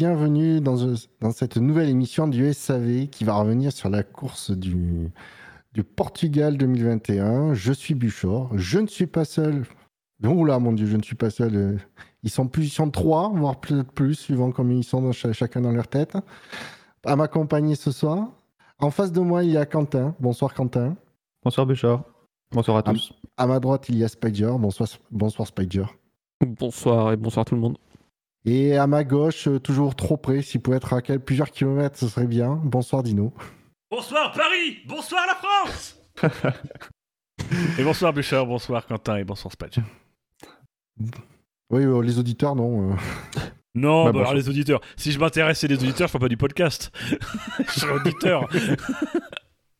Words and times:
Bienvenue 0.00 0.62
dans, 0.62 0.78
dans, 1.20 1.30
cette 1.30 1.58
nouvelle 1.58 1.90
émission 1.90 2.26
du 2.26 2.54
SAV 2.54 3.08
qui 3.08 3.24
va 3.24 3.34
revenir 3.34 3.70
sur 3.70 3.90
la 3.90 4.02
course 4.02 4.50
du, 4.50 5.12
du 5.74 5.84
Portugal 5.84 6.56
2021. 6.56 7.52
Je 7.52 7.70
suis 7.70 7.94
Buchor, 7.94 8.48
je 8.56 8.78
ne 8.78 8.86
suis 8.86 9.06
pas 9.06 9.26
seul. 9.26 9.66
Oula, 10.24 10.58
mon 10.58 10.72
Dieu, 10.72 10.86
je 10.86 10.96
ne 10.96 11.02
suis 11.02 11.16
pas 11.16 11.28
seul. 11.28 11.78
Ils 12.22 12.30
sont 12.30 12.48
plus, 12.48 12.64
ils 12.64 12.70
sont 12.70 12.90
trois, 12.90 13.28
voire 13.28 13.60
peut-être 13.60 13.92
plus, 13.92 14.14
suivant 14.14 14.52
comme 14.52 14.72
ils 14.72 14.84
sont 14.84 15.02
dans, 15.02 15.12
chacun 15.12 15.60
dans 15.60 15.72
leur 15.72 15.86
tête. 15.86 16.16
À 17.04 17.14
m'accompagner 17.14 17.74
ce 17.74 17.92
soir. 17.92 18.30
En 18.78 18.90
face 18.90 19.12
de 19.12 19.20
moi, 19.20 19.44
il 19.44 19.50
y 19.50 19.58
a 19.58 19.66
Quentin. 19.66 20.14
Bonsoir 20.18 20.54
Quentin. 20.54 20.96
Bonsoir 21.44 21.66
Buchor. 21.66 22.04
Bonsoir 22.52 22.78
à 22.78 22.82
tous. 22.84 23.12
À, 23.36 23.46
ma 23.46 23.60
droite, 23.60 23.90
il 23.90 23.98
y 23.98 24.04
a 24.04 24.08
Spider. 24.08 24.52
Bonsoir, 24.58 24.88
bonsoir 25.10 25.46
Spider. 25.46 25.84
Bonsoir 26.40 27.12
et 27.12 27.18
bonsoir 27.18 27.44
tout 27.44 27.54
le 27.54 27.60
monde. 27.60 27.76
Et 28.46 28.76
à 28.76 28.86
ma 28.86 29.04
gauche, 29.04 29.48
euh, 29.48 29.58
toujours 29.58 29.94
trop 29.94 30.16
près, 30.16 30.40
s'il 30.40 30.62
pouvait 30.62 30.78
être 30.78 30.94
à 30.94 31.02
plusieurs 31.18 31.50
kilomètres, 31.50 31.98
ce 31.98 32.08
serait 32.08 32.26
bien. 32.26 32.58
Bonsoir 32.64 33.02
Dino. 33.02 33.34
Bonsoir 33.90 34.32
Paris 34.32 34.78
Bonsoir 34.86 35.20
la 35.26 35.34
France 35.34 36.00
Et 37.78 37.84
bonsoir 37.84 38.12
Bouchard, 38.12 38.46
bonsoir 38.46 38.86
Quentin 38.86 39.16
et 39.16 39.24
bonsoir 39.24 39.52
Spatch. 39.52 39.78
Oui, 41.70 41.84
euh, 41.84 42.00
les 42.00 42.18
auditeurs, 42.18 42.56
non. 42.56 42.92
Euh. 42.92 42.94
Non, 43.74 44.06
bah, 44.06 44.12
bah 44.12 44.20
alors 44.20 44.34
les 44.34 44.48
auditeurs. 44.48 44.80
Si 44.96 45.12
je 45.12 45.18
m'intéressais 45.18 45.68
des 45.68 45.76
auditeurs, 45.76 46.08
je 46.08 46.12
fais 46.12 46.18
pas 46.18 46.28
du 46.28 46.36
podcast. 46.36 46.90
je 47.66 47.80
suis 47.80 47.88
auditeur. 47.88 48.48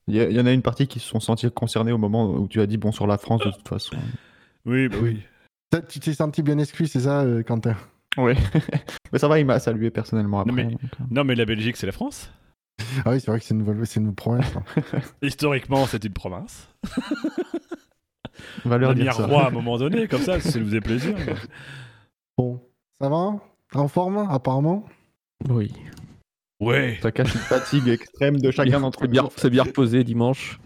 Il 0.07 0.17
y, 0.17 0.35
y, 0.35 0.41
en 0.41 0.47
a 0.47 0.53
une 0.53 0.63
partie 0.63 0.87
qui 0.87 1.01
se 1.01 1.09
sont 1.09 1.21
sentis 1.21 1.51
concernés 1.51 1.93
au 1.93 1.99
moment 1.99 2.31
où 2.31 2.47
tu 2.47 2.61
as 2.61 2.67
dit 2.67 2.77
bonsoir 2.77 3.07
la 3.07 3.17
France 3.17 3.43
de 3.45 3.51
toute 3.51 3.69
façon. 3.69 3.97
Oui, 4.67 4.89
bah 4.89 4.99
oui. 5.03 5.23
Tu 5.89 6.01
t'es 6.01 6.15
senti 6.15 6.43
bien 6.43 6.59
exclu, 6.59 6.87
c'est 6.87 7.01
ça, 7.01 7.25
Quentin? 7.47 7.77
Oui. 8.17 8.35
mais 9.13 9.19
ça 9.19 9.29
va, 9.29 9.39
il 9.39 9.47
m'a 9.47 9.59
salué 9.59 9.91
personnellement 9.91 10.41
après. 10.41 10.69
Non 11.11 11.25
mais, 11.25 11.35
la 11.35 11.45
Belgique, 11.45 11.77
c'est 11.77 11.87
la 11.87 11.93
France 11.93 12.33
Ah 13.05 13.11
oui, 13.11 13.21
c'est 13.21 13.31
vrai 13.31 13.41
que 13.41 13.47
c'est 13.47 13.55
une, 13.55 14.07
une 14.07 14.15
province. 14.15 14.53
Hein. 14.57 14.83
Historiquement, 15.23 15.87
c'est 15.87 16.05
une 16.05 16.13
province. 16.13 16.69
On 18.65 18.69
va 18.69 18.79
leur 18.79 18.95
dire 18.95 19.15
ça. 19.15 19.27
roi 19.27 19.45
à 19.45 19.49
un 19.49 19.51
moment 19.51 19.79
donné, 19.79 20.09
comme 20.09 20.23
ça, 20.23 20.41
si 20.41 20.51
ça 20.51 20.59
vous 20.59 20.71
fait 20.71 20.81
plaisir. 20.81 21.17
Bon, 22.37 22.61
ça 23.01 23.09
va? 23.09 23.35
En 23.75 23.89
forme, 23.89 24.27
apparemment? 24.31 24.85
Oui. 25.49 25.73
Ouais. 26.61 26.99
Ça 27.03 27.13
cache 27.13 27.35
une 27.35 27.41
fatigue 27.41 27.89
extrême 27.89 28.39
de 28.39 28.51
chacun 28.51 28.81
d'entre 28.81 29.07
nous. 29.07 29.29
C'est 29.37 29.51
bien 29.51 29.63
reposé 29.63 30.05
dimanche. 30.05 30.61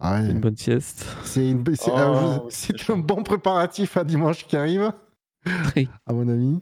Ah 0.00 0.20
Une 0.20 0.40
bonne 0.40 0.56
sieste. 0.56 1.06
C'est 1.24 1.54
oh, 1.88 2.48
un 2.88 2.98
bon 2.98 3.22
préparatif 3.22 3.96
à 3.96 4.04
dimanche 4.04 4.46
qui 4.46 4.56
arrive, 4.56 4.92
à 6.06 6.12
mon 6.12 6.28
avis. 6.28 6.60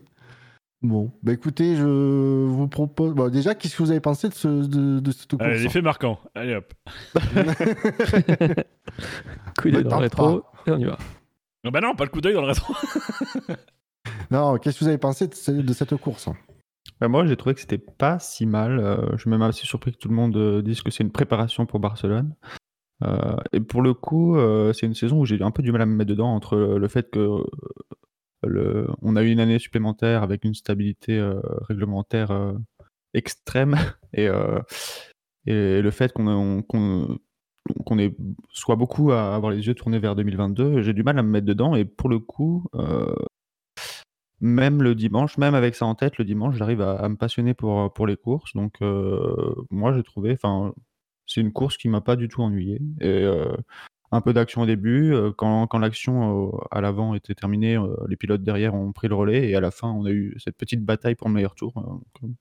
Bon, 0.83 1.11
bah 1.23 1.33
écoutez, 1.33 1.77
je 1.77 2.45
vous 2.47 2.69
propose. 2.69 3.15
Bon, 3.15 3.31
déjà, 3.31 3.55
qu'est-ce 3.55 3.77
que 3.77 3.83
vous 3.83 3.91
avez 3.91 4.01
pensé 4.01 4.29
de, 4.29 4.35
ce, 4.35 4.49
de, 4.49 5.01
de 5.01 5.13
cette 5.13 5.31
course 5.31 5.49
L'effet 5.49 5.81
marquant. 5.81 6.21
Allez 6.35 6.57
hop. 6.57 6.75
coup 9.59 9.71
d'œil 9.71 9.85
dans 9.85 9.97
le 9.97 10.03
rétro, 10.03 10.45
et 10.67 10.71
on 10.73 10.79
y 10.79 10.85
va. 10.85 10.99
Non, 11.65 11.71
bah 11.71 11.81
non, 11.81 11.95
pas 11.95 12.05
le 12.05 12.11
coup 12.11 12.21
d'œil 12.21 12.35
dans 12.35 12.43
le 12.43 12.49
rétro. 12.49 12.75
non, 14.31 14.59
qu'est-ce 14.59 14.79
que 14.79 14.85
vous 14.85 14.89
avez 14.89 14.99
pensé 14.99 15.27
de, 15.27 15.63
de 15.63 15.73
cette 15.73 15.97
course 15.97 16.29
bah 17.01 17.09
moi, 17.09 17.27
j'ai 17.27 17.37
trouvé 17.37 17.55
que 17.55 17.61
c'était 17.61 17.79
pas 17.79 18.19
si 18.19 18.47
mal. 18.47 18.79
Euh, 18.79 19.11
je 19.13 19.23
suis 19.23 19.31
même 19.31 19.43
assez 19.43 19.67
surpris 19.67 19.93
que 19.93 19.97
tout 19.97 20.09
le 20.09 20.15
monde 20.15 20.37
euh, 20.37 20.63
dise 20.63 20.83
que 20.83 20.91
c'est 20.91 21.03
une 21.03 21.11
préparation 21.11 21.67
pour 21.67 21.81
Barcelone. 21.81 22.35
Euh, 23.03 23.37
et 23.53 23.61
pour 23.61 23.83
le 23.83 23.95
coup, 23.95 24.37
euh, 24.37 24.73
c'est 24.73 24.87
une 24.87 24.95
saison 24.95 25.21
où 25.21 25.27
j'ai 25.27 25.43
un 25.43 25.51
peu 25.51 25.63
du 25.63 25.73
mal 25.73 25.83
à 25.83 25.87
me 25.87 25.95
mettre 25.95 26.11
dedans 26.11 26.35
entre 26.35 26.57
le 26.57 26.89
fait 26.89 27.11
que 27.11 27.19
euh, 27.19 27.45
on 29.03 29.17
a 29.17 29.23
eu 29.23 29.31
une 29.31 29.41
année 29.41 29.59
supplémentaire 29.59 30.23
avec 30.23 30.45
une 30.45 30.55
stabilité 30.55 31.21
réglementaire 31.69 32.55
extrême 33.15 33.77
et, 34.13 34.29
et 35.47 35.83
le 35.83 35.91
fait 35.91 36.13
qu'on 36.13 36.65
soit 38.51 38.77
beaucoup 38.77 39.13
à 39.13 39.35
avoir 39.35 39.53
les 39.53 39.67
yeux 39.67 39.75
tournés 39.75 39.99
vers 39.99 40.17
2022, 40.17 40.83
j'ai 40.83 40.93
du 40.93 41.03
mal 41.03 41.19
à 41.19 41.23
me 41.23 41.31
mettre 41.31 41.47
dedans 41.47 41.75
et 41.75 41.85
pour 41.85 42.09
le 42.09 42.19
coup, 42.19 42.65
même 44.41 44.83
le 44.83 44.95
dimanche, 44.95 45.39
même 45.39 45.55
avec 45.55 45.75
ça 45.75 45.87
en 45.87 45.95
tête, 45.95 46.19
le 46.19 46.25
dimanche, 46.25 46.57
j'arrive 46.57 46.83
à, 46.83 47.09
me 47.09 47.17
passionner 47.17 47.55
pour, 47.55 48.07
les 48.07 48.17
courses. 48.17 48.53
Donc, 48.55 48.79
moi, 49.71 49.93
j'ai 49.95 50.03
trouvé, 50.03 50.33
enfin, 50.33 50.73
c'est 51.27 51.41
une 51.41 51.53
course 51.53 51.77
qui 51.77 51.89
m'a 51.89 52.01
pas 52.01 52.17
du 52.17 52.29
tout 52.29 52.43
ennuyé. 52.43 52.81
Euh, 53.03 53.57
un 54.15 54.21
peu 54.21 54.33
d'action 54.33 54.63
au 54.63 54.67
début. 54.67 55.13
Euh, 55.13 55.33
quand, 55.37 55.67
quand 55.67 55.79
l'action 55.79 56.49
euh, 56.49 56.59
à 56.71 56.81
l'avant 56.81 57.15
était 57.15 57.35
terminée, 57.35 57.79
les 58.09 58.17
pilotes 58.17 58.43
derrière 58.43 58.75
ont 58.75 58.93
pris 58.93 59.09
le 59.09 59.15
relais. 59.15 59.49
Et 59.49 59.57
à 59.57 59.61
la 59.61 59.71
fin, 59.71 59.89
on 59.91 60.05
a 60.05 60.11
eu 60.11 60.35
cette 60.39 60.57
petite 60.57 60.85
bataille 60.85 61.15
pour 61.15 61.29
le 61.29 61.35
meilleur 61.35 61.55
tour. 61.55 61.73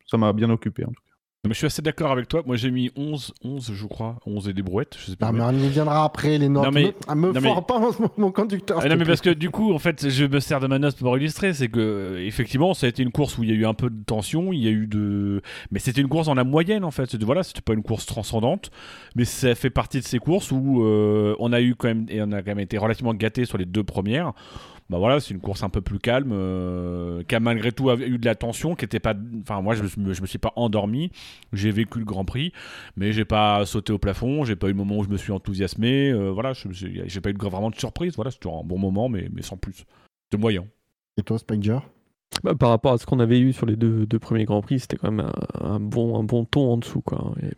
ça 0.07 0.17
m'a 0.17 0.33
bien 0.33 0.49
occupé 0.49 0.85
en 0.85 0.89
tout 0.91 1.01
cas 1.05 1.12
je 1.51 1.57
suis 1.57 1.65
assez 1.65 1.81
d'accord 1.81 2.11
avec 2.11 2.29
toi. 2.29 2.41
Moi, 2.45 2.55
j'ai 2.55 2.71
mis 2.71 2.89
11, 2.95 3.33
11, 3.43 3.71
je 3.73 3.85
crois. 3.85 4.15
11 4.25 4.47
et 4.47 4.53
des 4.53 4.61
brouettes. 4.61 4.95
Je 4.97 5.11
sais 5.11 5.15
pas 5.17 5.27
ah, 5.27 5.31
mais 5.33 5.41
on 5.41 5.51
y 5.51 5.67
viendra 5.67 6.05
après, 6.05 6.37
les 6.37 6.47
notes. 6.47 6.63
Non, 6.63 6.71
mais, 6.71 6.95
me, 7.13 7.33
me 7.33 7.61
pas 7.61 7.81
mon, 8.17 8.31
conducteur. 8.31 8.79
Ah, 8.81 8.87
non, 8.87 8.95
mais 8.95 9.03
parce 9.03 9.19
que 9.19 9.29
du 9.29 9.49
coup, 9.49 9.73
en 9.73 9.79
fait, 9.79 10.09
je 10.09 10.23
me 10.23 10.39
sers 10.39 10.61
de 10.61 10.67
ma 10.67 10.79
note 10.79 10.95
pour 10.95 11.17
illustrer. 11.17 11.53
C'est 11.53 11.67
que, 11.67 12.17
effectivement, 12.25 12.73
ça 12.73 12.85
a 12.85 12.89
été 12.89 13.03
une 13.03 13.11
course 13.11 13.37
où 13.37 13.43
il 13.43 13.49
y 13.49 13.51
a 13.51 13.55
eu 13.55 13.65
un 13.65 13.73
peu 13.73 13.89
de 13.89 14.03
tension. 14.05 14.53
Il 14.53 14.59
y 14.59 14.67
a 14.67 14.71
eu 14.71 14.87
de. 14.87 15.41
Mais 15.69 15.79
c'était 15.79 15.99
une 15.99 16.07
course 16.07 16.29
en 16.29 16.35
la 16.35 16.45
moyenne, 16.45 16.85
en 16.85 16.91
fait. 16.91 17.13
Voilà, 17.21 17.43
c'était 17.43 17.61
pas 17.61 17.73
une 17.73 17.83
course 17.83 18.05
transcendante. 18.05 18.71
Mais 19.17 19.25
ça 19.25 19.53
fait 19.53 19.69
partie 19.69 19.99
de 19.99 20.05
ces 20.05 20.19
courses 20.19 20.49
où 20.49 20.81
euh, 20.83 21.35
on 21.39 21.51
a 21.51 21.59
eu 21.59 21.75
quand 21.75 21.89
même. 21.89 22.05
Et 22.07 22.21
on 22.21 22.31
a 22.31 22.41
quand 22.41 22.51
même 22.51 22.59
été 22.59 22.77
relativement 22.77 23.13
gâté 23.13 23.43
sur 23.43 23.57
les 23.57 23.65
deux 23.65 23.83
premières 23.83 24.31
bah 24.89 24.97
voilà, 24.97 25.19
c'est 25.19 25.33
une 25.33 25.39
course 25.39 25.63
un 25.63 25.69
peu 25.69 25.81
plus 25.81 25.99
calme, 25.99 26.31
euh, 26.33 27.23
qui 27.23 27.35
a 27.35 27.39
malgré 27.39 27.71
tout 27.71 27.89
eu 27.91 28.17
de 28.17 28.25
la 28.25 28.35
tension, 28.35 28.75
qui 28.75 28.85
était 28.85 28.99
pas. 28.99 29.15
Enfin, 29.41 29.61
moi, 29.61 29.75
je 29.75 29.83
me, 29.97 30.13
je 30.13 30.21
me 30.21 30.27
suis 30.27 30.37
pas 30.37 30.53
endormi. 30.55 31.11
J'ai 31.53 31.71
vécu 31.71 31.99
le 31.99 32.05
Grand 32.05 32.25
Prix, 32.25 32.51
mais 32.97 33.11
j'ai 33.11 33.25
pas 33.25 33.65
sauté 33.65 33.93
au 33.93 33.97
plafond. 33.97 34.43
J'ai 34.43 34.55
pas 34.55 34.67
eu 34.67 34.71
le 34.71 34.77
moment 34.77 34.97
où 34.97 35.03
je 35.03 35.09
me 35.09 35.17
suis 35.17 35.31
enthousiasmé. 35.31 36.11
Euh, 36.11 36.31
voilà, 36.31 36.53
j'ai 36.53 37.21
pas 37.21 37.29
eu 37.29 37.37
vraiment 37.37 37.69
de 37.69 37.75
surprise. 37.75 38.15
Voilà, 38.15 38.31
c'était 38.31 38.49
un 38.49 38.63
bon 38.63 38.77
moment, 38.77 39.09
mais, 39.09 39.29
mais 39.33 39.41
sans 39.41 39.57
plus. 39.57 39.85
De 40.31 40.37
moyen. 40.37 40.65
Et 41.17 41.23
toi, 41.23 41.37
Spiker? 41.37 41.81
Bah, 42.43 42.55
par 42.55 42.69
rapport 42.69 42.93
à 42.93 42.97
ce 42.97 43.05
qu'on 43.05 43.19
avait 43.19 43.39
eu 43.39 43.53
sur 43.53 43.65
les 43.65 43.75
deux, 43.75 44.05
deux 44.05 44.19
premiers 44.19 44.45
Grands 44.45 44.61
Prix, 44.61 44.79
c'était 44.79 44.97
quand 44.97 45.11
même 45.11 45.31
un, 45.61 45.79
bon, 45.79 46.19
un 46.19 46.23
bon 46.23 46.45
ton 46.45 46.73
en 46.73 46.77
dessous. 46.77 47.01
Quoi. 47.01 47.33
Et, 47.41 47.51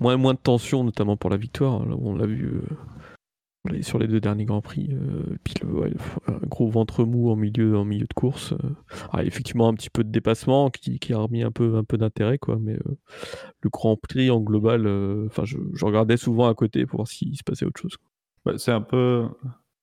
moins, 0.00 0.16
moins 0.16 0.34
de 0.34 0.38
tension, 0.38 0.82
notamment 0.82 1.16
pour 1.16 1.30
la 1.30 1.36
victoire. 1.36 1.84
Là 1.86 1.94
où 1.94 2.10
on 2.10 2.16
l'a 2.16 2.26
vu 2.26 2.46
euh, 2.46 2.62
sur 3.82 3.98
les 3.98 4.06
deux 4.06 4.20
derniers 4.20 4.44
Grands 4.44 4.62
Prix. 4.62 4.88
Euh, 4.92 5.36
puis 5.44 5.54
un 6.26 6.46
gros 6.46 6.68
ventre 6.68 7.04
mou 7.04 7.30
en 7.30 7.36
milieu, 7.36 7.76
en 7.76 7.84
milieu 7.84 8.06
de 8.06 8.14
course. 8.14 8.52
Euh. 8.52 8.70
Ah, 9.12 9.24
effectivement, 9.24 9.68
un 9.68 9.74
petit 9.74 9.90
peu 9.90 10.04
de 10.04 10.10
dépassement 10.10 10.70
qui, 10.70 11.12
a 11.12 11.18
remis 11.18 11.42
un 11.42 11.50
peu, 11.50 11.76
un 11.76 11.84
peu 11.84 11.98
d'intérêt, 11.98 12.38
quoi. 12.38 12.58
Mais 12.60 12.74
euh, 12.74 12.96
le 13.60 13.70
Grand 13.70 13.96
Prix 13.96 14.30
en 14.30 14.40
global, 14.40 14.86
enfin, 15.26 15.44
je, 15.44 15.56
regardais 15.84 16.16
souvent 16.16 16.48
à 16.48 16.54
côté 16.54 16.86
pour 16.86 16.98
voir 16.98 17.08
s'il 17.08 17.36
se 17.36 17.44
passait 17.44 17.66
autre 17.66 17.80
chose. 17.80 17.96
c'est 18.58 18.72
un 18.72 18.80
peu 18.80 19.28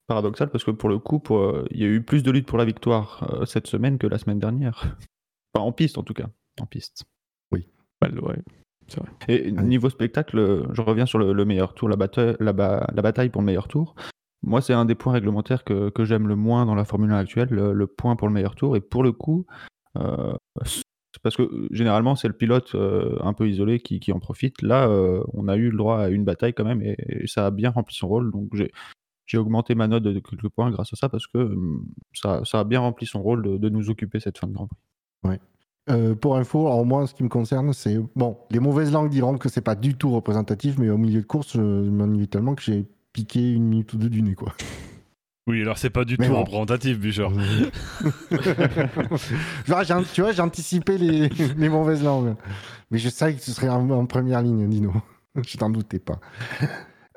paradoxal 0.08 0.50
parce 0.50 0.63
que 0.63 0.72
pour 0.72 0.90
le 0.90 1.00
coup, 1.00 1.22
il 1.72 1.80
y 1.80 1.84
a 1.84 1.88
eu 1.88 2.02
plus 2.02 2.24
de 2.24 2.31
luttes 2.31 2.48
pour 2.48 2.58
la 2.58 2.66
victoire 2.66 3.44
cette 3.46 3.68
semaine 3.68 3.98
que 3.98 4.08
la 4.08 4.18
semaine 4.18 4.40
dernière. 4.40 4.98
Enfin, 5.54 5.66
en 5.66 5.72
piste 5.72 5.98
en 5.98 6.04
tout 6.04 6.13
cas. 6.13 6.28
En 6.60 6.66
piste. 6.66 7.06
Oui. 7.52 7.68
ouais. 8.02 8.36
Et 9.28 9.52
niveau 9.52 9.90
spectacle, 9.90 10.66
je 10.72 10.82
reviens 10.82 11.06
sur 11.06 11.20
le, 11.20 11.46
meilleur 11.46 11.74
tour, 11.74 11.90
la, 11.90 11.96
bataille, 11.96 12.36
la, 12.40 12.54
bataille 12.54 13.30
pour 13.30 13.42
le 13.42 13.46
meilleur 13.46 13.68
tour. 13.68 13.96
Moi, 14.44 14.62
c'est 14.62 14.74
un 14.74 14.86
des 14.86 14.96
points 14.96 15.14
réglementaires 15.14 15.64
que, 15.64 15.92
j'aime 16.00 16.28
le 16.28 16.36
moins 16.36 16.66
dans 16.66 16.76
la 16.76 16.86
Formule 16.86 17.12
1 17.12 17.18
actuelle, 17.18 17.50
le, 17.50 17.88
point 17.88 18.16
pour 18.16 18.28
le 18.28 18.34
meilleur 18.34 18.56
tour. 18.56 18.76
Et 18.76 18.82
pour 18.82 19.04
le 19.04 19.12
coup, 19.12 19.46
euh, 19.98 20.34
parce 21.22 21.38
que 21.38 21.50
généralement, 21.72 22.16
c'est 22.16 22.28
le 22.28 22.34
pilote 22.34 22.76
euh, 22.76 23.18
un 23.22 23.34
peu 23.34 23.48
isolé 23.48 23.80
qui, 23.80 24.12
en 24.12 24.20
profite. 24.20 24.62
Là, 24.62 24.88
euh, 24.88 25.24
on 25.34 25.48
a 25.48 25.56
eu 25.56 25.70
le 25.70 25.78
droit 25.78 26.00
à 26.00 26.10
une 26.10 26.26
bataille 26.26 26.54
quand 26.54 26.66
même 26.66 26.82
et, 26.82 26.98
ça 27.28 27.48
a 27.48 27.52
bien 27.52 27.70
rempli 27.70 27.96
son 27.96 28.08
rôle. 28.08 28.32
Donc, 28.32 28.52
j'ai 29.26 29.38
augmenté 29.38 29.76
ma 29.76 29.88
note 29.88 30.04
de 30.04 30.20
quelques 30.20 30.50
points 30.50 30.72
grâce 30.72 30.92
à 30.92 30.96
ça 30.98 31.10
parce 31.10 31.28
que 31.28 31.38
hum, 31.38 31.86
ça, 32.14 32.42
a 32.52 32.64
bien 32.64 32.82
rempli 32.82 33.06
son 33.06 33.22
rôle 33.22 33.44
de, 33.44 33.58
de, 33.58 33.70
nous 33.70 33.90
occuper 33.90 34.20
cette 34.20 34.38
fin 34.38 34.48
de 34.48 34.54
Grand 34.54 34.68
Prix. 34.68 34.80
Ouais. 35.24 35.40
Euh, 35.90 36.16
pour 36.16 36.38
info, 36.38 36.68
alors 36.68 36.86
moi, 36.86 37.08
ce 37.08 37.14
qui 37.14 37.24
me 37.24 37.30
concerne, 37.30 37.74
c'est 37.74 37.98
bon, 38.16 38.38
les 38.52 38.60
mauvaises 38.60 38.92
langues 38.92 39.10
diront 39.10 39.38
que 39.38 39.50
c'est 39.50 39.62
pas 39.62 39.76
du 39.76 39.96
tout 39.96 40.12
représentatif, 40.12 40.78
mais 40.78 40.90
au 40.90 40.98
milieu 40.98 41.22
de 41.22 41.26
course, 41.26 41.54
je 41.54 41.62
m'ennuie 41.62 42.30
tellement 42.30 42.56
que 42.56 42.62
j'ai 42.62 42.86
piqué 43.12 43.52
une 43.52 43.68
minute 43.68 43.92
ou 43.94 43.98
deux 43.98 44.10
du 44.10 44.22
nez, 44.22 44.36
quoi. 44.36 44.54
Oui, 45.46 45.62
alors 45.62 45.78
c'est 45.78 45.90
pas 45.90 46.06
du 46.06 46.18
tout 46.18 46.34
représentatif, 46.34 46.98
Bûcher. 47.00 47.28
tu 49.66 49.72
vois, 50.22 50.32
j'ai 50.32 50.42
anticipé 50.42 50.98
les, 51.58 51.70
mauvaises 51.70 52.02
langues. 52.02 52.36
Mais 52.92 52.98
je 52.98 53.10
savais 53.10 53.34
que 53.36 53.42
ce 53.42 53.52
serait 53.52 53.68
en, 53.68 54.06
première 54.06 54.42
ligne, 54.42 54.70
Dino. 54.70 54.94
je 55.46 55.58
t'en 55.58 55.70
doutais 55.70 56.00
pas. 56.00 56.22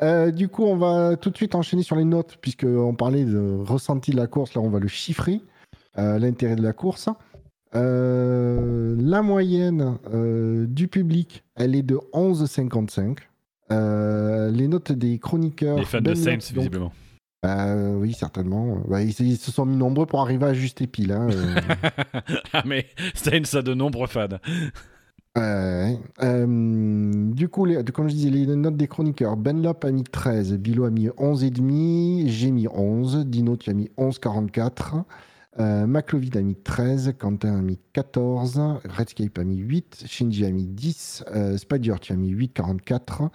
Euh, 0.03 0.33
du 0.33 0.49
coup, 0.49 0.65
on 0.65 0.77
va 0.77 1.17
tout 1.17 1.31
de 1.31 1.37
suite 1.37 1.55
enchaîner 1.55 1.85
sur 1.85 1.95
les 1.95 2.05
notes, 2.05 2.39
puisqu'on 2.41 2.97
parlait 2.97 3.25
de 3.25 3.61
ressenti 3.65 4.11
de 4.11 4.17
la 4.17 4.27
course. 4.27 4.55
Là, 4.55 4.61
on 4.61 4.71
va 4.71 4.81
le 4.81 4.89
chiffrer, 4.89 5.41
euh, 5.97 6.19
l'intérêt 6.19 6.57
de 6.57 6.63
la 6.63 6.73
course. 6.73 7.09
Euh, 7.75 8.95
la 8.99 9.23
moyenne 9.23 9.99
euh, 10.13 10.67
du 10.67 10.89
public, 10.89 11.45
elle 11.57 11.75
est 11.75 11.83
de 11.83 11.97
11,55. 12.13 13.19
Euh, 13.73 14.51
les 14.51 14.69
notes 14.69 14.93
des 14.93 15.19
chroniqueurs. 15.19 15.79
Les 15.79 15.85
fans 15.85 16.01
de 16.01 16.15
Saints, 16.15 16.39
visiblement. 16.55 16.93
Euh, 17.45 17.95
oui, 17.97 18.13
certainement. 18.15 18.79
Bah, 18.89 19.03
ils, 19.03 19.11
ils 19.21 19.37
se 19.37 19.51
sont 19.53 19.67
mis 19.67 19.77
nombreux 19.77 20.07
pour 20.07 20.21
arriver 20.21 20.47
à 20.47 20.49
ajuster 20.49 20.87
pile. 20.87 21.13
Hein, 21.13 21.29
ah, 22.53 22.63
mais 22.65 22.87
Stein, 23.15 23.45
ça 23.45 23.63
de 23.63 23.75
nombreux 23.75 24.07
fans. 24.07 24.29
Du 27.35 27.49
coup, 27.49 27.65
les- 27.67 27.85
comme 27.85 28.09
je 28.09 28.15
disais, 28.15 28.31
les 28.31 28.47
notes 28.57 28.77
des 28.77 28.89
chroniqueurs. 28.89 29.37
Ben 29.37 29.63
Lop 29.63 29.85
a 29.85 29.91
mis 29.91 30.05
13, 30.05 30.55
Bilo 30.55 30.85
a 30.85 30.91
mis 30.91 31.09
11,5, 31.09 32.29
j'ai 32.29 32.51
mis 32.51 32.69
11, 32.69 33.27
Dino, 33.27 33.57
tu 33.57 33.71
as 33.71 33.75
mis 33.75 33.91
11,44, 33.99 35.03
euh, 35.59 35.87
McLovin 35.87 36.31
a 36.39 36.43
mis 36.43 36.55
13, 36.57 37.15
Quentin 37.19 37.57
a 37.59 37.63
mis 37.63 37.79
14, 37.93 38.61
Redscape 38.85 39.39
a 39.39 39.45
mis 39.45 39.57
8, 39.59 40.05
Shinji 40.07 40.45
a 40.45 40.51
mis 40.51 40.67
10, 40.67 41.25
euh, 41.35 41.57
Spider, 41.57 41.95
as 42.11 42.15
mis 42.15 42.33
8,44, 42.35 43.31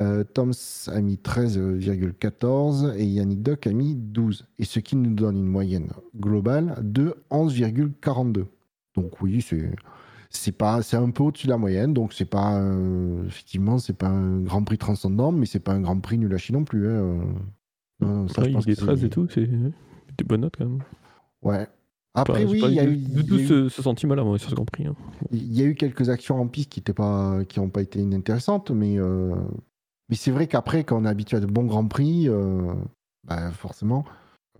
euh, 0.00 0.24
Toms 0.24 0.52
a 0.88 1.00
mis 1.00 1.16
13,14 1.16 2.94
et 2.96 3.04
Yannick 3.04 3.42
Doc 3.42 3.66
a 3.66 3.72
mis 3.72 3.94
12. 3.94 4.46
Et 4.58 4.64
ce 4.64 4.80
qui 4.80 4.96
nous 4.96 5.14
donne 5.14 5.36
une 5.36 5.46
moyenne 5.46 5.90
globale 6.16 6.76
de 6.82 7.14
11,42. 7.30 8.44
Donc 8.96 9.20
oui, 9.22 9.40
c'est 9.42 9.70
c'est 10.30 10.52
pas 10.52 10.82
c'est 10.82 10.96
un 10.96 11.10
peu 11.10 11.22
au-dessus 11.22 11.46
de 11.46 11.52
la 11.52 11.58
moyenne 11.58 11.94
donc 11.94 12.12
c'est 12.12 12.24
pas 12.24 12.56
euh, 12.58 13.24
effectivement 13.28 13.78
c'est 13.78 13.92
pas 13.96 14.08
un 14.08 14.40
grand 14.40 14.64
prix 14.64 14.78
transcendant 14.78 15.30
mais 15.30 15.46
c'est 15.46 15.60
pas 15.60 15.70
un 15.72 15.80
grand 15.80 16.00
prix 16.00 16.18
nul 16.18 16.34
à 16.34 16.38
chier 16.38 16.52
non 16.52 16.64
plus 16.64 16.88
hein, 16.88 16.90
euh. 16.90 17.22
Non, 18.00 18.08
non, 18.22 18.28
ça, 18.28 18.42
je 18.42 18.50
pense 18.50 18.64
il 18.66 18.72
est 18.72 18.74
que 18.74 18.80
13 18.80 18.98
c'est- 18.98 19.06
et 19.06 19.10
tout, 19.10 19.28
c'est 19.32 19.46
des 19.48 20.24
bonnes 20.26 20.40
notes 20.40 20.56
quand 20.58 20.64
même. 20.66 20.80
Ouais 21.44 21.66
après 22.16 22.44
Enfin, 22.44 22.50
oui 22.52 22.60
il 22.68 22.74
y 22.74 22.80
a 22.80 22.86
du, 22.86 22.92
eu 23.20 23.24
tout 23.26 23.38
ce, 23.38 23.68
ce 23.68 23.82
sentiment-là 23.82 24.22
moi, 24.24 24.38
sur 24.38 24.50
ce 24.50 24.54
Grand 24.54 24.64
Prix. 24.64 24.86
hein. 24.86 24.94
il 25.32 25.52
y 25.54 25.62
a 25.62 25.64
eu 25.66 25.74
quelques 25.74 26.08
actions 26.10 26.40
en 26.40 26.46
piste 26.48 26.70
qui 26.70 26.80
étaient 26.80 26.92
pas 26.92 27.44
qui 27.48 27.60
ont 27.60 27.68
pas 27.70 27.82
été 27.82 27.98
inintéressantes 28.00 28.70
mais 28.70 28.98
euh, 28.98 29.34
mais 30.08 30.16
c'est 30.16 30.30
vrai 30.30 30.46
qu'après 30.46 30.84
quand 30.84 31.00
on 31.00 31.04
est 31.04 31.08
habitué 31.08 31.36
à 31.36 31.40
de 31.40 31.46
bons 31.46 31.64
grands 31.64 31.86
prix 31.88 32.28
euh, 32.28 32.72
bah, 33.26 33.50
forcément 33.52 34.04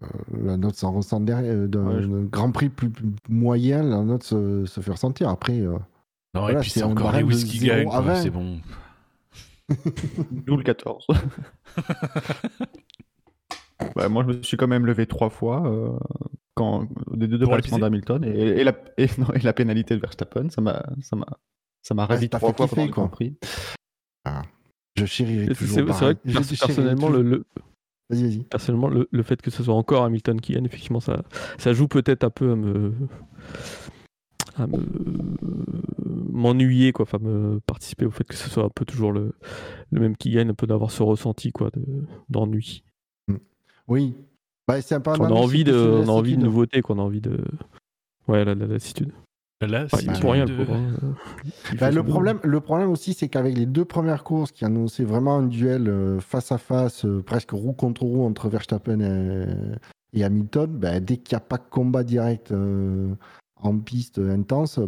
euh, 0.03 0.07
la 0.45 0.57
note 0.57 0.75
s'en 0.75 0.93
ressent 0.93 1.21
derrière 1.21 1.69
d'un 1.69 1.87
Ouais, 1.87 2.03
je- 2.03 2.09
d'un 2.09 2.23
grand 2.25 2.51
prix 2.51 2.69
plus, 2.69 2.91
plus 2.91 3.07
moyen 3.29 3.83
la 3.85 4.03
note 4.03 4.25
se, 4.25 4.65
se 4.67 4.81
fait 4.81 4.91
ressentir 4.91 5.29
après 5.29 5.61
euh, 5.61 5.73
Non, 6.35 6.41
Voilà, 6.41 6.59
et 6.59 6.61
puis 6.61 6.71
c'est 6.71 6.83
encore 6.83 7.13
les 7.13 7.23
whisky 7.23 7.59
0 7.59 7.73
gagnent, 7.77 7.87
à 7.89 7.91
quoi, 7.91 8.01
20. 8.01 8.17
c'est 8.23 8.31
bon. 8.31 8.59
Nous 10.47 10.57
le 10.59 10.63
14. 10.65 11.07
Bah, 13.97 14.09
moi, 14.09 14.25
je 14.29 14.37
me 14.37 14.43
suis 14.43 14.57
quand 14.57 14.69
même 14.69 14.87
levé 14.87 15.07
trois 15.07 15.31
fois 15.31 15.67
euh, 15.67 15.91
quand 16.55 16.87
des 17.13 17.27
deux 17.29 17.39
aller 17.51 17.63
d'Hamilton 17.81 18.25
et, 18.25 18.29
et 18.61 18.65
la, 18.65 18.73
et, 18.99 19.07
non, 19.19 19.27
et 19.35 19.41
la 19.41 19.53
pénalité 19.53 19.95
de 19.97 20.01
Verstappen, 20.01 20.49
ça 20.51 20.61
m'a 20.61 20.85
ça 21.03 21.17
m'a 21.17 21.27
ça 21.83 21.95
m'a 21.95 22.07
ravi 22.07 22.29
trois 22.29 22.53
fois 22.55 22.67
pendant 22.69 22.87
quoi. 22.87 23.03
Grand 23.05 23.09
Prix. 23.09 23.37
je 24.97 25.05
chérirai 25.05 25.47
C'est 25.49 25.55
toujours 25.67 25.77
c'est- 25.77 26.05
vrai 26.05 26.15
que 26.15 26.21
pers- 26.33 26.59
personnellement, 26.59 27.09
le, 27.09 27.45
personnellement 28.49 28.89
le, 28.89 29.09
le 29.11 29.23
fait 29.23 29.43
que 29.43 29.51
ce 29.51 29.63
soit 29.65 29.75
encore 29.75 30.05
Hamilton 30.05 30.41
qui 30.41 30.53
gagne, 30.53 30.67
effectivement, 30.67 31.01
ça, 31.01 31.23
ça 31.59 31.73
joue 31.73 31.89
peut-être 31.89 32.23
un 32.25 32.31
peu 32.31 32.53
à 32.53 32.57
me 32.57 32.93
à 34.57 34.67
me 34.69 34.79
m'ennuyer 36.31 36.93
quoi 36.93 37.05
enfin 37.05 37.19
me 37.21 37.59
participer 37.61 38.07
au 38.07 38.11
fait 38.11 38.25
que 38.25 38.35
ce 38.37 38.49
soit 38.49 38.65
un 38.65 38.69
peu 38.69 38.85
toujours 38.85 39.11
le, 39.13 39.33
le 39.91 40.01
même 40.01 40.17
qui 40.17 40.31
gagne 40.31 40.51
un 40.51 40.55
peu 40.55 40.67
d'avoir 40.69 40.91
ce 40.93 41.03
ressenti 41.03 41.51
quoi 41.51 41.71
de 41.71 41.83
d'ennui 42.29 42.85
Oui. 43.89 44.15
Bah, 44.67 44.81
c'est 44.81 44.95
un 44.95 45.01
peu 45.01 45.11
on 45.11 45.25
a 45.25 45.31
envie 45.31 45.65
de 45.65 45.75
on 45.75 46.09
a 46.09 46.13
envie 46.13 46.37
de 46.37 46.43
nouveautés 46.45 46.81
qu'on 46.81 46.99
a 46.99 47.03
envie 47.03 47.21
de 47.21 47.39
ouais 48.29 48.45
la, 48.45 48.55
la 48.55 48.67
lassitude 48.67 49.13
Là, 49.61 49.87
tu 49.87 50.07
pour 50.21 50.33
rien 50.33 50.45
le 50.47 50.57
de- 50.67 50.73
hein. 50.73 51.15
Bah, 51.79 51.91
problème, 52.03 52.39
le 52.43 52.61
problème 52.61 52.91
aussi, 52.91 53.15
c'est 53.15 53.29
qu'avec 53.29 53.57
les 53.57 53.67
deux 53.67 53.85
premières 53.85 54.25
courses 54.25 54.53
qui 54.53 54.65
annonçaient 54.65 55.05
vraiment 55.05 55.37
un 55.39 55.47
duel 55.47 55.89
euh, 55.89 56.21
face 56.21 56.53
à 56.53 56.59
face, 56.59 57.05
euh, 57.05 57.23
presque 57.23 57.53
roue 57.53 57.73
contre 57.73 58.03
roue 58.03 58.25
entre 58.27 58.49
Verstappen 58.49 59.01
et, 59.01 60.19
et 60.19 60.25
Hamilton, 60.25 60.71
bah, 60.71 61.01
dès 61.01 61.17
qu'il 61.17 61.35
n'y 61.37 61.43
a 61.43 61.47
pas 61.47 61.57
de 61.57 61.65
combat 61.71 62.05
direct 62.05 62.53
euh, 62.53 63.15
en 63.57 63.79
piste 63.79 64.19
intense, 64.19 64.79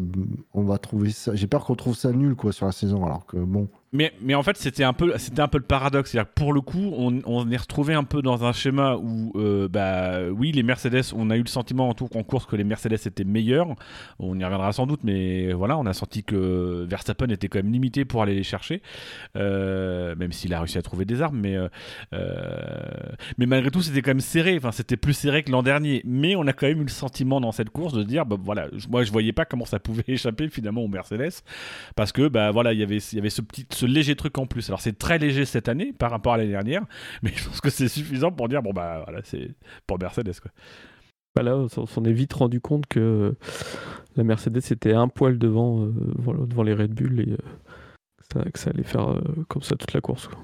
on 0.53 0.63
va 0.65 0.79
trouver 0.79 1.11
ça. 1.11 1.35
J'ai 1.35 1.47
peur 1.47 1.65
qu'on 1.65 1.77
trouve 1.77 1.97
ça 1.97 2.13
nul 2.13 2.35
quoi, 2.35 2.53
sur 2.53 2.67
la 2.67 2.73
saison. 2.73 3.05
Alors 3.07 3.25
que 3.25 3.39
bon, 3.39 3.69
Mais, 3.93 4.13
mais 4.21 4.35
en 4.35 4.43
fait, 4.43 4.57
c'était 4.57 4.85
un 4.85 4.93
peu, 4.93 5.15
un 5.15 5.49
peu 5.49 5.59
le 5.59 5.65
paradoxe. 5.65 6.11
C'est-à-dire 6.11 6.31
pour 6.33 6.53
le 6.53 6.61
coup, 6.61 6.93
on, 6.97 7.51
est 7.51 7.57
retrouvé 7.57 7.95
un 7.95 8.05
peu 8.05 8.23
dans 8.23 8.45
un 8.45 8.53
schéma 8.53 8.97
où, 8.97 9.33
euh, 9.37 9.69
bah, 9.69 10.23
oui, 10.31 10.53
les 10.53 10.63
Mercedes, 10.63 11.13
on 11.15 11.31
a 11.31 11.37
eu 11.37 11.43
le 11.43 11.49
sentiment 11.49 11.89
en 11.89 11.95
tout 11.95 12.09
en 12.15 12.23
course 12.23 12.47
que 12.47 12.57
les 12.57 12.65
Mercedes 12.65 12.95
étaient 13.07 13.25
meilleurs. 13.25 13.69
On 14.19 14.39
y 14.39 14.45
reviendra 14.45 14.73
sans 14.73 14.87
doute, 14.87 15.01
mais 15.05 15.53
voilà, 15.53 15.79
on 15.79 15.87
a 15.87 15.93
senti 15.93 16.25
que 16.25 16.85
Verstappen 16.89 17.29
était 17.29 17.49
quand 17.49 17.59
même 17.59 17.73
limité 17.73 18.05
pour 18.05 18.23
aller 18.23 18.35
les 18.35 18.43
chercher, 18.43 18.83
euh, 19.37 20.15
même 20.17 20.33
s'il 20.33 20.53
a 20.55 20.61
réussi 20.61 20.79
à 20.79 20.83
trouver 20.83 21.05
des 21.05 21.23
armes. 21.23 21.39
Mais, 21.39 21.57
euh, 21.57 21.69
mais 23.39 23.47
malgré 23.47 23.71
tout, 23.71 23.83
c'était 23.83 24.03
quand 24.03 24.11
même 24.11 24.21
serré. 24.21 24.57
Enfin, 24.57 24.73
c'était 24.73 24.97
plus 24.97 25.15
serré 25.15 25.43
que 25.43 25.51
l'an 25.51 25.63
dernier. 25.63 26.03
Mais 26.05 26.37
on 26.37 26.47
a 26.47 26.53
quand 26.53 26.67
même 26.67 26.81
eu 26.81 26.85
le 26.85 26.89
sentiment 26.89 27.41
dans 27.41 27.53
cette 27.53 27.71
course 27.71 27.93
de 27.95 28.03
dire, 28.03 28.27
bah, 28.27 28.37
voilà, 28.39 28.69
moi, 28.91 29.05
je 29.05 29.13
voyais 29.13 29.33
pas 29.33 29.45
comment 29.45 29.65
ça 29.65 29.79
pouvait 29.79 30.05
échapper 30.09 30.49
finalement 30.49 30.83
aux 30.83 30.89
Mercedes 30.89 31.43
parce 31.95 32.13
que 32.13 32.29
bah 32.29 32.51
voilà 32.51 32.73
il 32.73 32.79
y 32.79 32.83
avait 32.83 32.99
il 32.99 33.17
y 33.17 33.19
avait 33.19 33.31
ce 33.31 33.43
petit 33.43 33.65
ce 33.77 33.87
léger 33.87 34.17
truc 34.17 34.37
en 34.39 34.47
plus 34.47 34.69
alors 34.71 34.81
c'est 34.81 34.97
très 34.99 35.19
léger 35.19 35.45
cette 35.45 35.69
année 35.69 35.93
par 35.93 36.11
rapport 36.11 36.35
à 36.35 36.37
l'année 36.39 36.51
dernière 36.51 36.83
mais 37.23 37.31
je 37.35 37.45
pense 37.47 37.61
que 37.61 37.71
c'est 37.71 37.89
suffisant 37.89 38.33
pour 38.33 38.49
dire 38.49 38.63
bon 38.63 38.73
bah 38.73 39.03
voilà 39.05 39.21
c'est 39.25 39.51
pour 39.87 39.99
Mercedes 39.99 40.41
quoi 40.41 40.51
Bah 41.35 41.43
là, 41.43 41.57
on 41.57 41.69
s'en- 41.69 42.05
est 42.05 42.13
vite 42.13 42.33
rendu 42.33 42.61
compte 42.61 42.87
que 42.87 43.35
la 44.17 44.25
Mercedes 44.25 44.63
était 44.73 44.95
un 44.95 45.09
poil 45.09 45.39
devant, 45.39 45.83
euh, 45.85 45.93
voilà, 46.17 46.47
devant 46.47 46.63
les 46.63 46.73
Red 46.73 46.95
Bull 46.95 47.21
et 47.21 47.33
euh, 47.33 47.37
que, 47.37 48.25
ça, 48.33 48.51
que 48.51 48.59
ça 48.59 48.71
allait 48.71 48.83
faire 48.85 49.11
euh, 49.11 49.21
comme 49.49 49.61
ça 49.63 49.77
toute 49.77 49.93
la 49.93 50.01
course. 50.01 50.29
quoi. 50.29 50.39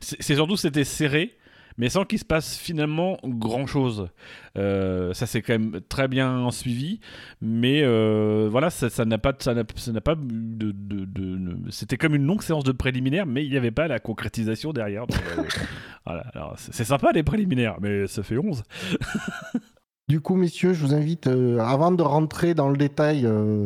c'est 0.00 0.20
c'est 0.20 0.34
surtout 0.34 0.56
c'était 0.58 0.84
serré 0.84 1.32
mais 1.80 1.88
sans 1.88 2.04
qu'il 2.04 2.18
se 2.20 2.24
passe 2.24 2.56
finalement 2.56 3.16
grand 3.24 3.66
chose 3.66 4.08
ça 4.54 5.26
c'est 5.26 5.42
quand 5.42 5.54
même 5.58 5.80
très 5.88 6.06
bien 6.06 6.50
suivi 6.50 7.00
mais 7.40 7.82
euh, 7.82 8.48
voilà 8.50 8.70
ça 8.70 9.04
n'a 9.04 9.18
pas 9.18 9.32
ça 9.38 9.54
n'a 9.54 9.64
ça 9.74 9.90
n'a 9.92 10.00
pas 10.00 10.14
de, 10.14 10.70
de- 10.72 11.04
de- 11.06 11.70
c'était 11.70 11.96
comme 11.96 12.14
une 12.14 12.26
longue 12.26 12.42
séance 12.42 12.64
de 12.64 12.72
préliminaire 12.72 13.26
mais 13.26 13.44
il 13.44 13.50
n'y 13.50 13.56
avait 13.56 13.70
pas 13.70 13.88
la 13.88 13.98
concrétisation 13.98 14.72
derrière. 14.72 15.06
Donc, 15.06 15.20
euh, 15.38 15.42
voilà. 16.04 16.22
Alors 16.34 16.54
c'est 16.58 16.74
c'est 16.74 16.84
sympa 16.84 17.12
les 17.12 17.22
préliminaires 17.22 17.76
mais 17.80 18.06
ça 18.06 18.22
fait 18.22 18.36
11 18.38 18.62
Du 20.08 20.20
coup, 20.20 20.34
messieurs, 20.34 20.72
je 20.72 20.84
vous 20.84 20.92
invite, 20.94 21.28
euh, 21.28 21.58
avant 21.60 21.92
de 21.92 22.02
rentrer 22.02 22.52
dans 22.54 22.68
le 22.68 22.76
détail 22.76 23.24
euh, 23.26 23.64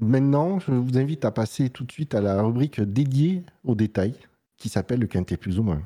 maintenant, 0.00 0.58
je 0.58 0.72
vous 0.72 0.98
invite 0.98 1.24
à 1.24 1.30
passer 1.30 1.70
tout 1.70 1.84
de 1.84 1.92
suite 1.92 2.14
à 2.16 2.20
la 2.20 2.42
rubrique 2.42 2.80
dédiée 2.80 3.44
au 3.62 3.76
détail, 3.76 4.14
qui 4.56 4.68
s'appelle 4.68 4.98
le 5.00 5.06
quintet 5.06 5.36
plus 5.36 5.58
ou 5.60 5.62
moins. 5.62 5.82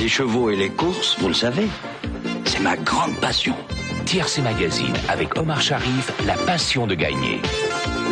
Les 0.00 0.08
chevaux 0.08 0.48
et 0.50 0.56
les 0.56 0.70
courses, 0.70 1.18
vous 1.20 1.28
le 1.28 1.34
savez, 1.34 1.66
c'est 2.46 2.60
ma 2.62 2.74
grande 2.76 3.14
passion. 3.20 3.54
TRC 4.06 4.40
Magazine 4.42 4.94
avec 5.10 5.36
Omar 5.38 5.60
Sharif, 5.60 6.10
la 6.26 6.34
passion 6.34 6.86
de 6.86 6.94
gagner. 6.94 7.38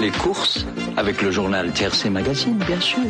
Les 0.01 0.11
courses, 0.11 0.67
avec 0.99 1.23
le 1.23 1.31
journal 1.31 1.73
TRC 1.73 2.11
Magazine, 2.11 2.59
bien 2.67 2.79
sûr. 2.81 3.01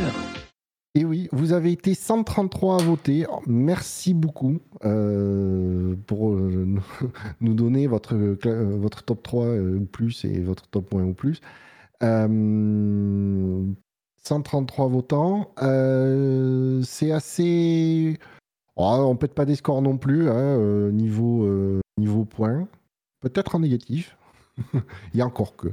Et 0.94 1.04
oui, 1.04 1.28
vous 1.32 1.52
avez 1.52 1.73
été 1.73 1.94
133 1.94 2.80
à 2.80 2.85
voter. 2.85 3.26
Merci 3.49 4.14
beaucoup 4.14 4.58
euh, 4.85 5.97
pour 6.06 6.30
euh, 6.35 6.76
nous- 7.40 7.54
donner 7.54 7.88
votre, 7.88 8.14
euh, 8.14 8.76
votre 8.78 9.02
top 9.02 9.23
3 9.25 9.44
euh, 9.44 9.78
ou 9.80 9.85
plus 9.87 10.25
et 10.25 10.38
votre 10.40 10.68
top 10.68 10.94
moins 10.94 11.02
ou 11.04 11.14
plus. 11.14 11.40
Euh, 12.04 13.62
133 14.25 14.87
votants. 14.88 15.50
Euh, 15.62 16.80
c'est 16.85 17.11
assez. 17.12 18.18
Oh, 18.80 19.06
on 19.08 19.16
pète 19.16 19.35
pas 19.35 19.44
des 19.44 19.56
scores 19.56 19.82
non 19.82 19.99
plus, 19.99 20.28
hein, 20.28 20.37
euh, 20.37 20.92
niveau, 20.92 21.42
euh, 21.44 21.80
niveau 21.99 22.25
points. 22.25 22.68
Peut-être 23.20 23.56
en 23.56 23.58
négatif. 23.58 24.16
Il 24.73 25.18
y 25.18 25.20
a 25.20 25.26
encore 25.26 25.56
que. 25.56 25.66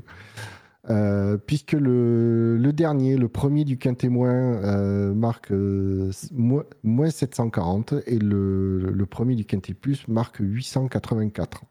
Euh, 0.90 1.38
puisque 1.38 1.74
le, 1.74 2.72
dernier, 2.74 3.16
le 3.16 3.28
premier 3.28 3.64
du 3.64 3.78
quintémoin, 3.78 4.32
euh, 4.34 5.14
marque 5.14 5.52
mo- 5.52 6.64
moins 6.84 7.12
740 7.12 7.94
et 8.08 8.18
le, 8.18 9.06
premier 9.08 9.36
du 9.36 9.46
quintet 9.46 9.76
plus 9.76 10.08
marque 10.08 10.38
884. 10.40 11.62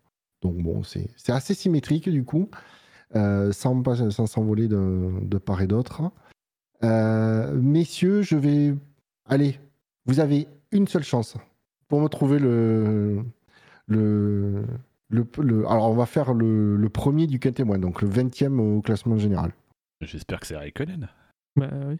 Donc 0.42 0.56
bon, 0.58 0.84
c'est 0.84 1.08
assez 1.28 1.54
symétrique 1.54 2.08
du 2.08 2.24
coup, 2.24 2.48
sans, 3.12 3.82
s'envoler 4.26 4.68
de, 4.68 5.10
de 5.20 5.38
part 5.38 5.62
et 5.62 5.66
d'autre. 5.66 6.02
Messieurs, 6.82 8.22
je 8.22 8.36
vais... 8.36 8.74
Allez, 9.26 9.58
vous 10.06 10.20
avez 10.20 10.46
une 10.74 10.86
seule 10.88 11.04
chance 11.04 11.36
pour 11.88 12.00
me 12.00 12.08
trouver 12.08 12.38
le... 12.38 13.24
le, 13.86 14.64
le, 15.10 15.26
le- 15.38 15.66
alors, 15.68 15.90
on 15.90 15.94
va 15.94 16.06
faire 16.06 16.34
le, 16.34 16.76
le 16.76 16.88
premier 16.88 17.26
du 17.26 17.38
quintémoin, 17.38 17.78
donc 17.78 18.02
le 18.02 18.08
20e 18.08 18.58
au 18.58 18.80
classement 18.82 19.16
général. 19.16 19.52
j'espère 20.00 20.40
que 20.40 20.46
c'est 20.46 20.56
Raikkonen 20.56 21.08
Bah 21.56 21.70
oui. 21.86 21.96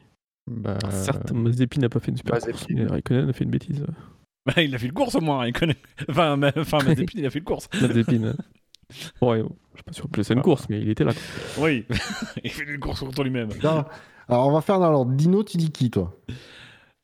Bah, 0.51 0.79
Certes, 0.91 1.33
Mazepin 1.33 1.81
n'a 1.81 1.89
pas 1.89 2.01
fait 2.01 2.11
une 2.11 2.17
super 2.19 2.35
Mazepin. 2.35 2.53
course, 2.53 2.67
mais 2.71 2.85
Raikkonen 2.87 3.29
a 3.31 3.33
fait 3.33 3.45
une 3.45 3.51
bêtise. 3.51 3.85
Bah, 4.47 4.61
il 4.63 4.75
a 4.75 4.79
fait 4.79 4.85
une 4.89 4.93
course 4.93 5.15
au 5.15 5.23
moins, 5.23 5.39
Raikkonen. 5.39 5.75
Enfin, 6.11 6.37
ma- 6.37 6.53
enfin 6.59 6.77
Mazepin, 6.85 7.05
il 7.15 7.25
a 7.25 7.31
fait 7.31 7.39
une 7.39 7.47
course. 7.47 7.67
Mazepin. 7.81 8.35
ouais, 9.23 9.39
je 9.41 9.79
sais 9.79 9.83
pas 9.87 9.93
si 9.93 10.05
on 10.05 10.09
peut 10.09 10.23
ça 10.23 10.35
une 10.35 10.43
course, 10.43 10.69
mais 10.69 10.81
il 10.83 10.91
était 10.91 11.05
là. 11.05 11.13
Oui, 11.59 11.87
il 12.45 12.51
fait 12.51 12.65
une 12.65 12.79
course 12.79 13.01
contre 13.01 13.25
lui-même. 13.25 13.49
Alors, 13.63 13.89
on 14.49 14.53
va 14.53 14.61
faire 14.61 14.79
dans 14.81 14.91
l'ordre. 14.91 15.13
Dino, 15.13 15.43
tu 15.45 15.57
dis 15.57 15.71
qui, 15.73 15.91
toi? 15.91 16.15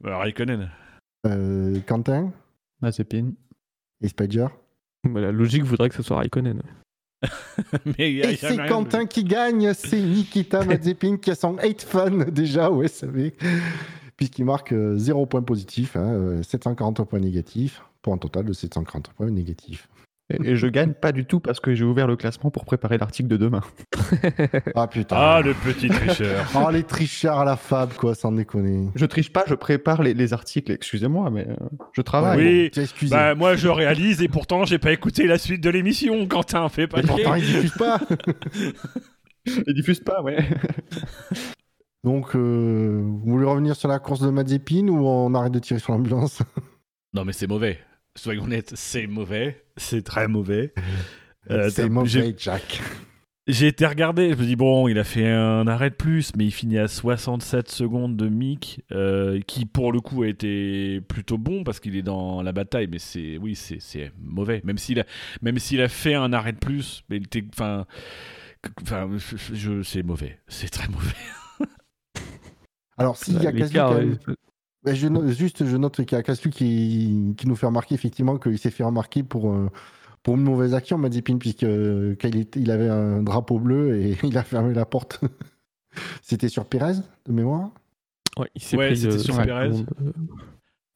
Euh, 0.04 0.16
Raikkonen. 0.18 0.70
Euh, 1.26 1.78
Quentin 1.86 2.32
Mazepin. 2.80 3.32
et 4.02 4.08
Spider. 4.08 4.46
Bah, 5.04 5.20
la 5.20 5.32
logique 5.32 5.64
voudrait 5.64 5.88
que 5.90 5.94
ce 5.94 6.02
soit 6.02 6.16
Raikkonen. 6.16 6.62
Mais 7.98 8.10
il 8.12 8.16
y 8.16 8.22
a- 8.22 8.30
Et 8.32 8.36
c'est 8.36 8.56
de- 8.56 8.68
Quentin 8.68 9.04
qui 9.04 9.24
gagne, 9.24 9.74
c'est 9.74 10.00
Nikita 10.00 10.64
Mazepin 10.64 11.18
qui 11.18 11.30
a 11.30 11.34
son 11.34 11.58
8 11.58 11.82
fun 11.82 12.10
déjà 12.30 12.70
au 12.70 12.86
SAV, 12.86 13.32
puisqu'il 14.16 14.46
marque 14.46 14.72
0 14.96 15.26
points 15.26 15.42
positifs, 15.42 15.96
hein, 15.96 16.12
euh, 16.14 16.42
740 16.42 17.04
points 17.04 17.20
négatifs, 17.20 17.82
pour 18.00 18.14
un 18.14 18.18
total 18.18 18.46
de 18.46 18.54
740 18.54 19.10
points 19.10 19.30
négatifs. 19.30 19.89
Et, 20.30 20.50
et 20.50 20.56
je 20.56 20.66
gagne 20.68 20.92
pas 20.92 21.12
du 21.12 21.24
tout 21.24 21.40
parce 21.40 21.60
que 21.60 21.74
j'ai 21.74 21.84
ouvert 21.84 22.06
le 22.06 22.16
classement 22.16 22.50
pour 22.50 22.64
préparer 22.64 22.98
l'article 22.98 23.28
de 23.28 23.36
demain. 23.36 23.60
Ah 24.74 24.86
putain. 24.86 25.16
Ah, 25.18 25.40
le 25.42 25.54
petit 25.54 25.88
tricheur. 25.88 26.46
Oh, 26.54 26.70
les 26.72 26.82
tricheurs 26.82 27.38
à 27.38 27.44
la 27.44 27.56
fab, 27.56 27.92
quoi, 27.94 28.14
sans 28.14 28.32
déconner. 28.32 28.88
Je 28.94 29.06
triche 29.06 29.32
pas, 29.32 29.44
je 29.46 29.54
prépare 29.54 30.02
les, 30.02 30.14
les 30.14 30.32
articles. 30.32 30.70
Excusez-moi, 30.72 31.30
mais 31.30 31.46
euh, 31.48 31.54
je 31.92 32.02
travaille. 32.02 32.70
Oui. 32.74 32.84
bon, 33.02 33.08
bah, 33.08 33.34
moi, 33.34 33.56
je 33.56 33.68
réalise 33.68 34.22
et 34.22 34.28
pourtant, 34.28 34.64
j'ai 34.64 34.78
pas 34.78 34.92
écouté 34.92 35.26
la 35.26 35.38
suite 35.38 35.62
de 35.62 35.70
l'émission. 35.70 36.26
Quentin, 36.26 36.68
fais 36.68 36.86
pas 36.86 37.00
Et 37.00 37.02
pourtant, 37.02 37.34
chier. 37.36 37.44
ils 37.44 37.54
diffusent 37.54 37.78
pas. 37.78 38.00
Ils 39.66 39.74
diffusent 39.74 40.00
pas, 40.04 40.22
ouais. 40.22 40.38
Donc, 42.04 42.34
euh, 42.34 43.00
vous 43.02 43.32
voulez 43.32 43.46
revenir 43.46 43.76
sur 43.76 43.88
la 43.88 43.98
course 43.98 44.20
de 44.20 44.30
Mazepin 44.30 44.88
ou 44.88 45.06
on 45.06 45.34
arrête 45.34 45.52
de 45.52 45.58
tirer 45.58 45.80
sur 45.80 45.92
l'ambulance 45.92 46.42
Non, 47.14 47.24
mais 47.24 47.32
c'est 47.32 47.46
mauvais. 47.46 47.78
Soyons 48.16 48.44
honnêtes, 48.44 48.72
c'est 48.74 49.06
mauvais. 49.06 49.64
C'est 49.76 50.02
très 50.02 50.28
mauvais. 50.28 50.72
Euh, 51.50 51.70
C'est 51.70 51.84
j'ai- 51.84 51.88
mauvais, 51.88 52.34
Jack. 52.36 52.80
J'ai 53.48 53.66
été 53.68 53.86
regardé, 53.86 54.30
je 54.30 54.36
me 54.36 54.44
dis, 54.44 54.56
bon, 54.56 54.88
il 54.88 54.98
a 54.98 55.04
fait 55.04 55.26
un 55.26 55.66
arrêt 55.66 55.88
de 55.88 55.94
plus, 55.94 56.32
mais 56.36 56.44
il 56.44 56.50
finit 56.52 56.78
à 56.78 56.86
67 56.86 57.68
secondes 57.70 58.14
de 58.14 58.28
Mick, 58.28 58.84
euh, 58.92 59.40
qui 59.46 59.64
pour 59.64 59.90
le 59.90 60.00
coup 60.00 60.22
a 60.22 60.28
été 60.28 61.00
plutôt 61.00 61.38
bon 61.38 61.64
parce 61.64 61.80
qu'il 61.80 61.96
est 61.96 62.02
dans 62.02 62.42
la 62.42 62.52
bataille, 62.52 62.88
mais 62.88 62.98
c'est, 62.98 63.38
oui, 63.38 63.56
c'est, 63.56 63.80
c'est 63.80 64.12
mauvais. 64.20 64.60
Même 64.64 64.76
s'il 64.76 65.00
a, 65.00 65.04
même 65.40 65.58
s'il 65.58 65.80
a 65.80 65.88
fait 65.88 66.14
un 66.14 66.32
arrêt 66.34 66.52
de 66.52 66.58
plus, 66.58 67.02
mais 67.08 67.16
il 67.16 67.24
était, 67.24 67.42
enfin, 67.54 67.86
c'est 69.82 70.02
mauvais, 70.02 70.38
c'est 70.46 70.68
très 70.68 70.88
mauvais. 70.88 71.16
Alors, 72.98 73.16
s'il 73.16 73.42
y 73.42 73.46
a 73.46 73.50
ouais, 73.50 74.08
je 74.86 75.08
note- 75.08 75.28
juste, 75.28 75.64
je 75.66 75.76
note 75.76 75.96
qu'il 76.04 76.12
y 76.16 76.20
a 76.20 76.22
Casu 76.22 76.50
qui, 76.50 77.34
qui 77.36 77.46
nous 77.48 77.56
fait 77.56 77.66
remarquer 77.66 77.94
effectivement 77.94 78.38
qu'il 78.38 78.58
s'est 78.58 78.70
fait 78.70 78.84
remarquer 78.84 79.22
pour, 79.22 79.50
euh, 79.52 79.68
pour 80.22 80.36
une 80.36 80.42
mauvaise 80.42 80.74
action, 80.74 80.98
Mazepin, 80.98 81.38
puisque 81.38 81.64
euh, 81.64 82.14
quand 82.20 82.28
il, 82.28 82.38
était- 82.38 82.60
il 82.60 82.70
avait 82.70 82.88
un 82.88 83.22
drapeau 83.22 83.58
bleu 83.58 83.96
et 84.00 84.16
il 84.22 84.36
a 84.38 84.42
fermé 84.42 84.72
la 84.74 84.84
porte. 84.86 85.20
C'était 86.22 86.48
sur 86.48 86.64
Pérez, 86.66 86.94
de 87.26 87.32
mémoire 87.32 87.70
ouais, 88.38 88.48
il 88.54 88.62
s'est 88.62 88.76
Ouais, 88.76 88.88
pris 88.88 88.96
c'était 88.96 89.14
euh, 89.14 89.18
sur 89.18 89.34
cinq 89.34 89.46
Perez. 89.46 89.72
secondes, 89.72 89.86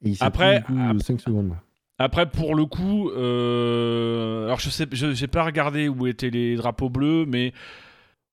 et 0.04 0.08
il 0.10 0.16
s'est 0.16 0.24
Après, 0.24 0.60
pris, 0.62 0.72
du 0.74 0.80
coup, 0.80 0.88
ap- 0.90 1.02
5 1.02 1.20
secondes. 1.20 1.52
Après, 1.98 2.28
pour 2.30 2.54
le 2.54 2.64
coup, 2.66 3.10
euh, 3.10 4.44
alors 4.46 4.60
je 4.60 4.68
sais, 4.70 4.86
je 4.92 5.12
j'ai 5.14 5.26
pas 5.28 5.44
regardé 5.44 5.88
où 5.88 6.06
étaient 6.06 6.30
les 6.30 6.56
drapeaux 6.56 6.90
bleus, 6.90 7.24
mais 7.26 7.52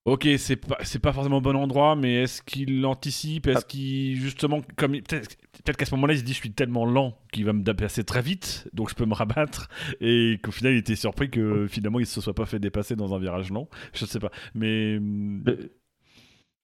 ok, 0.06 0.28
c'est 0.38 0.56
pas, 0.56 0.78
c'est 0.84 1.00
pas 1.00 1.14
forcément 1.14 1.38
au 1.38 1.42
bon 1.42 1.56
endroit, 1.56 1.96
mais 1.96 2.24
est-ce 2.24 2.42
qu'il 2.42 2.86
anticipe, 2.86 3.48
est-ce 3.48 3.66
qu'il 3.66 4.16
justement, 4.20 4.62
comme 4.76 4.94
peut-être, 4.94 5.38
peut-être 5.64 5.78
qu'à 5.78 5.86
ce 5.86 5.94
moment-là, 5.96 6.14
il 6.14 6.20
se 6.20 6.24
dit, 6.24 6.34
je 6.34 6.38
suis 6.40 6.52
tellement 6.54 6.86
lent 6.86 7.18
qu'il 7.32 7.46
va 7.46 7.54
me 7.54 7.62
dépasser 7.64 8.04
très 8.04 8.22
vite, 8.22 8.68
donc 8.74 8.90
je 8.90 8.96
peux 8.96 9.06
me 9.06 9.14
rabattre, 9.14 9.70
et 10.00 10.40
qu'au 10.44 10.52
final, 10.52 10.74
il 10.74 10.78
était 10.80 10.96
surpris 10.96 11.30
que 11.30 11.68
finalement, 11.68 12.00
il 12.00 12.06
se 12.06 12.20
soit 12.22 12.34
pas 12.34 12.46
fait 12.46 12.60
dépasser 12.60 12.96
dans 12.96 13.14
un 13.14 13.20
virage 13.20 13.52
lent. 13.52 13.70
Je 13.94 14.06
sais 14.06 14.20
pas, 14.20 14.32
mais 14.56 15.00
J'ai- 15.46 15.72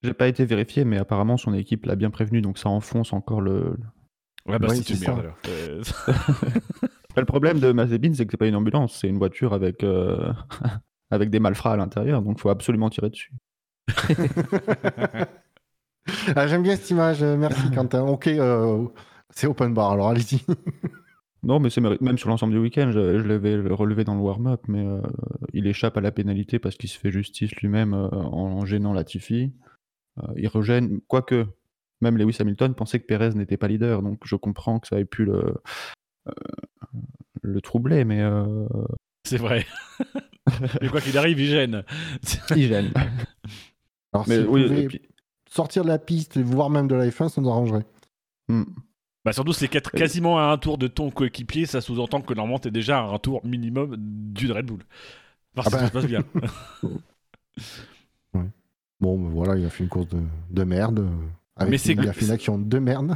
J'ai 0.04 0.14
pas 0.14 0.28
été 0.28 0.46
vérifié, 0.46 0.86
mais 0.86 0.98
apparemment 0.98 1.38
son 1.38 1.54
équipe 1.54 1.86
l'a 1.86 1.96
bien 1.96 2.10
prévenu, 2.12 2.42
donc 2.42 2.58
ça 2.58 2.70
enfonce 2.70 3.14
encore 3.14 3.42
le. 3.42 3.76
ouais, 4.48 4.60
bah 4.60 4.70
c'est 4.70 4.90
une 4.94 5.00
merde. 5.00 5.20
alors. 5.20 5.38
Euh, 5.48 5.84
Le 7.18 7.26
problème 7.26 7.60
de 7.60 7.72
Mazepin, 7.72 8.14
c'est 8.14 8.26
que 8.26 8.32
c'est 8.32 8.38
pas 8.38 8.46
une 8.48 8.56
ambulance, 8.56 8.96
c'est 9.00 9.08
une 9.10 9.18
voiture 9.18 9.54
avec, 9.54 9.84
euh, 9.84 10.32
avec 11.12 11.30
des 11.30 11.40
malfrats 11.40 11.74
à 11.74 11.78
l'intérieur, 11.78 12.22
donc 12.22 12.40
faut 12.40 12.50
absolument 12.50 12.90
tirer 12.90 13.10
dessus. 13.10 13.34
Ah, 16.38 16.48
J'aime 16.48 16.64
bien 16.64 16.78
cette 16.78 16.90
image, 16.90 17.22
euh, 17.22 17.36
merci 17.36 17.70
Quentin. 17.76 18.04
Ok, 18.04 18.28
euh, 18.28 18.86
c'est 19.30 19.46
open 19.46 19.74
bar, 19.74 19.92
alors 19.92 20.08
allez-y. 20.08 20.40
Non, 21.44 21.60
mais 21.60 21.70
c'est 21.70 21.82
même 21.82 22.18
sur 22.18 22.30
l'ensemble 22.30 22.54
du 22.54 22.60
week-end, 22.60 22.92
je, 22.92 23.20
je 23.20 23.24
l'avais 23.28 23.56
relevé 23.56 24.04
dans 24.04 24.16
le 24.16 24.22
warm-up, 24.22 24.64
mais 24.68 24.86
euh, 24.86 25.02
il 25.54 25.68
échappe 25.68 25.96
à 25.96 26.02
la 26.02 26.12
pénalité 26.12 26.60
parce 26.60 26.76
qu'il 26.76 26.90
se 26.90 26.98
fait 26.98 27.12
justice 27.12 27.56
lui-même 27.58 27.94
euh, 27.94 28.10
en, 28.10 28.66
gênant 28.66 28.92
Latifi. 28.92 29.54
Euh, 30.18 30.34
il 30.36 30.48
regène, 30.48 31.00
quoique 31.08 31.46
même 32.02 32.18
Lewis 32.18 32.38
Hamilton 32.40 32.74
pensait 32.74 33.00
que 33.00 33.06
Perez 33.06 33.36
n'était 33.36 33.56
pas 33.56 33.68
leader, 33.68 34.02
donc 34.02 34.20
je 34.26 34.36
comprends 34.36 34.80
que 34.80 34.88
ça 34.88 35.00
ait 35.00 35.06
pu 35.06 35.26
le, 35.26 35.56
euh, 36.28 36.32
le 37.44 37.62
troubler, 37.62 38.04
mais 38.04 38.22
euh, 38.22 38.68
c'est 39.24 39.38
vrai. 39.38 39.66
mais 40.82 40.88
quoi 40.90 41.02
qu'il 41.02 41.18
arrive, 41.18 41.40
il 41.40 41.48
gêne. 41.48 41.84
il 42.56 42.68
gêne. 42.68 42.92
Alors, 44.14 44.28
mais 44.28 44.42
si 44.42 44.48
oui, 44.48 44.88
puis- 44.88 45.02
sortir 45.50 45.84
de 45.84 45.90
la 45.90 46.00
piste, 46.00 46.38
voire 46.38 46.70
même 46.70 46.88
de 46.88 46.96
la 46.96 47.08
F1, 47.08 47.30
ça 47.30 47.42
nous 47.42 47.50
arrangerait. 47.50 47.86
Hmm. 48.48 48.64
Bah 49.26 49.34
surtout, 49.34 49.52
c'est 49.54 49.68
qu'être 49.68 49.92
Oui. 49.94 50.00
quasiment 50.00 50.40
à 50.40 50.44
un 50.44 50.58
tour 50.58 50.78
de 50.78 50.88
ton 50.88 51.10
coéquipier, 51.12 51.66
ça 51.66 51.82
sous-entend 51.82 52.22
que 52.22 52.34
normalement, 52.34 52.60
t'es 52.60 52.72
déjà 52.72 53.00
à 53.00 53.04
un 53.04 53.20
tour 53.20 53.46
minimum 53.46 53.96
d'une 54.00 54.52
Red 54.54 54.66
Bull. 54.68 54.80
Enfin, 55.58 55.68
Ah 55.68 55.72
ça 55.72 55.78
bah. 55.82 55.88
se 55.88 55.92
passe 55.92 56.06
bien. 56.06 56.24
Bon, 59.00 59.20
ben 59.20 59.30
voilà, 59.30 59.56
il 59.58 59.66
a 59.66 59.70
fait 59.70 59.84
une 59.84 59.90
course 59.90 60.08
de, 60.08 60.18
de 60.50 60.64
merde. 60.64 61.00
euh, 61.00 61.10
Avec 61.56 61.72
Mais 61.72 61.78
c'est 61.78 61.94
il 61.94 62.08
a 62.10 62.14
fait 62.14 62.26
une 62.26 62.32
action 62.32 62.58
de 62.58 62.80
merde. 62.80 63.16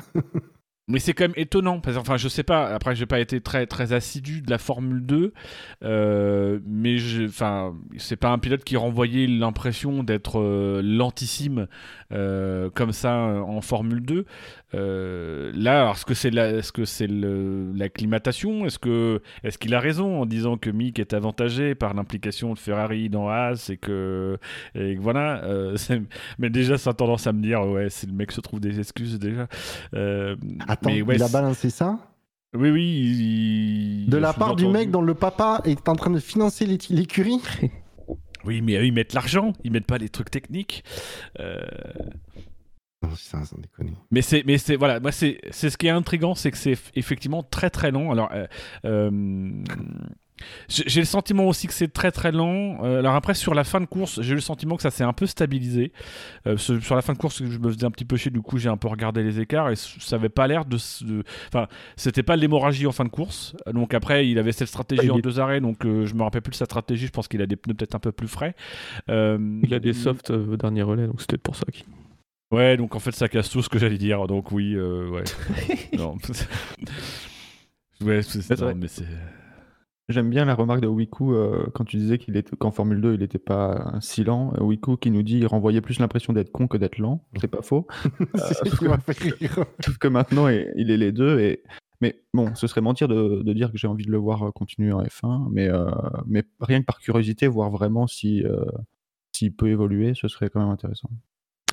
Mais 0.92 1.00
c'est 1.00 1.14
quand 1.14 1.24
même 1.24 1.34
étonnant. 1.36 1.80
Parce, 1.80 1.98
enfin, 1.98 2.18
je 2.18 2.28
sais 2.28 2.44
pas. 2.44 2.68
Après, 2.68 2.96
j'ai 2.96 3.06
pas 3.06 3.20
été 3.20 3.42
très 3.42 3.66
très 3.66 3.94
assidu 3.94 4.42
de 4.42 4.50
la 4.50 4.58
Formule 4.58 5.06
2, 5.06 5.34
euh, 5.84 6.60
mais 6.66 6.98
enfin, 7.26 7.74
c'est 7.98 8.16
pas 8.16 8.30
un 8.30 8.38
pilote 8.38 8.64
qui 8.64 8.78
renvoyait 8.78 9.28
l'impression 9.28 10.04
d'être 10.04 10.40
euh, 10.40 10.82
lentissime 10.84 11.68
euh, 12.12 12.70
comme 12.74 12.92
ça 12.92 13.16
euh, 13.28 13.40
en 13.40 13.62
Formule 13.62 14.02
2. 14.02 14.26
Euh, 14.74 15.52
là, 15.56 15.82
alors, 15.82 15.96
est-ce 15.96 16.06
que 16.06 16.14
c'est 16.14 16.30
la, 16.32 16.50
est-ce 16.50 16.72
que 16.72 16.86
c'est 16.86 17.08
le- 17.08 17.72
l'acclimatation? 17.76 18.66
Est-ce 18.66 18.80
que 18.80 19.22
est-ce 19.44 19.58
qu'il 19.58 19.74
a 19.76 19.80
raison 19.80 20.22
en 20.22 20.26
disant 20.26 20.58
que 20.58 20.70
Mick 20.70 21.00
est 21.00 21.14
avantagé 21.14 21.76
par 21.76 21.94
l'implication 21.94 22.54
de 22.54 22.60
Ferrari 22.60 23.10
dans 23.10 23.28
Haas 23.30 23.68
et 23.70 23.78
que 23.78 24.38
et 24.76 24.96
que 24.96 25.02
voilà. 25.02 25.44
euh, 25.44 25.76
c'est- 25.78 26.02
mais 26.40 26.50
déjà, 26.50 26.78
ça 26.78 26.92
a 26.92 26.94
tendance 26.94 27.28
à 27.28 27.34
me 27.34 27.42
dire 27.42 27.62
ouais, 27.68 27.90
c'est 27.90 28.08
le 28.08 28.14
mec 28.14 28.32
se 28.32 28.42
trouve 28.42 28.60
des 28.62 28.80
excuses 28.80 29.20
déjà. 29.20 29.48
Euh, 29.94 30.36
Attends, 30.68 30.90
mais 30.90 31.02
ouais, 31.02 31.16
il 31.16 31.24
a 31.24 31.28
balancé 31.30 31.70
ça? 31.70 31.98
Oui, 32.54 32.70
oui. 32.70 32.84
il- 34.06 34.10
De 34.10 34.18
il 34.18 34.22
la 34.22 34.34
part 34.34 34.56
du 34.56 34.68
mec 34.68 34.92
dont 34.92 35.02
le 35.02 35.14
papa 35.14 35.62
est 35.66 35.88
en 35.88 35.96
train 35.96 36.12
de 36.12 36.20
financer 36.20 36.66
l'é- 36.66 36.78
l'écurie? 36.90 37.40
Oui, 38.46 38.62
mais 38.62 38.76
eux, 38.78 38.86
ils 38.86 38.94
mettent 38.94 39.14
l'argent, 39.14 39.54
ils 39.64 39.72
mettent 39.72 39.86
pas 39.86 39.98
les 39.98 40.10
trucs 40.10 40.32
techniques. 40.32 40.84
Euh, 41.40 41.60
Non, 43.04 43.16
ça, 43.16 43.44
sans 43.46 43.58
déconner. 43.58 43.94
Mais 44.12 44.22
c'est, 44.22 44.44
mais 44.46 44.58
c'est, 44.58 44.76
voilà, 44.76 45.00
moi, 45.00 45.12
c'est, 45.12 45.40
c'est 45.52 45.70
ce 45.70 45.78
qui 45.78 45.88
est 45.88 45.92
intriguant, 45.92 46.36
c'est 46.36 46.52
que 46.52 46.58
c'est 46.58 46.74
eff- 46.74 46.92
effectivement 46.96 47.42
très 47.44 47.70
très 47.70 47.92
lent. 47.92 48.12
Alors, 48.12 48.30
euh, 48.34 48.46
euh, 48.86 49.64
j'ai 50.68 51.00
le 51.00 51.06
sentiment 51.06 51.46
aussi 51.48 51.68
que 51.68 51.74
c'est 51.74 51.92
très 51.92 52.12
très 52.12 52.32
lent. 52.32 52.84
Euh, 52.84 53.00
alors 53.00 53.16
après, 53.16 53.34
sur 53.34 53.54
la 53.54 53.64
fin 53.64 53.80
de 53.82 53.86
course, 53.86 54.22
j'ai 54.22 54.32
eu 54.32 54.36
le 54.36 54.42
sentiment 54.42 54.76
que 54.76 54.82
ça 54.82 54.92
s'est 54.92 55.04
un 55.04 55.14
peu 55.14 55.26
stabilisé. 55.26 55.92
Euh, 56.48 56.58
sur 56.58 56.96
la 56.96 57.02
fin 57.02 57.14
de 57.14 57.18
course, 57.18 57.44
je 57.44 57.58
me 57.60 57.72
faisais 57.72 57.86
un 57.86 57.92
petit 57.92 58.06
peu 58.06 58.18
chier, 58.18 58.32
du 58.32 58.42
coup, 58.42 58.58
j'ai 58.58 58.70
un 58.70 58.78
peu 58.78 58.88
regardé 58.88 59.24
les 59.24 59.40
écarts 59.40 59.70
et 59.70 59.76
ça 59.76 60.16
avait 60.16 60.30
pas 60.30 60.48
l'air 60.48 60.66
de, 60.66 60.78
de- 61.06 61.24
enfin, 61.48 61.68
c'était 61.96 62.24
pas 62.24 62.36
l'hémorragie 62.36 62.88
en 62.88 62.92
fin 62.92 63.04
de 63.06 63.10
course. 63.10 63.56
Donc 63.74 63.94
après, 63.94 64.28
il 64.30 64.38
avait 64.40 64.52
cette 64.52 64.68
stratégie 64.68 65.02
Il 65.06 65.12
en 65.12 65.18
est- 65.18 65.22
deux 65.22 65.40
arrêts, 65.40 65.62
donc 65.62 65.86
euh, 65.86 66.06
je 66.06 66.14
me 66.16 66.24
rappelle 66.24 66.42
plus 66.42 66.52
de 66.52 66.56
sa 66.56 66.66
stratégie. 66.66 67.08
Je 67.08 67.12
pense 67.12 67.28
qu'il 67.28 67.42
a 67.42 67.46
des 67.46 67.56
pneus 67.56 67.74
peut-être 67.74 67.96
un 67.96 68.00
peu 68.00 68.12
plus 68.12 68.28
frais. 68.28 68.56
Euh, 69.10 69.38
Il 69.64 69.74
a 69.74 69.80
des 69.80 69.94
softs 69.94 70.30
au 70.32 70.58
dernier 70.58 70.82
relais, 70.84 71.08
donc 71.08 71.18
peut-être 71.26 71.42
pour 71.44 71.56
ça 71.56 71.66
qu'il. 71.72 71.86
Ouais, 72.52 72.76
donc 72.76 72.96
en 72.96 73.00
fait, 73.00 73.12
ça 73.14 73.30
casse 73.30 73.50
tout 73.50 73.62
ce 73.62 73.70
que 73.70 73.80
j'allais 73.80 73.98
dire. 73.98 74.28
Donc 74.28 74.52
oui, 74.52 74.78
ouais. 74.78 75.24
non. 75.98 76.18
ouais, 78.02 78.22
c'est 78.24 78.42
J'aime 80.12 80.30
bien 80.30 80.46
la 80.46 80.56
remarque 80.56 80.82
de 80.82 80.88
Wiku 80.88 81.34
euh, 81.34 81.66
quand 81.74 81.86
tu 81.86 81.98
disais 81.98 82.18
qu'il 82.18 82.38
était 82.38 82.56
qu'en 82.56 82.72
Formule 82.72 83.02
2 83.02 83.14
il 83.14 83.20
n'était 83.20 83.40
pas 83.40 83.96
si 84.00 84.24
lent. 84.24 84.54
Euh, 84.58 84.64
Wiku 84.64 84.98
qui 84.98 85.12
nous 85.12 85.24
dit 85.24 85.40
il 85.40 85.48
renvoyait 85.48 85.82
plus 85.82 86.00
l'impression 86.00 86.34
d'être 86.34 86.52
con 86.52 86.68
que 86.68 86.78
d'être 86.78 86.98
lent. 86.98 87.26
C'est 87.40 87.48
pas 87.48 87.62
faux. 87.62 87.88
C'est 88.36 88.54
ce 88.54 88.76
qui 88.78 88.86
m'a 88.86 89.00
fait 89.00 89.18
rire. 89.18 89.66
Sauf 89.84 89.98
que 89.98 90.08
maintenant 90.08 90.48
il 90.48 90.92
est 90.92 90.98
les 90.98 91.12
deux. 91.12 91.40
Et... 91.40 91.64
Mais 92.02 92.20
bon, 92.34 92.54
ce 92.56 92.66
serait 92.68 92.82
mentir 92.82 93.08
de, 93.08 93.44
de 93.44 93.54
dire 93.54 93.72
que 93.72 93.78
j'ai 93.78 93.88
envie 93.88 94.06
de 94.06 94.12
le 94.12 94.18
voir 94.18 94.44
euh, 94.44 94.52
continuer 94.52 94.92
en 94.92 95.04
F1. 95.04 95.48
Mais, 95.52 95.70
euh, 95.70 95.90
mais 96.26 96.44
rien 96.60 96.82
que 96.82 96.86
par 96.86 97.00
curiosité, 97.00 97.48
voir 97.48 97.70
vraiment 97.70 98.08
si, 98.08 98.44
euh, 98.44 98.66
s'il 99.32 99.56
peut 99.56 99.70
évoluer, 99.70 100.14
ce 100.16 100.28
serait 100.28 100.50
quand 100.50 100.60
même 100.60 100.72
intéressant. 100.72 101.10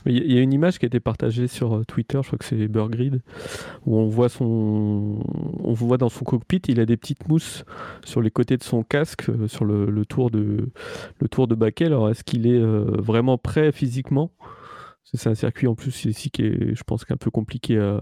Il 0.07 0.33
y 0.33 0.39
a- 0.39 0.41
une 0.43 0.53
image 0.53 0.79
qui 0.79 0.87
a 0.87 0.89
été 0.89 1.01
partagée 1.01 1.47
sur 1.49 1.77
euh, 1.77 1.85
Twitter, 1.85 2.19
je 2.23 2.27
crois 2.29 2.39
que 2.39 2.45
c'est 2.45 2.69
Burgrid, 2.69 3.21
où 3.87 3.97
on 3.99 4.07
voit 4.09 4.29
son, 4.29 5.21
on 5.65 5.73
voit 5.73 5.99
dans 5.99 6.09
son 6.09 6.25
cockpit, 6.25 6.61
il 6.69 6.81
a 6.81 6.87
des 6.87 6.97
petites 6.97 7.29
mousses 7.29 7.65
sur 8.05 8.21
les 8.23 8.31
côtés 8.31 8.57
de 8.57 8.63
son 8.63 8.83
casque, 8.83 9.29
euh, 9.29 9.49
sur 9.49 9.65
le, 9.65 10.05
tour 10.07 10.31
de, 10.31 10.71
le 11.21 11.29
tour 11.29 11.49
de 11.49 11.55
baquet. 11.55 11.87
Alors 11.87 12.09
est-ce 12.11 12.25
qu'il 12.25 12.47
est 12.47 12.59
euh, 12.61 12.85
vraiment 12.99 13.39
prêt 13.39 13.73
physiquement? 13.73 14.33
C'est 15.15 15.29
un 15.31 15.35
circuit 15.35 15.67
en 15.67 15.75
plus 15.75 16.05
ici 16.05 16.31
qui 16.31 16.43
est, 16.43 16.75
je 16.75 16.83
pense, 16.85 17.05
qui 17.05 17.13
est 17.13 17.15
un 17.15 17.19
peu 17.19 17.31
compliqué 17.31 17.79
à, 17.79 18.01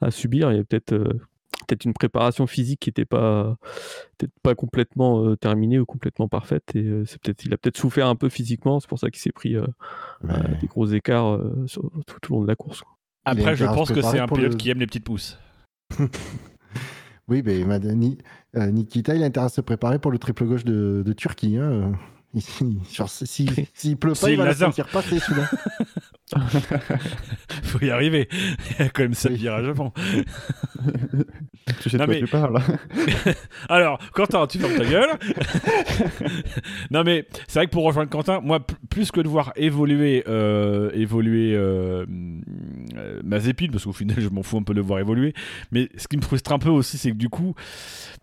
à 0.00 0.10
subir. 0.10 0.50
Il 0.50 0.56
y 0.56 0.60
a 0.60 0.64
peut-être 0.64 0.92
peut-être 1.68 1.84
une 1.84 1.92
préparation 1.92 2.46
physique 2.48 2.80
qui 2.80 2.88
n'était 2.88 3.04
pas 3.04 3.56
peut-être 4.18 4.32
pas 4.42 4.54
complètement 4.56 5.24
euh, 5.24 5.36
terminée 5.36 5.78
ou 5.78 5.86
complètement 5.86 6.26
parfaite. 6.26 6.74
Et 6.74 6.82
euh, 6.82 7.04
c'est 7.06 7.20
peut-être 7.20 7.44
il 7.44 7.54
a 7.54 7.56
peut-être 7.58 7.76
souffert 7.76 8.08
un 8.08 8.16
peu 8.16 8.28
physiquement. 8.28 8.80
C'est 8.80 8.88
pour 8.88 8.98
ça 8.98 9.10
qu'il 9.10 9.20
s'est 9.20 9.32
pris 9.32 9.54
euh, 9.54 9.66
Ouais. 10.24 10.30
euh, 10.34 10.60
des 10.60 10.66
gros 10.66 10.86
écarts 10.86 11.34
euh, 11.34 11.64
sur- 11.66 11.90
tout 12.06 12.32
au 12.32 12.36
long 12.38 12.42
de 12.42 12.48
la 12.48 12.56
course. 12.56 12.80
quoi. 12.82 12.96
Après, 13.24 13.54
je 13.54 13.64
pense 13.66 13.92
que 13.92 14.02
c'est 14.02 14.18
un 14.18 14.26
pilote 14.26 14.52
le- 14.52 14.56
qui 14.56 14.70
aime 14.70 14.80
les 14.80 14.86
petites 14.86 15.04
pousses. 15.04 15.38
Oui, 17.28 17.42
mais 17.44 17.62
Ni- 17.94 18.16
euh, 18.56 18.70
Nikita, 18.70 19.14
il 19.14 19.22
a 19.22 19.26
intérêt 19.26 19.46
à 19.46 19.48
se 19.50 19.60
préparer 19.60 19.98
pour 19.98 20.10
le 20.10 20.18
triple 20.18 20.46
gauche 20.46 20.64
de, 20.64 21.02
de 21.04 21.12
Turquie. 21.12 21.58
Hein. 21.58 21.92
S'il 23.24 23.50
si, 23.74 23.96
pleut 23.96 24.12
pas, 24.20 24.30
il 24.30 24.36
va 24.36 24.44
laser. 24.46 24.68
sentir 24.68 24.86
passer 24.88 25.18
celui-là. 25.18 25.48
Faut 27.62 27.80
y 27.80 27.90
arriver. 27.90 28.28
Il 28.32 28.84
y 28.84 28.86
a 28.86 28.88
quand 28.90 29.02
même 29.02 29.14
7 29.14 29.32
Oui. 29.32 29.38
virages 29.38 29.68
avant. 29.68 29.92
Tu 31.82 31.90
sais 31.90 31.98
de 31.98 32.02
Non, 32.02 32.06
quoi 32.06 32.14
mais- 32.14 32.20
tu 32.20 32.26
parles. 32.26 32.62
Alors, 33.68 33.98
Quentin, 34.14 34.46
tu 34.46 34.58
fermes 34.58 34.76
ta 34.78 34.86
gueule. 34.86 35.10
non, 36.90 37.04
mais 37.04 37.26
c'est 37.46 37.58
vrai 37.58 37.66
que 37.66 37.72
pour 37.72 37.84
rejoindre 37.84 38.08
Quentin, 38.08 38.40
moi, 38.40 38.58
plus 38.88 39.10
que 39.10 39.20
de 39.20 39.28
voir 39.28 39.52
évoluer, 39.54 40.24
euh, 40.28 40.90
évoluer 40.94 41.54
euh, 41.54 42.06
euh, 42.96 43.20
Mazepin, 43.22 43.66
parce 43.70 43.84
qu'au 43.84 43.92
final, 43.92 44.18
je 44.18 44.28
m'en 44.30 44.42
fous 44.42 44.56
un 44.56 44.62
peu 44.62 44.72
de 44.72 44.80
voir 44.80 44.98
évoluer, 45.00 45.34
mais 45.70 45.90
ce 45.98 46.08
qui 46.08 46.16
me 46.16 46.22
frustre 46.22 46.52
un 46.52 46.58
peu 46.58 46.70
aussi, 46.70 46.96
c'est 46.96 47.10
que 47.10 47.16
du 47.16 47.28
coup, 47.28 47.54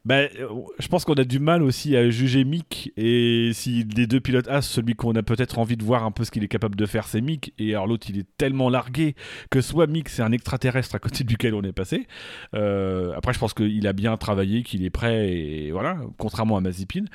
bah, 0.05 0.15
euh, 0.39 0.47
je 0.79 0.87
pense 0.87 1.05
qu'on 1.05 1.13
a 1.13 1.23
du 1.23 1.37
mal 1.39 1.61
aussi 1.61 1.95
à 1.95 2.09
juger 2.09 2.43
Mick, 2.45 2.91
et 2.97 3.51
si 3.53 3.85
deux 4.07 4.19
pilotes 4.19 4.47
As, 4.47 4.61
celui 4.61 4.95
qu'on 4.95 5.15
a 5.15 5.23
peut-être 5.23 5.59
envie 5.59 5.77
de 5.77 5.83
voir 5.83 6.03
un 6.03 6.11
peu 6.11 6.23
ce 6.23 6.31
qu'il 6.31 6.43
est 6.43 6.47
capable 6.47 6.75
de 6.75 6.85
faire, 6.85 7.07
c'est 7.07 7.21
Mick, 7.21 7.53
et 7.57 7.73
alors 7.73 7.87
l'autre, 7.87 8.07
il 8.09 8.19
est 8.19 8.27
tellement 8.37 8.69
largué 8.69 9.15
que 9.49 9.61
soit 9.61 9.87
Mick, 9.87 10.09
c'est 10.09 10.21
un 10.21 10.31
extraterrestre 10.31 10.95
à 10.95 10.99
côté 10.99 11.23
duquel 11.25 11.53
on 11.53 11.63
est 11.63 11.73
passé, 11.73 12.07
euh, 12.53 13.13
après, 13.15 13.33
je 13.33 13.39
pense 13.39 13.53
qu'il 13.53 13.85
a 13.87 13.93
bien 13.93 14.15
travaillé, 14.17 14.63
qu'il 14.63 14.83
est 14.83 14.89
prêt, 14.89 15.29
et 15.31 15.71
voilà, 15.71 15.97
contrairement 16.17 16.57
à 16.57 16.61
Mazepin. 16.61 17.05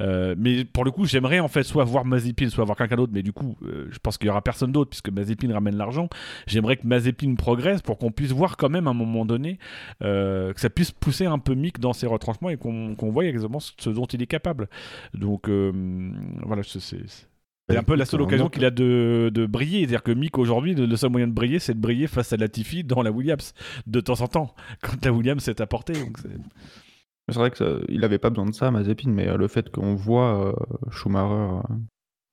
Euh, 0.00 0.34
mais 0.38 0.64
pour 0.64 0.84
le 0.84 0.90
coup, 0.90 1.04
j'aimerais 1.04 1.40
en 1.40 1.48
fait 1.48 1.62
soit 1.62 1.84
voir 1.84 2.04
Mazepin, 2.04 2.48
soit 2.48 2.64
voir 2.64 2.76
quelqu'un 2.76 2.96
d'autre, 2.96 3.12
mais 3.14 3.22
du 3.22 3.32
coup, 3.32 3.56
euh, 3.62 3.86
je 3.90 3.98
pense 3.98 4.18
qu'il 4.18 4.26
y 4.26 4.30
aura 4.30 4.42
personne 4.42 4.72
d'autre 4.72 4.90
puisque 4.90 5.10
Mazepin 5.10 5.52
ramène 5.52 5.76
l'argent. 5.76 6.08
J'aimerais 6.46 6.76
que 6.76 6.86
Mazepin 6.86 7.34
progresse 7.34 7.82
pour 7.82 7.98
qu'on 7.98 8.10
puisse 8.10 8.32
voir 8.32 8.56
quand 8.56 8.68
même 8.68 8.86
à 8.86 8.90
un 8.90 8.94
moment 8.94 9.24
donné 9.24 9.58
euh, 10.02 10.52
que 10.52 10.60
ça 10.60 10.70
puisse 10.70 10.90
pousser 10.90 11.26
un 11.26 11.38
peu 11.38 11.54
Mick 11.54 11.80
dans 11.80 11.92
ses 11.92 12.06
retranchements 12.06 12.50
et 12.50 12.56
qu'on 12.56 12.94
qu'on 12.94 13.10
voie 13.10 13.24
exactement 13.24 13.60
ce 13.60 13.90
dont 13.90 14.06
il 14.06 14.22
est 14.22 14.26
capable. 14.26 14.68
Donc 15.14 15.48
voilà, 16.44 16.62
c'est- 16.62 17.26
un 17.76 17.82
peu 17.84 17.94
la 17.94 18.04
seule 18.04 18.20
occasion 18.22 18.48
qu'il 18.48 18.64
a 18.64 18.70
de, 18.70 19.30
de 19.32 19.46
briller. 19.46 19.80
C'est-à-dire 19.80 20.02
que 20.02 20.10
Mick, 20.10 20.38
aujourd'hui, 20.38 20.74
le 20.74 20.96
seul 20.96 21.10
moyen 21.10 21.28
de 21.28 21.32
briller, 21.32 21.60
c'est 21.60 21.74
de 21.74 21.78
briller 21.80 22.08
face 22.08 22.32
à 22.32 22.36
Latifi 22.36 22.82
dans 22.82 23.02
la 23.02 23.12
Williams, 23.12 23.54
de 23.86 24.00
temps 24.00 24.20
en 24.22 24.26
temps, 24.28 24.54
quand 24.82 25.04
la 25.04 25.12
Williams 25.12 25.42
s'est 25.42 25.60
apportée. 25.62 25.94
C'est- 25.94 27.34
vrai 27.38 27.52
qu'il 27.52 28.00
n'avait 28.00 28.18
pas 28.18 28.30
besoin 28.30 28.46
de 28.46 28.52
ça, 28.54 28.72
Mazepin, 28.72 29.10
mais 29.10 29.28
euh, 29.28 29.36
le 29.36 29.46
fait 29.46 29.70
qu'on 29.70 29.94
voit 29.94 30.48
euh, 30.48 30.52
Schumacher 30.90 31.32
euh, 31.32 31.74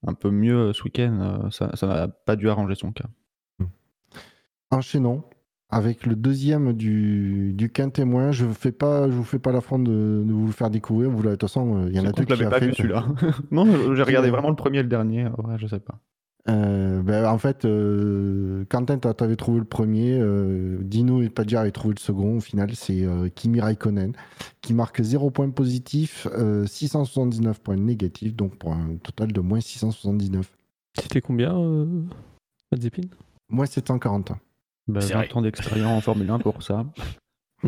un 0.08 0.14
peu 0.16 0.32
mieux 0.32 0.58
euh, 0.70 0.74
ce 0.74 0.82
week-end, 0.84 1.20
euh, 1.46 1.50
ça 1.52 1.76
ça 1.76 1.86
n'a 1.86 2.08
pas 2.08 2.36
dû 2.36 2.50
arranger 2.50 2.74
son 2.74 2.92
cas. 2.92 3.06
Enchaînons 4.72 5.24
avec 5.70 6.06
le 6.06 6.16
deuxième 6.16 6.74
du, 6.74 7.54
du 7.54 7.70
quintémoin. 7.70 8.32
Je 8.32 8.46
ne 8.46 8.54
fais 8.54 8.72
pas, 8.72 9.08
je 9.10 9.14
vous 9.14 9.24
fais 9.24 9.40
pas 9.40 9.52
l'affront 9.52 9.80
de, 9.80 10.24
de 10.26 10.32
vous 10.34 10.46
le 10.48 10.52
faire 10.54 10.70
découvrir. 10.70 11.10
Vous, 11.10 11.22
l'avez- 11.22 11.36
de 11.36 11.40
toute 11.42 11.50
façon, 11.50 11.78
euh, 11.84 11.90
il 11.90 11.96
y 11.96 12.00
en 12.00 12.06
a 12.06 12.12
deux 12.12 12.24
qui 12.24 12.30
l'avais 12.32 12.46
a 12.46 12.50
pas 12.50 12.60
fait. 12.60 12.68
vu 12.68 12.74
celui-là. 12.76 13.06
non, 13.52 13.96
j'ai 13.96 14.04
regardé 14.04 14.30
vraiment 14.30 14.50
le 14.50 14.56
premier 14.56 14.80
et 14.80 14.84
le 14.84 14.90
dernier. 14.90 15.26
Ouais, 15.26 15.56
je 15.58 15.68
sais 15.68 15.80
pas. 15.80 16.00
Euh, 16.50 17.02
ben, 17.02 17.26
en 17.26 17.38
fait, 17.38 17.66
euh, 17.66 18.64
Quentin, 18.70 18.98
tu 18.98 19.24
avais 19.24 19.36
trouvé 19.36 19.60
le 19.60 19.66
premier. 19.66 20.18
euh, 20.18 20.78
Dino 20.82 21.22
et 21.22 21.28
Padja 21.30 21.60
avaient 21.60 21.72
trouvé 21.72 21.96
le 21.96 22.00
second. 22.00 22.38
Au 22.38 22.40
final, 22.40 22.74
c'est 22.74 23.04
euh, 23.04 23.28
Kimi 23.28 23.60
Raikkonen 23.60 24.14
qui 24.62 24.74
marque 24.74 25.02
0 25.02 25.30
points 25.32 25.50
positifs, 25.50 26.26
euh, 26.32 26.66
679 26.66 27.60
points 27.60 27.76
négatifs, 27.76 28.34
donc 28.34 28.56
pour 28.56 28.72
un 28.72 28.96
total 29.04 29.34
de 29.34 29.42
moins 29.42 29.60
679. 29.60 30.50
C'était 30.98 31.20
combien, 31.20 31.54
euh, 31.60 31.86
Mazepin? 32.72 33.02
Moins 33.50 33.66
740. 33.66 34.32
Bah, 34.88 35.02
C'est 35.02 35.14
20 35.14 35.20
vrai. 35.20 35.34
ans 35.34 35.42
d'expérience 35.42 35.98
en 35.98 36.02
Formule 36.02 36.30
1 36.30 36.40
pour 36.40 36.64
ça. 36.64 36.86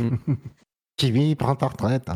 Kimi 0.97 1.35
prend 1.35 1.55
ta 1.55 1.67
retraite. 1.67 2.09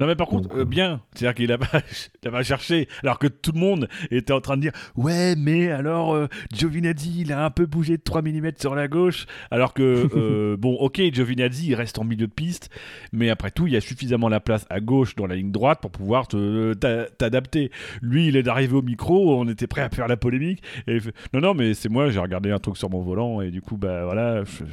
Non 0.00 0.06
mais 0.06 0.16
par 0.16 0.26
contre, 0.28 0.48
Donc, 0.48 0.56
euh, 0.56 0.62
euh, 0.62 0.64
bien, 0.64 1.02
c'est-à-dire 1.14 1.34
qu'il 1.34 1.52
a 1.52 1.58
pas, 1.58 1.66
il 2.22 2.28
a 2.28 2.30
pas 2.32 2.42
cherché, 2.42 2.88
alors 3.02 3.18
que 3.18 3.26
tout 3.26 3.52
le 3.52 3.60
monde 3.60 3.88
était 4.10 4.32
en 4.32 4.40
train 4.40 4.56
de 4.56 4.62
dire 4.62 4.72
ouais 4.96 5.34
mais 5.36 5.70
alors 5.70 6.14
euh, 6.14 6.26
Giovinazzi 6.52 7.20
il 7.20 7.32
a 7.32 7.44
un 7.44 7.50
peu 7.50 7.66
bougé 7.66 7.98
de 7.98 8.02
3 8.02 8.22
mm 8.22 8.50
sur 8.58 8.74
la 8.74 8.88
gauche, 8.88 9.26
alors 9.50 9.74
que 9.74 10.08
euh, 10.16 10.56
bon 10.56 10.74
ok 10.76 11.00
Giovinazzi 11.12 11.68
il 11.68 11.74
reste 11.74 11.98
en 11.98 12.04
milieu 12.04 12.26
de 12.26 12.32
piste, 12.32 12.70
mais 13.12 13.28
après 13.30 13.50
tout 13.50 13.66
il 13.66 13.74
y 13.74 13.76
a 13.76 13.80
suffisamment 13.82 14.28
la 14.30 14.40
place 14.40 14.64
à 14.70 14.80
gauche 14.80 15.14
dans 15.16 15.26
la 15.26 15.34
ligne 15.36 15.52
droite 15.52 15.80
pour 15.82 15.90
pouvoir 15.90 16.28
te- 16.28 16.72
t'a- 16.74 17.04
t'adapter. 17.10 17.70
Lui 18.00 18.28
il 18.28 18.36
est 18.36 18.48
arrivé 18.48 18.74
au 18.74 18.82
micro, 18.82 19.38
on 19.38 19.48
était 19.48 19.66
prêt 19.66 19.82
à 19.82 19.90
faire 19.90 20.08
la 20.08 20.16
polémique, 20.16 20.62
et 20.86 20.98
fait, 20.98 21.12
non 21.34 21.40
non 21.40 21.52
mais 21.54 21.74
c'est 21.74 21.90
moi 21.90 22.08
j'ai 22.10 22.20
regardé 22.20 22.50
un 22.50 22.58
truc 22.58 22.76
sur 22.78 22.88
mon 22.88 23.02
volant 23.02 23.42
et 23.42 23.50
du 23.50 23.60
coup 23.60 23.76
bah 23.76 24.04
voilà 24.06 24.44
je, 24.44 24.50
je- 24.50 24.64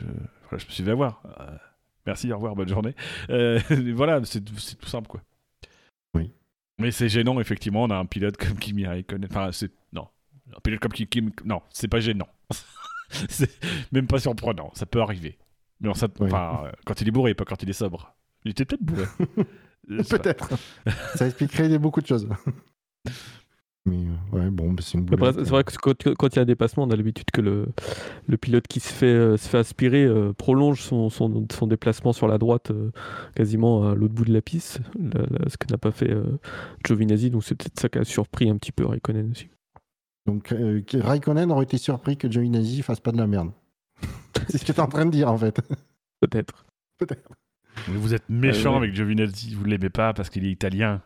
voilà, 0.50 0.64
je 0.64 0.66
me 0.66 0.72
suis 0.72 0.84
fait 0.84 0.92
avoir. 0.92 1.22
Merci, 2.08 2.32
au 2.32 2.36
revoir, 2.36 2.56
bonne 2.56 2.70
journée. 2.70 2.96
Euh, 3.30 3.60
voilà, 3.94 4.24
c'est 4.24 4.42
tout 4.44 4.88
simple, 4.88 5.08
quoi. 5.08 5.22
Oui. 6.16 6.32
Mais 6.80 6.92
c'est 6.92 7.10
gênant, 7.10 7.40
effectivement, 7.40 7.84
on 7.84 7.90
a 7.90 7.96
un 7.98 8.06
pilote 8.06 8.38
comme 8.38 8.58
Kimi 8.58 8.86
Raikkonen. 8.88 9.28
Enfin, 9.30 9.52
c'est... 9.52 9.72
Non. 9.94 10.08
Un 10.56 10.60
pilote 10.62 10.80
comme 10.80 10.94
Kimi... 10.94 11.08
Kim- 11.10 11.32
Non, 11.46 11.62
c'est 11.70 11.88
pas 11.90 12.00
gênant. 12.00 12.30
c'est 13.10 13.52
même 13.92 14.08
pas 14.08 14.20
surprenant, 14.20 14.72
ça 14.74 14.86
peut 14.86 15.02
arriver. 15.02 15.38
Mais 15.82 15.90
on 15.90 15.94
s'att- 15.94 16.18
Oui. 16.20 16.28
enfin, 16.28 16.64
euh, 16.66 16.72
quand 16.86 17.02
il 17.02 17.08
est 17.08 17.12
bourré, 17.12 17.34
pas 17.36 17.46
quand 17.46 17.62
il 17.62 17.70
est 17.70 17.74
sobre. 17.74 18.16
Il 18.46 18.52
était 18.52 18.66
peut-être 18.66 18.84
bourré. 18.84 19.06
Euh, 19.90 20.04
Peut-être. 20.04 20.50
Ça 21.16 21.28
expliquerait 21.28 21.78
beaucoup 21.80 22.02
de 22.02 22.08
choses. 22.08 22.28
Mais 23.88 23.96
euh, 24.34 24.38
ouais, 24.38 24.50
bon, 24.52 24.74
bah, 24.74 24.84
c'est 24.86 24.98
une 24.98 25.06
Après, 25.06 25.16
boulette. 25.16 25.36
C'est 25.38 25.50
vrai 25.50 25.64
que 25.64 25.76
quand, 26.14 26.28
il 26.28 26.36
y 26.36 26.40
a 26.40 26.42
un 26.42 26.46
dépassement, 26.46 26.84
on 26.84 26.90
a 26.92 26.96
l'habitude 26.96 27.32
que 27.32 27.42
le, 27.42 27.68
le 28.28 28.38
pilote 28.38 28.68
qui 28.68 28.80
se 28.80 28.92
fait, 28.92 29.06
euh, 29.06 29.38
se 29.38 29.48
fait 29.48 29.58
aspirer 29.58 30.04
euh, 30.04 30.34
prolonge 30.34 30.82
son, 30.82 31.10
son, 31.10 31.48
son 31.52 31.68
déplacement 31.68 32.12
sur 32.12 32.28
la 32.28 32.38
droite 32.38 32.72
euh, 32.72 32.92
quasiment 33.36 33.88
à 33.90 33.96
l'autre 33.96 34.14
bout 34.14 34.26
de 34.26 34.34
la 34.34 34.42
piste, 34.42 34.82
ce 35.48 35.58
que 35.58 35.72
n'a 35.72 35.78
pas 35.78 35.92
fait 35.92 36.12
euh, 36.12 36.38
Giovinazzi. 36.86 37.30
Donc 37.30 37.44
c'est 37.44 37.56
peut-être 37.56 37.80
ça 37.80 37.88
qui 37.90 37.98
a 37.98 38.04
surpris 38.04 38.50
un 38.50 38.58
petit 38.58 38.72
peu 38.74 38.86
Raikkonen 38.86 39.32
aussi. 39.32 39.48
Donc, 40.26 40.52
euh, 40.52 40.82
Raikkonen 40.94 41.50
aurait 41.52 41.64
été 41.64 41.78
surpris 41.78 42.18
que 42.18 42.30
Giovinazzi 42.30 42.82
fasse 42.82 43.00
pas 43.00 43.14
de 43.14 43.18
la 43.18 43.28
merde. 43.28 43.52
c'est 44.50 44.58
ce 44.58 44.66
que 44.66 44.74
tu 44.74 44.78
es 44.78 44.82
en 44.82 44.88
train 44.88 45.06
de 45.06 45.12
dire, 45.12 45.32
en 45.32 45.38
fait. 45.38 45.62
Peut-être. 46.20 46.66
Peut-être. 46.98 47.32
Mais 47.88 47.96
vous 47.96 48.14
êtes 48.14 48.28
méchant 48.28 48.74
Euh, 48.74 48.78
avec 48.80 48.94
Giovinazzi, 48.94 49.56
vous 49.56 49.64
l'aimez 49.64 49.90
pas 49.90 50.14
parce 50.14 50.30
qu'il 50.30 50.46
est 50.46 50.52
italien. 50.52 51.02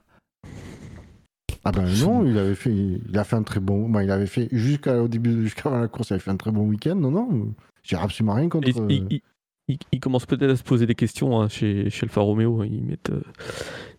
Ah 1.63 1.71
ben 1.71 1.85
non, 2.01 2.25
il 2.25 2.37
avait 2.37 2.55
fait, 2.55 2.73
il 2.73 3.17
a 3.17 3.23
fait 3.23 3.35
un 3.35 3.43
très 3.43 3.59
bon. 3.59 3.87
bon, 3.87 3.99
il 3.99 4.09
avait 4.09 4.25
fait 4.25 4.47
jusqu'au 4.51 5.07
début, 5.07 5.43
jusqu'avant 5.43 5.79
la 5.79 5.87
course, 5.87 6.09
il 6.09 6.13
avait 6.13 6.21
fait 6.21 6.31
un 6.31 6.37
très 6.37 6.51
bon 6.51 6.67
week-end. 6.67 6.95
Non, 6.95 7.11
non, 7.11 7.53
j'ai 7.83 7.95
absolument 7.97 8.33
rien 8.33 8.49
contre. 8.49 8.67
Et 8.67 8.73
il, 8.89 9.07
il- 9.11 9.21
il- 9.67 9.77
il 9.91 9.99
commence 9.99 10.25
peut-être 10.25 10.49
à 10.51 10.55
se 10.55 10.63
poser 10.63 10.85
des 10.87 10.95
questions 10.95 11.39
hein, 11.39 11.47
chez, 11.49 11.89
chez 11.91 12.05
Alfa 12.05 12.21
Romeo. 12.21 12.63
Ils 12.63 12.83
mettent, 12.83 13.11
euh, 13.11 13.21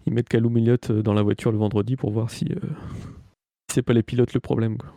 ils 0.06 0.12
mettent 0.12 0.28
Calum 0.28 0.56
Elliott 0.58 0.90
euh, 0.90 1.02
dans 1.02 1.14
la 1.14 1.22
voiture 1.22 1.52
le 1.52 1.58
vendredi 1.58 1.94
pour 1.96 2.10
voir 2.10 2.30
si, 2.30 2.46
euh, 2.50 2.56
si 3.68 3.74
c'est 3.74 3.82
pas 3.82 3.92
les 3.92 4.02
pilotes 4.02 4.34
le 4.34 4.40
problème. 4.40 4.76
quoi. 4.76 4.92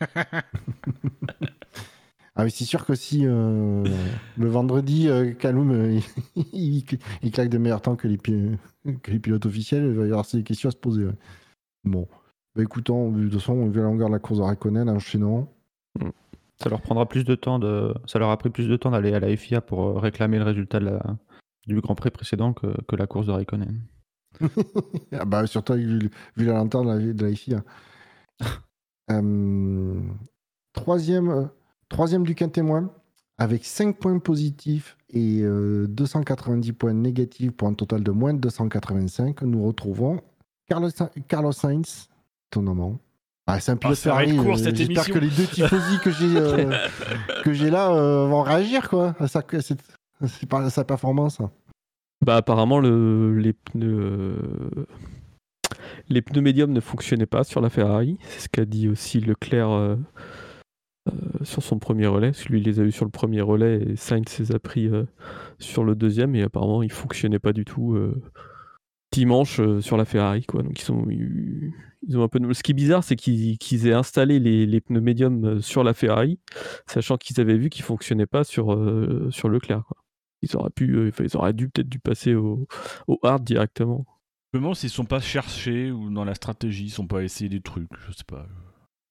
Ah, 2.34 2.44
mais 2.44 2.50
c'est 2.50 2.64
sûr 2.64 2.86
que 2.86 2.94
si 2.94 3.26
euh, 3.26 3.84
le 4.38 4.48
vendredi, 4.48 5.08
euh, 5.08 5.32
Kaloum, 5.34 5.70
euh, 5.70 6.00
il, 6.52 6.84
claque 7.30 7.50
des 7.50 7.58
meilleurs 7.58 7.82
temps 7.82 7.94
que 7.96 8.08
les, 8.08 8.16
pi- 8.16 8.56
que 9.02 9.10
les 9.10 9.18
pilotes 9.18 9.44
officiels, 9.44 9.84
il 9.84 9.92
va 9.92 10.04
y 10.06 10.10
avoir 10.10 10.24
ces 10.24 10.42
questions 10.42 10.68
à 10.70 10.72
se 10.72 10.78
poser. 10.78 11.04
ouais. 11.04 11.14
Bon, 11.84 12.08
bah, 12.56 12.62
écoutons, 12.62 13.12
de 13.12 13.24
toute 13.24 13.34
façon, 13.34 13.52
on 13.52 13.68
va 13.68 13.82
longueur 13.82 14.08
de 14.08 14.14
la 14.14 14.18
course 14.18 14.38
de 14.38 14.44
Raikkonen, 14.44 14.88
enchaînons. 14.88 15.46
Ça 16.62 16.70
leur 16.70 16.80
prendra 16.80 17.06
plus 17.06 17.24
de 17.24 17.34
temps 17.34 17.58
de, 17.58 17.92
ça 18.06 18.18
leur 18.18 18.30
a 18.30 18.36
pris 18.38 18.48
plus 18.50 18.68
de 18.68 18.76
temps 18.76 18.92
d'aller 18.92 19.12
à 19.12 19.20
la 19.20 19.36
FIA 19.36 19.60
pour 19.60 19.82
euh, 19.84 19.98
réclamer 19.98 20.38
le 20.38 20.44
résultat 20.44 20.78
de 20.80 20.86
la- 20.86 21.16
du 21.66 21.80
Grand 21.80 21.94
Prix 21.94 22.10
précédent 22.10 22.52
que, 22.54 22.80
que 22.88 22.96
la 22.96 23.06
course 23.06 23.26
de 23.26 23.32
Raikkonen. 23.32 23.80
Ah 25.12 25.26
bah, 25.26 25.46
surtout 25.46 25.74
vu, 25.74 26.08
vu 26.36 26.46
la 26.46 26.54
lenteur 26.54 26.82
de 26.84 26.88
la, 26.88 27.12
de 27.12 27.26
la 27.26 27.34
FIA. 27.34 27.62
Euh, 29.10 30.00
troisième, 30.72 31.50
troisième 31.92 32.24
du 32.24 32.34
quintémoin, 32.34 32.90
avec 33.38 33.64
5 33.64 33.96
points 33.96 34.18
positifs 34.18 34.96
et 35.10 35.40
euh, 35.42 35.86
290 35.88 36.72
points 36.72 36.94
négatifs 36.94 37.52
pour 37.52 37.68
un 37.68 37.74
total 37.74 38.02
de 38.02 38.10
moins 38.10 38.34
de 38.34 38.40
285, 38.40 39.42
nous 39.42 39.64
retrouvons 39.64 40.20
Carlos, 40.68 40.90
Carlos 41.28 41.52
Sainz, 41.52 42.08
étonnamment. 42.50 42.98
Ah, 43.46 43.60
c'est 43.60 43.72
un 43.72 43.76
pilote 43.76 43.98
être 43.98 44.02
Ferrari, 44.02 44.38
euh, 44.38 44.54
J'espère 44.74 45.06
que 45.06 45.18
les 45.18 45.28
deux 45.28 45.46
tifosi 45.46 45.98
que 46.02 46.10
j'ai 46.10 46.36
euh, 46.36 46.70
que 47.44 47.52
j'ai 47.52 47.70
là 47.70 47.90
euh, 47.90 48.26
vont 48.26 48.42
réagir 48.42 48.88
quoi, 48.88 49.14
à 49.18 49.26
sa, 49.26 49.40
à 49.40 50.84
performance. 50.84 51.38
Bah 52.24 52.36
apparemment 52.36 52.78
le, 52.78 53.36
les 53.36 53.52
pneus 53.52 53.98
euh, 53.98 54.86
les 56.08 56.22
pneus 56.22 56.40
médiums 56.40 56.72
ne 56.72 56.80
fonctionnaient 56.80 57.26
pas 57.26 57.44
sur 57.44 57.60
la 57.60 57.68
Ferrari. 57.68 58.18
C'est 58.28 58.40
ce 58.40 58.48
qu'a 58.48 58.64
dit 58.64 58.88
aussi 58.88 59.20
Leclerc 59.20 59.70
euh, 59.70 59.96
euh, 59.96 59.96
sur 61.42 61.62
son 61.62 61.78
premier 61.78 62.06
relais. 62.06 62.30
Parce 62.30 62.44
que 62.44 62.52
lui, 62.52 62.60
il 62.60 62.64
les 62.64 62.80
a 62.80 62.84
eu 62.84 62.92
sur 62.92 63.04
le 63.04 63.10
premier 63.10 63.40
relais 63.40 63.82
et 63.82 63.96
Sainz 63.96 64.38
les 64.38 64.52
a 64.52 64.58
pris 64.58 64.86
euh, 64.86 65.04
sur 65.58 65.84
le 65.84 65.94
deuxième. 65.94 66.34
Et 66.34 66.42
apparemment, 66.42 66.82
il 66.82 66.92
fonctionnait 66.92 67.38
pas 67.38 67.52
du 67.52 67.64
tout 67.64 67.94
euh, 67.94 68.22
dimanche 69.12 69.60
euh, 69.60 69.80
sur 69.80 69.96
la 69.96 70.04
Ferrari. 70.04 70.44
Quoi. 70.44 70.62
Donc, 70.62 70.80
ils, 70.80 70.84
sont, 70.84 71.06
ils, 71.08 72.18
ont 72.18 72.24
un 72.24 72.28
peu 72.28 72.40
Ce 72.52 72.62
qui 72.62 72.72
est 72.72 72.74
bizarre, 72.74 73.04
c'est 73.04 73.14
qu'ils 73.14 73.58
qu'ils 73.58 73.86
aient 73.86 73.92
installé 73.92 74.40
les, 74.40 74.80
pneus 74.80 75.00
médiums 75.00 75.44
euh, 75.44 75.60
sur 75.60 75.84
la 75.84 75.94
Ferrari, 75.94 76.40
sachant 76.86 77.16
qu'ils 77.16 77.40
avaient 77.40 77.58
vu 77.58 77.70
qu'ils 77.70 77.84
fonctionnaient 77.84 78.26
pas 78.26 78.42
sur, 78.42 78.72
euh, 78.72 79.28
sur 79.30 79.48
Leclerc. 79.48 79.92
Ils 80.40 80.56
auraient 80.56 80.70
pu, 80.70 80.96
euh, 80.96 81.10
ils 81.20 81.36
auraient 81.36 81.52
dû 81.52 81.68
peut-être 81.68 81.88
dû 81.88 82.00
passer 82.00 82.34
au, 82.34 82.66
au 83.06 83.20
hard 83.22 83.44
directement. 83.44 84.04
Demande 84.54 84.74
s'ils 84.74 84.90
sont 84.90 85.04
pas 85.04 85.20
cherchés 85.20 85.90
ou 85.92 86.10
dans 86.10 86.24
la 86.24 86.34
stratégie, 86.34 86.86
ils 86.86 86.90
sont 86.90 87.06
pas 87.06 87.22
essayé 87.22 87.48
des 87.48 87.60
trucs, 87.60 87.90
je 88.06 88.12
sais 88.12 88.24
pas. 88.26 88.46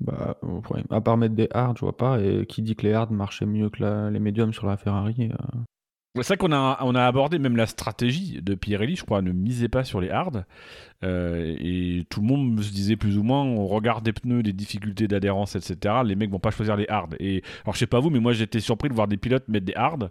Bah, 0.02 0.36
euh, 0.44 0.62
ouais, 0.72 0.84
à 0.90 1.00
part 1.00 1.18
mettre 1.18 1.36
des 1.36 1.48
hards, 1.54 1.76
je 1.76 1.82
vois 1.82 1.96
pas. 1.96 2.20
Et 2.20 2.46
qui 2.48 2.62
dit 2.62 2.76
que 2.76 2.88
les 2.88 2.94
hards 2.94 3.12
marchaient 3.12 3.46
mieux 3.46 3.70
que 3.70 4.10
les 4.10 4.20
médiums 4.20 4.54
sur 4.54 4.66
la 4.66 4.76
Ferrari 4.76 5.30
euh, 5.32 6.22
C'est 6.22 6.30
vrai 6.30 6.38
qu'on 6.38 6.52
a, 6.52 6.80
on 6.82 6.96
a 6.96 7.06
abordé 7.06 7.38
même 7.38 7.56
la 7.56 7.68
stratégie 7.68 8.42
de 8.42 8.56
Pirelli, 8.56 8.96
je 8.96 9.04
crois, 9.04 9.22
ne 9.22 9.32
misez 9.32 9.70
pas 9.70 9.84
sur 9.84 10.02
les 10.02 10.10
hards. 10.10 10.44
Euh, 11.04 11.56
et 11.60 12.04
tout 12.10 12.22
le 12.22 12.28
monde 12.28 12.60
se 12.62 12.72
disait 12.72 12.96
plus 12.96 13.20
ou 13.20 13.24
moins, 13.24 13.44
on 13.44 13.68
regarde 13.68 14.04
des 14.04 14.12
pneus, 14.12 14.42
des 14.42 14.54
difficultés 14.54 15.08
d'adhérence, 15.08 15.56
etc. 15.56 15.96
Les 16.04 16.16
mecs 16.16 16.32
vont 16.32 16.40
pas 16.40 16.52
choisir 16.52 16.76
les 16.76 16.88
hards. 16.90 17.10
Et 17.20 17.44
alors 17.64 17.76
je 17.76 17.80
sais 17.80 17.88
pas 17.88 18.00
vous, 18.00 18.10
mais 18.10 18.20
moi 18.20 18.34
j'étais 18.34 18.60
surpris 18.60 18.90
de 18.90 18.96
voir 18.96 19.08
des 19.08 19.18
pilotes 19.18 19.48
mettre 19.50 19.68
des 19.68 19.76
hards. 19.76 20.10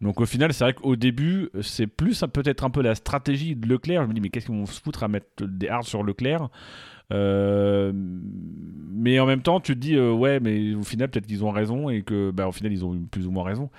Donc 0.00 0.20
au 0.20 0.26
final, 0.26 0.52
c'est 0.52 0.62
vrai 0.62 0.74
qu'au 0.74 0.94
début, 0.94 1.50
c'est 1.62 1.88
plus 1.88 2.24
peut-être 2.32 2.62
un 2.62 2.70
peu 2.70 2.82
la 2.82 2.94
stratégie 2.94 3.56
de 3.56 3.66
Leclerc. 3.66 4.02
Je 4.04 4.08
me 4.08 4.14
dis, 4.14 4.20
mais 4.20 4.28
qu'est-ce 4.28 4.46
qu'ils 4.46 4.54
vont 4.54 4.66
se 4.66 4.80
foutre 4.80 5.02
à 5.02 5.08
mettre 5.08 5.26
des 5.44 5.68
hards 5.68 5.86
sur 5.86 6.04
Leclerc? 6.04 6.48
Euh, 7.12 7.92
mais 7.94 9.18
en 9.20 9.26
même 9.26 9.42
temps, 9.42 9.60
tu 9.60 9.74
te 9.74 9.78
dis, 9.80 9.96
euh, 9.96 10.12
ouais, 10.12 10.40
mais 10.40 10.74
au 10.74 10.82
final, 10.82 11.08
peut-être 11.10 11.26
qu'ils 11.26 11.44
ont 11.44 11.50
raison 11.50 11.88
et 11.90 12.02
que, 12.02 12.30
bah, 12.30 12.48
au 12.48 12.52
final, 12.52 12.72
ils 12.72 12.84
ont 12.84 12.94
eu 12.94 13.00
plus 13.00 13.26
ou 13.26 13.30
moins 13.30 13.44
raison. 13.44 13.70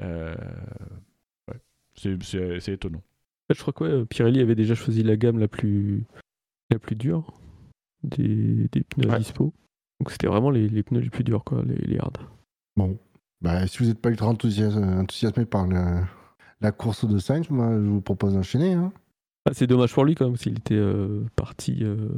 Euh, 0.00 0.34
ouais. 1.48 1.58
C'est- 1.94 2.22
C'est 2.22 2.60
c'est 2.60 2.72
étonnant. 2.74 3.02
Je 3.52 3.60
crois 3.60 3.72
que 3.72 3.84
ouais, 3.84 4.04
Pirelli 4.06 4.40
avait 4.40 4.54
déjà 4.54 4.74
choisi 4.74 5.02
la 5.02 5.16
gamme 5.16 5.38
la 5.38 5.48
plus, 5.48 6.04
la 6.70 6.78
plus 6.78 6.94
dure 6.96 7.34
des, 8.04 8.68
des 8.70 8.82
pneus 8.82 9.08
à 9.10 9.14
Ouais. 9.14 9.18
dispo. 9.18 9.52
Donc 9.98 10.10
c'était 10.12 10.28
vraiment 10.28 10.50
les, 10.50 10.68
les 10.68 10.82
pneus 10.84 11.00
les 11.00 11.10
plus 11.10 11.24
durs, 11.24 11.42
quoi, 11.44 11.62
les, 11.66 11.74
les 11.76 11.98
hard. 11.98 12.16
Bon, 12.76 12.96
bah, 13.42 13.66
si 13.66 13.78
vous 13.78 13.86
n'êtes 13.86 13.98
pas 14.00 14.10
ultra 14.10 14.28
enthousias- 14.32 14.76
enthousiasmé 14.78 15.44
par 15.46 15.66
la, 15.66 16.04
la 16.60 16.70
course 16.72 17.04
de 17.06 17.18
Sainz, 17.18 17.50
moi 17.50 17.72
je 17.74 17.88
vous 17.88 18.00
propose 18.00 18.34
d'enchaîner. 18.34 18.72
Hein. 18.74 18.92
Ah, 19.46 19.52
c'est 19.52 19.66
dommage 19.66 19.92
pour 19.92 20.04
lui 20.04 20.14
quand 20.14 20.26
même, 20.26 20.36
s'il 20.36 20.56
était 20.58 20.74
euh, 20.76 21.24
parti. 21.34 21.78
Euh, 21.82 22.08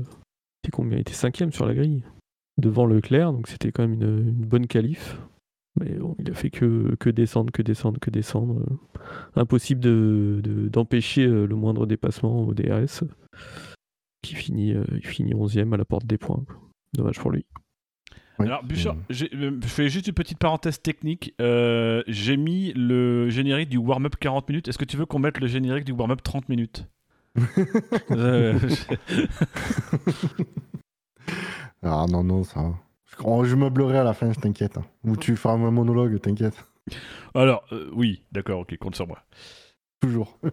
était 0.63 0.71
combien? 0.71 0.97
Il 0.99 1.01
était 1.03 1.13
cinquième 1.13 1.53
sur 1.53 1.67
la 1.67 1.75
grille, 1.75 2.03
devant 2.59 2.87
Leclerc, 2.87 3.33
donc 3.33 3.49
c'était 3.49 3.73
quand 3.73 3.83
même 3.87 3.95
une, 3.95 4.29
une 4.29 4.45
bonne 4.47 4.67
qualif. 4.67 5.19
Mais 5.81 5.95
bon, 5.95 6.15
il 6.19 6.31
a 6.31 6.35
fait 6.35 6.51
que, 6.51 6.95
que 6.97 7.09
descendre, 7.09 7.51
que 7.51 7.63
descendre, 7.63 7.99
que 7.99 8.11
descendre. 8.11 8.61
euh. 8.61 9.01
Impossible 9.41 9.81
de- 9.81 10.41
de- 10.45 10.69
d'empêcher 10.69 11.27
euh, 11.27 11.47
le 11.47 11.55
moindre 11.57 11.87
dépassement 11.87 12.43
au 12.47 12.53
DRS. 12.55 13.05
Qui 14.23 14.35
finit, 14.35 14.73
euh, 14.75 14.85
il 14.93 15.07
finit 15.07 15.35
11ème 15.35 15.73
à 15.73 15.77
la 15.77 15.85
porte 15.85 16.07
des 16.07 16.19
points. 16.19 16.45
quoi. 16.47 16.57
Dommage 16.95 17.19
pour 17.19 17.31
lui. 17.31 17.45
Oui. 18.39 18.47
Alors, 18.47 18.63
Bouchard, 18.65 18.95
euh, 18.97 19.03
je 19.11 19.67
fais 19.67 19.89
juste 19.89 20.07
une 20.09 20.15
petite 20.15 20.39
parenthèse 20.39 20.81
technique. 20.81 21.35
Euh, 21.41 22.03
j'ai 22.07 22.37
mis 22.37 22.73
le 22.75 23.31
générique 23.31 23.69
du 23.71 23.79
warm-up 23.79 24.17
40 24.21 24.49
minutes. 24.49 24.69
Est-ce 24.69 24.79
que 24.79 24.85
tu 24.85 24.97
veux 24.97 25.07
qu'on 25.07 25.19
mette 25.19 25.41
le 25.41 25.47
générique 25.47 25.85
du 25.85 25.93
warm-up 25.93 26.23
30 26.23 26.49
minutes? 26.49 26.87
Euh, 28.11 28.59
Ah 31.83 32.07
non, 32.09 32.23
non, 32.23 32.45
ça. 32.45 32.63
va. 32.63 32.75
Je, 33.45 33.49
je 33.49 33.57
meublerai 33.57 33.99
à 33.99 34.05
la 34.05 34.15
fin, 34.15 34.33
je 34.33 34.39
t'inquiète. 34.41 34.79
hein. 34.79 34.85
Ou 35.05 35.17
tu 35.17 35.37
feras 35.37 35.55
un 35.55 35.71
monologue, 35.71 36.21
t'inquiète. 36.21 36.65
Alors, 37.35 37.65
euh, 37.73 37.91
oui, 37.93 38.23
d'accord, 38.33 38.61
ok, 38.61 38.77
compte 38.79 38.95
sur 38.97 39.07
moi. 39.07 39.19
Toujours. 40.01 40.39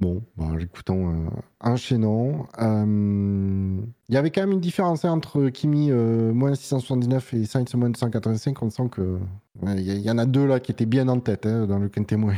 Bon, 0.00 0.22
bah, 0.36 0.44
écoutons, 0.60 1.26
euh, 1.26 1.28
enchaînons. 1.58 2.46
Euh, 2.60 3.80
Il 4.08 4.14
y 4.14 4.16
avait 4.16 4.30
quand 4.30 4.42
même 4.42 4.52
une 4.52 4.60
différence 4.60 5.04
hein, 5.04 5.10
entre 5.10 5.48
Kimi 5.48 5.90
euh, 5.90 6.32
moins 6.32 6.54
679 6.54 7.34
et 7.34 7.44
Sainz 7.46 7.74
moins 7.74 7.90
285. 7.90 8.62
On 8.62 8.70
sent 8.70 8.88
que 8.92 9.18
ouais, 9.60 9.74
il 9.82 9.98
y, 10.00 10.08
en 10.08 10.18
a 10.18 10.24
deux 10.24 10.46
là 10.46 10.60
qui 10.60 10.70
étaient 10.70 10.86
bien 10.86 11.08
en 11.08 11.18
tête 11.18 11.46
hein, 11.46 11.66
dans 11.66 11.80
le 11.80 11.88
quintémoin. 11.88 12.34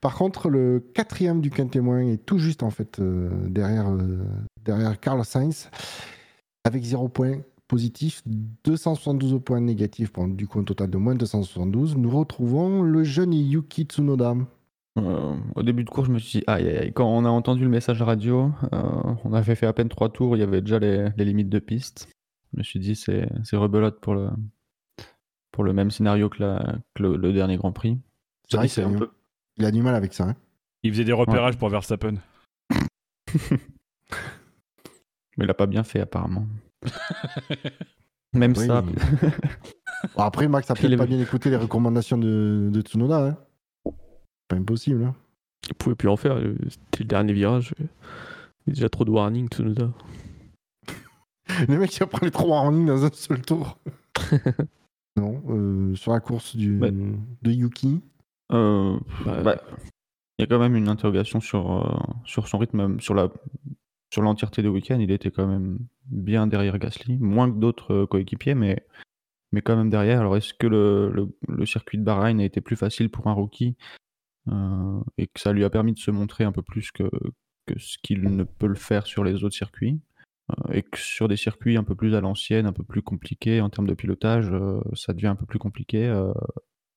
Par 0.00 0.14
contre, 0.14 0.48
le 0.48 0.80
quatrième 0.94 1.40
du 1.40 1.50
quintémoin 1.50 2.00
est 2.00 2.24
tout 2.24 2.38
juste 2.38 2.62
en 2.62 2.70
fait 2.70 2.98
euh, 3.00 3.28
derrière, 3.48 3.88
euh, 3.90 4.24
derrière 4.64 4.98
Carlos 4.98 5.24
Sainz 5.24 5.70
avec 6.64 6.82
0 6.84 7.08
points 7.08 7.38
positif, 7.68 8.22
272 8.64 9.40
points 9.44 9.60
négatifs, 9.60 10.10
pour 10.10 10.26
du 10.26 10.46
coup 10.48 10.58
un 10.58 10.64
total 10.64 10.90
de 10.90 10.96
moins 10.96 11.14
272. 11.14 11.96
Nous 11.96 12.10
retrouvons 12.10 12.82
le 12.82 13.04
jeune 13.04 13.32
Yuki 13.32 13.84
Tsunoda. 13.84 14.34
Euh, 14.98 15.36
au 15.54 15.62
début 15.62 15.84
de 15.84 15.90
cours, 15.90 16.04
je 16.04 16.10
me 16.10 16.18
suis 16.18 16.40
dit, 16.40 16.44
aïe, 16.48 16.66
aïe, 16.68 16.76
aïe. 16.78 16.92
Quand 16.92 17.06
on 17.08 17.24
a 17.24 17.28
entendu 17.28 17.62
le 17.62 17.68
message 17.70 18.02
radio, 18.02 18.50
on 18.72 19.32
avait 19.32 19.54
fait 19.54 19.66
à 19.66 19.72
peine 19.72 19.88
trois 19.88 20.08
tours, 20.08 20.36
il 20.36 20.40
y 20.40 20.42
avait 20.42 20.60
déjà 20.62 20.78
les, 20.80 21.10
les 21.16 21.24
limites 21.24 21.48
de 21.48 21.60
piste. 21.60 22.08
Je 22.52 22.58
me 22.58 22.62
suis 22.64 22.80
dit, 22.80 22.96
c'est 22.96 23.28
c'est 23.44 23.56
rebelote 23.56 24.00
pour 24.00 24.14
le, 24.16 24.30
pour 25.52 25.62
le 25.64 25.72
même 25.72 25.90
scénario 25.92 26.28
que, 26.28 26.42
la- 26.42 26.76
que 26.94 27.02
le, 27.04 27.16
le 27.16 27.32
dernier 27.32 27.56
Grand 27.56 27.70
Prix. 27.72 27.98
C'est 28.48 28.56
vrai 28.56 28.66
C'est 28.68 28.82
qu'il 28.82 28.94
un 28.94 28.98
peu- 28.98 29.10
il 29.60 29.66
a 29.66 29.70
du 29.70 29.82
mal 29.82 29.94
avec 29.94 30.12
ça. 30.14 30.24
hein. 30.24 30.36
Il 30.82 30.90
faisait 30.92 31.04
des 31.04 31.12
repérages 31.12 31.56
pour 31.58 31.68
Verstappen. 31.68 32.14
Mais 35.36 35.44
il 35.44 35.50
a 35.50 35.54
pas 35.54 35.66
bien 35.66 35.82
fait, 35.84 36.00
apparemment. 36.00 36.46
même 38.34 38.54
Oui. 38.56 38.66
ça. 38.66 38.82
Bon, 40.16 40.22
après, 40.22 40.48
Max 40.48 40.70
a 40.70 40.74
peut-être 40.74 40.92
est- 40.92 40.96
pas 40.96 41.04
bien 41.06 41.20
écouté 41.20 41.50
les 41.50 41.56
recommandations 41.56 42.16
de, 42.16 42.70
de 42.72 42.80
Tsunoda. 42.80 43.36
hein. 43.86 43.92
Pas 44.48 44.56
impossible. 44.56 45.04
hein. 45.04 45.14
Il 45.68 45.74
pouvait 45.74 45.94
plus 45.94 46.08
en 46.08 46.16
faire. 46.16 46.36
euh, 46.38 46.56
C'était 46.70 47.00
le 47.00 47.04
dernier 47.04 47.34
virage. 47.34 47.74
Il 47.78 47.84
y 48.68 48.70
a 48.70 48.74
déjà 48.74 48.88
trop 48.88 49.04
de 49.04 49.10
warning, 49.10 49.46
Tsunoda. 49.48 49.90
Le 51.68 51.78
mec 51.78 51.90
qui 51.90 52.02
a 52.02 52.06
pris 52.06 52.24
les 52.24 52.30
trois 52.30 52.70
ligne 52.70 52.86
dans 52.86 53.04
un 53.04 53.10
seul 53.12 53.42
tour. 53.42 53.78
non, 55.18 55.42
euh, 55.50 55.94
sur 55.96 56.12
la 56.12 56.20
course 56.20 56.56
du, 56.56 56.78
Ouais. 56.80 56.92
de 56.92 57.50
Yuki. 57.52 58.00
Euh, 58.52 58.98
Bah, 59.24 59.42
bah, 59.42 59.62
il 60.38 60.42
y 60.42 60.44
a 60.44 60.46
quand 60.46 60.58
même 60.58 60.76
une 60.76 60.88
interrogation 60.88 61.40
sur, 61.40 61.86
euh, 61.86 62.20
sur 62.24 62.48
son 62.48 62.58
rythme, 62.58 62.98
sur 63.00 63.14
la 63.14 63.28
sur 64.12 64.22
l'entièreté 64.22 64.62
du 64.62 64.68
week-end. 64.68 64.98
Il 64.98 65.10
était 65.12 65.30
quand 65.30 65.46
même 65.46 65.78
bien 66.06 66.46
derrière 66.46 66.78
Gasly, 66.78 67.16
moins 67.18 67.50
que 67.50 67.58
d'autres 67.58 67.94
euh, 67.94 68.06
coéquipiers, 68.06 68.54
mais, 68.56 68.84
mais 69.52 69.62
quand 69.62 69.76
même 69.76 69.90
derrière. 69.90 70.20
Alors, 70.20 70.36
est-ce 70.36 70.52
que 70.52 70.66
le, 70.66 71.10
le, 71.12 71.28
le 71.48 71.66
circuit 71.66 71.98
de 71.98 72.02
Bahreïn 72.02 72.40
a 72.40 72.44
été 72.44 72.60
plus 72.60 72.76
facile 72.76 73.08
pour 73.10 73.28
un 73.28 73.32
rookie 73.32 73.76
euh, 74.48 75.00
et 75.16 75.28
que 75.28 75.38
ça 75.38 75.52
lui 75.52 75.64
a 75.64 75.70
permis 75.70 75.92
de 75.92 75.98
se 75.98 76.10
montrer 76.10 76.42
un 76.42 76.52
peu 76.52 76.62
plus 76.62 76.90
que, 76.90 77.08
que 77.66 77.78
ce 77.78 77.98
qu'il 78.02 78.22
ne 78.22 78.42
peut 78.42 78.66
le 78.66 78.74
faire 78.74 79.06
sur 79.06 79.22
les 79.22 79.44
autres 79.44 79.54
circuits 79.54 80.00
et 80.72 80.82
que 80.82 80.98
sur 80.98 81.28
des 81.28 81.36
circuits 81.36 81.76
un 81.76 81.84
peu 81.84 81.94
plus 81.94 82.16
à 82.16 82.20
l'ancienne, 82.20 82.66
un 82.66 82.72
peu 82.72 82.82
plus 82.82 83.02
compliqués 83.02 83.60
en 83.60 83.70
termes 83.70 83.86
de 83.86 83.94
pilotage, 83.94 84.50
euh, 84.50 84.80
ça 84.94 85.12
devient 85.12 85.28
un 85.28 85.36
peu 85.36 85.46
plus 85.46 85.60
compliqué 85.60 86.08
euh, 86.08 86.32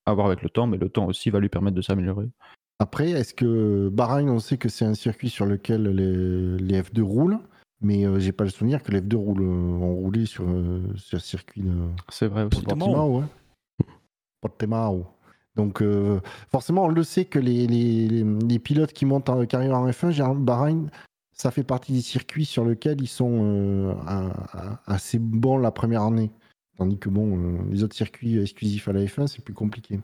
à 0.05 0.13
voir 0.13 0.27
avec 0.27 0.41
le 0.41 0.49
temps, 0.49 0.67
mais 0.67 0.77
le 0.77 0.89
temps 0.89 1.05
aussi 1.05 1.29
va 1.29 1.39
lui 1.39 1.49
permettre 1.49 1.75
de 1.75 1.81
s'améliorer. 1.81 2.27
Après, 2.79 3.11
est-ce 3.11 3.33
que 3.33 3.89
Bahreïn, 3.89 4.29
on 4.29 4.39
sait 4.39 4.57
que 4.57 4.67
c'est 4.69 4.85
un 4.85 4.93
circuit 4.95 5.29
sur 5.29 5.45
lequel 5.45 5.83
les, 5.83 6.57
les 6.57 6.81
F2 6.81 7.01
roulent, 7.01 7.39
mais 7.81 8.05
euh, 8.05 8.19
j'ai 8.19 8.31
pas 8.31 8.43
le 8.43 8.49
souvenir 8.49 8.83
que 8.83 8.91
les 8.91 9.01
F2 9.01 9.15
roulent, 9.15 9.41
euh, 9.43 9.45
ont 9.85 9.95
roulé 9.95 10.25
sur, 10.25 10.43
euh, 10.47 10.81
sur 10.95 11.17
le 11.17 11.21
circuit 11.21 11.61
de 11.61 11.71
C'est 12.09 12.27
vrai 12.27 12.43
aussi. 12.43 12.61
Portimao. 12.61 13.19
Ouais. 13.19 13.25
Portimao. 14.41 15.05
Donc, 15.55 15.81
euh, 15.81 16.19
forcément, 16.51 16.85
on 16.85 16.89
le 16.89 17.03
sait 17.03 17.25
que 17.25 17.39
les, 17.39 17.67
les, 17.67 18.07
les- 18.07 18.59
pilotes 18.59 18.91
qui, 18.91 19.05
montent 19.05 19.29
en, 19.29 19.45
qui 19.45 19.55
arrivent 19.55 19.73
en 19.73 19.87
F1, 19.87 20.09
généralement, 20.11 20.41
Bahreïn, 20.41 20.89
ça 21.31 21.51
fait 21.51 21.63
partie 21.63 21.93
des 21.93 22.01
circuits 22.01 22.45
sur 22.45 22.65
lesquels 22.65 22.99
ils 23.01 23.07
sont 23.07 23.39
euh, 23.43 23.93
à- 24.07 24.31
à- 24.57 24.81
assez 24.87 25.19
bons 25.19 25.57
la 25.59 25.71
première 25.71 26.01
année. 26.03 26.31
Tandis 26.77 26.97
que 26.97 27.09
bon, 27.09 27.38
euh, 27.38 27.57
les 27.71 27.83
autres 27.83 27.95
circuits 27.95 28.39
exclusifs 28.39 28.88
à 28.88 28.93
la 28.93 29.01
F1, 29.05 29.27
c'est 29.27 29.43
plus 29.43 29.53
compliqué. 29.53 29.99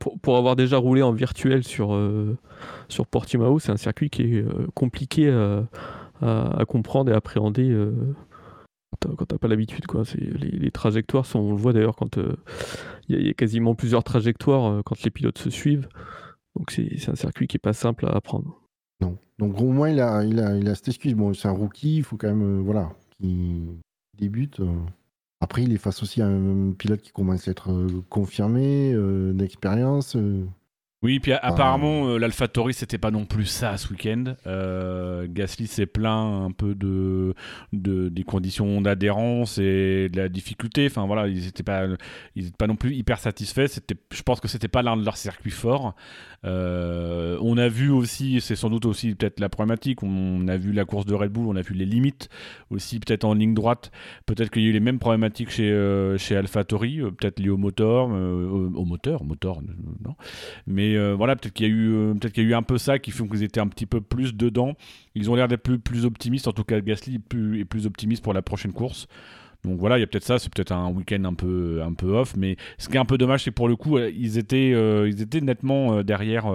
Pour, 0.00 0.18
pour 0.18 0.36
avoir 0.36 0.56
déjà 0.56 0.78
roulé 0.78 1.02
en 1.02 1.12
virtuel 1.12 1.62
sur, 1.64 1.94
euh, 1.94 2.36
sur 2.88 3.06
Portimao, 3.06 3.58
c'est 3.58 3.70
un 3.72 3.76
circuit 3.76 4.10
qui 4.10 4.22
est 4.22 4.42
euh, 4.42 4.66
compliqué 4.74 5.30
à, 5.30 5.68
à- 6.20 6.60
à 6.60 6.64
comprendre 6.64 7.10
et 7.12 7.14
appréhender 7.14 7.70
euh, 7.70 7.92
quand 9.16 9.24
t'as- 9.26 9.38
pas 9.38 9.48
l'habitude. 9.48 9.86
quoi. 9.86 10.04
C'est- 10.04 10.18
Les, 10.18 10.50
les 10.50 10.70
trajectoires 10.70 11.26
sont, 11.26 11.38
on 11.40 11.50
le 11.52 11.56
voit 11.58 11.72
d'ailleurs 11.72 11.94
quand 11.96 12.18
euh, 12.18 12.36
il 13.08 13.14
y, 13.14 13.18
a- 13.18 13.20
il 13.20 13.26
y 13.26 13.30
a 13.30 13.34
quasiment 13.34 13.74
plusieurs 13.74 14.02
trajectoires 14.02 14.66
euh, 14.66 14.82
quand 14.84 15.00
les 15.04 15.10
pilotes 15.10 15.38
se 15.38 15.50
suivent. 15.50 15.88
Donc 16.56 16.70
c'est 16.70 16.98
c'est 16.98 17.10
un 17.10 17.16
circuit 17.16 17.46
qui 17.46 17.56
est 17.56 17.60
pas 17.60 17.72
simple 17.74 18.06
à 18.06 18.10
apprendre. 18.16 18.60
Non. 19.00 19.18
Donc 19.38 19.60
au 19.60 19.70
moins, 19.70 19.90
il 19.90 20.00
a, 20.00 20.24
il 20.24 20.40
a, 20.40 20.56
il 20.56 20.68
a 20.68 20.74
cette 20.74 20.88
excuse. 20.88 21.14
Bon, 21.14 21.32
c'est 21.34 21.46
un 21.48 21.52
rookie, 21.52 21.98
il 21.98 22.02
faut 22.02 22.16
quand 22.16 22.28
même, 22.28 22.42
euh, 22.42 22.62
voilà, 22.62 22.90
qu'il 23.20 23.66
débute. 24.18 24.60
Euh. 25.40 25.44
Après, 25.44 25.62
il 25.62 25.72
est 25.72 25.78
face 25.78 26.02
aussi 26.02 26.22
à 26.22 26.26
un 26.26 26.72
pilote 26.72 27.02
qui 27.02 27.12
commence 27.12 27.46
à 27.48 27.50
être 27.50 27.70
euh, 27.70 28.02
confirmé, 28.08 28.92
euh, 28.94 29.32
d'expérience. 29.32 30.16
euh. 30.16 30.44
Oui, 31.02 31.20
puis 31.20 31.32
apparemment, 31.34 32.08
euh, 32.08 32.18
l'AlphaTauri, 32.18 32.72
c'était 32.72 32.96
pas 32.98 33.10
non 33.10 33.26
plus 33.26 33.44
ça 33.44 33.76
ce 33.76 33.90
week-end. 33.90 34.34
Euh, 34.46 35.26
Gasly 35.30 35.66
s'est 35.66 35.86
plaint 35.86 36.46
un 36.46 36.50
peu 36.52 36.74
de, 36.74 37.34
de 37.74 38.08
des 38.08 38.24
conditions 38.24 38.80
d'adhérence 38.80 39.58
et 39.58 40.08
de 40.08 40.16
la 40.16 40.28
difficulté. 40.30 40.86
Enfin 40.86 41.06
voilà, 41.06 41.28
ils 41.28 41.44
n'étaient 41.44 41.62
pas, 41.62 41.84
ils 42.34 42.46
étaient 42.46 42.56
pas 42.56 42.66
non 42.66 42.76
plus 42.76 42.94
hyper 42.94 43.18
satisfaits. 43.20 43.66
Je 44.10 44.22
pense 44.22 44.40
que 44.40 44.48
c'était 44.48 44.68
pas 44.68 44.82
l'un 44.82 44.96
de 44.96 45.04
leurs 45.04 45.18
circuits 45.18 45.50
forts. 45.50 45.94
Euh, 46.46 47.38
on 47.40 47.58
a 47.58 47.68
vu 47.68 47.90
aussi, 47.90 48.40
c'est 48.40 48.56
sans 48.56 48.70
doute 48.70 48.86
aussi 48.86 49.14
peut-être 49.14 49.40
la 49.40 49.48
problématique, 49.48 50.02
on 50.02 50.46
a 50.48 50.56
vu 50.56 50.72
la 50.72 50.84
course 50.84 51.04
de 51.04 51.14
Red 51.14 51.32
Bull, 51.32 51.46
on 51.46 51.56
a 51.56 51.62
vu 51.62 51.74
les 51.74 51.84
limites 51.84 52.28
aussi 52.70 53.00
peut-être 53.00 53.24
en 53.24 53.34
ligne 53.34 53.54
droite, 53.54 53.90
peut-être 54.26 54.50
qu'il 54.50 54.62
y 54.62 54.66
a 54.66 54.68
eu 54.68 54.72
les 54.72 54.80
mêmes 54.80 54.98
problématiques 54.98 55.50
chez, 55.50 55.70
euh, 55.70 56.16
chez 56.18 56.36
AlphaTauri, 56.36 57.00
euh, 57.00 57.10
peut-être 57.10 57.40
liées 57.40 57.48
au 57.48 57.56
moteur, 57.56 58.06
au 58.06 58.84
moteur, 58.84 59.24
moteur, 59.24 59.60
non. 60.04 60.14
Mais 60.66 60.96
voilà, 61.14 61.36
peut-être 61.36 61.54
qu'il 61.54 61.66
y 61.66 61.70
a 61.70 61.72
eu 61.72 62.14
qu'il 62.32 62.44
y 62.44 62.46
a 62.46 62.50
eu 62.50 62.54
un 62.54 62.62
peu 62.62 62.78
ça 62.78 62.98
qui 62.98 63.10
fait 63.10 63.26
qu'ils 63.26 63.42
étaient 63.42 63.60
un 63.60 63.68
petit 63.68 63.86
peu 63.86 64.00
plus 64.00 64.34
dedans. 64.34 64.74
Ils 65.14 65.30
ont 65.30 65.34
l'air 65.34 65.48
d'être 65.48 65.62
plus, 65.62 65.78
plus 65.78 66.04
optimistes, 66.04 66.48
en 66.48 66.52
tout 66.52 66.64
cas 66.64 66.80
Gasly 66.80 67.16
est 67.16 67.64
plus 67.64 67.86
optimiste 67.86 68.22
pour 68.22 68.34
la 68.34 68.42
prochaine 68.42 68.72
course. 68.72 69.08
Donc 69.66 69.80
voilà, 69.80 69.98
il 69.98 70.00
y 70.00 70.04
a 70.04 70.06
peut-être 70.06 70.24
ça, 70.24 70.38
c'est 70.38 70.52
peut-être 70.52 70.70
un 70.70 70.90
week-end 70.92 71.24
un 71.24 71.34
peu, 71.34 71.82
un 71.82 71.92
peu 71.92 72.06
off, 72.16 72.36
mais 72.36 72.56
ce 72.78 72.88
qui 72.88 72.94
est 72.94 73.00
un 73.00 73.04
peu 73.04 73.18
dommage, 73.18 73.42
c'est 73.42 73.50
pour 73.50 73.66
le 73.66 73.74
coup, 73.74 73.98
euh, 73.98 74.10
ils 74.14 74.38
étaient, 74.38 74.72
euh, 74.72 75.08
ils 75.08 75.20
étaient 75.20 75.40
nettement 75.40 75.94
euh, 75.94 76.02
derrière, 76.04 76.46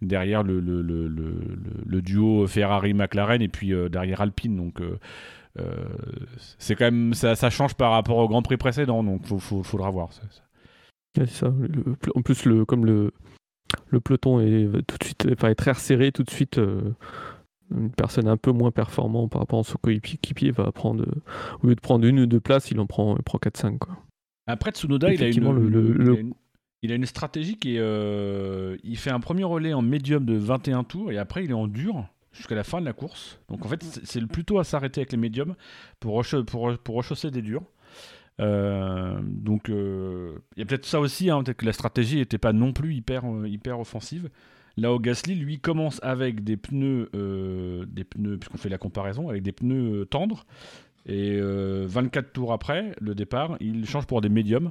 derrière 0.00 0.42
le, 0.42 2.00
duo 2.00 2.46
Ferrari-McLaren 2.46 3.42
et 3.42 3.48
puis 3.48 3.72
derrière 3.90 4.22
Alpine. 4.22 4.56
Donc 4.56 4.80
c'est 6.58 6.76
quand 6.76 6.86
même, 6.86 7.12
ça, 7.12 7.50
change 7.50 7.74
par 7.74 7.92
rapport 7.92 8.16
au 8.16 8.28
Grand 8.28 8.42
Prix 8.42 8.56
précédent, 8.56 9.04
donc 9.04 9.22
il 9.30 9.38
faudra 9.38 9.90
voir. 9.90 10.10
Ça, 10.12 10.22
ça. 11.26 11.52
en 12.14 12.22
plus, 12.22 12.46
le, 12.46 12.64
comme 12.64 12.86
le, 12.86 13.12
le 13.88 14.00
peloton 14.00 14.40
est 14.40 14.66
tout 14.86 14.96
de 14.98 15.04
suite, 15.04 15.28
enfin, 15.32 15.50
est 15.50 15.54
très 15.54 15.72
resserré, 15.72 16.10
tout 16.10 16.22
de 16.22 16.30
suite 16.30 16.58
une 17.70 17.90
personne 17.90 18.28
un 18.28 18.36
peu 18.36 18.52
moins 18.52 18.70
performante 18.70 19.30
par 19.30 19.40
rapport 19.40 19.60
à 19.60 19.64
son 19.64 19.78
coéquipier 19.78 20.50
va 20.50 20.72
prendre, 20.72 21.06
au 21.62 21.66
lieu 21.66 21.74
de 21.74 21.80
prendre 21.80 22.06
une 22.06 22.20
ou 22.20 22.26
deux 22.26 22.40
places, 22.40 22.70
il 22.70 22.80
en 22.80 22.86
prend, 22.86 23.16
il 23.16 23.22
prend 23.22 23.38
4-5. 23.38 23.78
Quoi. 23.78 23.96
Après, 24.46 24.70
Tsunoda, 24.70 25.12
il 25.12 25.22
a, 25.22 25.28
une, 25.28 26.34
il, 26.82 26.92
a 26.92 26.94
une, 26.94 27.06
stratégie 27.06 27.56
qui 27.56 27.76
est. 27.76 27.80
Euh, 27.80 28.76
il 28.82 28.96
fait 28.96 29.10
un 29.10 29.20
premier 29.20 29.44
relais 29.44 29.72
en 29.72 29.82
médium 29.82 30.24
de 30.24 30.34
21 30.34 30.84
tours 30.84 31.12
et 31.12 31.18
après, 31.18 31.44
il 31.44 31.50
est 31.50 31.54
en 31.54 31.68
dur 31.68 32.06
jusqu'à 32.32 32.54
la 32.54 32.64
fin 32.64 32.80
de 32.80 32.86
la 32.86 32.92
course. 32.92 33.38
Donc 33.48 33.64
en 33.64 33.68
fait, 33.68 33.82
c'est 34.04 34.24
plutôt 34.26 34.58
à 34.58 34.64
s'arrêter 34.64 35.00
avec 35.00 35.12
les 35.12 35.18
médiums 35.18 35.54
pour, 35.98 36.22
pour, 36.46 36.78
pour 36.78 36.94
rechausser 36.94 37.30
des 37.30 37.42
durs. 37.42 37.62
Euh, 38.40 39.20
donc 39.22 39.68
euh, 39.68 40.38
il 40.56 40.60
y 40.60 40.62
a 40.62 40.66
peut-être 40.66 40.86
ça 40.86 40.98
aussi, 40.98 41.28
hein, 41.28 41.42
peut-être 41.42 41.58
que 41.58 41.66
la 41.66 41.74
stratégie 41.74 42.16
n'était 42.16 42.38
pas 42.38 42.52
non 42.52 42.72
plus 42.72 42.94
hyper, 42.94 43.24
hyper 43.46 43.78
offensive. 43.78 44.30
Là, 44.76 44.92
au 44.92 44.98
Gasly, 44.98 45.34
lui, 45.34 45.58
commence 45.58 46.00
avec 46.02 46.44
des 46.44 46.56
pneus, 46.56 47.10
euh, 47.14 47.84
des 47.86 48.04
pneus 48.04 48.38
puisqu'on 48.38 48.58
fait 48.58 48.68
la 48.68 48.78
comparaison, 48.78 49.28
avec 49.28 49.42
des 49.42 49.52
pneus 49.52 50.02
euh, 50.02 50.04
tendres. 50.04 50.46
Et 51.06 51.40
24 51.40 52.26
euh, 52.26 52.30
tours 52.32 52.52
après 52.52 52.94
le 53.00 53.14
départ, 53.14 53.56
il 53.60 53.86
change 53.86 54.06
pour 54.06 54.20
des 54.20 54.28
médiums. 54.28 54.70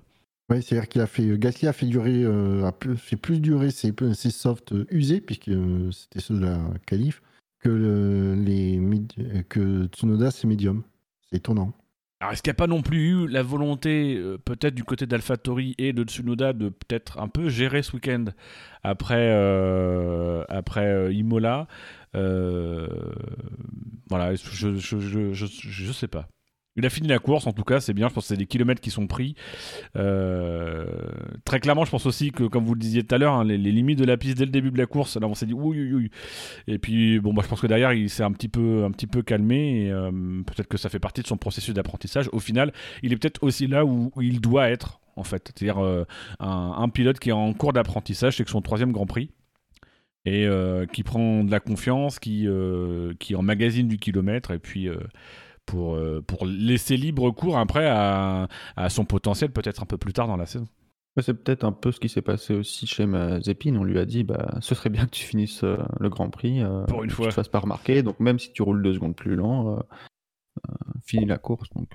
Oui, 0.49 0.63
c'est-à-dire 0.63 0.87
qu'il 0.87 1.01
a 1.01 1.07
fait. 1.07 1.37
Gasly 1.37 1.67
a 1.67 1.73
fait 1.73 1.85
durer, 1.85 2.23
a 2.25 2.71
plus, 2.71 2.97
fait 2.97 3.17
plus 3.17 3.39
durer 3.39 3.71
ses, 3.71 3.93
ses 4.13 4.31
softs 4.31 4.73
usés, 4.89 5.21
puisque 5.21 5.51
c'était 5.91 6.19
ceux 6.19 6.35
de 6.35 6.45
la 6.45 6.59
qualif, 6.85 7.21
que, 7.59 8.35
les, 8.35 8.79
que 9.47 9.87
Tsunoda, 9.87 10.31
c'est 10.31 10.47
médium. 10.47 10.83
C'est 11.29 11.37
étonnant. 11.37 11.73
Alors, 12.21 12.33
est-ce 12.33 12.43
qu'il 12.43 12.49
n'y 12.51 12.55
a 12.55 12.55
pas 12.55 12.67
non 12.67 12.81
plus 12.81 13.11
eu 13.11 13.27
la 13.27 13.43
volonté, 13.43 14.17
euh, 14.17 14.37
peut-être 14.37 14.75
du 14.75 14.83
côté 14.83 15.05
d'AlphaTauri 15.05 15.73
et 15.77 15.93
de 15.93 16.03
Tsunoda, 16.03 16.51
de 16.51 16.67
peut-être 16.67 17.17
un 17.17 17.29
peu 17.29 17.47
gérer 17.47 17.81
ce 17.81 17.93
week-end 17.93 18.25
après, 18.83 19.29
euh, 19.31 20.43
après 20.49 20.85
euh, 20.85 21.13
Imola? 21.13 21.67
Voilà, 22.13 22.89
je 24.35 24.49
je, 24.51 24.77
je, 24.77 25.33
je, 25.33 25.45
je, 25.45 25.91
sais 25.93 26.07
pas. 26.07 26.27
Il 26.75 26.85
a 26.85 26.89
fini 26.89 27.07
la 27.07 27.19
course, 27.19 27.47
en 27.47 27.51
tout 27.51 27.63
cas, 27.63 27.79
c'est 27.79 27.93
bien. 27.93 28.09
Je 28.09 28.13
pense 28.13 28.25
que 28.25 28.27
c'est 28.29 28.37
des 28.37 28.45
kilomètres 28.45 28.79
qui 28.79 28.91
sont 28.91 29.07
pris. 29.07 29.35
Euh, 29.95 30.85
très 31.43 31.59
clairement, 31.59 31.83
je 31.83 31.91
pense 31.91 32.05
aussi 32.05 32.31
que, 32.31 32.43
comme 32.43 32.63
vous 32.63 32.75
le 32.75 32.79
disiez 32.79 33.03
tout 33.03 33.13
à 33.15 33.17
l'heure, 33.17 33.33
hein, 33.33 33.43
les, 33.43 33.57
limites 33.57 33.99
de 33.99 34.05
la 34.05 34.17
piste 34.17 34.37
dès 34.37 34.45
le 34.45 34.51
début 34.51 34.71
de 34.71 34.77
la 34.77 34.85
course, 34.85 35.17
là, 35.17 35.27
on 35.27 35.33
s'est 35.33 35.47
dit 35.47 35.53
oui, 35.53 35.77
oui, 35.77 35.93
oui. 35.93 36.11
Et 36.67 36.77
puis, 36.77 37.19
bon, 37.19 37.33
bah, 37.33 37.41
je 37.43 37.49
pense 37.49 37.59
que 37.59 37.67
derrière, 37.67 37.91
il 37.93 38.09
s'est 38.09 38.23
un 38.23 38.31
petit 38.31 38.47
peu, 38.47 38.85
un 38.85 38.91
petit 38.91 39.07
peu 39.07 39.23
calmé. 39.23 39.85
Et 39.85 39.91
euh, 39.91 40.11
peut-être 40.45 40.67
que 40.67 40.77
ça 40.77 40.89
fait 40.89 40.99
partie 40.99 41.21
de 41.21 41.27
son 41.27 41.37
processus 41.37 41.73
d'apprentissage. 41.73 42.29
Au 42.31 42.39
final, 42.39 42.71
il 43.03 43.11
est 43.11 43.17
peut-être 43.17 43.43
aussi 43.43 43.67
là 43.67 43.83
où, 43.83 44.11
il 44.21 44.39
doit 44.39 44.69
être, 44.69 45.01
en 45.15 45.23
fait. 45.23 45.51
C'est-à-dire 45.53 45.83
euh, 45.83 46.05
un, 46.39 46.87
pilote 46.89 47.19
qui 47.19 47.29
est 47.29 47.33
en 47.33 47.51
cours 47.53 47.73
d'apprentissage, 47.73 48.37
c'est 48.37 48.45
que 48.45 48.51
son 48.51 48.61
troisième 48.61 48.91
Grand 48.91 49.05
Prix 49.05 49.31
et 50.25 50.47
qui 50.91 51.01
prend 51.01 51.43
de 51.43 51.49
la 51.49 51.59
confiance, 51.59 52.19
qui, 52.19 52.45
qui 53.19 53.35
emmagasine 53.35 53.87
du 53.87 53.97
kilomètre 53.97 54.51
et 54.51 54.59
puis 54.59 54.87
pour, 55.69 55.95
euh, 55.95 56.21
pour 56.25 56.47
laisser 56.47 56.97
libre 56.97 57.29
cours 57.29 57.57
après 57.57 57.87
à, 57.87 58.47
à 58.75 58.89
son 58.89 59.05
potentiel 59.05 59.51
peut-être 59.51 59.83
un 59.83 59.85
peu 59.85 59.97
plus 59.97 60.13
tard 60.13 60.27
dans 60.27 60.37
la 60.37 60.47
saison. 60.47 60.67
C'est 61.21 61.33
peut-être 61.33 61.65
un 61.65 61.73
peu 61.73 61.91
ce 61.91 61.99
qui 61.99 62.07
s'est 62.07 62.21
passé 62.21 62.53
aussi 62.53 62.87
chez 62.87 63.05
Mazepin. 63.05 63.75
On 63.75 63.83
lui 63.83 63.99
a 63.99 64.05
dit 64.05 64.23
bah, 64.23 64.57
ce 64.61 64.73
serait 64.73 64.89
bien 64.89 65.05
que 65.05 65.11
tu 65.11 65.25
finisses 65.25 65.63
euh, 65.63 65.77
le 65.99 66.09
Grand 66.09 66.29
Prix. 66.29 66.63
Euh, 66.63 66.85
pour 66.85 67.03
une 67.03 67.09
fois. 67.09 67.25
Que 67.25 67.29
tu 67.29 67.33
te 67.33 67.35
fasses 67.35 67.49
pas 67.49 67.59
remarquer. 67.59 68.03
Donc, 68.03 68.19
même 68.19 68.39
si 68.39 68.53
tu 68.53 68.61
roules 68.61 68.81
deux 68.81 68.93
secondes 68.93 69.15
plus 69.15 69.35
lent, 69.35 69.83
finis 71.03 71.25
la 71.25 71.37
course. 71.37 71.69
Donc, 71.75 71.89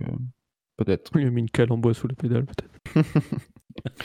peut-être. 0.76 1.10
Il 1.18 1.26
a 1.26 1.30
mis 1.30 1.40
une 1.40 1.50
cale 1.50 1.72
en 1.72 1.78
bois 1.78 1.94
sous 1.94 2.06
le 2.06 2.14
pédale, 2.14 2.44
peut-être. 2.44 3.06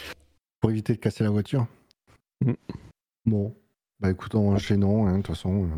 pour 0.62 0.71
éviter 0.71 0.93
de 0.93 0.99
casser 0.99 1.25
la 1.25 1.32
voiture. 1.32 1.67
Mm. 2.39 2.53
Bon. 3.25 3.55
Bah 3.99 4.12
écoute, 4.12 4.36
en 4.36 4.53
enchaînant, 4.53 5.08
hein, 5.08 5.17
de 5.17 5.17
toute 5.17 5.36
façon. 5.36 5.69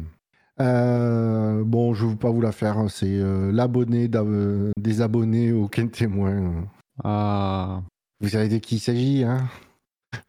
Euh, 0.62 1.64
bon, 1.64 1.94
je 1.94 2.06
ne 2.06 2.12
veux 2.12 2.16
pas 2.18 2.30
vous 2.30 2.42
la 2.42 2.52
faire. 2.52 2.78
Hein, 2.78 2.88
c'est 2.88 3.08
euh, 3.08 3.52
l'abonné 3.52 4.10
euh, 4.14 4.72
des 4.78 5.02
abonnés 5.02 5.52
aucun 5.52 5.88
témoin. 5.88 6.68
Ah. 7.04 7.82
Vous 8.20 8.30
savez 8.30 8.50
de 8.50 8.58
qui 8.58 8.76
il 8.76 8.80
s'agit, 8.80 9.24
hein? 9.24 9.50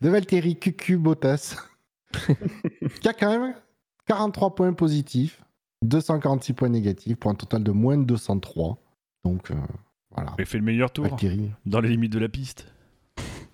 De 0.01 0.09
Valtteri 0.09 0.57
Cucu 0.57 0.97
Bottas. 0.97 1.57
qui 3.01 3.09
a 3.09 3.12
quand 3.12 3.31
même 3.31 3.55
43 4.07 4.55
points 4.55 4.73
positifs, 4.73 5.42
246 5.83 6.53
points 6.53 6.68
négatifs 6.68 7.16
pour 7.16 7.31
un 7.31 7.35
total 7.35 7.62
de 7.62 7.71
moins 7.71 7.97
de 7.97 8.05
203. 8.05 8.79
Donc, 9.25 9.51
voilà. 10.14 10.35
Il 10.38 10.47
fait 10.47 10.59
le 10.59 10.64
meilleur 10.64 10.90
tour 10.90 11.07
dans 11.64 11.81
les 11.81 11.88
limites 11.88 12.12
de 12.12 12.18
la 12.18 12.29
piste. 12.29 12.66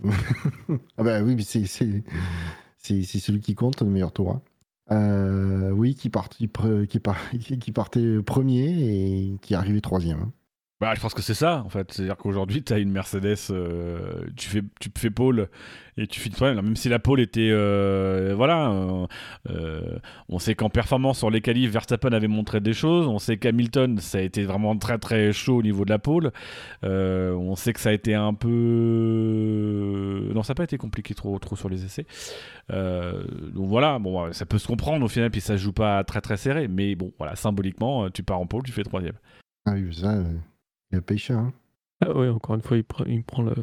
ah 0.04 1.02
bah 1.02 1.22
oui, 1.22 1.40
c'est 1.44 1.66
celui 1.66 3.40
qui 3.40 3.54
compte, 3.54 3.80
le 3.80 3.88
meilleur 3.88 4.12
tour. 4.12 4.32
Hein. 4.32 4.42
Euh, 4.90 5.70
oui, 5.70 5.94
qui, 5.94 6.11
qui, 6.11 6.48
qui, 7.61 7.72
partait 7.72 8.22
premier 8.22 9.33
et 9.33 9.38
qui 9.42 9.55
arrivé 9.55 9.81
troisième. 9.81 10.31
Bah, 10.80 10.94
je 10.94 11.00
pense 11.00 11.12
que 11.12 11.22
c'est 11.22 11.34
ça, 11.34 11.64
en 11.64 11.68
fait. 11.68 11.92
C'est-à-dire 11.92 12.16
qu'aujourd'hui, 12.16 12.62
tu 12.62 12.72
as 12.72 12.78
une 12.78 12.92
Mercedes, 12.92 13.36
euh, 13.50 14.26
tu, 14.36 14.48
fais, 14.48 14.62
tu 14.78 14.90
fais 14.96 15.10
pole 15.10 15.48
et 15.96 16.06
tu 16.06 16.20
finis 16.20 16.36
toi 16.36 16.54
Même 16.54 16.76
si 16.76 16.88
la 16.88 17.00
pole 17.00 17.18
était. 17.18 17.50
Euh, 17.50 18.32
voilà. 18.36 18.70
Euh, 19.50 19.98
on 20.28 20.38
sait 20.38 20.54
qu'en 20.54 20.70
performance 20.70 21.18
sur 21.18 21.30
les 21.30 21.40
qualifs, 21.40 21.72
Verstappen 21.72 22.12
avait 22.12 22.28
montré 22.28 22.60
des 22.60 22.74
choses. 22.74 23.08
On 23.08 23.18
sait 23.18 23.38
qu'Hamilton, 23.38 23.98
ça 23.98 24.18
a 24.18 24.20
été 24.20 24.44
vraiment 24.44 24.76
très 24.76 24.98
très 24.98 25.32
chaud 25.32 25.56
au 25.56 25.62
niveau 25.62 25.84
de 25.84 25.90
la 25.90 25.98
pole. 25.98 26.30
on 26.84 27.56
sait 27.56 27.72
que 27.72 27.80
ça 27.80 27.88
a 27.88 27.92
été 27.92 28.14
un 28.14 28.34
peu. 28.34 28.48
Non, 30.32 30.44
ça 30.44 30.52
n'a 30.52 30.56
pas 30.56 30.64
été 30.64 30.78
compliqué 30.78 31.12
trop, 31.12 31.40
trop 31.40 31.56
sur 31.56 31.68
les 31.68 31.84
essais. 31.84 32.06
donc 32.70 33.66
voilà, 33.66 33.98
bon, 33.98 34.32
ça 34.32 34.46
peut 34.46 34.58
se 34.58 34.68
comprendre 34.68 35.04
au 35.04 35.08
final, 35.08 35.32
puis 35.32 35.40
ça 35.40 35.56
joue 35.56 35.72
pas 35.72 36.04
très 36.04 36.20
très 36.20 36.36
serré. 36.36 36.68
Mais 36.68 36.94
bon, 36.94 37.12
voilà, 37.18 37.34
symboliquement, 37.34 38.10
tu 38.10 38.22
pars 38.22 38.38
en 38.38 38.46
pole, 38.46 38.62
tu 38.62 38.70
fais 38.70 38.84
troisième. 38.84 39.16
Ah 39.66 39.72
oui, 39.74 39.92
ça. 39.92 40.14
Il 40.90 40.98
a 40.98 41.03
pêché, 41.03 41.35
hein 41.35 41.53
Ah 42.01 42.16
ouais, 42.16 42.29
encore 42.29 42.55
une 42.55 42.62
fois, 42.62 42.77
il, 42.77 42.85
il 43.07 43.22
prend 43.24 43.42
le, 43.42 43.55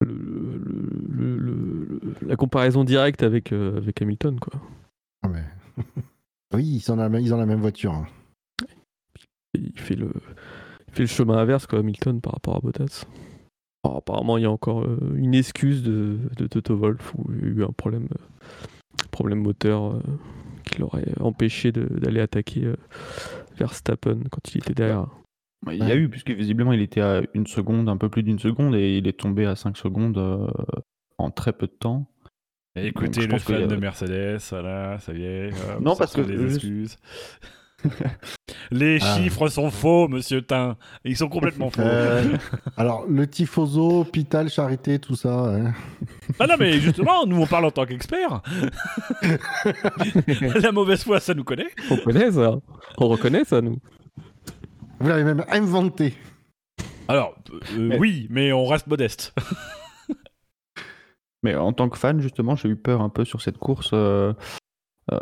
le, 0.00 1.36
le, 1.36 2.00
la 2.22 2.36
comparaison 2.36 2.84
directe 2.84 3.22
avec, 3.22 3.52
euh, 3.52 3.76
avec 3.76 4.00
Hamilton, 4.00 4.38
quoi. 4.40 4.60
Ah 5.22 5.28
ouais. 5.28 5.44
oui, 6.54 6.64
ils, 6.64 6.80
sont 6.80 6.96
la, 6.96 7.08
ils 7.20 7.34
ont 7.34 7.38
la 7.38 7.46
même 7.46 7.60
voiture. 7.60 7.92
Hein. 7.92 8.06
Il 9.54 9.78
fait 9.78 9.96
le, 9.96 10.10
il 10.88 10.94
fait 10.94 11.02
le 11.02 11.08
chemin 11.08 11.36
inverse, 11.36 11.66
quoi, 11.66 11.80
Hamilton, 11.80 12.20
par 12.20 12.34
rapport 12.34 12.56
à 12.56 12.60
Bottas. 12.60 13.04
apparemment, 13.84 14.38
il 14.38 14.42
y 14.42 14.46
a 14.46 14.50
encore 14.50 14.82
euh, 14.84 14.98
une 15.14 15.34
excuse 15.34 15.82
de, 15.82 16.18
de 16.36 16.46
Toto 16.46 16.76
Wolff 16.76 17.14
où 17.16 17.30
il 17.32 17.40
y 17.40 17.44
a 17.44 17.48
eu 17.48 17.64
un 17.64 17.72
problème, 17.72 18.08
euh, 18.12 19.04
problème 19.10 19.42
moteur 19.42 20.00
qui 20.64 20.78
l'aurait 20.80 21.12
empêché 21.20 21.70
d'aller 21.72 22.20
attaquer 22.20 22.72
Verstappen 23.58 24.20
quand 24.30 24.54
il 24.54 24.58
était 24.58 24.74
derrière. 24.74 25.08
Il 25.70 25.78
y 25.78 25.92
a 25.92 25.94
eu, 25.96 26.08
puisque 26.08 26.30
visiblement 26.30 26.72
il 26.72 26.80
était 26.82 27.00
à 27.00 27.22
une 27.34 27.46
seconde, 27.46 27.88
un 27.88 27.96
peu 27.96 28.08
plus 28.08 28.22
d'une 28.24 28.38
seconde, 28.40 28.74
et 28.74 28.98
il 28.98 29.06
est 29.06 29.18
tombé 29.18 29.46
à 29.46 29.54
5 29.54 29.76
secondes 29.76 30.18
euh, 30.18 30.46
en 31.18 31.30
très 31.30 31.52
peu 31.52 31.66
de 31.66 31.72
temps. 31.72 32.06
écoutez 32.74 33.26
le 33.26 33.38
fan 33.38 33.68
de 33.68 33.76
Mercedes, 33.76 34.38
voilà, 34.50 34.98
ça 34.98 35.12
y 35.12 35.22
est. 35.24 35.50
non, 35.80 35.94
parce 35.94 36.14
que. 36.14 36.20
Des 36.22 36.54
excuses. 36.54 36.96
Les 38.70 38.98
Ah. 39.02 39.16
chiffres 39.16 39.48
sont 39.48 39.70
faux, 39.70 40.06
monsieur 40.08 40.40
Tain. 40.40 40.76
Ils 41.04 41.16
sont 41.16 41.28
complètement 41.28 41.68
faux. 41.70 41.82
Euh, 41.82 42.22
alors, 42.76 43.04
le 43.08 43.26
tifoso, 43.26 44.00
hôpital, 44.00 44.48
charité, 44.48 44.98
tout 45.00 45.16
ça. 45.16 45.34
hein. 45.34 45.72
Ah 46.38 46.46
non, 46.46 46.54
mais 46.58 46.78
justement, 46.80 47.26
nous 47.26 47.40
on 47.42 47.46
parle 47.46 47.64
en 47.66 47.70
tant 47.72 47.84
qu'experts. 47.84 48.40
La 50.62 50.72
mauvaise 50.72 51.02
foi, 51.04 51.20
ça 51.20 51.34
nous 51.34 51.44
connaît. 51.44 51.70
On 51.90 51.96
connaît 51.98 52.30
ça. 52.30 52.56
On 52.98 53.08
reconnaît 53.08 53.44
ça, 53.44 53.60
nous. 53.60 53.78
Vous 55.02 55.08
l'avez 55.08 55.24
même 55.24 55.44
inventé. 55.48 56.14
Alors, 57.08 57.34
euh, 57.52 57.88
Mais- 57.88 57.98
oui, 57.98 58.28
mais 58.30 58.52
on 58.52 58.64
reste 58.66 58.86
modeste. 58.86 59.34
Mais 61.42 61.56
en 61.56 61.72
tant 61.72 61.88
que 61.88 61.98
fan, 61.98 62.20
justement, 62.20 62.54
j'ai 62.54 62.68
eu 62.68 62.76
peur 62.76 63.00
un 63.00 63.08
peu 63.08 63.24
sur 63.24 63.42
cette 63.42 63.58
course 63.58 63.90
euh, 63.94 64.32
euh, 65.10 65.18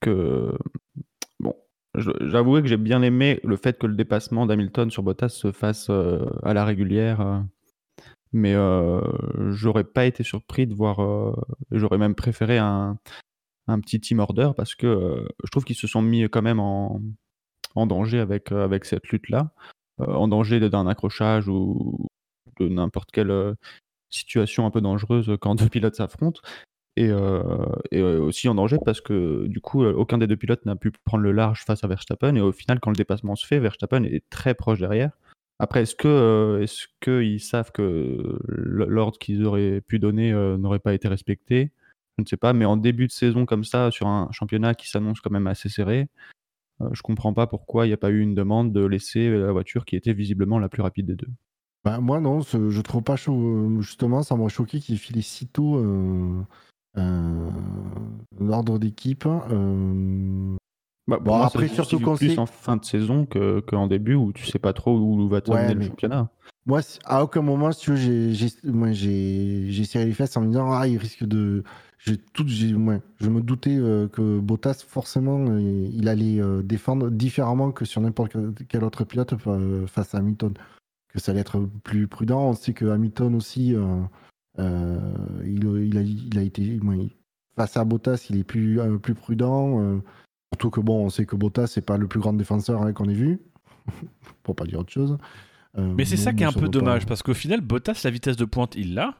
que. 0.00 0.52
Bon, 1.40 1.52
j'avouais 1.96 2.62
que 2.62 2.68
j'ai 2.68 2.76
bien 2.76 3.02
aimé 3.02 3.40
le 3.42 3.56
fait 3.56 3.76
que 3.76 3.88
le 3.88 3.96
dépassement 3.96 4.46
d'Hamilton 4.46 4.88
sur 4.88 5.02
Bottas 5.02 5.30
se 5.30 5.50
fasse 5.50 5.88
euh, 5.90 6.24
à 6.44 6.54
la 6.54 6.64
régulière. 6.64 7.42
mais 8.32 8.54
euh, 8.54 9.00
j'aurais 9.50 9.82
pas 9.82 10.04
été 10.04 10.22
surpris 10.22 10.68
de 10.68 10.74
voir. 10.74 11.00
euh, 11.02 11.32
j'aurais 11.72 11.98
même 11.98 12.14
préféré 12.14 12.58
un, 12.58 12.96
un 13.66 13.80
petit 13.80 14.00
team 14.00 14.20
order 14.20 14.50
parce 14.56 14.76
que 14.76 14.86
euh, 14.86 15.26
je 15.42 15.50
trouve 15.50 15.64
qu'ils 15.64 15.74
se 15.74 15.88
sont 15.88 16.02
mis 16.02 16.22
quand 16.30 16.42
même 16.42 16.60
en, 16.60 17.00
en 17.78 17.86
danger 17.86 18.18
avec, 18.18 18.52
euh, 18.52 18.64
avec 18.64 18.84
cette 18.84 19.08
lutte-là. 19.08 19.50
Euh, 20.00 20.06
en 20.06 20.28
danger 20.28 20.60
d'un 20.68 20.86
accrochage 20.86 21.48
ou 21.48 22.06
de 22.60 22.68
n'importe 22.68 23.10
quelle. 23.12 23.30
euh, 23.30 23.54
situation 24.10 24.64
un 24.64 24.70
peu 24.70 24.80
dangereuse 24.80 25.36
quand 25.38 25.54
deux 25.54 25.68
pilotes 25.68 25.96
s'affrontent. 25.96 26.40
Et, 26.96 27.12
aussi 27.12 28.48
en 28.48 28.54
danger 28.54 28.78
parce 28.84 29.00
que 29.00 29.46
du 29.46 29.60
coup, 29.60 29.84
aucun 29.84 30.18
des 30.18 30.26
deux 30.26 30.36
pilotes 30.36 30.64
n'a 30.66 30.76
pu 30.76 30.90
prendre 31.04 31.22
le 31.22 31.30
large 31.30 31.64
face 31.64 31.84
à 31.84 31.88
Verstappen. 31.88 32.34
Et 32.34 32.40
au 32.40 32.52
final, 32.52 32.80
quand 32.80 32.90
le 32.90 32.96
dépassement 32.96 33.36
se 33.36 33.46
fait, 33.46 33.60
Verstappen 33.60 34.02
est 34.04 34.24
très 34.30 34.54
proche 34.54 34.80
derrière. 34.80 35.10
Après, 35.60 35.82
est-ce 35.82 35.94
que 35.94 36.58
est-ce 36.62 36.86
qu'ils 37.00 37.40
savent 37.40 37.70
que 37.70 38.38
l'ordre 38.48 39.18
qu'ils 39.18 39.44
auraient 39.44 39.82
pu 39.82 39.98
donner 39.98 40.32
n'aurait 40.32 40.80
pas 40.80 40.94
été 40.94 41.06
respecté? 41.06 41.70
Je 42.16 42.22
ne 42.22 42.26
sais 42.26 42.36
pas. 42.36 42.52
Mais 42.52 42.64
en 42.64 42.76
début 42.76 43.06
de 43.06 43.12
saison 43.12 43.46
comme 43.46 43.64
ça, 43.64 43.90
sur 43.90 44.08
un 44.08 44.28
championnat 44.32 44.74
qui 44.74 44.88
s'annonce 44.88 45.20
quand 45.20 45.30
même 45.30 45.46
assez 45.46 45.68
serré, 45.68 46.08
je 46.92 47.02
comprends 47.02 47.32
pas 47.34 47.46
pourquoi 47.46 47.86
il 47.86 47.88
n'y 47.90 47.94
a 47.94 47.98
pas 47.98 48.10
eu 48.10 48.20
une 48.20 48.34
demande 48.34 48.72
de 48.72 48.84
laisser 48.84 49.30
la 49.30 49.52
voiture 49.52 49.84
qui 49.84 49.96
était 49.96 50.12
visiblement 50.12 50.58
la 50.58 50.68
plus 50.68 50.82
rapide 50.82 51.06
des 51.06 51.16
deux. 51.16 51.28
Bah, 51.84 52.00
moi, 52.00 52.20
non, 52.20 52.42
ce- 52.42 52.70
je 52.70 52.80
trouve 52.82 53.02
pas 53.02 53.16
chaud. 53.16 53.80
Justement, 53.80 54.22
ça 54.22 54.36
m'a 54.36 54.48
choqué 54.48 54.80
qu'il 54.80 54.98
filait 54.98 55.22
si 55.22 55.46
tôt 55.46 55.76
euh, 55.76 56.40
euh, 56.96 57.48
l'ordre 58.40 58.78
d'équipe. 58.78 59.26
euh, 59.26 60.56
Bah, 61.06 61.18
Bon, 61.20 61.34
après, 61.40 61.68
surtout 61.68 62.00
qu'on 62.00 62.16
plus 62.16 62.38
en 62.38 62.44
fin 62.46 62.76
de 62.76 62.84
saison 62.84 63.24
que- 63.24 63.60
qu'en 63.60 63.86
début 63.86 64.14
où 64.14 64.32
tu 64.32 64.44
sais 64.44 64.58
pas 64.58 64.74
trop 64.74 64.94
où 64.98 65.26
va 65.28 65.40
terminer 65.40 65.68
Ouais, 65.68 65.74
le 65.74 65.80
mais- 65.80 65.86
championnat. 65.88 66.30
Moi, 66.68 66.80
à 67.06 67.24
aucun 67.24 67.40
moment, 67.40 67.72
si 67.72 67.96
j'ai- 67.96 68.34
j'ai 68.34 69.84
serré 69.84 70.04
les 70.04 70.12
fesses 70.12 70.36
en 70.36 70.42
me 70.42 70.48
disant 70.48 70.70
Ah, 70.70 70.86
il 70.86 70.98
risque 70.98 71.24
de. 71.24 71.64
Tout, 72.34 72.46
je 72.46 72.76
me 72.76 73.40
doutais 73.40 73.76
euh, 73.76 74.06
que 74.06 74.38
Bottas, 74.38 74.84
forcément, 74.86 75.46
euh, 75.48 75.88
il 75.92 76.08
allait 76.08 76.40
euh, 76.40 76.62
défendre 76.62 77.10
différemment 77.10 77.72
que 77.72 77.84
sur 77.86 78.00
n'importe 78.02 78.36
quel- 78.68 78.84
autre 78.84 79.04
pilote 79.04 79.34
face 79.86 80.14
à 80.14 80.18
Hamilton. 80.18 80.52
Que 81.08 81.18
ça 81.18 81.32
allait 81.32 81.40
être 81.40 81.58
plus 81.84 82.06
prudent. 82.06 82.50
On 82.50 82.52
sait 82.54 82.74
que 82.74 82.84
Hamilton 82.84 83.34
aussi, 83.34 83.74
il, 84.58 84.58
il 85.46 85.98
a, 85.98 86.02
il 86.02 86.38
a 86.38 86.42
été. 86.42 86.78
face 87.56 87.76
à 87.78 87.84
Bottas, 87.84 88.26
il 88.30 88.36
est 88.38 88.44
plus, 88.44 88.78
plus 89.00 89.14
prudent. 89.14 90.00
surtout 90.52 90.70
que, 90.70 90.80
bon, 90.80 91.06
on 91.06 91.10
sait 91.10 91.24
que 91.26 91.34
Bottas, 91.36 91.66
c'est 91.68 91.80
pas 91.80 91.96
le 91.96 92.06
plus 92.08 92.20
grand 92.20 92.34
défenseur 92.34 92.82
hein, 92.82 92.92
qu'on 92.92 93.08
ait 93.08 93.14
vu. 93.14 93.40
Pour 94.42 94.54
pas 94.54 94.64
dire 94.66 94.80
autre 94.80 94.92
chose. 94.92 95.16
Euh, 95.76 95.92
Mais 95.96 96.04
c'est 96.04 96.16
ça 96.16 96.32
qui 96.32 96.42
est 96.42 96.46
un 96.46 96.52
peu 96.52 96.62
pas- 96.62 96.68
dommage, 96.68 97.04
parce 97.06 97.22
qu'au 97.22 97.34
final, 97.34 97.60
Bottas, 97.60 98.00
la 98.04 98.10
vitesse 98.10 98.36
de 98.36 98.44
pointe, 98.44 98.74
il 98.76 98.94
l'a. 98.94 99.14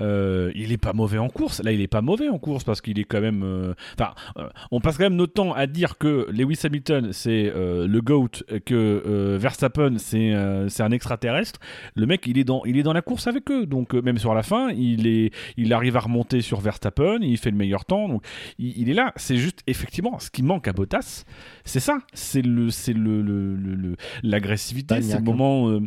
Euh, 0.00 0.50
il 0.56 0.72
est 0.72 0.76
pas 0.76 0.92
mauvais 0.92 1.18
en 1.18 1.28
course. 1.28 1.62
Là, 1.62 1.70
il 1.70 1.80
est 1.80 1.86
pas 1.86 2.02
mauvais 2.02 2.28
en 2.28 2.38
course 2.38 2.64
parce 2.64 2.80
qu'il 2.80 2.98
est 2.98 3.04
quand 3.04 3.20
même. 3.20 3.42
euh, 3.44 3.74
Enfin, 3.96 4.12
euh, 4.38 4.48
on 4.72 4.80
passe 4.80 4.96
quand 4.98 5.04
même 5.04 5.14
notre 5.14 5.34
temps 5.34 5.52
à 5.52 5.66
dire 5.68 5.98
que 5.98 6.26
Lewis 6.32 6.58
Hamilton 6.64 7.10
c'est 7.12 7.52
le 7.54 8.00
goat, 8.00 8.28
que 8.66 9.36
Verstappen 9.38 9.94
c'est 9.98 10.32
un 10.32 10.90
extraterrestre. 10.90 11.60
Le 11.94 12.06
mec, 12.06 12.26
il 12.26 12.38
est 12.38 12.44
dans 12.44 12.64
il 12.64 12.76
est 12.76 12.82
dans 12.82 12.92
la 12.92 13.02
course 13.02 13.28
avec 13.28 13.48
eux. 13.52 13.66
Donc 13.66 13.94
même 13.94 14.18
sur 14.18 14.34
la 14.34 14.42
fin, 14.42 14.70
il 14.70 15.06
est 15.06 15.30
il 15.56 15.72
arrive 15.72 15.96
à 15.96 16.00
remonter 16.00 16.40
sur 16.40 16.60
Verstappen, 16.60 17.18
il 17.22 17.38
fait 17.38 17.50
le 17.52 17.56
meilleur 17.56 17.84
temps. 17.84 18.08
Donc 18.08 18.24
il, 18.58 18.76
il 18.76 18.90
est 18.90 18.94
là. 18.94 19.12
C'est 19.14 19.36
juste 19.36 19.60
effectivement 19.68 20.18
ce 20.18 20.28
qui 20.30 20.42
manque 20.42 20.66
à 20.66 20.72
Bottas, 20.72 21.24
c'est 21.64 21.80
ça. 21.80 21.98
C'est 22.14 22.42
le 22.42 22.70
c'est 22.70 22.94
le 22.94 23.22
le- 23.22 23.54
le- 23.54 23.74
le- 23.74 23.96
l'agressivité, 24.24 24.96
le 24.96 25.00
Bagnac, 25.02 25.20
hein. 25.20 25.22
moment 25.24 25.80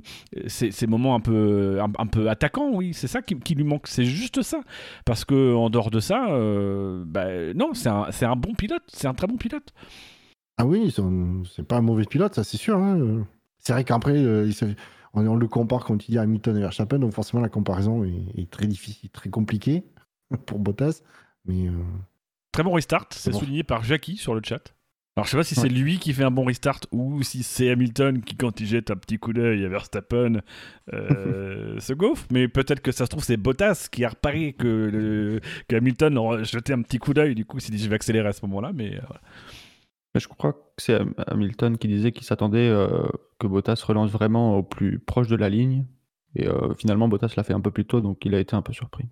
c'est 0.47 0.71
ces 0.71 0.87
moments 0.87 1.15
un 1.15 1.19
peu 1.19 1.79
un, 1.81 1.91
un 1.99 2.07
peu 2.07 2.29
attaquants, 2.29 2.69
oui. 2.73 2.91
C'est 2.93 3.07
ça 3.07 3.21
qui, 3.21 3.35
qui 3.39 3.53
lui 3.55 3.63
manque. 3.65 3.87
C'est 3.97 4.05
juste 4.05 4.43
ça. 4.43 4.61
Parce 5.05 5.25
que 5.25 5.55
en 5.55 5.71
dehors 5.71 5.89
de 5.89 5.99
ça, 5.99 6.29
euh, 6.29 7.03
bah, 7.03 7.51
non, 7.55 7.73
c'est 7.73 7.89
un, 7.89 8.35
bon 8.35 8.53
pilote. 8.53 8.83
C'est 8.89 9.07
un 9.07 9.15
très 9.15 9.25
bon 9.25 9.37
pilote. 9.37 9.73
Ah 10.57 10.67
oui, 10.67 10.93
c'est 11.55 11.63
pas 11.67 11.77
un 11.77 11.81
mauvais 11.81 12.05
pilote, 12.05 12.35
ça 12.35 12.43
c'est 12.43 12.57
sûr. 12.57 12.77
hein. 12.77 13.25
C'est 13.57 13.73
vrai 13.73 13.83
qu'après, 13.83 14.15
euh, 14.15 14.47
il 14.47 14.75
on, 15.15 15.25
on 15.25 15.35
le 15.35 15.47
compare, 15.47 15.87
tu 15.97 16.11
dis, 16.11 16.17
à 16.19 16.21
Hamilton 16.21 16.57
et 16.57 16.59
Verstappen, 16.59 16.99
donc 16.99 17.11
forcément 17.13 17.41
la 17.41 17.49
comparaison 17.49 18.03
est, 18.03 18.39
est 18.39 18.51
très 18.51 18.67
difficile, 18.67 19.09
très 19.09 19.31
compliquée 19.31 19.83
pour 20.45 20.59
Bottas. 20.59 21.01
Mais 21.45 21.67
euh, 21.67 21.71
Très 22.51 22.61
bon 22.61 22.73
restart. 22.73 23.07
C'est 23.13 23.31
bon. 23.31 23.39
souligné 23.39 23.63
par 23.63 23.83
Jackie 23.83 24.17
sur 24.17 24.35
le 24.35 24.41
chat. 24.43 24.75
Alors 25.17 25.25
je 25.25 25.31
sais 25.31 25.37
pas 25.37 25.43
si 25.43 25.55
c'est 25.55 25.67
lui 25.67 25.97
qui 25.97 26.13
fait 26.13 26.23
un 26.23 26.29
bon 26.29 26.45
restart 26.45 26.81
ou 26.91 27.23
si 27.23 27.41
c'est 27.41 27.71
Hamilton 27.71 28.21
qui 28.21 28.35
quand 28.35 28.59
il 28.59 28.67
jette 28.67 28.91
un 28.91 28.95
petit 28.95 29.17
coup 29.17 29.33
d'œil 29.33 29.65
à 29.65 29.67
Verstappen 29.67 30.41
euh, 30.93 31.79
se 31.79 31.93
gaufre. 31.93 32.25
Mais 32.31 32.47
peut-être 32.47 32.81
que 32.81 32.91
ça 32.91 33.05
se 33.05 33.09
trouve 33.09 33.23
c'est 33.23 33.35
Bottas 33.37 33.87
qui 33.91 34.05
a 34.05 34.09
reparé 34.09 34.53
que, 34.53 34.67
le- 34.67 35.41
que 35.67 35.75
Hamilton 35.75 36.15
a 36.19 36.43
jeté 36.43 36.71
un 36.73 36.83
petit 36.83 36.99
coup 36.99 37.15
d'œil. 37.15 37.33
Du 37.33 37.45
coup, 37.45 37.57
il 37.57 37.61
s'est 37.61 37.71
dit 37.71 37.79
je 37.79 37.89
vais 37.89 37.95
accélérer 37.95 38.27
à 38.27 38.31
ce 38.33 38.45
moment-là. 38.45 38.71
Mais 38.75 38.95
euh, 38.95 39.01
voilà. 39.07 39.21
Mais 40.13 40.21
je 40.21 40.27
crois 40.27 40.53
que 40.53 40.59
c'est 40.77 40.93
Ham- 40.93 41.15
Hamilton 41.25 41.77
qui 41.79 41.87
disait 41.87 42.11
qu'il 42.11 42.23
s'attendait 42.23 42.69
euh, 42.69 43.07
que 43.39 43.47
Bottas 43.47 43.83
relance 43.87 44.11
vraiment 44.11 44.55
au 44.57 44.61
plus 44.61 44.99
proche 44.99 45.27
de 45.27 45.35
la 45.35 45.49
ligne. 45.49 45.83
Et 46.35 46.47
finalement, 46.77 47.07
Bottas 47.07 47.33
l'a 47.35 47.43
fait 47.43 47.53
un 47.53 47.61
peu 47.61 47.71
plus 47.71 47.85
tôt, 47.85 47.99
donc 48.01 48.23
il 48.23 48.35
a 48.35 48.39
été 48.39 48.55
un 48.55 48.61
peu 48.61 48.71
surpris. 48.71 49.05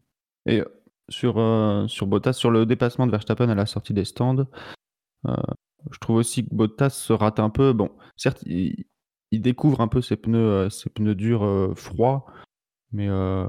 Et 0.46 0.62
sur, 1.10 1.38
sur 1.88 2.06
Bottas, 2.06 2.34
sur 2.34 2.52
le 2.52 2.68
dépassement 2.68 3.08
de 3.08 3.12
Verstappen 3.12 3.50
à 3.50 3.56
la 3.56 3.66
sortie 3.66 3.94
des 3.96 4.06
stands, 4.06 4.46
euh, 5.28 5.34
je 5.92 6.00
trouve 6.00 6.18
aussi 6.18 6.46
que 6.46 6.54
Bottas 6.54 6.90
se 6.92 7.14
rate 7.14 7.40
un 7.40 7.50
peu. 7.50 7.74
Bon, 7.74 7.92
certes, 8.16 8.42
il, 8.46 8.86
il 9.32 9.42
découvre 9.42 9.82
un 9.82 9.88
peu 9.88 10.02
ses 10.02 10.16
pneus, 10.16 10.38
euh, 10.38 10.70
ses 10.70 10.90
pneus 10.90 11.16
durs 11.16 11.44
euh, 11.44 11.74
froids, 11.76 12.26
mais, 12.92 13.08
euh, 13.10 13.46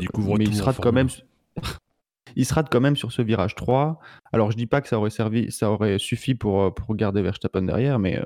il 0.00 0.08
mais 0.38 0.52
se 0.52 0.62
rate 0.62 0.78
quand 0.80 0.92
même. 0.92 1.08
il 2.36 2.44
se 2.44 2.54
rate 2.54 2.68
quand 2.70 2.80
même 2.80 2.96
sur 2.96 3.12
ce 3.12 3.22
virage 3.22 3.54
3. 3.54 3.98
Alors 4.32 4.50
je 4.50 4.56
dis 4.56 4.66
pas 4.66 4.80
que 4.80 4.88
ça 4.88 4.98
aurait 4.98 5.10
servi, 5.10 5.50
ça 5.50 5.70
aurait 5.70 5.98
suffi 5.98 6.34
pour, 6.34 6.74
pour 6.74 6.94
garder 6.96 7.22
Verstappen 7.22 7.62
derrière, 7.62 7.98
mais 7.98 8.22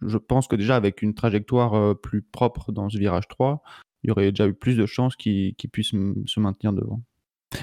je 0.00 0.18
pense 0.18 0.46
que 0.46 0.56
déjà 0.56 0.76
avec 0.76 1.02
une 1.02 1.14
trajectoire 1.14 1.98
plus 1.98 2.22
propre 2.22 2.72
dans 2.72 2.88
ce 2.88 2.98
virage 2.98 3.28
3, 3.28 3.62
il 4.02 4.08
y 4.08 4.10
aurait 4.10 4.30
déjà 4.30 4.46
eu 4.46 4.54
plus 4.54 4.76
de 4.76 4.86
chances 4.86 5.16
qu'il 5.16 5.54
puisse 5.72 5.92
se 6.26 6.40
maintenir 6.40 6.72
devant. 6.72 7.02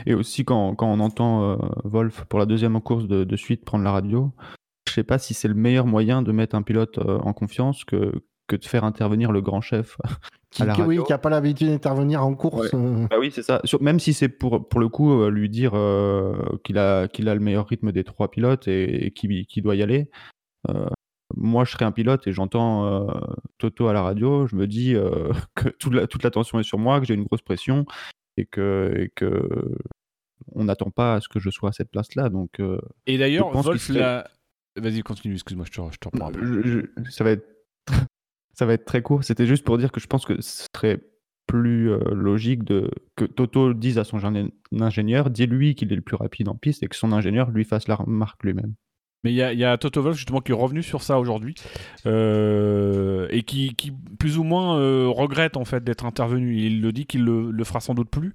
Et 0.06 0.14
aussi 0.14 0.46
quand, 0.46 0.76
quand 0.76 0.88
on 0.88 1.00
entend 1.00 1.44
euh, 1.44 1.58
Wolf 1.84 2.26
pour 2.26 2.40
la 2.40 2.46
deuxième 2.46 2.80
course 2.82 3.08
de, 3.08 3.24
de 3.24 3.36
suite 3.36 3.66
prendre 3.66 3.84
la 3.84 3.92
radio, 3.92 4.32
je 4.92 4.96
sais 4.96 5.04
pas 5.06 5.18
si 5.18 5.34
c'est 5.34 5.48
le 5.48 5.54
meilleur 5.54 5.86
moyen 5.86 6.22
de 6.22 6.32
mettre 6.32 6.56
un 6.56 6.62
pilote 6.62 6.98
euh, 6.98 7.18
en 7.20 7.34
confiance 7.34 7.86
que, 7.86 8.12
que 8.48 8.56
de 8.58 8.66
faire 8.66 8.84
intervenir 8.84 9.32
le 9.32 9.40
grand 9.42 9.62
chef 9.62 9.98
qui, 10.52 10.64
oui, 10.86 11.02
qui 11.06 11.14
a 11.14 11.18
pas 11.18 11.30
l'habitude 11.30 11.70
d'intervenir 11.70 12.26
en 12.26 12.36
course. 12.36 12.74
euh, 12.74 13.08
Bah 13.10 13.16
oui, 13.20 13.32
c'est 13.32 13.44
ça. 13.44 13.62
Sur- 13.64 13.82
même 13.82 14.00
si 14.00 14.14
c'est 14.14 14.28
pour, 14.30 14.68
pour 14.68 14.80
le 14.82 14.90
coup 14.90 15.14
euh, 15.22 15.30
lui 15.30 15.50
dire 15.50 15.72
euh, 15.76 16.36
qu'il 16.66 16.78
a, 16.78 17.08
qu'il 17.08 17.30
a 17.30 17.34
le 17.34 17.40
meilleur 17.40 17.68
rythme 17.68 17.92
des 17.94 18.04
trois 18.04 18.30
pilotes 18.30 18.68
et, 18.68 19.06
et 19.06 19.12
qu'il 19.12 19.64
doit 19.64 19.76
y 19.76 19.82
aller. 19.84 20.10
euh, 20.70 20.88
moi, 21.38 21.64
je 21.64 21.72
serais 21.72 21.86
un 21.86 21.94
pilote 21.94 22.28
et 22.28 22.34
j'entends 22.34 22.86
euh, 22.86 23.08
Toto 23.58 23.88
à 23.88 23.94
la 23.94 24.02
radio. 24.02 24.48
Je 24.48 24.58
me 24.58 24.68
dis 24.68 24.96
euh, 24.96 25.32
que 25.56 25.70
toute 25.70 25.94
la- 25.94 26.06
toute 26.06 26.24
l'attention 26.24 26.60
est 26.60 26.64
sur 26.64 26.78
moi, 26.78 27.00
que 27.00 27.06
j'ai 27.06 27.14
une 27.14 27.24
grosse 27.24 27.42
pression 27.42 27.86
et 28.36 28.46
que, 28.46 28.92
et 28.98 29.10
que 29.16 29.48
on 30.54 30.66
n'attend 30.66 30.90
pas 30.90 31.16
à 31.16 31.22
ce 31.22 31.30
que 31.30 31.40
je 31.40 31.50
sois 31.50 31.70
à 31.70 31.72
cette 31.72 31.90
place-là. 31.92 32.28
Donc, 32.30 32.60
euh, 32.60 32.80
Et 33.06 33.18
d'ailleurs, 33.18 33.50
Wolf 33.52 33.88
l'a. 33.90 34.28
Vas-y, 34.78 35.02
continue, 35.02 35.34
excuse-moi, 35.34 35.66
je 35.70 35.72
te, 35.72 35.82
je 35.92 35.98
te 35.98 36.08
reprends 36.08 36.32
je- 36.42 36.62
je- 36.62 37.10
ça 37.12 37.24
va 37.24 37.32
être 37.32 37.46
ça 38.54 38.66
va 38.66 38.74
être 38.74 38.86
très 38.86 39.02
court. 39.02 39.24
C'était 39.24 39.46
juste 39.48 39.64
pour 39.66 39.78
dire 39.78 39.92
que 39.92 40.00
je 40.00 40.08
pense 40.08 40.26
que 40.26 40.40
ce 40.42 40.66
serait 40.76 41.00
plus 41.48 41.92
euh, 41.92 42.00
logique 42.14 42.64
de 42.64 42.90
que 43.18 43.26
Toto 43.26 43.74
dise 43.74 43.98
à 43.98 44.04
son 44.06 44.18
ingé- 44.20 44.52
ingénieur, 44.80 45.30
dis-lui 45.30 45.76
qu'il 45.76 45.92
est 45.92 45.96
le 45.96 46.02
plus 46.02 46.16
rapide 46.16 46.48
en 46.48 46.56
piste 46.56 46.84
et 46.84 46.88
que 46.88 46.96
son 46.96 47.12
ingénieur 47.12 47.52
lui 47.52 47.66
fasse 47.66 47.88
la 47.90 47.96
remarque 47.96 48.44
lui-même. 48.44 48.74
Mais 49.24 49.32
il 49.32 49.36
y 49.36 49.58
y 49.58 49.64
a 49.66 49.78
Toto 49.78 50.02
Wolff 50.02 50.16
justement 50.18 50.40
qui 50.42 50.52
est 50.52 50.56
revenu 50.56 50.82
sur 50.82 51.04
ça 51.04 51.20
aujourd'hui 51.20 51.54
euh, 52.06 53.28
et 53.30 53.44
qui, 53.44 53.76
qui 53.76 53.92
plus 54.20 54.38
ou 54.38 54.44
moins 54.44 54.80
euh, 54.80 55.08
regrette 55.08 55.58
en 55.58 55.66
fait 55.66 55.84
d'être 55.84 56.06
intervenu. 56.06 56.58
Il 56.58 56.82
le 56.82 56.92
dit 56.92 57.06
qu'il 57.06 57.24
le, 57.24 57.52
le 57.52 57.64
fera 57.64 57.80
sans 57.82 57.94
doute 57.94 58.10
plus 58.10 58.34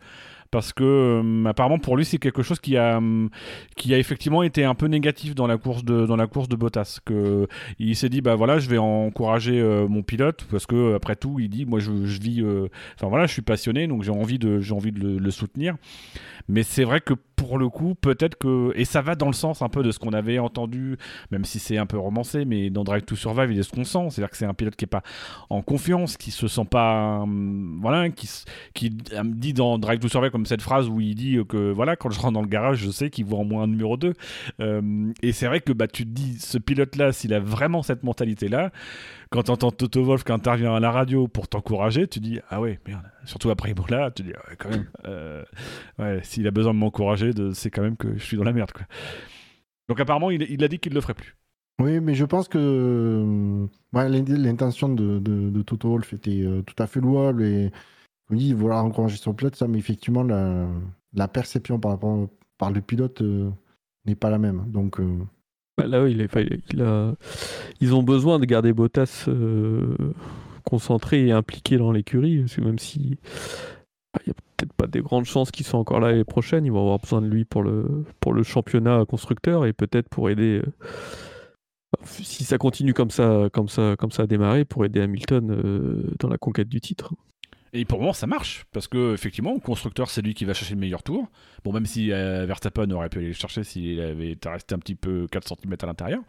parce 0.56 0.72
que 0.72 0.84
euh, 0.84 1.44
apparemment 1.44 1.78
pour 1.78 1.98
lui 1.98 2.06
c'est 2.06 2.16
quelque 2.16 2.42
chose 2.42 2.60
qui 2.60 2.78
a 2.78 2.96
hum, 2.96 3.28
qui 3.76 3.92
a 3.92 3.98
effectivement 3.98 4.42
été 4.42 4.64
un 4.64 4.74
peu 4.74 4.86
négatif 4.86 5.34
dans 5.34 5.46
la 5.46 5.58
course 5.58 5.84
de 5.84 6.06
dans 6.06 6.16
la 6.16 6.26
course 6.26 6.48
de 6.48 6.56
Bottas 6.56 7.00
que 7.04 7.46
il 7.78 7.94
s'est 7.94 8.08
dit 8.08 8.22
bah 8.22 8.36
voilà 8.36 8.58
je 8.58 8.70
vais 8.70 8.78
encourager 8.78 9.60
euh, 9.60 9.86
mon 9.86 10.02
pilote 10.02 10.46
parce 10.50 10.64
que 10.64 10.94
après 10.94 11.14
tout 11.14 11.38
il 11.40 11.50
dit 11.50 11.66
moi 11.66 11.78
je, 11.78 11.90
vis 11.90 12.40
euh, 12.40 12.68
enfin 12.94 13.08
voilà 13.08 13.26
je 13.26 13.34
suis 13.34 13.42
passionné 13.42 13.86
donc 13.86 14.02
j'ai 14.02 14.12
envie 14.12 14.38
de 14.38 14.60
j'ai 14.60 14.72
envie 14.72 14.92
de 14.92 15.18
le 15.18 15.30
soutenir. 15.30 15.76
Mais 16.48 16.62
c'est 16.62 16.84
vrai 16.84 17.00
que 17.00 17.12
pour 17.36 17.58
le 17.58 17.68
coup, 17.68 17.94
peut-être 17.94 18.36
que. 18.36 18.72
Et 18.76 18.84
ça 18.84 19.02
va 19.02 19.14
dans 19.14 19.26
le 19.26 19.32
sens 19.32 19.62
un 19.62 19.68
peu 19.68 19.82
de 19.82 19.90
ce 19.90 19.98
qu'on 19.98 20.12
avait 20.12 20.38
entendu, 20.38 20.96
même 21.30 21.44
si 21.44 21.58
c'est 21.58 21.76
un 21.76 21.86
peu 21.86 21.98
romancé, 21.98 22.44
mais 22.44 22.70
dans 22.70 22.82
Drive 22.82 23.04
to 23.04 23.14
Survive, 23.14 23.52
il 23.52 23.58
est 23.58 23.62
ce 23.62 23.70
qu'on 23.70 23.84
sent. 23.84 24.10
C'est-à-dire 24.10 24.30
que 24.30 24.36
c'est 24.36 24.46
un 24.46 24.54
pilote 24.54 24.74
qui 24.74 24.84
est 24.84 24.88
pas 24.88 25.02
en 25.50 25.62
confiance, 25.62 26.16
qui 26.16 26.30
se 26.30 26.48
sent 26.48 26.64
pas. 26.70 27.20
hum, 27.20 27.78
voilà, 27.80 28.08
qui, 28.10 28.28
qui 28.74 28.96
euh, 29.12 29.22
dit 29.24 29.52
dans 29.52 29.78
Drive 29.78 30.00
to 30.00 30.08
Survive 30.08 30.30
comme 30.30 30.46
cette 30.46 30.62
phrase 30.62 30.88
où 30.88 31.00
il 31.00 31.14
dit 31.14 31.38
que 31.48 31.70
voilà, 31.70 31.94
quand 31.96 32.10
je 32.10 32.18
rentre 32.18 32.32
dans 32.32 32.42
le 32.42 32.48
garage, 32.48 32.78
je 32.78 32.90
sais 32.90 33.10
qu'il 33.10 33.26
vaut 33.26 33.38
en 33.38 33.44
moins 33.44 33.64
un 33.64 33.68
numéro 33.68 33.96
2. 33.96 34.14
Euh, 34.60 35.12
et 35.22 35.32
c'est 35.32 35.46
vrai 35.46 35.60
que 35.60 35.72
bah, 35.72 35.88
tu 35.88 36.04
te 36.04 36.10
dis, 36.10 36.38
ce 36.38 36.58
pilote-là, 36.58 37.12
s'il 37.12 37.34
a 37.34 37.40
vraiment 37.40 37.82
cette 37.82 38.02
mentalité-là, 38.02 38.70
quand 39.30 39.44
tu 39.44 39.50
entends 39.50 39.70
Toto 39.70 40.04
Wolf 40.04 40.24
qui 40.24 40.32
intervient 40.32 40.74
à 40.74 40.80
la 40.80 40.90
radio 40.90 41.28
pour 41.28 41.48
t'encourager, 41.48 42.06
tu 42.06 42.20
dis 42.20 42.40
ah 42.48 42.60
ouais, 42.60 42.78
merde. 42.86 43.02
Surtout 43.24 43.50
après 43.50 43.70
Imola, 43.70 44.10
tu 44.10 44.22
dis 44.22 44.32
ah 44.36 44.48
ouais, 44.48 44.56
quand 44.56 44.70
même. 44.70 44.88
euh, 45.06 45.44
ouais, 45.98 46.20
s'il 46.22 46.46
a 46.46 46.50
besoin 46.50 46.74
de 46.74 46.78
m'encourager, 46.78 47.30
c'est 47.54 47.70
quand 47.70 47.82
même 47.82 47.96
que 47.96 48.16
je 48.16 48.24
suis 48.24 48.36
dans 48.36 48.44
la 48.44 48.52
merde. 48.52 48.72
Quoi. 48.72 48.86
Donc 49.88 50.00
apparemment, 50.00 50.30
il, 50.30 50.42
il 50.42 50.62
a 50.64 50.68
dit 50.68 50.78
qu'il 50.78 50.94
le 50.94 51.00
ferait 51.00 51.14
plus. 51.14 51.36
Oui, 51.78 52.00
mais 52.00 52.14
je 52.14 52.24
pense 52.24 52.48
que 52.48 52.58
euh, 52.58 53.66
ouais, 53.92 54.08
l'intention 54.08 54.88
de, 54.88 55.18
de, 55.18 55.50
de 55.50 55.62
Toto 55.62 55.90
Wolff 55.90 56.14
était 56.14 56.42
euh, 56.42 56.62
tout 56.62 56.80
à 56.82 56.86
fait 56.86 57.00
louable 57.00 57.42
et 57.42 57.70
dit, 58.30 58.54
vouloir 58.54 58.84
encourager 58.84 59.16
son 59.16 59.34
pilote, 59.34 59.56
ça, 59.56 59.68
mais 59.68 59.78
effectivement, 59.78 60.22
la, 60.22 60.66
la 61.12 61.28
perception 61.28 61.78
par, 61.78 61.92
rapport, 61.92 62.28
par 62.58 62.70
le 62.70 62.80
pilote 62.80 63.20
euh, 63.20 63.50
n'est 64.06 64.16
pas 64.16 64.30
la 64.30 64.38
même. 64.38 64.64
Donc, 64.70 64.98
euh, 65.00 65.18
Bah, 65.76 65.86
là, 65.86 66.08
il 66.08 66.20
est- 66.22 66.28
ils 67.80 67.94
ont 67.94 68.02
besoin 68.02 68.38
de 68.38 68.44
garder 68.46 68.72
Bottas 68.72 69.24
euh, 69.28 69.96
concentré 70.64 71.26
et 71.26 71.32
impliqué 71.32 71.76
dans 71.78 71.92
l'écurie, 71.92 72.40
parce 72.40 72.56
que 72.56 72.60
même 72.62 72.78
si 72.78 73.18
bah, 74.14 74.20
il 74.26 74.30
n'y 74.30 74.32
a 74.32 74.34
peut-être 74.56 74.72
pas 74.74 74.86
des 74.86 75.00
grandes 75.02 75.24
chances 75.26 75.50
qu'il 75.50 75.66
soit 75.66 75.78
encore 75.78 76.00
là 76.00 76.10
l'année 76.10 76.24
prochaine, 76.24 76.64
ils 76.64 76.72
vont 76.72 76.80
avoir 76.80 76.98
besoin 76.98 77.22
de 77.22 77.26
lui 77.28 77.44
pour 77.44 77.62
le, 77.62 78.04
pour 78.20 78.32
le 78.32 78.42
championnat 78.42 79.04
constructeur 79.06 79.66
et 79.66 79.72
peut-être 79.72 80.08
pour 80.08 80.30
aider. 80.30 80.62
euh, 80.66 80.72
si 82.04 82.44
ça 82.44 82.58
continue 82.58 82.94
comme 82.94 83.10
ça, 83.10 83.48
comme 83.52 83.68
ça, 83.68 83.96
comme 83.98 84.10
ça 84.10 84.22
à 84.24 84.26
démarrer, 84.26 84.64
pour 84.64 84.84
aider 84.84 85.00
Hamilton 85.00 85.50
euh, 85.50 86.02
dans 86.18 86.28
la 86.28 86.38
conquête 86.38 86.68
du 86.68 86.80
titre. 86.80 87.14
Et 87.78 87.84
pour 87.84 87.98
le 87.98 88.02
moment, 88.02 88.12
ça 88.14 88.26
marche, 88.26 88.64
parce 88.72 88.88
que 88.88 89.12
effectivement, 89.12 89.52
le 89.52 89.60
constructeur, 89.60 90.08
c'est 90.08 90.22
lui 90.22 90.32
qui 90.34 90.44
va 90.44 90.54
chercher 90.54 90.74
le 90.74 90.80
meilleur 90.80 91.02
tour. 91.02 91.28
Bon, 91.64 91.72
même 91.72 91.84
si 91.86 92.10
euh, 92.12 92.46
Verstappen 92.46 92.90
aurait 92.92 93.08
pu 93.08 93.18
aller 93.18 93.26
le 93.28 93.32
chercher 93.34 93.64
s'il 93.64 94.00
avait 94.00 94.36
resté 94.46 94.74
un 94.74 94.78
petit 94.78 94.94
peu 94.94 95.26
4 95.30 95.48
cm 95.48 95.76
à 95.82 95.86
l'intérieur. 95.86 96.20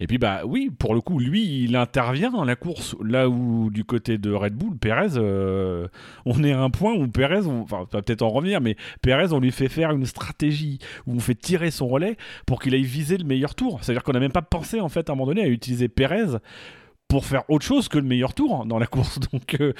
Et 0.00 0.06
puis, 0.06 0.18
bah 0.18 0.42
oui, 0.44 0.70
pour 0.70 0.94
le 0.94 1.00
coup, 1.00 1.18
lui, 1.18 1.64
il 1.64 1.74
intervient 1.76 2.30
dans 2.30 2.44
la 2.44 2.54
course, 2.56 2.94
là 3.02 3.28
où 3.28 3.70
du 3.70 3.84
côté 3.84 4.18
de 4.18 4.30
Red 4.32 4.54
Bull, 4.54 4.76
Perez, 4.76 5.16
euh, 5.16 5.88
on 6.26 6.44
est 6.44 6.52
à 6.52 6.60
un 6.60 6.70
point 6.70 6.92
où 6.94 7.08
Perez, 7.08 7.46
on- 7.46 7.64
va 7.64 7.86
peut-être 7.86 8.22
en 8.22 8.28
revenir, 8.28 8.60
mais 8.60 8.76
Perez, 9.02 9.32
on 9.32 9.40
lui 9.40 9.50
fait 9.52 9.68
faire 9.68 9.90
une 9.92 10.06
stratégie 10.06 10.78
où 11.06 11.14
on 11.14 11.20
fait 11.20 11.34
tirer 11.34 11.70
son 11.70 11.88
relais 11.88 12.16
pour 12.46 12.60
qu'il 12.60 12.74
aille 12.74 12.82
viser 12.82 13.16
le 13.18 13.24
meilleur 13.24 13.54
tour. 13.54 13.78
C'est-à-dire 13.82 14.02
qu'on 14.04 14.12
n'a 14.12 14.20
même 14.20 14.32
pas 14.32 14.42
pensé, 14.42 14.80
en 14.80 14.88
fait, 14.90 15.08
à 15.08 15.12
un 15.12 15.16
moment 15.16 15.28
donné, 15.28 15.42
à 15.42 15.48
utiliser 15.48 15.88
Perez 15.88 16.36
pour 17.08 17.24
faire 17.24 17.48
autre 17.48 17.64
chose 17.64 17.88
que 17.88 17.98
le 17.98 18.04
meilleur 18.04 18.34
tour 18.34 18.66
dans 18.66 18.78
la 18.78 18.86
course. 18.86 19.18
Donc, 19.32 19.56
euh, 19.60 19.72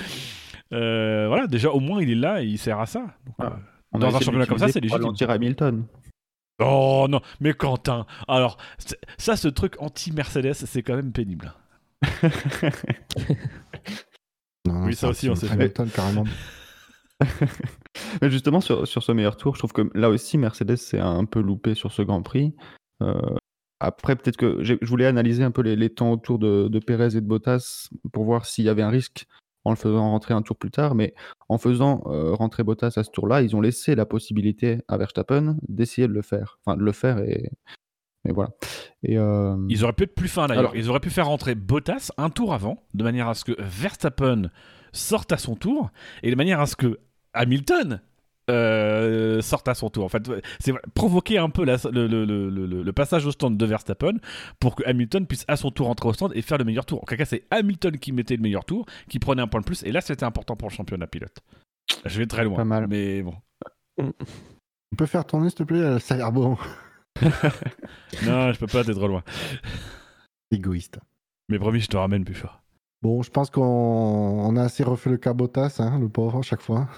euh, 0.72 1.26
voilà, 1.28 1.46
déjà, 1.46 1.70
au 1.70 1.80
moins, 1.80 2.02
il 2.02 2.10
est 2.10 2.14
là 2.16 2.42
et 2.42 2.46
il 2.46 2.58
sert 2.58 2.78
à 2.80 2.86
ça. 2.86 3.00
Donc, 3.26 3.34
Ah. 3.38 3.44
euh, 3.44 3.50
On 3.92 3.98
Dans 3.98 4.14
un 4.14 4.20
championnat 4.20 4.46
comme 4.46 4.58
ça, 4.58 4.68
c'est 4.68 4.80
légitime. 4.80 5.00
ralentir 5.02 5.30
Hamilton. 5.30 5.86
Oh 6.58 7.06
non, 7.08 7.20
mais 7.40 7.52
Quentin, 7.54 8.06
alors, 8.28 8.58
ça, 9.18 9.36
ce 9.36 9.48
truc 9.48 9.74
anti-Mercedes, 9.80 10.54
c'est 10.54 10.82
quand 10.82 10.96
même 10.96 11.12
pénible. 11.12 11.52
non, 14.66 14.84
Oui, 14.84 14.94
ça 14.94 15.08
aussi, 15.08 15.28
on 15.30 15.34
sait. 15.34 15.50
Hamilton, 15.50 15.88
carrément. 15.94 16.24
Mais 18.20 18.30
justement, 18.30 18.60
sur, 18.60 18.86
sur 18.86 19.02
ce 19.02 19.12
meilleur 19.12 19.36
tour, 19.36 19.54
je 19.54 19.60
trouve 19.60 19.72
que 19.72 19.90
là 19.94 20.10
aussi, 20.10 20.36
Mercedes 20.38 20.76
s'est 20.76 21.00
un 21.00 21.24
peu 21.24 21.40
loupé 21.40 21.74
sur 21.74 21.92
ce 21.92 22.02
Grand 22.02 22.22
Prix. 22.22 22.54
Euh, 23.02 23.14
après, 23.80 24.16
peut-être 24.16 24.36
que 24.36 24.62
j'ai- 24.62 24.78
je 24.82 24.86
voulais 24.88 25.06
analyser 25.06 25.44
un 25.44 25.50
peu 25.50 25.62
les, 25.62 25.76
les 25.76 25.90
temps 25.90 26.12
autour 26.12 26.38
de, 26.38 26.68
de 26.68 26.78
Perez 26.78 27.16
et 27.16 27.20
de 27.20 27.26
Bottas 27.26 27.88
pour 28.12 28.24
voir 28.24 28.44
s'il 28.46 28.64
y 28.64 28.68
avait 28.68 28.82
un 28.82 28.90
risque 28.90 29.26
en 29.66 29.70
le 29.70 29.76
faisant 29.76 30.10
rentrer 30.10 30.32
un 30.32 30.42
tour 30.42 30.56
plus 30.56 30.70
tard. 30.70 30.94
Mais 30.94 31.12
en 31.48 31.58
faisant 31.58 32.04
euh, 32.06 32.32
rentrer 32.34 32.62
Bottas 32.62 32.92
à 32.96 33.02
ce 33.02 33.10
tour-là, 33.10 33.42
ils 33.42 33.56
ont 33.56 33.60
laissé 33.60 33.96
la 33.96 34.06
possibilité 34.06 34.78
à 34.86 34.96
Verstappen 34.96 35.56
d'essayer 35.68 36.06
de 36.06 36.12
le 36.12 36.22
faire. 36.22 36.60
Enfin, 36.64 36.76
de 36.76 36.84
le 36.84 36.92
faire 36.92 37.18
et, 37.18 37.50
et 38.28 38.32
voilà. 38.32 38.50
Et, 39.02 39.18
euh, 39.18 39.56
Ils 39.68 39.82
auraient 39.82 39.92
pu 39.92 40.04
être 40.04 40.14
plus 40.14 40.28
fins 40.28 40.46
d'ailleurs. 40.46 40.76
Ils 40.76 40.88
auraient 40.88 41.00
pu 41.00 41.10
faire 41.10 41.26
rentrer 41.26 41.56
Bottas 41.56 42.12
un 42.16 42.30
tour 42.30 42.54
avant, 42.54 42.84
de 42.94 43.02
manière 43.02 43.28
à 43.28 43.34
ce 43.34 43.44
que 43.44 43.56
Verstappen 43.58 44.50
sorte 44.92 45.32
à 45.32 45.36
son 45.36 45.56
tour, 45.56 45.90
et 46.22 46.30
de 46.30 46.36
manière 46.36 46.60
à 46.60 46.66
ce 46.66 46.76
que 46.76 47.00
Hamilton 47.32 48.00
euh, 48.50 49.40
sorte 49.42 49.68
à 49.68 49.74
son 49.74 49.90
tour. 49.90 50.04
En 50.04 50.08
fait, 50.08 50.30
c'est 50.60 50.72
provoquer 50.94 51.38
un 51.38 51.50
peu 51.50 51.64
la- 51.64 51.76
le, 51.90 52.06
le- 52.06 52.24
le- 52.24 52.48
le- 52.50 52.82
le 52.82 52.92
passage 52.92 53.26
au 53.26 53.32
stand 53.32 53.56
de 53.56 53.66
Verstappen 53.66 54.14
pour 54.60 54.76
que 54.76 54.84
Hamilton 54.86 55.26
puisse 55.26 55.44
à 55.48 55.56
son 55.56 55.70
tour 55.70 55.86
rentrer 55.86 56.08
au 56.08 56.12
stand 56.12 56.32
et 56.34 56.42
faire 56.42 56.58
le 56.58 56.64
meilleur 56.64 56.86
tour. 56.86 57.02
En 57.02 57.06
tout 57.06 57.16
cas, 57.16 57.24
c'est 57.24 57.44
Hamilton 57.50 57.98
qui 57.98 58.12
mettait 58.12 58.36
le 58.36 58.42
meilleur 58.42 58.64
tour, 58.64 58.86
qui 59.08 59.18
prenait 59.18 59.42
un 59.42 59.48
point 59.48 59.60
de 59.60 59.66
plus, 59.66 59.82
et 59.84 59.92
là, 59.92 60.00
c'était 60.00 60.24
important 60.24 60.56
pour 60.56 60.68
le 60.68 60.74
championnat 60.74 61.06
pilote. 61.06 61.36
Je 62.04 62.18
vais 62.18 62.26
très 62.26 62.44
loin, 62.44 62.56
Pas 62.56 62.64
mal. 62.64 62.86
mais 62.88 63.22
bon. 63.22 63.34
On 63.98 64.96
peut 64.96 65.06
faire 65.06 65.24
tourner, 65.24 65.48
s'il 65.50 65.58
te 65.58 65.62
plaît 65.64 65.98
Ça 66.00 66.14
a 66.14 66.18
l'air 66.18 66.32
bon. 66.32 66.56
Non, 68.24 68.52
je 68.52 68.58
peux 68.58 68.66
pas, 68.66 68.84
t'es 68.84 68.92
trop 68.94 69.08
loin. 69.08 69.22
Égoïste. 70.50 70.98
Mais 71.48 71.58
promis, 71.58 71.80
je 71.80 71.88
te 71.88 71.96
ramène 71.96 72.24
plus 72.24 72.34
fort. 72.34 72.60
Bon, 73.02 73.22
je 73.22 73.30
pense 73.30 73.50
qu'on 73.50 73.62
on 73.62 74.56
a 74.56 74.62
assez 74.62 74.82
refait 74.84 75.10
le 75.10 75.16
cabotas, 75.16 75.76
hein, 75.80 75.98
le 75.98 76.08
pauvre, 76.08 76.38
à 76.38 76.42
chaque 76.42 76.60
fois. 76.62 76.88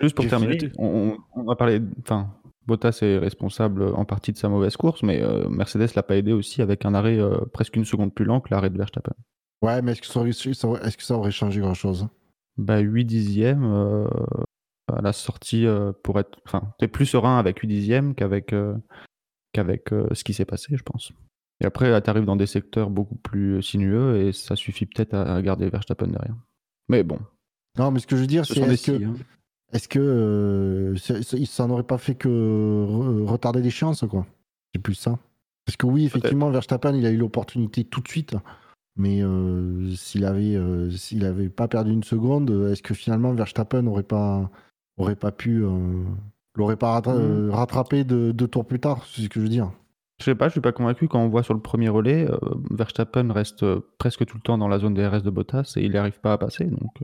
Juste 0.00 0.16
pour 0.16 0.26
terminer, 0.26 0.58
on, 0.78 1.16
on 1.34 1.44
va 1.44 1.56
parler. 1.56 1.80
Enfin, 2.00 2.32
Bottas 2.66 2.98
est 3.02 3.18
responsable 3.18 3.84
en 3.94 4.04
partie 4.04 4.32
de 4.32 4.38
sa 4.38 4.48
mauvaise 4.48 4.76
course, 4.76 5.02
mais 5.02 5.22
euh, 5.22 5.48
Mercedes 5.48 5.94
l'a 5.94 6.02
pas 6.02 6.16
aidé 6.16 6.32
aussi 6.32 6.62
avec 6.62 6.84
un 6.84 6.94
arrêt 6.94 7.18
euh, 7.18 7.38
presque 7.52 7.76
une 7.76 7.84
seconde 7.84 8.14
plus 8.14 8.24
lent 8.24 8.40
que 8.40 8.48
l'arrêt 8.50 8.70
de 8.70 8.78
Verstappen. 8.78 9.12
Ouais, 9.62 9.82
mais 9.82 9.92
est-ce 9.92 10.00
que 10.00 10.06
ça 10.06 10.20
aurait, 10.68 10.80
que 10.80 11.02
ça 11.02 11.16
aurait 11.16 11.30
changé 11.30 11.60
grand-chose? 11.60 12.08
Bah, 12.56 12.78
8 12.78 13.04
dixièmes 13.04 13.64
euh, 13.64 14.08
à 14.92 15.02
la 15.02 15.12
sortie 15.12 15.66
pour 16.02 16.18
être. 16.20 16.38
Enfin, 16.46 16.72
t'es 16.78 16.88
plus 16.88 17.06
serein 17.06 17.38
avec 17.38 17.58
8 17.58 17.66
dixièmes 17.66 18.14
qu'avec 18.14 18.54
qu'avec 19.52 19.90
ce 20.12 20.24
qui 20.24 20.34
s'est 20.34 20.44
passé, 20.44 20.76
je 20.76 20.82
pense. 20.82 21.12
Et 21.60 21.66
après, 21.66 22.00
tu 22.02 22.10
arrives 22.10 22.24
dans 22.24 22.36
des 22.36 22.46
secteurs 22.46 22.90
beaucoup 22.90 23.14
plus 23.14 23.62
sinueux 23.62 24.26
et 24.26 24.32
ça 24.32 24.56
suffit 24.56 24.86
peut-être 24.86 25.14
à, 25.14 25.36
à 25.36 25.42
garder 25.42 25.68
Verstappen 25.68 26.08
derrière. 26.08 26.36
Mais 26.88 27.02
bon, 27.02 27.18
Non, 27.78 27.90
mais 27.90 28.00
ce 28.00 28.06
que 28.06 28.16
je 28.16 28.22
veux 28.22 28.26
dire, 28.26 28.44
ce 28.44 28.54
c'est 28.54 28.98
des 28.98 29.06
est-ce 29.74 29.88
que, 29.88 29.98
que 29.98 31.38
euh, 31.38 31.44
ça 31.46 31.66
n'aurait 31.66 31.82
pas 31.82 31.98
fait 31.98 32.14
que 32.14 32.28
re- 32.28 33.24
retarder 33.26 33.60
les 33.60 33.70
chances, 33.70 34.04
quoi? 34.08 34.24
C'est 34.74 34.80
plus 34.80 34.94
ça. 34.94 35.18
Parce 35.66 35.76
que 35.76 35.86
oui, 35.86 36.04
effectivement, 36.06 36.50
Verstappen, 36.50 36.94
il 36.94 37.04
a 37.06 37.10
eu 37.10 37.16
l'opportunité 37.16 37.84
tout 37.84 38.00
de 38.00 38.08
suite. 38.08 38.34
Mais 38.96 39.22
euh, 39.22 39.90
s'il 39.96 40.24
avait, 40.24 40.54
euh, 40.54 40.90
s'il 40.90 41.24
avait 41.24 41.48
pas 41.48 41.66
perdu 41.66 41.90
une 41.92 42.04
seconde, 42.04 42.50
est-ce 42.70 42.82
que 42.82 42.94
finalement 42.94 43.32
Verstappen 43.32 43.82
n'aurait 43.82 44.04
pas, 44.04 44.48
aurait 44.98 45.16
pas 45.16 45.32
pu, 45.32 45.64
l'aurait 46.54 46.76
pas 46.76 46.92
rattra- 47.00 47.16
euh, 47.16 47.50
rattrapé 47.50 48.04
de- 48.04 48.30
deux 48.30 48.46
tours 48.46 48.64
plus 48.66 48.78
tard? 48.78 49.04
C'est 49.10 49.22
ce 49.22 49.28
que 49.28 49.40
je 49.40 49.44
veux 49.44 49.50
dire. 49.50 49.72
Je 50.20 50.26
sais 50.26 50.36
pas, 50.36 50.46
je 50.46 50.52
suis 50.52 50.60
pas 50.60 50.70
convaincu. 50.70 51.08
Quand 51.08 51.18
on 51.18 51.28
voit 51.28 51.42
sur 51.42 51.54
le 51.54 51.60
premier 51.60 51.88
relais, 51.88 52.28
Verstappen 52.70 53.32
reste 53.32 53.64
presque 53.98 54.24
tout 54.26 54.36
le 54.36 54.42
temps 54.42 54.58
dans 54.58 54.68
la 54.68 54.78
zone 54.78 54.94
DRS 54.94 55.22
de 55.24 55.30
Bottas 55.30 55.72
et 55.76 55.82
il 55.84 55.90
n'y 55.90 55.96
arrive 55.96 56.20
pas 56.20 56.32
à 56.34 56.38
passer, 56.38 56.64
donc 56.66 56.94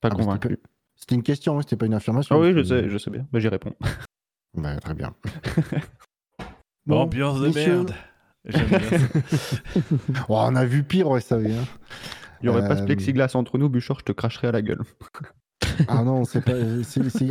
pas 0.00 0.08
Ah, 0.10 0.14
convaincu. 0.14 0.58
C'était 1.02 1.16
une 1.16 1.24
question, 1.24 1.58
hein, 1.58 1.62
c'était 1.62 1.74
pas 1.74 1.86
une 1.86 1.94
affirmation. 1.94 2.36
Ah 2.36 2.38
oui, 2.38 2.52
je 2.54 2.62
sais, 2.62 2.88
je 2.88 2.96
sais 2.96 3.10
bien. 3.10 3.26
Bah, 3.32 3.40
J'y 3.40 3.48
réponds. 3.48 3.74
Ouais, 4.56 4.76
très 4.78 4.94
bien. 4.94 5.12
Bon, 6.86 7.00
Ambiance 7.02 7.40
de 7.40 7.48
merde. 7.48 7.92
J'aime 8.44 8.66
bien 8.68 8.80
ça. 8.80 8.96
Oh, 10.28 10.36
on 10.38 10.54
a 10.54 10.64
vu 10.64 10.84
pire, 10.84 11.08
ouais, 11.08 11.20
ça 11.20 11.38
est. 11.40 11.52
hein. 11.52 11.64
Il 12.40 12.44
n'y 12.44 12.48
aurait 12.48 12.66
pas 12.68 12.76
ce 12.76 12.82
Euh, 12.82 12.86
plexiglas 12.86 13.32
entre 13.34 13.58
nous, 13.58 13.68
Buchor, 13.68 13.98
je 14.00 14.04
te 14.04 14.12
cracherai 14.12 14.46
à 14.48 14.52
la 14.52 14.62
gueule. 14.62 14.80
Ah 15.88 16.04
non, 16.04 16.24
c'est 16.24 16.40
pas, 16.44 16.52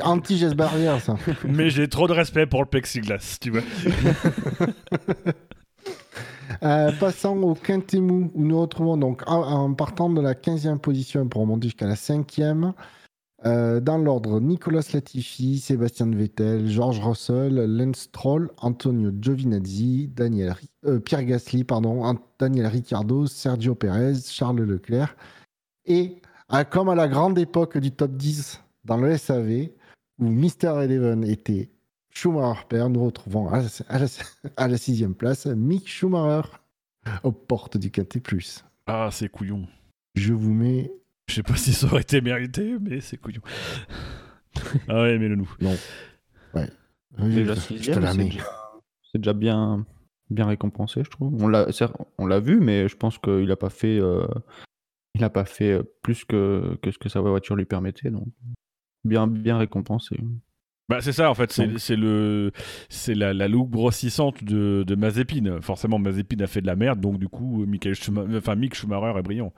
anti-geste 0.04 0.56
barrière, 0.56 1.00
ça. 1.00 1.16
Mais 1.46 1.70
j'ai 1.70 1.88
trop 1.88 2.08
de 2.08 2.14
respect 2.14 2.46
pour 2.46 2.62
le 2.62 2.68
plexiglas, 2.68 3.38
tu 3.42 3.52
vois. 3.52 3.62
Euh, 6.64 6.92
passant 7.00 7.38
au 7.38 7.56
Quintemou, 7.56 8.30
où 8.36 8.44
nous 8.46 8.60
retrouvons 8.60 8.98
donc 8.98 9.24
en, 9.26 9.42
en 9.42 9.74
partant 9.74 10.10
de 10.10 10.22
la 10.22 10.34
15e 10.34 10.78
position 10.80 11.28
pour 11.28 11.42
remonter 11.42 11.68
jusqu'à 11.70 11.88
la 11.88 11.96
5e. 11.96 12.74
Euh, 13.46 13.80
dans 13.80 13.98
l'ordre, 13.98 14.40
Nicolas 14.40 14.82
Latifi, 14.94 15.60
Sébastien 15.60 16.06
Vettel, 16.12 16.68
George 16.70 17.00
Russell, 17.00 17.56
Lance 17.56 18.02
Stroll, 18.02 18.52
Antonio 18.58 19.12
Giovinazzi, 19.20 20.08
Daniel, 20.08 20.56
euh, 20.86 21.00
Pierre 21.00 21.24
Gasly, 21.26 21.64
pardon, 21.64 22.04
An- 22.06 22.20
Daniel 22.40 22.68
Ricciardo, 22.68 23.26
Sergio 23.28 23.74
Perez, 23.76 24.16
Charles 24.30 24.62
Leclerc. 24.62 25.16
Et 25.86 26.22
ah, 26.50 26.66
comme 26.66 26.90
à 26.90 26.96
la 26.96 27.08
grande 27.08 27.40
époque 27.40 27.78
du 27.78 27.92
top 27.92 28.12
10 28.16 28.62
dans 28.86 28.98
le 28.98 29.18
SAV, 29.18 29.70
où 30.20 30.26
Mister 30.30 30.74
Eleven 30.84 31.24
était 31.24 31.70
Schumacher 32.14 32.66
père, 32.70 32.90
nous 32.90 33.06
retrouvons 33.06 33.48
à 33.50 33.62
la, 33.62 33.68
à 33.88 34.00
la- 34.00 34.06
à 34.58 34.68
la 34.68 34.78
sixième 34.78 35.16
place 35.16 35.46
Mick 35.48 35.88
Schumacher 35.88 36.48
aux 37.24 37.32
portes 37.32 37.78
du 37.78 37.90
Quintet 37.90 38.20
Plus. 38.20 38.64
Ah, 38.86 39.10
c'est 39.12 39.30
couillon. 39.30 39.66
Je 40.16 40.34
vous 40.34 40.54
mets. 40.54 40.92
Je 41.32 41.36
sais 41.36 41.44
pas 41.44 41.56
si 41.56 41.72
ça 41.74 41.88
aurait 41.88 42.02
été 42.02 42.20
mérité, 42.22 42.76
mais 42.82 43.00
c'est 43.00 43.16
couillon. 43.18 43.42
ah 44.90 45.02
ouais, 45.02 45.18
mets-le 45.18 45.36
nous. 45.36 45.50
Déjà 47.18 47.54
je, 47.54 47.60
je 47.60 47.66
sixième, 47.66 47.96
te 48.00 48.04
la 48.04 48.12
c'est 48.12 48.18
mets. 48.18 48.26
déjà- 48.26 48.44
C'est 49.12 49.18
déjà 49.20 49.34
bien, 49.34 49.86
bien 50.30 50.46
récompensé, 50.46 51.04
je 51.04 51.10
trouve. 51.10 51.34
On 51.44 51.48
l'a, 51.48 51.68
on 52.18 52.26
l'a 52.26 52.40
vu, 52.40 52.60
mais 52.60 52.88
je 52.88 52.96
pense 52.96 53.18
qu'il 53.18 53.46
n'a 53.48 53.56
pas 53.56 53.70
fait, 53.70 54.00
euh, 54.00 54.26
il 55.16 55.24
a 55.24 55.30
pas 55.30 55.46
fait 55.46 55.72
euh, 55.72 55.84
plus 56.02 56.24
que, 56.26 56.78
que 56.82 56.92
ce 56.92 56.98
que 56.98 57.10
sa 57.10 57.20
voiture 57.22 57.56
lui 57.56 57.66
permettait, 57.66 58.10
donc 58.12 58.28
bien, 59.04 59.28
bien 59.28 59.58
récompensé. 59.58 60.18
Bah, 60.90 61.00
c'est 61.02 61.14
ça, 61.14 61.30
en 61.30 61.36
fait, 61.36 61.52
c'est 61.78 61.96
le, 61.96 62.52
c'est 62.90 63.14
la, 63.14 63.34
la 63.34 63.48
loupe 63.48 63.72
grossissante 63.72 64.44
de, 64.44 64.84
de 64.86 64.96
Mazepin. 64.96 65.60
Forcément, 65.62 66.00
Mazepin 66.00 66.40
a 66.42 66.48
fait 66.48 66.62
de 66.62 66.68
la 66.68 66.76
merde, 66.76 67.00
donc 67.00 67.18
du 67.20 67.30
coup, 67.30 67.66
Michael 67.66 67.94
enfin, 68.38 68.56
Mick 68.56 68.76
Schumacher 68.76 69.18
est 69.18 69.22
brillant. 69.22 69.54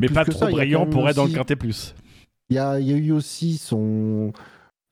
Mais 0.00 0.06
Plus 0.06 0.14
pas 0.14 0.24
trop 0.24 0.38
ça, 0.38 0.50
brillant 0.50 0.86
pour 0.86 1.08
être 1.08 1.16
dans 1.16 1.24
le 1.26 1.32
quintet 1.32 1.56
plus. 1.56 1.94
Il 2.48 2.56
y 2.56 2.58
a, 2.58 2.80
il 2.80 2.88
y 2.88 2.92
a 2.92 2.96
eu 2.96 3.12
aussi 3.12 3.56
son. 3.58 4.32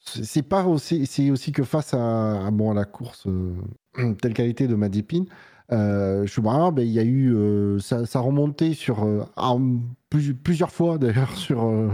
C'est 0.01 0.43
pas 0.43 0.65
aussi, 0.65 1.07
c'est 1.07 1.31
aussi 1.31 1.53
que 1.53 1.65
face 1.65 1.93
à, 1.95 2.47
à, 2.47 2.51
bon, 2.51 2.71
à 2.71 2.75
la 2.75 2.85
course 2.85 3.27
euh, 3.27 3.55
telle 4.23 4.33
qualité 4.33 4.67
de 4.67 4.75
Madépine, 4.75 5.27
euh, 5.73 6.25
Schumacher, 6.27 6.73
ben, 6.73 6.87
il 6.87 6.93
y 6.93 6.99
a 6.99 7.03
eu 7.05 7.35
euh, 7.35 7.79
ça, 7.79 8.07
ça 8.07 8.21
remontait 8.21 8.73
sur 8.75 9.05
euh, 9.05 9.25
en 9.37 9.61
plus- 10.09 10.35
plusieurs 10.35 10.71
fois 10.71 10.97
d'ailleurs 10.99 11.37
sur 11.37 11.65
euh, 11.65 11.89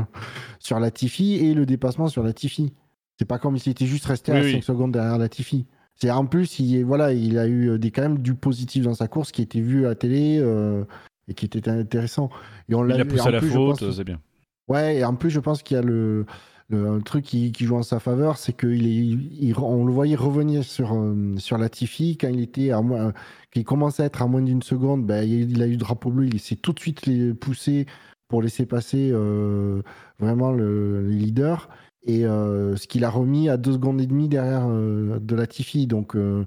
sur 0.60 0.78
Latifi 0.78 1.36
et 1.36 1.54
le 1.54 1.66
dépassement 1.66 2.08
sur 2.08 2.22
Latifi. 2.22 2.72
C'est 3.18 3.24
pas 3.24 3.38
comme 3.38 3.56
s'il 3.58 3.72
était 3.72 3.86
juste 3.86 4.04
resté 4.06 4.32
Oui, 4.32 4.38
à 4.38 4.42
oui. 4.42 4.52
5 4.52 4.62
secondes 4.64 4.92
derrière 4.92 5.18
Latifi. 5.18 5.66
C'est 5.96 6.10
en 6.10 6.26
plus 6.26 6.58
il 6.60 6.76
est- 6.76 6.82
voilà 6.82 7.12
il 7.12 7.38
a 7.38 7.46
eu 7.48 7.78
des 7.78 7.90
quand 7.90 8.02
même 8.02 8.18
du 8.18 8.34
positif 8.34 8.84
dans 8.84 8.94
sa 8.94 9.08
course 9.08 9.32
qui 9.32 9.42
était 9.42 9.60
vu 9.60 9.86
à 9.86 9.90
la 9.90 9.94
télé 9.94 10.38
euh, 10.40 10.84
et 11.28 11.34
qui 11.34 11.46
était 11.46 11.68
intéressant. 11.68 12.30
Et 12.68 12.74
on 12.74 12.84
Il 12.84 12.88
l'a 12.94 13.00
a 13.02 13.04
poussé 13.04 13.28
à 13.28 13.30
la 13.30 13.38
plus, 13.40 13.50
faute, 13.50 13.80
pense- 13.80 13.90
c'est 13.96 14.04
bien. 14.04 14.20
Ouais, 14.68 14.96
et 14.96 15.04
en 15.04 15.14
plus, 15.14 15.30
je 15.30 15.40
pense 15.40 15.62
qu'il 15.62 15.76
y 15.76 15.80
a 15.80 15.82
le, 15.82 16.24
le- 16.68 16.88
un 16.88 17.00
truc 17.00 17.24
qui, 17.24 17.52
qui 17.52 17.64
joue 17.66 17.76
en 17.76 17.82
sa 17.82 18.00
faveur, 18.00 18.38
c'est 18.38 18.54
qu'il 18.56 18.86
est, 18.86 18.94
il- 18.94 19.54
on 19.58 19.84
le 19.84 19.92
voyait 19.92 20.16
revenir 20.16 20.64
sur, 20.64 20.94
euh, 20.94 21.34
sur 21.36 21.58
Latifi 21.58 22.16
quand 22.16 22.28
il 22.28 22.40
était 22.40 22.70
à 22.70 22.80
moins, 22.80 23.12
qu'il 23.52 23.64
commençait 23.64 24.02
à 24.02 24.06
être 24.06 24.22
à 24.22 24.26
moins 24.26 24.42
d'une 24.42 24.62
seconde. 24.62 25.04
Ben, 25.06 25.22
il, 25.22 25.50
il 25.50 25.62
a 25.62 25.66
eu 25.66 25.72
le 25.72 25.76
drapeau 25.76 26.10
bleu, 26.10 26.26
il 26.26 26.40
s'est 26.40 26.56
tout 26.56 26.72
de 26.72 26.80
suite 26.80 27.04
les 27.06 27.34
poussé 27.34 27.86
pour 28.28 28.40
laisser 28.42 28.64
passer 28.64 29.10
euh, 29.12 29.82
vraiment 30.18 30.50
le, 30.50 31.06
les 31.08 31.16
leaders. 31.16 31.68
Et 32.06 32.26
euh, 32.26 32.76
ce 32.76 32.86
qu'il 32.86 33.04
a 33.04 33.10
remis 33.10 33.48
à 33.48 33.56
deux 33.56 33.72
secondes 33.72 34.00
et 34.00 34.06
demie 34.06 34.28
derrière 34.28 34.66
euh, 34.68 35.18
de 35.20 35.34
Latifi. 35.36 35.86
Donc 35.86 36.16
euh, 36.16 36.44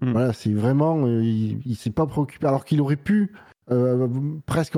Mm. 0.00 0.12
voilà, 0.12 0.32
c'est 0.32 0.52
vraiment, 0.52 1.04
euh, 1.04 1.20
il, 1.20 1.58
il 1.66 1.74
s'est 1.74 1.90
pas 1.90 2.06
préoccupé, 2.06 2.46
alors 2.46 2.64
qu'il 2.64 2.80
aurait 2.80 2.94
pu 2.94 3.32
euh, 3.32 3.49
presque 4.46 4.76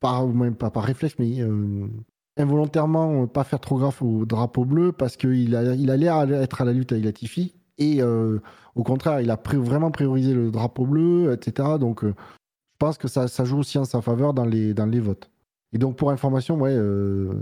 par, 0.00 0.26
même 0.26 0.54
pas 0.54 0.70
par 0.70 0.84
réflexe, 0.84 1.16
mais 1.18 1.40
euh, 1.40 1.88
involontairement 2.36 3.22
euh, 3.22 3.26
pas 3.26 3.44
faire 3.44 3.60
trop 3.60 3.78
gaffe 3.78 4.02
au 4.02 4.24
drapeau 4.24 4.64
bleu 4.64 4.92
parce 4.92 5.16
qu'il 5.16 5.54
a, 5.56 5.74
il 5.74 5.90
a 5.90 5.96
l'air 5.96 6.26
d'être 6.26 6.60
à 6.60 6.64
la 6.64 6.72
lutte 6.72 6.92
avec 6.92 7.04
Latifi. 7.04 7.54
Et 7.78 8.02
euh, 8.02 8.40
au 8.74 8.82
contraire, 8.82 9.20
il 9.20 9.30
a 9.30 9.40
vraiment 9.54 9.90
priorisé 9.90 10.34
le 10.34 10.50
drapeau 10.50 10.84
bleu, 10.84 11.32
etc. 11.32 11.78
Donc 11.78 12.04
euh, 12.04 12.14
je 12.18 12.76
pense 12.78 12.98
que 12.98 13.08
ça, 13.08 13.28
ça 13.28 13.44
joue 13.44 13.58
aussi 13.58 13.78
en 13.78 13.84
sa 13.84 14.00
faveur 14.02 14.34
dans 14.34 14.44
les, 14.44 14.74
dans 14.74 14.86
les 14.86 15.00
votes. 15.00 15.30
Et 15.72 15.78
donc 15.78 15.96
pour 15.96 16.10
information, 16.10 16.56
ouais, 16.56 16.74
euh, 16.74 17.34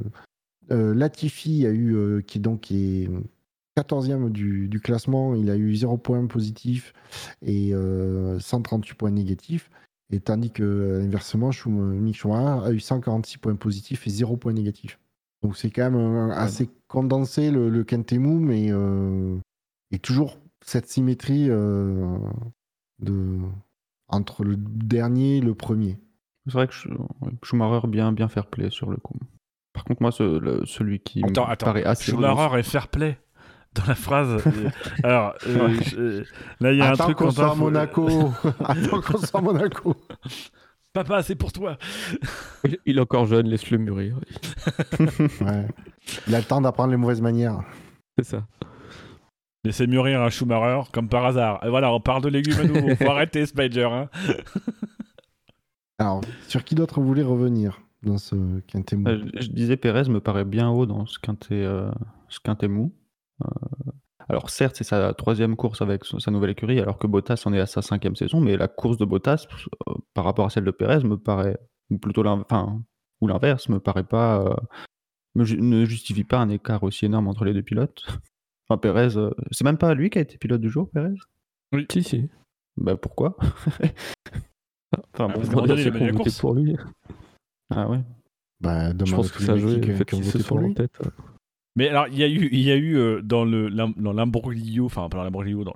euh, 0.71 0.95
Latifi 0.95 1.67
a 1.67 1.71
eu, 1.71 1.95
euh, 1.95 2.21
qui, 2.23 2.41
donc, 2.41 2.71
est 2.71 3.09
14e 3.79 4.31
du, 4.31 4.69
du 4.69 4.81
classement, 4.81 5.35
il 5.35 5.51
a 5.51 5.57
eu 5.57 5.75
0 5.75 5.99
points 5.99 6.27
positifs 6.27 6.93
et 7.43 7.75
euh, 7.75 8.39
138 8.41 8.95
points 8.95 9.11
négatifs. 9.11 9.71
Et 10.11 10.21
tandis 10.21 10.51
que, 10.51 10.63
euh, 10.63 11.03
inversement, 11.03 11.51
Schum- 11.51 11.93
Mick 11.99 12.17
Schumacher 12.17 12.65
a 12.67 12.71
eu 12.73 12.79
146 12.81 13.39
points 13.39 13.57
positifs 13.57 14.07
et 14.07 14.11
0 14.11 14.37
points 14.37 14.53
négatifs. 14.53 14.99
Donc 15.43 15.57
c'est 15.57 15.71
quand 15.71 15.91
même 15.91 15.97
euh, 16.01 16.31
assez 16.33 16.71
condensé 16.89 17.51
le, 17.51 17.69
le 17.69 17.85
Kentemu, 17.85 18.39
mais 18.39 18.67
euh, 18.71 19.37
et 19.91 19.99
toujours 19.99 20.39
cette 20.65 20.89
symétrie 20.89 21.47
euh, 21.51 22.17
de, 23.01 23.39
entre 24.09 24.45
le 24.45 24.57
dernier 24.57 25.39
et 25.39 25.41
le 25.41 25.55
premier. 25.55 25.99
C'est 26.47 26.53
vrai 26.53 26.69
que 26.69 26.75
Schumacher 27.43 27.87
bien, 27.89 28.13
bien 28.13 28.29
fair 28.29 28.47
play 28.47 28.71
sur 28.71 28.91
le 28.91 28.97
coup. 28.99 29.17
Par 29.73 29.85
contre, 29.85 30.01
moi, 30.03 30.13
ce- 30.13 30.39
le- 30.39 30.65
celui 30.65 31.01
qui 31.01 31.23
me 31.23 31.29
Attends, 31.29 31.45
attends. 31.47 31.67
paraît 31.67 31.85
assez 31.85 32.13
Schumacher 32.13 32.59
est 32.59 32.63
fair 32.63 32.89
play 32.89 33.19
dans 33.77 33.87
la 33.87 33.95
phrase. 33.95 34.43
Euh, 34.47 34.71
Alors, 35.03 35.35
euh, 35.47 35.69
je- 35.83 35.97
euh, 35.99 36.25
là, 36.61 36.73
il 36.73 36.79
y 36.79 36.83
a 36.83 36.89
un 36.91 36.93
Attends 36.93 37.05
truc 37.05 37.17
qu'on 37.19 37.25
Quentin, 37.27 37.35
soit 37.37 37.47
à 37.47 37.51
faut- 37.51 37.57
Monaco. 37.57 38.33
Attends 38.65 39.01
qu'on 39.01 39.19
soit 39.19 39.41
à 39.41 39.43
Monaco. 39.43 39.97
Papa, 40.93 41.23
c'est 41.23 41.35
pour 41.35 41.53
toi. 41.53 41.77
Il, 42.65 42.79
il 42.87 42.99
est 42.99 43.01
encore 43.01 43.27
jeune, 43.27 43.47
laisse-le 43.49 43.79
mûrir. 43.79 44.19
Ouais. 45.41 45.67
Il 46.27 46.35
a 46.35 46.39
le 46.39 46.45
temps 46.45 46.61
d'apprendre 46.61 46.91
les 46.93 46.97
mauvaises 46.97 47.21
manières. 47.21 47.61
C'est 48.19 48.25
ça. 48.25 48.47
Laissez 49.65 49.87
mûrir 49.87 50.23
un 50.23 50.31
Schumacher, 50.31 50.89
comme 50.93 51.09
par 51.09 51.27
hasard. 51.27 51.61
Et 51.65 51.69
voilà, 51.69 51.93
on 51.93 52.01
parle 52.01 52.23
de 52.23 52.29
légumes 52.29 52.59
à 52.61 52.65
nouveau. 52.65 52.95
Faut 52.97 53.11
arrêter, 53.11 53.45
Spider. 53.47 53.85
Hein. 53.91 54.09
Alors, 55.99 56.21
sur 56.49 56.63
qui 56.65 56.75
d'autre 56.75 57.01
vous 57.01 57.07
voulez 57.07 57.23
revenir 57.23 57.81
dans 58.03 58.19
ce 58.19 58.37
Kentemu 58.71 59.05
Euh, 59.09 59.25
je, 59.35 59.43
je 59.43 59.49
disais, 59.51 59.77
Pérez 59.77 60.05
me 60.09 60.21
paraît 60.21 60.45
bien 60.45 60.69
haut 60.71 60.87
dans 60.87 61.05
ce 61.07 61.19
quintet, 61.19 61.55
euh, 61.65 61.91
ce 62.29 62.39
quintet 62.41 62.69
mou. 62.69 62.93
Euh, 63.45 63.47
alors 64.29 64.51
certes, 64.51 64.77
c'est 64.77 64.85
sa 64.85 65.15
troisième 65.15 65.55
course 65.57 65.83
avec 65.83 66.05
sa 66.05 66.31
nouvelle 66.31 66.51
écurie, 66.51 66.81
alors 66.81 66.99
que 66.99 67.07
Bottas 67.07 67.43
en 67.47 67.53
est 67.53 67.61
à 67.61 67.67
sa 67.67 67.83
cinquième 67.83 68.17
saison, 68.17 68.41
mais 68.41 68.57
la 68.57 68.67
course 68.69 68.97
de 68.99 69.05
Bottas, 69.05 69.47
euh, 69.89 69.95
par 70.15 70.25
rapport 70.25 70.47
à 70.47 70.51
celle 70.51 70.65
de 70.65 70.71
Pérez, 70.73 71.05
me 71.05 71.17
paraît, 71.17 71.59
ou 71.91 71.99
plutôt 71.99 72.23
l'in- 72.23 72.41
enfin, 72.41 72.83
ou 73.21 73.29
l'inverse, 73.29 73.69
me 73.69 73.79
paraît 73.79 74.05
pas, 74.05 74.41
euh, 74.43 74.55
me 75.37 75.45
ju- 75.45 75.61
ne 75.61 75.85
justifie 75.85 76.25
pas 76.25 76.39
un 76.39 76.49
écart 76.49 76.83
aussi 76.83 77.05
énorme 77.07 77.29
entre 77.29 77.45
les 77.45 77.53
deux 77.55 77.63
pilotes. 77.63 78.03
Enfin, 78.69 78.79
Pérez, 78.79 79.17
euh, 79.17 79.31
c'est 79.53 79.63
même 79.63 79.79
pas 79.79 79.95
lui 79.95 80.11
qui 80.11 80.19
a 80.19 80.23
été 80.23 80.39
pilote 80.39 80.61
du 80.61 80.69
jour, 80.71 80.91
Pérez? 80.91 81.15
Si, 81.93 82.03
si. 82.03 82.29
Bah 82.77 82.97
pourquoi? 82.97 83.37
Enfin, 85.15 85.29
Ah, 85.31 85.39
bon, 85.39 85.41
donné, 85.67 85.83
dire 85.83 85.95
il 85.99 86.07
a 86.27 86.31
pour 86.41 86.55
lui. 86.55 86.77
Ah 87.71 87.89
ouais. 87.89 88.03
Bah, 88.61 88.93
Je 89.05 89.15
pense 89.15 89.31
que 89.31 89.43
ça 89.43 89.53
a 89.53 89.57
joué, 89.57 89.81
qui, 89.81 90.43
pour 90.43 90.59
en 90.59 90.63
lui. 90.63 90.75
tête. 90.75 90.99
Mais 91.77 91.89
alors, 91.89 92.09
il 92.09 92.19
y 92.19 92.25
a 92.25 92.29
eu, 92.29 92.49
il 92.51 92.61
y 92.61 92.73
a 92.73 92.77
eu 92.77 92.97
euh, 92.97 93.21
dans 93.23 93.45
le 93.45 93.71
dans 93.71 94.13
l'imbroglio, 94.13 94.87
enfin 94.87 95.09
pas 95.09 95.19
dans 95.19 95.25
l'imbroglio, 95.25 95.63
dans, 95.63 95.75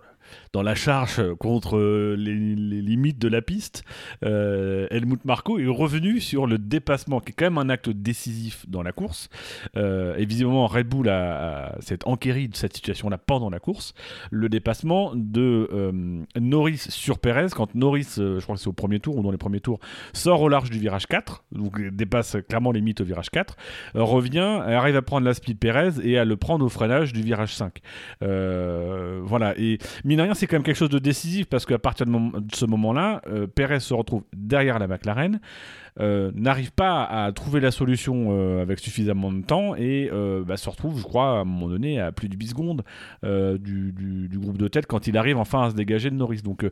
dans 0.53 0.63
la 0.63 0.75
charge 0.75 1.23
contre 1.39 1.79
les, 2.17 2.35
limites 2.35 3.19
de 3.21 3.29
la 3.29 3.41
piste, 3.41 3.85
euh, 4.25 4.89
Helmut 4.91 5.25
Marko 5.25 5.59
est 5.61 5.67
revenu 5.67 6.21
sur 6.21 6.47
le 6.47 6.59
dépassement, 6.59 7.21
qui 7.21 7.31
est 7.31 7.35
quand 7.35 7.45
même 7.47 7.59
un 7.59 7.69
acte 7.69 7.89
décisif 7.89 8.65
dans 8.69 8.83
la 8.83 8.91
course. 8.93 9.29
Euh, 9.77 10.15
visiblement, 10.19 10.67
Red 10.67 10.89
Bull 10.89 11.09
a, 11.09 11.67
a- 11.75 11.81
s'est 11.81 12.05
enquéri 12.05 12.49
de 12.49 12.57
cette 12.57 12.75
situation-là 12.75 13.17
pendant 13.19 13.49
la 13.49 13.61
course. 13.61 13.95
Le 14.33 14.49
dépassement 14.49 15.13
de 15.15 15.69
euh, 15.73 15.93
Norris 16.41 16.79
sur 16.89 17.19
Perez, 17.21 17.47
quand 17.55 17.75
Norris, 17.77 18.17
euh, 18.19 18.41
je 18.41 18.43
crois 18.43 18.57
que 18.57 18.61
c'est 18.61 18.69
au 18.69 18.73
premier 18.73 18.99
tour 18.99 19.17
ou 19.19 19.23
dans 19.23 19.31
les 19.31 19.39
premiers 19.39 19.61
tours, 19.61 19.79
sort 20.13 20.41
au 20.43 20.49
large 20.49 20.71
du 20.71 20.79
virage 20.81 21.07
4, 21.07 21.45
donc 21.53 21.81
dépasse 21.91 22.37
clairement 22.49 22.73
les 22.73 22.81
limites 22.81 23.01
au 23.01 23.05
virage 23.05 23.31
4 23.31 23.57
euh, 23.95 24.03
revient, 24.03 24.39
arrive 24.67 24.97
à 24.97 25.03
prendre 25.03 25.25
la 25.27 25.35
speed 25.35 25.59
Perez 25.59 25.91
et 26.03 26.19
à 26.19 26.25
le 26.25 26.37
prendre 26.37 26.65
au 26.65 26.69
freinage 26.69 27.13
du 27.13 27.23
virage 27.23 27.55
5. 27.55 27.79
Euh, 28.23 29.21
voilà, 29.23 29.55
et 29.57 29.79
mine 30.05 30.19
de 30.19 30.23
rien, 30.23 30.35
c'est 30.41 30.47
quand 30.47 30.57
même 30.57 30.63
quelque 30.63 30.77
chose 30.77 30.89
de 30.89 30.99
décisif 30.99 31.47
parce 31.47 31.67
qu'à 31.67 31.79
partir 31.79 32.07
de, 32.07 32.13
ce 32.55 32.65
moment-là, 32.65 33.21
euh, 33.27 33.47
Perez 33.47 33.81
se 33.81 33.93
retrouve 33.93 34.23
derrière 34.35 34.79
la 34.79 34.87
McLaren, 34.87 35.39
euh, 35.99 36.31
n'arrive 36.35 36.73
pas 36.73 37.05
à 37.05 37.33
trouver 37.33 37.61
la 37.61 37.71
solution 37.71 38.29
euh, 38.31 38.63
avec 38.63 38.79
suffisamment 38.79 39.33
de 39.33 39.43
temps 39.43 39.75
et 39.75 40.09
euh, 40.13 40.45
bah, 40.45 40.57
se 40.57 40.69
retrouve, 40.69 40.99
je 40.99 41.05
crois, 41.05 41.39
à 41.39 41.41
un 41.41 41.45
moment 41.45 41.69
donné, 41.69 42.01
à 42.01 42.13
plus 42.13 42.29
de 42.29 42.37
8 42.37 42.47
secondes 42.49 42.83
du, 43.23 44.29
groupe 44.35 44.59
de 44.59 44.69
tête 44.69 44.87
quand 44.87 45.07
il 45.07 45.17
arrive 45.17 45.37
enfin 45.37 45.65
à 45.65 45.71
se 45.71 45.75
dégager 45.75 46.11
de 46.11 46.15
Norris. 46.15 46.43
Donc, 46.43 46.69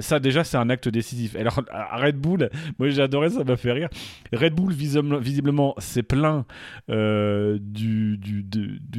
ça, 0.00 0.18
déjà, 0.18 0.44
c'est 0.44 0.56
un 0.56 0.70
acte 0.70 0.88
décisif. 0.88 1.36
Alors, 1.36 1.60
Red 1.92 2.16
Bull, 2.16 2.50
moi 2.78 2.88
j'ai 2.88 3.02
adoré, 3.02 3.30
ça 3.30 3.44
m'a 3.44 3.56
fait 3.56 3.72
rire. 3.72 3.88
Red 4.32 4.54
Bull, 4.54 4.72
visiblement, 4.72 5.74
s'est 5.78 6.02
plaint 6.02 6.44
du, 6.88 8.18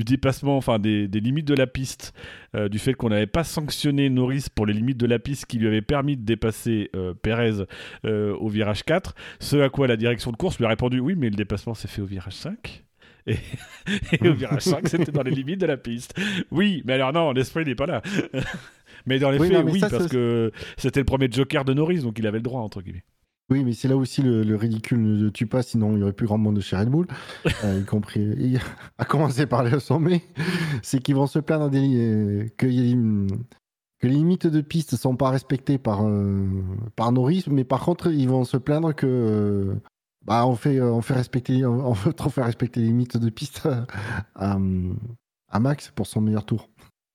dépassement, 0.05 0.57
enfin 0.57 0.79
des, 0.79 1.07
des 1.07 1.19
limites 1.19 1.47
de 1.47 1.55
la 1.55 1.67
piste, 1.67 2.13
du 2.69 2.79
fait 2.79 2.93
qu'on 2.93 3.09
n'avait 3.09 3.27
pas 3.27 3.43
sanctionné 3.43 4.09
Norris 4.09 4.45
pour 4.53 4.65
les 4.65 4.73
limites 4.73 4.97
de 4.97 5.05
la 5.05 5.19
piste 5.19 5.45
qui 5.45 5.57
lui 5.57 5.67
avaient 5.67 5.81
permis 5.81 6.17
de 6.17 6.23
dépasser 6.23 6.91
Perez 7.21 7.65
au 8.03 8.47
virage 8.47 8.83
4. 8.83 9.15
Ce 9.47 9.55
à 9.61 9.69
quoi 9.69 9.87
la 9.87 9.95
direction 9.95 10.31
de 10.31 10.37
course 10.37 10.57
lui 10.57 10.65
a 10.65 10.69
répondu 10.69 10.99
Oui, 10.99 11.15
mais 11.15 11.29
le 11.29 11.35
dépassement 11.35 11.73
s'est 11.73 11.87
fait 11.87 12.01
au 12.01 12.05
virage 12.05 12.33
5. 12.33 12.83
Et, 13.27 13.37
et 14.21 14.27
au 14.27 14.33
virage 14.33 14.63
5, 14.63 14.87
c'était 14.89 15.11
dans 15.11 15.23
les 15.23 15.31
limites 15.31 15.61
de 15.61 15.65
la 15.65 15.77
piste. 15.77 16.13
Oui, 16.51 16.81
mais 16.85 16.93
alors 16.93 17.13
non, 17.13 17.31
l'esprit 17.31 17.63
n'est 17.63 17.75
pas 17.75 17.85
là. 17.85 18.01
mais 19.05 19.19
dans 19.19 19.31
les 19.31 19.39
Oui, 19.39 19.47
faits, 19.47 19.65
non, 19.65 19.71
oui, 19.71 19.79
ça, 19.79 19.89
parce 19.89 20.07
que 20.07 20.51
c'était 20.77 20.99
le 20.99 21.05
premier 21.05 21.29
joker 21.31 21.63
de 21.63 21.73
Norris, 21.73 22.01
donc 22.01 22.19
il 22.19 22.27
avait 22.27 22.39
le 22.39 22.43
droit, 22.43 22.61
entre 22.61 22.81
guillemets. 22.81 23.03
Oui, 23.49 23.63
mais 23.63 23.71
c'est 23.71 23.87
là 23.87 23.95
aussi 23.95 24.21
le, 24.21 24.43
le 24.43 24.55
ridicule 24.57 25.01
ne 25.01 25.29
tue 25.29 25.45
pas, 25.47 25.63
sinon 25.63 25.95
il 25.95 25.99
y 26.01 26.03
aurait 26.03 26.11
plus 26.11 26.25
grand 26.27 26.37
monde 26.37 26.57
de 26.57 26.61
chez 26.61 26.75
Red 26.75 26.89
Bull, 26.89 27.07
euh, 27.63 27.79
y 27.81 27.85
compris, 27.85 28.19
y- 28.19 28.59
à 28.97 29.05
commencer 29.05 29.45
par 29.45 29.63
les 29.63 29.79
sommets, 29.79 30.23
c'est 30.81 31.01
qu'ils 31.01 31.15
vont 31.15 31.27
se 31.27 31.39
plaindre 31.39 31.69
des, 31.69 31.79
li- 31.79 32.51
que, 32.57 32.65
y 32.67 32.97
que 33.99 34.07
les 34.07 34.13
limites 34.13 34.47
de 34.47 34.61
piste 34.61 34.95
sont 34.95 35.15
pas 35.15 35.29
respectées 35.29 35.77
par, 35.77 36.05
euh, 36.05 36.47
par 36.95 37.11
Norris, 37.11 37.45
mais 37.47 37.63
par 37.63 37.83
contre 37.83 38.11
ils 38.11 38.29
vont 38.29 38.43
se 38.43 38.57
plaindre 38.57 38.93
que 38.93 39.07
euh, 39.07 39.75
bah, 40.25 40.45
on, 40.45 40.55
fait, 40.55 40.81
on, 40.81 41.01
fait 41.01 41.15
respecter, 41.15 41.65
on 41.65 41.91
veut 41.93 42.13
trop 42.13 42.29
faire 42.29 42.45
respecter 42.45 42.79
les 42.79 42.87
limites 42.87 43.17
de 43.17 43.29
piste 43.29 43.67
à 44.35 45.59
Max 45.59 45.91
pour 45.95 46.07
son 46.07 46.21
meilleur 46.21 46.45
tour. 46.45 46.69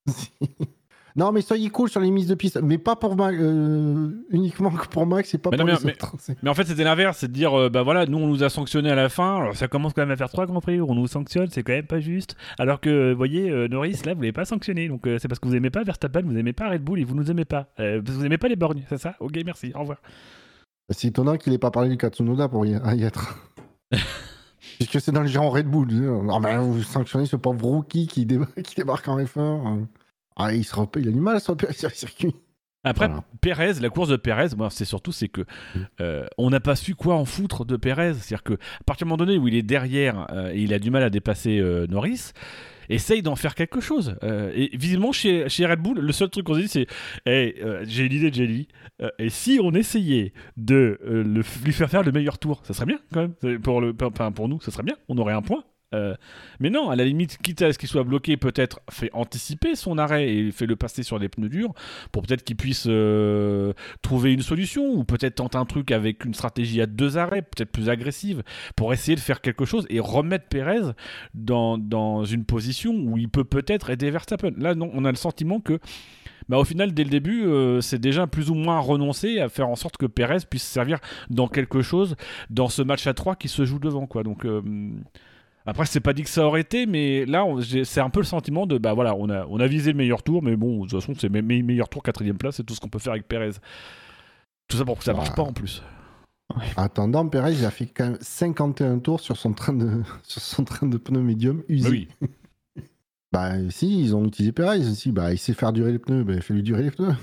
Non, 1.16 1.30
mais 1.32 1.42
soyez 1.42 1.68
cool 1.70 1.88
sur 1.90 2.00
les 2.00 2.10
mises 2.10 2.26
de 2.26 2.34
piste, 2.34 2.60
mais 2.62 2.78
pas 2.78 2.96
pour 2.96 3.16
Max, 3.16 3.36
euh, 3.40 4.10
uniquement 4.30 4.70
que 4.70 4.86
pour 4.88 5.06
Max 5.06 5.34
et 5.34 5.38
pas 5.38 5.50
Mais 5.50 5.58
pour 5.58 5.66
non, 5.66 5.72
les 5.74 5.84
mais- 5.84 5.92
autres. 5.92 6.16
Mais 6.42 6.48
en 6.48 6.54
fait, 6.54 6.64
c'était 6.64 6.84
l'inverse, 6.84 7.18
c'est 7.18 7.28
de 7.28 7.32
dire, 7.32 7.52
euh, 7.58 7.68
bah 7.68 7.82
voilà, 7.82 8.06
nous 8.06 8.16
on 8.18 8.26
nous 8.26 8.42
a 8.42 8.48
sanctionné 8.48 8.90
à 8.90 8.94
la 8.94 9.08
fin, 9.08 9.36
alors 9.36 9.56
ça 9.56 9.68
commence 9.68 9.92
quand 9.92 10.02
même 10.02 10.10
à 10.10 10.16
faire 10.16 10.30
trois 10.30 10.46
grands 10.46 10.60
prix 10.60 10.80
où 10.80 10.90
on 10.90 10.94
nous 10.94 11.06
sanctionne, 11.06 11.48
c'est 11.50 11.62
quand 11.62 11.72
même 11.74 11.86
pas 11.86 12.00
juste. 12.00 12.34
Alors 12.58 12.80
que, 12.80 13.12
vous 13.12 13.16
voyez, 13.18 13.50
euh, 13.50 13.68
Norris, 13.68 14.00
là, 14.06 14.14
vous 14.14 14.20
l'avez 14.22 14.32
pas 14.32 14.44
sanctionné, 14.46 14.88
donc 14.88 15.02
c'est 15.04 15.28
parce 15.28 15.38
que 15.38 15.46
vous 15.48 15.54
aimez 15.54 15.70
pas 15.70 15.82
Verstappen, 15.84 16.22
vous 16.24 16.36
aimez 16.38 16.52
pas 16.54 16.70
Red 16.70 16.82
Bull 16.82 16.98
et 17.00 17.04
vous 17.04 17.14
nous 17.14 17.30
aimez 17.30 17.44
pas. 17.44 17.68
Vous 17.78 18.24
aimez 18.24 18.38
pas 18.38 18.48
les 18.48 18.56
borgnes, 18.56 18.82
c'est 18.88 18.98
ça? 18.98 19.14
Ok, 19.20 19.38
merci, 19.44 19.72
au 19.74 19.80
revoir. 19.80 19.98
C'est 20.90 21.08
étonnant 21.08 21.36
qu'il 21.36 21.52
ait 21.52 21.58
pas 21.58 21.70
parlé 21.70 21.88
du 21.90 21.96
Katsunoda 21.96 22.48
pour 22.48 22.66
y, 22.66 22.70
y 22.70 23.02
être. 23.04 23.36
Puisque 24.78 25.00
c'est 25.00 25.12
dans 25.12 25.20
le 25.22 25.28
genre 25.28 25.52
Red 25.54 25.66
Bull. 25.66 25.88
Non, 25.92 26.40
mais 26.40 26.56
vous 26.56 26.82
sanctionnez 26.82 27.26
ce 27.26 27.36
pauvre 27.36 27.64
rookie 27.66 28.06
qui, 28.06 28.26
qui 28.26 28.74
débarque 28.76 29.08
en 29.08 29.18
F1. 29.18 29.84
Ah, 30.36 30.54
il, 30.54 30.64
se 30.64 30.74
repère, 30.74 31.02
il 31.02 31.08
a 31.08 31.12
du 31.12 31.20
mal 31.20 31.36
à 31.36 31.40
se 31.40 31.50
repérer 31.50 31.72
sur 31.72 31.88
le 31.88 31.94
circuit. 31.94 32.34
Après, 32.84 33.06
Voilà. 33.06 33.22
Pérez, 33.40 33.74
la 33.74 33.90
course 33.90 34.08
de 34.08 34.16
Pérez, 34.16 34.56
moi, 34.56 34.68
c'est 34.70 34.84
surtout 34.84 35.12
c'est 35.12 35.28
que 35.28 35.42
euh, 36.00 36.26
on 36.36 36.50
n'a 36.50 36.58
pas 36.58 36.74
su 36.74 36.96
quoi 36.96 37.14
en 37.14 37.24
foutre 37.24 37.64
de 37.64 37.76
Pérez. 37.76 38.14
C'est-à-dire 38.14 38.42
que 38.42 38.54
à 38.54 38.84
partir 38.84 39.06
du 39.06 39.10
moment 39.10 39.24
donné 39.24 39.38
où 39.38 39.46
il 39.46 39.54
est 39.54 39.62
derrière 39.62 40.26
euh, 40.32 40.50
et 40.52 40.62
il 40.62 40.74
a 40.74 40.80
du 40.80 40.90
mal 40.90 41.04
à 41.04 41.10
dépasser 41.10 41.60
euh, 41.60 41.86
Norris, 41.86 42.32
essaye 42.88 43.22
d'en 43.22 43.36
faire 43.36 43.54
quelque 43.54 43.80
chose. 43.80 44.16
Euh, 44.24 44.50
et 44.56 44.76
visiblement 44.76 45.12
chez, 45.12 45.48
chez 45.48 45.64
Red 45.64 45.78
Bull, 45.78 46.00
le 46.00 46.12
seul 46.12 46.28
truc 46.28 46.44
qu'on 46.44 46.54
se 46.54 46.60
dit 46.60 46.66
c'est, 46.68 46.88
Hey, 47.24 47.54
euh, 47.62 47.84
j'ai 47.86 48.04
une 48.06 48.12
idée 48.12 48.30
de 48.30 48.34
Jelly. 48.34 48.66
Et 49.20 49.30
si 49.30 49.60
on 49.62 49.72
essayait 49.74 50.32
de 50.56 50.98
le, 51.04 51.42
lui 51.64 51.72
faire 51.72 51.88
faire 51.88 52.02
le 52.02 52.10
meilleur 52.10 52.38
tour, 52.38 52.62
ça 52.64 52.74
serait 52.74 52.86
bien 52.86 52.98
quand 53.12 53.20
même. 53.20 53.60
Pour 53.60 53.80
le, 53.80 53.94
enfin, 54.02 54.32
pour 54.32 54.48
nous, 54.48 54.60
ça 54.60 54.72
serait 54.72 54.82
bien. 54.82 54.96
On 55.08 55.18
aurait 55.18 55.34
un 55.34 55.42
point. 55.42 55.62
Euh, 55.94 56.14
mais 56.60 56.70
non, 56.70 56.90
à 56.90 56.96
la 56.96 57.04
limite, 57.04 57.38
quitte 57.38 57.62
à 57.62 57.72
ce 57.72 57.78
qu'il 57.78 57.88
soit 57.88 58.04
bloqué, 58.04 58.36
peut-être 58.36 58.80
fait 58.90 59.10
anticiper 59.12 59.74
son 59.74 59.98
arrêt 59.98 60.32
et 60.32 60.52
fait 60.52 60.66
le 60.66 60.76
passer 60.76 61.02
sur 61.02 61.18
des 61.18 61.28
pneus 61.28 61.48
durs 61.48 61.72
pour 62.12 62.22
peut-être 62.22 62.44
qu'il 62.44 62.56
puisse 62.56 62.86
euh, 62.88 63.72
trouver 64.00 64.32
une 64.32 64.42
solution 64.42 64.86
ou 64.86 65.04
peut-être 65.04 65.36
tenter 65.36 65.58
un 65.58 65.64
truc 65.64 65.90
avec 65.90 66.24
une 66.24 66.34
stratégie 66.34 66.80
à 66.80 66.86
deux 66.86 67.18
arrêts, 67.18 67.42
peut-être 67.42 67.70
plus 67.70 67.88
agressive, 67.88 68.42
pour 68.76 68.92
essayer 68.92 69.14
de 69.14 69.20
faire 69.20 69.40
quelque 69.40 69.64
chose 69.64 69.86
et 69.90 70.00
remettre 70.00 70.46
Pérez 70.48 70.92
dans, 71.34 71.78
dans 71.78 72.24
une 72.24 72.44
position 72.44 72.94
où 72.94 73.18
il 73.18 73.28
peut 73.28 73.44
peut-être 73.44 73.90
aider 73.90 74.10
Verstappen. 74.10 74.52
Là, 74.56 74.74
non, 74.74 74.90
on 74.94 75.04
a 75.04 75.10
le 75.10 75.16
sentiment 75.16 75.60
que 75.60 75.78
bah, 76.48 76.58
au 76.58 76.64
final, 76.64 76.92
dès 76.92 77.04
le 77.04 77.10
début, 77.10 77.44
euh, 77.44 77.80
c'est 77.80 78.00
déjà 78.00 78.26
plus 78.26 78.50
ou 78.50 78.54
moins 78.54 78.80
renoncé 78.80 79.40
à 79.40 79.48
faire 79.48 79.68
en 79.68 79.76
sorte 79.76 79.96
que 79.96 80.06
Pérez 80.06 80.38
puisse 80.48 80.64
servir 80.64 80.98
dans 81.30 81.48
quelque 81.48 81.82
chose 81.82 82.16
dans 82.50 82.68
ce 82.68 82.82
match 82.82 83.06
à 83.06 83.14
3 83.14 83.36
qui 83.36 83.48
se 83.48 83.64
joue 83.64 83.78
devant. 83.78 84.06
Quoi. 84.06 84.22
Donc, 84.22 84.44
après, 85.66 85.86
c'est 85.86 86.00
pas 86.00 86.12
dit 86.12 86.22
que 86.22 86.28
ça 86.30 86.44
aurait 86.46 86.60
été, 86.62 86.86
mais 86.86 87.24
là, 87.26 87.44
c'est 87.84 88.00
un 88.00 88.10
peu 88.10 88.20
le 88.20 88.24
sentiment 88.26 88.66
de 88.66 88.78
bah 88.78 88.94
voilà, 88.94 89.14
on 89.14 89.28
a, 89.30 89.46
on 89.46 89.60
a 89.60 89.66
visé 89.66 89.92
le 89.92 89.98
meilleur 89.98 90.22
tour, 90.22 90.42
mais 90.42 90.56
bon, 90.56 90.84
de 90.84 90.90
toute 90.90 91.00
façon, 91.00 91.14
c'est 91.18 91.28
me- 91.28 91.42
me- 91.42 91.62
meilleur 91.62 91.88
tour, 91.88 92.02
quatrième 92.02 92.36
place, 92.38 92.56
c'est 92.56 92.64
tout 92.64 92.74
ce 92.74 92.80
qu'on 92.80 92.88
peut 92.88 92.98
faire 92.98 93.12
avec 93.12 93.28
Pérez. 93.28 93.50
Tout 94.68 94.76
ça 94.76 94.84
pour 94.84 94.98
que 94.98 95.04
ça 95.04 95.12
marche 95.14 95.28
Ouais. 95.30 95.34
pas 95.36 95.42
en 95.42 95.52
plus. 95.52 95.82
Attendant, 96.76 97.26
Perez, 97.28 97.52
il 97.54 97.64
a 97.64 97.70
fait 97.70 97.86
quand 97.86 98.04
même 98.04 98.18
51 98.20 98.98
tours 98.98 99.20
sur 99.20 99.36
son 99.36 99.52
train 99.54 99.72
de, 99.72 100.02
sur 100.22 100.42
son 100.42 100.64
train 100.64 100.86
de 100.86 100.96
pneus 100.98 101.22
médium 101.22 101.62
usé. 101.68 101.88
Bah 101.88 101.90
oui. 101.90 102.28
Bah, 103.32 103.52
si, 103.70 103.98
ils 104.02 104.14
ont 104.14 104.26
utilisé 104.26 104.52
Perez. 104.52 104.82
Si, 104.94 105.10
bah, 105.10 105.32
il 105.32 105.38
sait 105.38 105.54
faire 105.54 105.72
durer 105.72 105.90
les 105.92 105.98
pneus, 105.98 106.22
bah, 106.22 106.38
fais-lui 106.42 106.62
durer 106.62 106.82
les 106.82 106.90
pneus. 106.90 107.14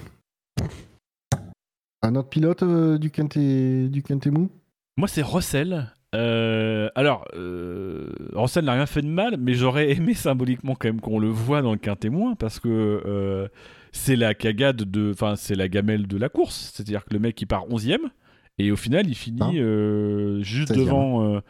Un 2.01 2.15
autre 2.15 2.29
pilote 2.29 2.63
euh, 2.63 2.97
du 2.97 3.11
Quintet, 3.11 3.89
du 3.89 4.01
Quintet 4.01 4.31
Mou? 4.31 4.49
Moi, 4.97 5.07
c'est 5.07 5.21
Russell. 5.21 5.93
Euh, 6.15 6.89
alors, 6.95 7.25
euh, 7.35 8.09
Russell 8.33 8.65
n'a 8.65 8.73
rien 8.73 8.85
fait 8.85 9.01
de 9.01 9.07
mal, 9.07 9.37
mais 9.39 9.53
j'aurais 9.53 9.91
aimé 9.95 10.13
symboliquement 10.13 10.75
quand 10.75 10.87
même 10.87 11.01
qu'on 11.01 11.19
le 11.19 11.29
voit 11.29 11.61
dans 11.61 11.71
le 11.71 11.77
quintémoin 11.77 12.35
parce 12.35 12.59
que 12.59 12.67
euh, 12.69 13.47
c'est 13.91 14.15
la 14.15 14.33
cagade 14.33 14.77
de, 14.77 15.11
enfin, 15.13 15.35
c'est 15.35 15.55
la 15.55 15.67
gamelle 15.67 16.07
de 16.07 16.17
la 16.17 16.29
course. 16.29 16.71
C'est-à-dire 16.73 17.05
que 17.05 17.13
le 17.13 17.19
mec 17.19 17.39
il 17.41 17.45
part 17.45 17.67
11ème 17.67 18.09
et 18.57 18.71
au 18.71 18.75
final 18.75 19.07
il 19.07 19.15
finit 19.15 19.41
Hein 19.41 19.53
euh, 19.55 20.41
juste 20.41 20.71
16e. 20.73 20.77
devant. 20.77 21.41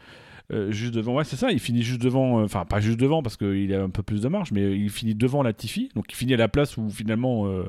Euh, 0.52 0.70
juste 0.72 0.94
devant, 0.94 1.14
ouais, 1.14 1.24
c'est 1.24 1.36
ça, 1.36 1.52
il 1.52 1.60
finit 1.60 1.82
juste 1.82 2.02
devant, 2.02 2.40
euh, 2.40 2.44
enfin, 2.44 2.64
pas 2.64 2.80
juste 2.80 2.98
devant 2.98 3.22
parce 3.22 3.36
qu'il 3.36 3.72
a 3.74 3.82
un 3.82 3.90
peu 3.90 4.02
plus 4.02 4.22
de 4.22 4.28
marge, 4.28 4.50
mais 4.52 4.72
il 4.76 4.90
finit 4.90 5.14
devant 5.14 5.42
la 5.42 5.52
Tiffy, 5.52 5.90
donc 5.94 6.06
il 6.10 6.16
finit 6.16 6.34
à 6.34 6.36
la 6.36 6.48
place 6.48 6.76
où 6.76 6.90
finalement 6.90 7.46
euh, 7.46 7.68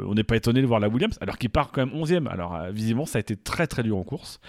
on 0.00 0.14
n'est 0.14 0.24
pas 0.24 0.36
étonné 0.36 0.60
de 0.60 0.66
voir 0.66 0.80
la 0.80 0.88
Williams, 0.88 1.16
alors 1.20 1.38
qu'il 1.38 1.50
part 1.50 1.70
quand 1.70 1.86
même 1.86 1.94
11ème. 1.94 2.28
Alors, 2.28 2.54
euh, 2.54 2.70
visiblement, 2.70 3.06
ça 3.06 3.18
a 3.18 3.20
été 3.20 3.36
très 3.36 3.66
très 3.66 3.82
dur 3.82 3.96
en 3.96 4.02
course. 4.02 4.40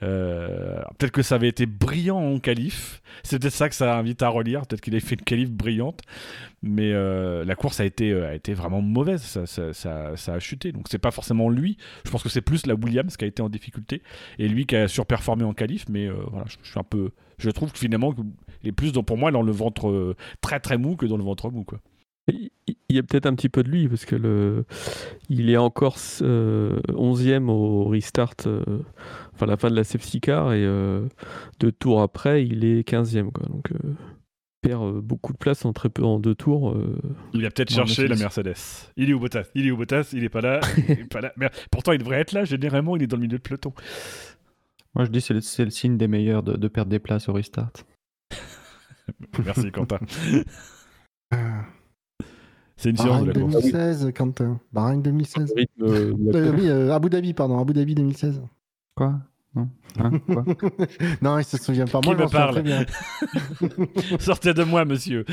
Alors, 0.00 0.92
peut-être 0.98 1.12
que 1.12 1.22
ça 1.22 1.36
avait 1.36 1.48
été 1.48 1.66
brillant 1.66 2.18
en 2.18 2.38
qualif. 2.38 3.02
C'est 3.22 3.38
peut-être 3.38 3.54
ça 3.54 3.68
que 3.68 3.74
ça 3.74 3.96
invite 3.96 4.22
à 4.22 4.28
relire. 4.28 4.66
Peut-être 4.66 4.80
qu'il 4.80 4.94
avait 4.94 5.00
fait 5.00 5.14
une 5.14 5.22
qualif 5.22 5.50
brillante. 5.50 6.00
Mais 6.62 6.92
la 6.92 7.54
course 7.54 7.80
a 7.80 7.84
été, 7.84 8.12
a 8.12 8.34
été 8.34 8.54
vraiment 8.54 8.82
mauvaise. 8.82 9.22
Ça, 9.22 9.72
ça, 9.72 10.34
a 10.34 10.38
chuté. 10.40 10.72
Donc 10.72 10.86
c'est 10.90 10.98
pas 10.98 11.10
forcément 11.10 11.48
lui. 11.48 11.76
Je 12.04 12.10
pense 12.10 12.22
que 12.22 12.28
c'est 12.28 12.40
plus 12.40 12.66
la 12.66 12.74
Williams 12.74 13.16
qui 13.16 13.24
a 13.24 13.28
été 13.28 13.42
en 13.42 13.48
difficulté. 13.48 14.02
Et 14.38 14.48
lui 14.48 14.66
qui 14.66 14.76
a 14.76 14.88
surperformé 14.88 15.44
en 15.44 15.54
qualif. 15.54 15.84
Mais 15.88 16.08
voilà, 16.08 16.46
je 16.46 16.68
suis 16.68 16.78
un 16.78 16.84
peu. 16.84 17.11
Je 17.42 17.50
trouve 17.50 17.72
que 17.72 17.78
finalement, 17.78 18.14
il 18.62 18.68
est 18.68 18.72
plus 18.72 18.92
dans, 18.92 19.02
pour 19.02 19.18
moi 19.18 19.30
dans 19.30 19.42
le 19.42 19.52
ventre 19.52 19.88
euh, 19.88 20.16
très 20.40 20.60
très 20.60 20.78
mou 20.78 20.96
que 20.96 21.06
dans 21.06 21.16
le 21.16 21.24
ventre 21.24 21.50
mou. 21.50 21.64
Quoi. 21.64 21.78
Il 22.28 22.50
y 22.88 22.98
a 22.98 23.02
peut-être 23.02 23.26
un 23.26 23.34
petit 23.34 23.48
peu 23.48 23.64
de 23.64 23.68
lui 23.68 23.88
parce 23.88 24.04
que 24.04 24.14
le, 24.14 24.64
il 25.28 25.50
est 25.50 25.56
encore 25.56 25.96
euh, 26.22 26.78
11e 26.90 27.48
au 27.48 27.84
restart, 27.88 28.34
euh, 28.46 28.62
enfin 29.34 29.46
la 29.46 29.56
fin 29.56 29.68
de 29.70 29.74
la 29.74 29.82
safety 29.82 30.20
car 30.20 30.52
et 30.52 30.64
euh, 30.64 31.08
deux 31.58 31.72
tours 31.72 32.00
après 32.00 32.46
il 32.46 32.64
est 32.64 32.88
15e 32.88 33.32
quoi. 33.32 33.44
Donc 33.48 33.72
euh, 33.72 33.78
il 34.64 34.68
perd 34.68 34.84
euh, 34.84 35.00
beaucoup 35.00 35.32
de 35.32 35.38
place 35.38 35.64
en 35.64 35.72
très 35.72 35.88
peu 35.88 36.04
en 36.04 36.20
deux 36.20 36.36
tours. 36.36 36.70
euh. 36.70 36.96
Il 37.34 37.44
a 37.44 37.50
peut-être 37.50 37.72
cherché 37.72 38.06
la 38.06 38.14
Mercedes. 38.14 38.54
Il 38.96 39.10
est 39.10 39.14
où 39.14 39.18
Bottas 39.18 39.46
Il 39.56 39.66
est 39.66 39.72
où 39.72 39.76
Bottas 39.76 40.10
Il 40.12 40.22
est 40.22 40.28
pas 40.28 40.40
là. 40.42 40.60
Il 40.78 40.90
est 40.92 41.04
pas 41.12 41.20
là. 41.20 41.32
Mais 41.36 41.50
pourtant, 41.72 41.90
il 41.90 41.98
devrait 41.98 42.20
être 42.20 42.30
là. 42.30 42.44
Généralement, 42.44 42.94
il 42.94 43.02
est 43.02 43.08
dans 43.08 43.16
le 43.16 43.22
milieu 43.22 43.38
de 43.38 43.42
peloton. 43.42 43.72
Moi, 44.94 45.04
je 45.06 45.10
dis 45.10 45.20
c'est 45.20 45.34
le, 45.34 45.40
c'est 45.40 45.64
le 45.64 45.70
signe 45.70 45.96
des 45.96 46.08
meilleurs 46.08 46.42
de, 46.42 46.56
de 46.56 46.68
perdre 46.68 46.90
des 46.90 46.98
places 46.98 47.28
au 47.28 47.32
restart. 47.32 47.72
Merci, 49.44 49.70
Quentin. 49.72 49.98
Ah, 51.30 51.64
C'est 52.76 52.90
une 52.90 52.96
science 52.98 53.22
de 53.24 53.32
la 53.32 53.40
course. 53.40 53.52
2016, 53.54 54.12
Quentin. 54.14 54.60
Bahreïn 54.72 54.98
2016. 55.00 55.52
rythme, 55.56 55.82
euh, 55.84 56.14
la 56.18 56.38
Euh, 56.38 56.46
course. 56.50 56.60
oui, 56.62 56.68
euh, 56.68 56.92
Abu 56.94 57.08
Dhabi, 57.10 57.32
pardon. 57.34 57.58
Abu 57.58 57.72
Dhabi 57.72 57.94
2016. 57.94 58.42
Quoi? 58.94 59.18
Non 59.54 59.68
Hein? 59.98 60.18
Quoi? 60.26 60.44
Non, 61.22 61.38
il 61.38 61.44
se 61.44 61.56
souvient 61.58 61.86
pas. 61.86 62.00
Qui 62.00 62.08
Moi, 62.08 62.14
je 62.16 62.18
me 62.18 62.24
m'en 62.24 62.28
souviens 62.28 62.40
parle? 62.40 62.54
très 62.54 62.62
bien. 62.62 64.18
Sortez 64.18 64.54
de 64.54 64.62
moi, 64.64 64.84
monsieur. 64.84 65.24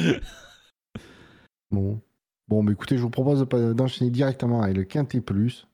Bon. 1.71 2.01
Bon, 2.47 2.63
mais 2.63 2.71
écoutez, 2.71 2.97
je 2.97 3.01
vous 3.01 3.09
propose 3.09 3.39
de 3.39 3.45
pas- 3.45 3.73
d'enchaîner 3.73 4.09
directement 4.09 4.61
avec 4.61 4.75
le 4.75 4.83
Quintet 4.83 5.21
Plus. 5.21 5.67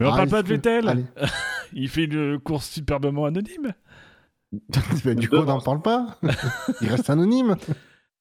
Mais 0.00 0.06
on 0.06 0.12
Ah, 0.12 0.16
parle 0.16 0.28
pas 0.28 0.42
de 0.42 0.48
Vettel. 0.48 1.06
Il 1.72 1.88
fait 1.88 2.04
une 2.04 2.38
course 2.38 2.68
superbement 2.68 3.24
anonyme. 3.24 3.72
Bah, 5.04 5.14
du 5.14 5.30
coup, 5.30 5.36
on 5.36 5.44
n'en 5.44 5.60
parle 5.62 5.80
pas. 5.80 6.18
Il 6.82 6.88
reste 6.90 7.08
anonyme. 7.08 7.56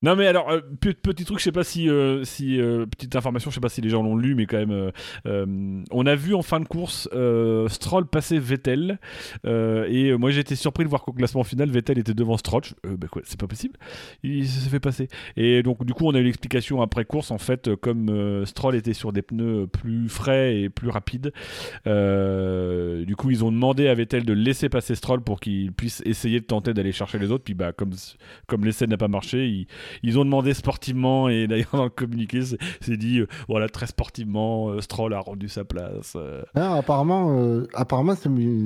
Non 0.03 0.15
mais 0.15 0.25
alors 0.25 0.49
euh, 0.49 0.61
pe- 0.79 0.93
petit 0.93 1.25
truc, 1.25 1.37
je 1.37 1.43
sais 1.43 1.51
pas 1.51 1.63
si 1.63 1.87
euh, 1.87 2.23
euh, 2.41 2.85
petite 2.87 3.15
information, 3.15 3.51
je 3.51 3.55
sais 3.55 3.61
pas 3.61 3.69
si 3.69 3.81
les 3.81 3.89
gens 3.89 4.01
l'ont 4.01 4.15
lu, 4.15 4.33
mais 4.33 4.47
quand 4.47 4.57
même, 4.57 4.91
on 5.91 6.05
a 6.07 6.15
vu 6.15 6.33
en 6.33 6.41
fin 6.41 6.59
de 6.59 6.65
course 6.65 7.07
Stroll 7.67 8.07
passer 8.07 8.39
Vettel 8.39 8.99
et 9.45 10.17
moi 10.17 10.31
été 10.31 10.55
surpris 10.55 10.83
de 10.85 10.89
voir 10.89 11.03
qu'au 11.03 11.13
classement 11.13 11.43
final 11.43 11.69
Vettel 11.69 11.99
était 11.99 12.13
devant 12.13 12.37
Stroll. 12.37 12.61
Bah 12.83 13.07
quoi, 13.11 13.21
c'est 13.25 13.39
pas 13.39 13.47
possible, 13.47 13.77
il 14.23 14.47
s'est 14.47 14.69
fait 14.69 14.79
passer. 14.79 15.07
Et 15.37 15.61
donc 15.61 15.85
du 15.85 15.93
coup 15.93 16.07
on 16.07 16.15
a 16.15 16.19
eu 16.19 16.23
l'explication 16.23 16.81
après 16.81 17.05
course 17.05 17.29
en 17.31 17.37
fait 17.37 17.75
comme 17.75 18.43
Stroll 18.45 18.75
était 18.75 18.93
sur 18.93 19.13
des 19.13 19.21
pneus 19.21 19.67
plus 19.67 20.09
frais 20.09 20.55
et 20.61 20.69
plus 20.69 20.89
rapides, 20.89 21.31
du 21.85 23.15
coup 23.15 23.29
ils 23.29 23.43
ont 23.45 23.51
demandé 23.51 23.87
à 23.87 23.93
Vettel 23.93 24.25
de 24.25 24.33
laisser 24.33 24.69
passer 24.69 24.95
Stroll 24.95 25.21
pour 25.21 25.39
qu'il 25.39 25.71
puisse 25.73 26.01
essayer 26.05 26.39
de 26.39 26.45
tenter 26.45 26.73
d'aller 26.73 26.91
chercher 26.91 27.19
les 27.19 27.29
autres. 27.31 27.43
Puis 27.43 27.53
bah 27.53 27.71
comme 27.71 27.91
comme 28.47 28.65
l'essai 28.65 28.87
n'a 28.87 28.97
pas 28.97 29.07
marché, 29.07 29.47
il 29.47 29.67
ils 30.03 30.19
ont 30.19 30.25
demandé 30.25 30.53
sportivement, 30.53 31.29
et 31.29 31.47
d'ailleurs 31.47 31.69
dans 31.73 31.83
le 31.85 31.89
communiqué, 31.89 32.41
c'est 32.81 32.97
dit, 32.97 33.19
euh, 33.19 33.27
voilà, 33.47 33.69
très 33.69 33.87
sportivement, 33.87 34.69
euh, 34.69 34.81
Stroll 34.81 35.13
a 35.13 35.19
rendu 35.19 35.49
sa 35.49 35.63
place. 35.65 36.13
euh. 36.15 36.41
Ah, 36.55 36.75
apparemment, 36.77 37.61
apparemment 37.73 38.13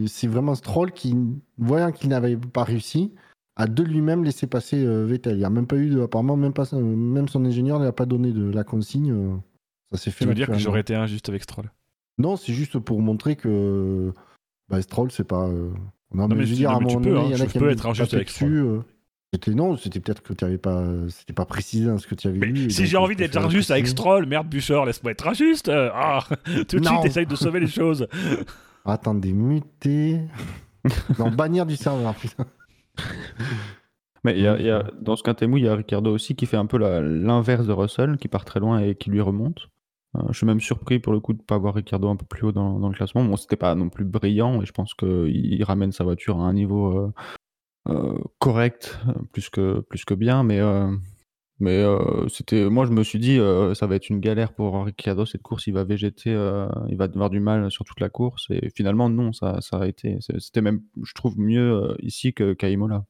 c'est 0.07 0.27
vraiment 0.27 0.55
Stroll 0.55 0.91
qui, 0.91 1.15
voyant 1.57 1.91
qu'il 1.91 2.09
n'avait 2.09 2.37
pas 2.37 2.63
réussi, 2.63 3.13
a 3.57 3.67
de 3.67 3.83
lui-même 3.83 4.23
laissé 4.25 4.47
passer 4.47 4.83
euh, 4.83 5.05
Vettel. 5.05 5.35
Il 5.35 5.39
n'y 5.39 5.45
a 5.45 5.49
même 5.49 5.65
pas 5.67 5.77
eu 5.77 5.89
de. 5.89 6.01
Apparemment, 6.01 6.35
même, 6.35 6.51
pas, 6.51 6.65
même 6.73 7.29
son 7.29 7.45
ingénieur 7.45 7.77
ne 7.79 7.83
lui 7.85 7.89
a 7.89 7.93
pas 7.93 8.05
donné 8.05 8.33
de 8.33 8.49
la 8.51 8.65
consigne. 8.65 9.11
euh, 9.13 9.35
ça 9.91 9.97
s'est 9.97 10.11
fait. 10.11 10.25
Tu 10.25 10.27
veux 10.27 10.33
dire 10.35 10.47
que 10.47 10.57
j'aurais 10.57 10.81
été 10.81 10.93
injuste 10.93 11.29
avec 11.29 11.43
Stroll? 11.43 11.71
Non, 12.17 12.35
c'est 12.35 12.51
juste 12.53 12.77
pour 12.79 13.01
montrer 13.01 13.37
que. 13.37 14.11
Bah, 14.69 14.81
Stroll, 14.81 15.09
c'est 15.11 15.23
pas. 15.27 15.47
euh, 15.47 15.69
Non, 16.13 16.27
mais 16.27 16.35
mais 16.35 16.45
je 16.45 16.49
veux 16.49 16.55
dire, 16.57 16.69
non, 16.71 16.75
à 16.75 16.77
un 16.77 16.81
moment 16.81 16.99
donné, 16.99 17.17
hein, 17.17 17.23
il 17.27 17.37
y 17.37 17.41
en 17.41 17.45
a 17.45 17.47
qui 17.47 17.59
peux 17.59 17.69
être 17.69 17.85
injuste 17.85 18.13
avec 18.13 18.27
dessus. 18.27 18.57
euh. 18.59 18.79
C'était 19.33 19.51
non, 19.51 19.75
c'était 19.75 19.99
peut-être 19.99 20.21
que 20.23 20.33
tu 20.33 20.45
avais 20.45 20.57
pas, 20.57 20.83
c'était 21.09 21.33
pas 21.33 21.45
précisé 21.45 21.87
dans 21.87 21.97
ce 21.97 22.07
que 22.07 22.15
tu 22.15 22.27
avais 22.27 22.37
Mais 22.37 22.45
lu. 22.47 22.69
si 22.69 22.85
j'ai 22.85 22.95
envie 22.97 23.15
d'être 23.17 23.35
injuste 23.37 23.69
avec. 23.71 23.87
Stroll, 23.87 24.25
merde 24.27 24.47
Bûcheur, 24.47 24.85
laisse-moi 24.85 25.11
être 25.11 25.27
injuste. 25.27 25.69
Ah, 25.69 26.19
tout 26.67 26.77
de 26.79 26.85
Non. 26.85 26.91
suite, 27.01 27.05
essaye 27.05 27.25
de 27.25 27.35
sauver 27.35 27.59
les 27.59 27.67
choses. 27.67 28.07
Attendez, 28.85 29.33
muter. 29.33 30.21
non, 31.19 31.31
bannir 31.31 31.65
du 31.65 31.75
serveur, 31.75 32.13
putain. 32.15 32.45
Mais 34.23 34.37
il 34.37 34.41
y 34.43 34.47
a, 34.47 34.59
y 34.59 34.69
a- 34.69 34.89
dans 35.01 35.15
ce 35.15 35.23
quintet-mou, 35.23 35.57
il 35.57 35.65
y 35.65 35.67
a 35.67 35.75
Ricardo 35.75 36.11
aussi 36.13 36.35
qui 36.35 36.45
fait 36.45 36.57
un 36.57 36.65
peu 36.65 36.77
l'inverse 36.77 37.67
de 37.67 37.73
Russell, 37.73 38.17
qui 38.17 38.27
part 38.27 38.45
très 38.45 38.59
loin 38.59 38.79
et 38.79 38.95
qui 38.95 39.09
lui 39.09 39.21
remonte. 39.21 39.69
Euh, 40.15 40.21
je 40.31 40.37
suis 40.37 40.45
même 40.47 40.61
surpris 40.61 40.99
pour 40.99 41.11
le 41.13 41.19
coup 41.19 41.33
de 41.33 41.39
ne 41.39 41.43
pas 41.43 41.57
voir 41.57 41.73
Ricardo 41.75 42.07
un 42.09 42.15
peu 42.15 42.25
plus 42.25 42.45
haut 42.47 42.51
dans, 42.51 42.79
dans 42.79 42.87
le 42.89 42.95
classement. 42.95 43.23
Bon, 43.25 43.35
c'était 43.35 43.57
pas 43.57 43.75
non 43.75 43.89
plus 43.89 44.05
brillant 44.05 44.61
et 44.61 44.65
je 44.65 44.71
pense 44.71 44.93
qu'il 44.93 45.27
il 45.29 45.63
ramène 45.63 45.91
sa 45.91 46.03
voiture 46.05 46.39
à 46.39 46.43
un 46.43 46.53
niveau 46.53 46.97
euh, 46.97 47.13
correct, 48.39 48.99
euh, 49.07 49.13
plus 49.31 49.49
que, 49.49 49.79
plus 49.81 50.05
que 50.05 50.13
bien. 50.13 50.43
Mais, 50.43 50.59
euh, 50.59 50.91
mais 51.59 51.83
euh, 51.83 52.27
c'était, 52.27 52.69
moi, 52.69 52.85
je 52.85 52.91
me 52.91 53.03
suis 53.03 53.19
dit, 53.19 53.37
euh, 53.39 53.73
ça 53.73 53.87
va 53.87 53.95
être 53.95 54.09
une 54.09 54.19
galère 54.19 54.53
pour 54.53 54.85
Ricardo 54.85 55.25
cette 55.25 55.41
course. 55.41 55.67
Il 55.67 55.73
va 55.73 55.83
végéter, 55.83 56.31
euh, 56.33 56.67
il 56.89 56.97
va 56.97 57.05
avoir 57.05 57.29
du 57.29 57.39
mal 57.39 57.69
sur 57.71 57.85
toute 57.85 57.99
la 57.99 58.09
course. 58.09 58.47
Et 58.49 58.69
finalement, 58.75 59.09
non, 59.09 59.33
ça, 59.33 59.61
ça 59.61 59.77
a 59.77 59.87
été. 59.87 60.17
C'était 60.39 60.61
même, 60.61 60.81
je 61.03 61.13
trouve, 61.13 61.39
mieux 61.39 61.73
euh, 61.83 61.95
ici 62.01 62.33
que- 62.33 62.53
qu'à 62.53 62.69
Imola. 62.69 63.05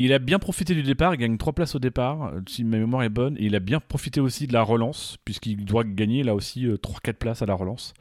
Il 0.00 0.12
a 0.12 0.18
bien 0.18 0.40
profité 0.40 0.74
du 0.74 0.82
départ, 0.82 1.14
il 1.14 1.18
gagne 1.18 1.38
3 1.38 1.52
places 1.52 1.76
au 1.76 1.78
départ, 1.78 2.32
si 2.48 2.64
ma 2.64 2.78
mémoire 2.78 3.04
est 3.04 3.08
bonne, 3.08 3.36
et 3.36 3.44
il 3.44 3.54
a 3.54 3.60
bien 3.60 3.78
profité 3.78 4.20
aussi 4.20 4.48
de 4.48 4.52
la 4.52 4.62
relance, 4.62 5.18
puisqu'il 5.24 5.64
doit 5.64 5.84
gagner 5.84 6.24
là 6.24 6.34
aussi 6.34 6.66
3-4 6.82 7.12
places 7.18 7.42
à 7.42 7.46
la 7.46 7.54
relance. 7.54 7.94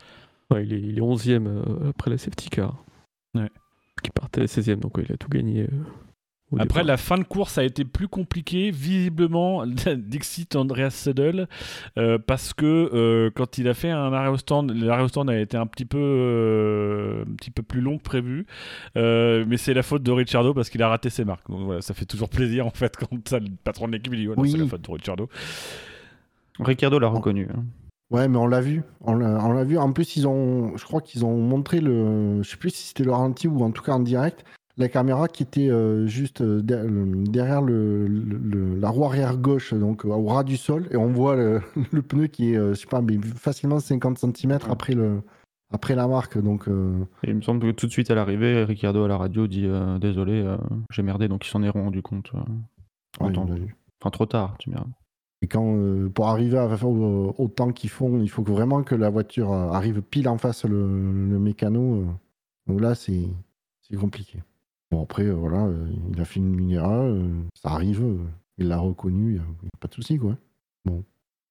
Ouais, 0.50 0.66
il, 0.66 0.74
est, 0.74 0.80
il 0.82 0.98
est 0.98 1.02
11ème 1.02 1.46
euh, 1.48 1.90
après 1.90 2.10
la 2.10 2.18
safety 2.18 2.50
car. 2.50 2.84
Ouais. 3.36 3.50
Qui 4.04 4.12
partait 4.12 4.46
16ème, 4.46 4.80
donc 4.80 4.98
ouais, 4.98 5.06
il 5.08 5.14
a 5.14 5.18
tout 5.18 5.30
gagné. 5.30 5.64
euh, 5.64 5.68
Après, 6.54 6.66
départ. 6.68 6.84
la 6.86 6.98
fin 6.98 7.18
de 7.18 7.24
course 7.24 7.58
a 7.58 7.64
été 7.66 7.84
plus 7.84 8.08
compliquée, 8.08 8.72
visiblement, 8.72 9.66
Dixit 9.98 10.56
Andreas 10.56 10.92
Seddel, 10.92 11.48
euh, 11.98 12.18
parce 12.26 12.54
que 12.54 12.66
euh, 12.94 13.32
quand 13.36 13.58
il 13.58 13.68
a 13.68 13.74
fait 13.74 13.90
un 13.90 14.14
arrêt 14.14 14.30
au 14.30 14.38
stand, 14.38 14.72
l'arrêt 14.72 15.04
au 15.04 15.08
stand 15.10 15.30
a 15.30 15.38
été 15.40 15.58
un 15.58 15.66
petit 15.68 15.84
peu, 15.86 15.98
euh, 16.00 17.24
un 17.28 17.36
petit 17.36 17.52
peu 17.52 17.64
plus 17.64 17.82
long 17.82 17.98
que 17.98 18.04
prévu, 18.04 18.46
euh, 18.96 19.44
mais 19.48 19.58
c'est 19.58 19.74
la 19.74 19.84
faute 19.84 20.04
de 20.04 20.12
Ricciardo 20.12 20.54
parce 20.54 20.70
qu'il 20.70 20.82
a 20.84 20.88
raté 20.88 21.10
ses 21.10 21.26
marques. 21.26 21.50
Donc 21.50 21.62
voilà, 21.66 21.82
ça 21.82 21.94
fait 21.94 22.06
toujours 22.06 22.30
plaisir 22.30 22.66
en 22.66 22.72
fait 22.72 22.96
quand 22.96 23.10
ça, 23.28 23.40
le 23.40 23.48
patron 23.64 23.88
de 23.88 23.94
l'équipe 23.94 24.16
dit 24.16 24.28
non, 24.28 24.36
Oui. 24.38 24.52
c'est 24.52 24.58
la 24.58 24.68
faute 24.68 24.82
de 24.84 24.92
Ricciardo. 24.92 25.28
Ricardo 26.60 26.98
l'a 27.00 27.08
reconnu. 27.08 27.48
hein. 27.54 27.64
Ouais, 28.10 28.28
mais 28.28 28.38
on 28.38 28.48
l'a 28.48 28.62
vu. 28.62 28.84
On 29.02 29.16
l'a 29.16 29.64
vu. 29.64 29.78
En 29.78 29.92
plus, 29.92 30.16
ils 30.16 30.28
ont, 30.28 30.76
je 30.78 30.84
crois 30.86 31.02
qu'ils 31.02 31.26
ont 31.26 31.38
montré 31.38 31.82
le, 31.82 32.42
je 32.42 32.50
sais 32.50 32.58
plus 32.58 32.70
si 32.70 32.88
c'était 32.88 33.04
le 33.04 33.12
ralenti 33.12 33.48
ou 33.48 33.62
en 33.64 33.72
tout 33.72 33.84
cas 33.84 33.94
en 33.94 34.00
direct, 34.00 34.46
la 34.78 34.88
caméra 34.88 35.28
qui 35.28 35.44
était 35.44 35.70
euh, 35.70 36.06
juste 36.06 36.42
euh, 36.42 36.62
derrière 36.62 37.62
le, 37.62 38.08
la 38.80 38.90
roue 38.90 39.06
arrière 39.06 39.38
gauche, 39.38 39.74
donc 39.74 40.06
euh, 40.06 40.10
au 40.10 40.28
ras 40.28 40.44
du 40.44 40.56
sol, 40.56 40.88
et 40.92 40.98
on 40.98 41.08
voit 41.08 41.36
le, 41.36 41.62
le 41.92 42.02
pneu 42.02 42.28
qui 42.28 42.54
est, 42.54 42.58
je 42.58 42.74
sais 42.76 42.88
pas, 42.88 43.02
mais 43.02 43.18
facilement 43.36 43.80
50 43.80 44.20
cm 44.20 44.60
après 44.70 44.94
le, 44.94 45.22
après 45.72 45.96
la 45.96 46.08
marque. 46.08 46.38
Donc, 46.38 46.68
euh, 46.68 47.04
Et 47.24 47.32
il 47.32 47.36
me 47.36 47.42
semble 47.42 47.60
que 47.62 47.72
tout 47.72 47.88
de 47.88 47.92
suite 47.92 48.12
à 48.12 48.16
l'arrivée, 48.16 48.64
Ricardo 48.64 49.04
à 49.04 49.08
la 49.08 49.18
radio 49.18 49.48
dit 49.48 49.66
euh, 49.66 49.98
désolé, 50.00 50.46
j'ai 50.92 51.02
merdé, 51.04 51.28
donc 51.28 51.46
ils 51.46 51.50
s'en 51.50 51.64
est 51.64 51.70
rendu 51.70 52.02
compte. 52.02 52.32
ouais, 53.20 53.32
vu. 53.32 53.76
Enfin, 54.00 54.12
trop 54.12 54.28
tard, 54.28 54.56
tu 54.60 54.70
m'as. 54.70 54.86
Et 55.42 55.48
quand, 55.48 55.76
euh, 55.76 56.10
pour 56.10 56.28
arriver 56.28 56.58
à 56.58 56.68
faire 56.76 56.90
au, 56.90 57.36
au 57.38 57.48
temps 57.48 57.72
qu'ils 57.72 57.90
font, 57.92 58.20
il 58.22 58.30
faut 58.30 58.44
vraiment 58.44 58.84
que 58.84 58.96
la 58.96 59.10
voiture 59.10 59.52
euh, 59.54 59.70
arrive 59.72 60.02
pile 60.02 60.28
en 60.30 60.38
face 60.38 60.66
le, 60.66 60.80
le 60.80 61.40
mécano. 61.40 62.02
euh. 62.02 62.06
Donc 62.68 62.82
là, 62.82 62.96
c'est 62.96 63.28
compliqué. 64.00 64.42
Bon, 64.92 65.04
après, 65.04 65.24
euh, 65.24 65.34
voilà, 65.34 65.66
euh, 65.66 65.88
il 66.12 66.20
a 66.22 66.26
fait 66.26 66.40
une, 66.40 66.76
euh, 66.78 67.34
ça 67.54 67.70
arrive, 67.70 68.04
euh, 68.04 68.18
il 68.58 68.68
l'a 68.68 68.78
reconnu, 68.78 69.34
il 69.34 69.34
n'y 69.36 69.40
a, 69.40 69.78
pas 69.80 69.88
de 69.88 69.94
souci, 69.94 70.18
quoi. 70.18 70.38
Bon. 70.86 71.04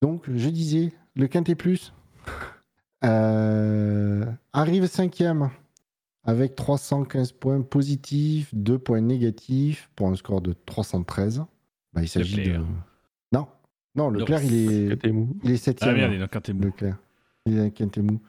Donc, 0.03 0.25
je 0.33 0.49
disais, 0.49 0.93
le 1.15 1.27
Quintet 1.27 1.55
Plus 1.55 1.93
euh, 3.05 4.25
arrive 4.53 4.87
cinquième 4.87 5.51
avec 6.25 6.57
315 6.57 7.33
points 7.33 7.61
positifs, 7.61 8.55
2 8.55 8.79
points 8.79 9.01
négatifs 9.01 9.91
pour 9.95 10.09
un 10.09 10.17
score 10.17 10.41
de 10.41 10.55
313. 10.67 11.45
Bah, 11.93 12.03
il 12.03 12.09
s'agit 12.09 12.43
de. 12.43 12.61
Non, 13.97 14.11
Leclerc, 14.11 14.43
Non, 14.43 14.49
il 14.49 14.55
est, 14.55 14.99
il 15.45 15.51
est 15.51 15.55
Ah 15.55 15.57
septième. 15.57 15.95
merde, 15.97 16.13
il 16.15 16.23
a 16.23 16.29
qu'un 16.29 16.41
témoin. 16.41 16.67
Leclerc. 16.67 16.97
Il 17.47 17.59
est 17.59 17.71
Quintet 17.71 18.03
mou. 18.03 18.21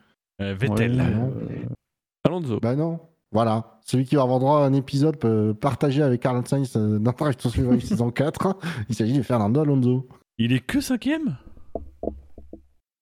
Euh, 0.41 0.53
Vettel. 0.53 0.91
Ouais, 0.99 1.09
non. 1.09 1.33
euh, 1.41 1.65
Alonso. 2.25 2.59
Bah 2.59 2.75
non. 2.75 2.99
Voilà. 3.31 3.79
Celui 3.85 4.05
qui 4.05 4.15
va 4.15 4.21
avoir 4.21 4.39
droit 4.39 4.59
à 4.61 4.65
un 4.67 4.73
épisode 4.73 5.17
euh, 5.25 5.53
partagé 5.53 6.01
avec 6.03 6.21
Carl 6.21 6.45
Sainz 6.47 6.75
euh, 6.75 6.99
dans 6.99 7.11
Drive 7.11 7.35
to 7.37 7.49
Survive 7.49 7.81
saison 7.85 8.11
4, 8.11 8.57
il 8.89 8.95
s'agit 8.95 9.17
de 9.17 9.23
Fernando 9.23 9.59
Alonso. 9.61 10.07
Il 10.37 10.53
est 10.53 10.59
que 10.59 10.79
cinquième? 10.81 11.37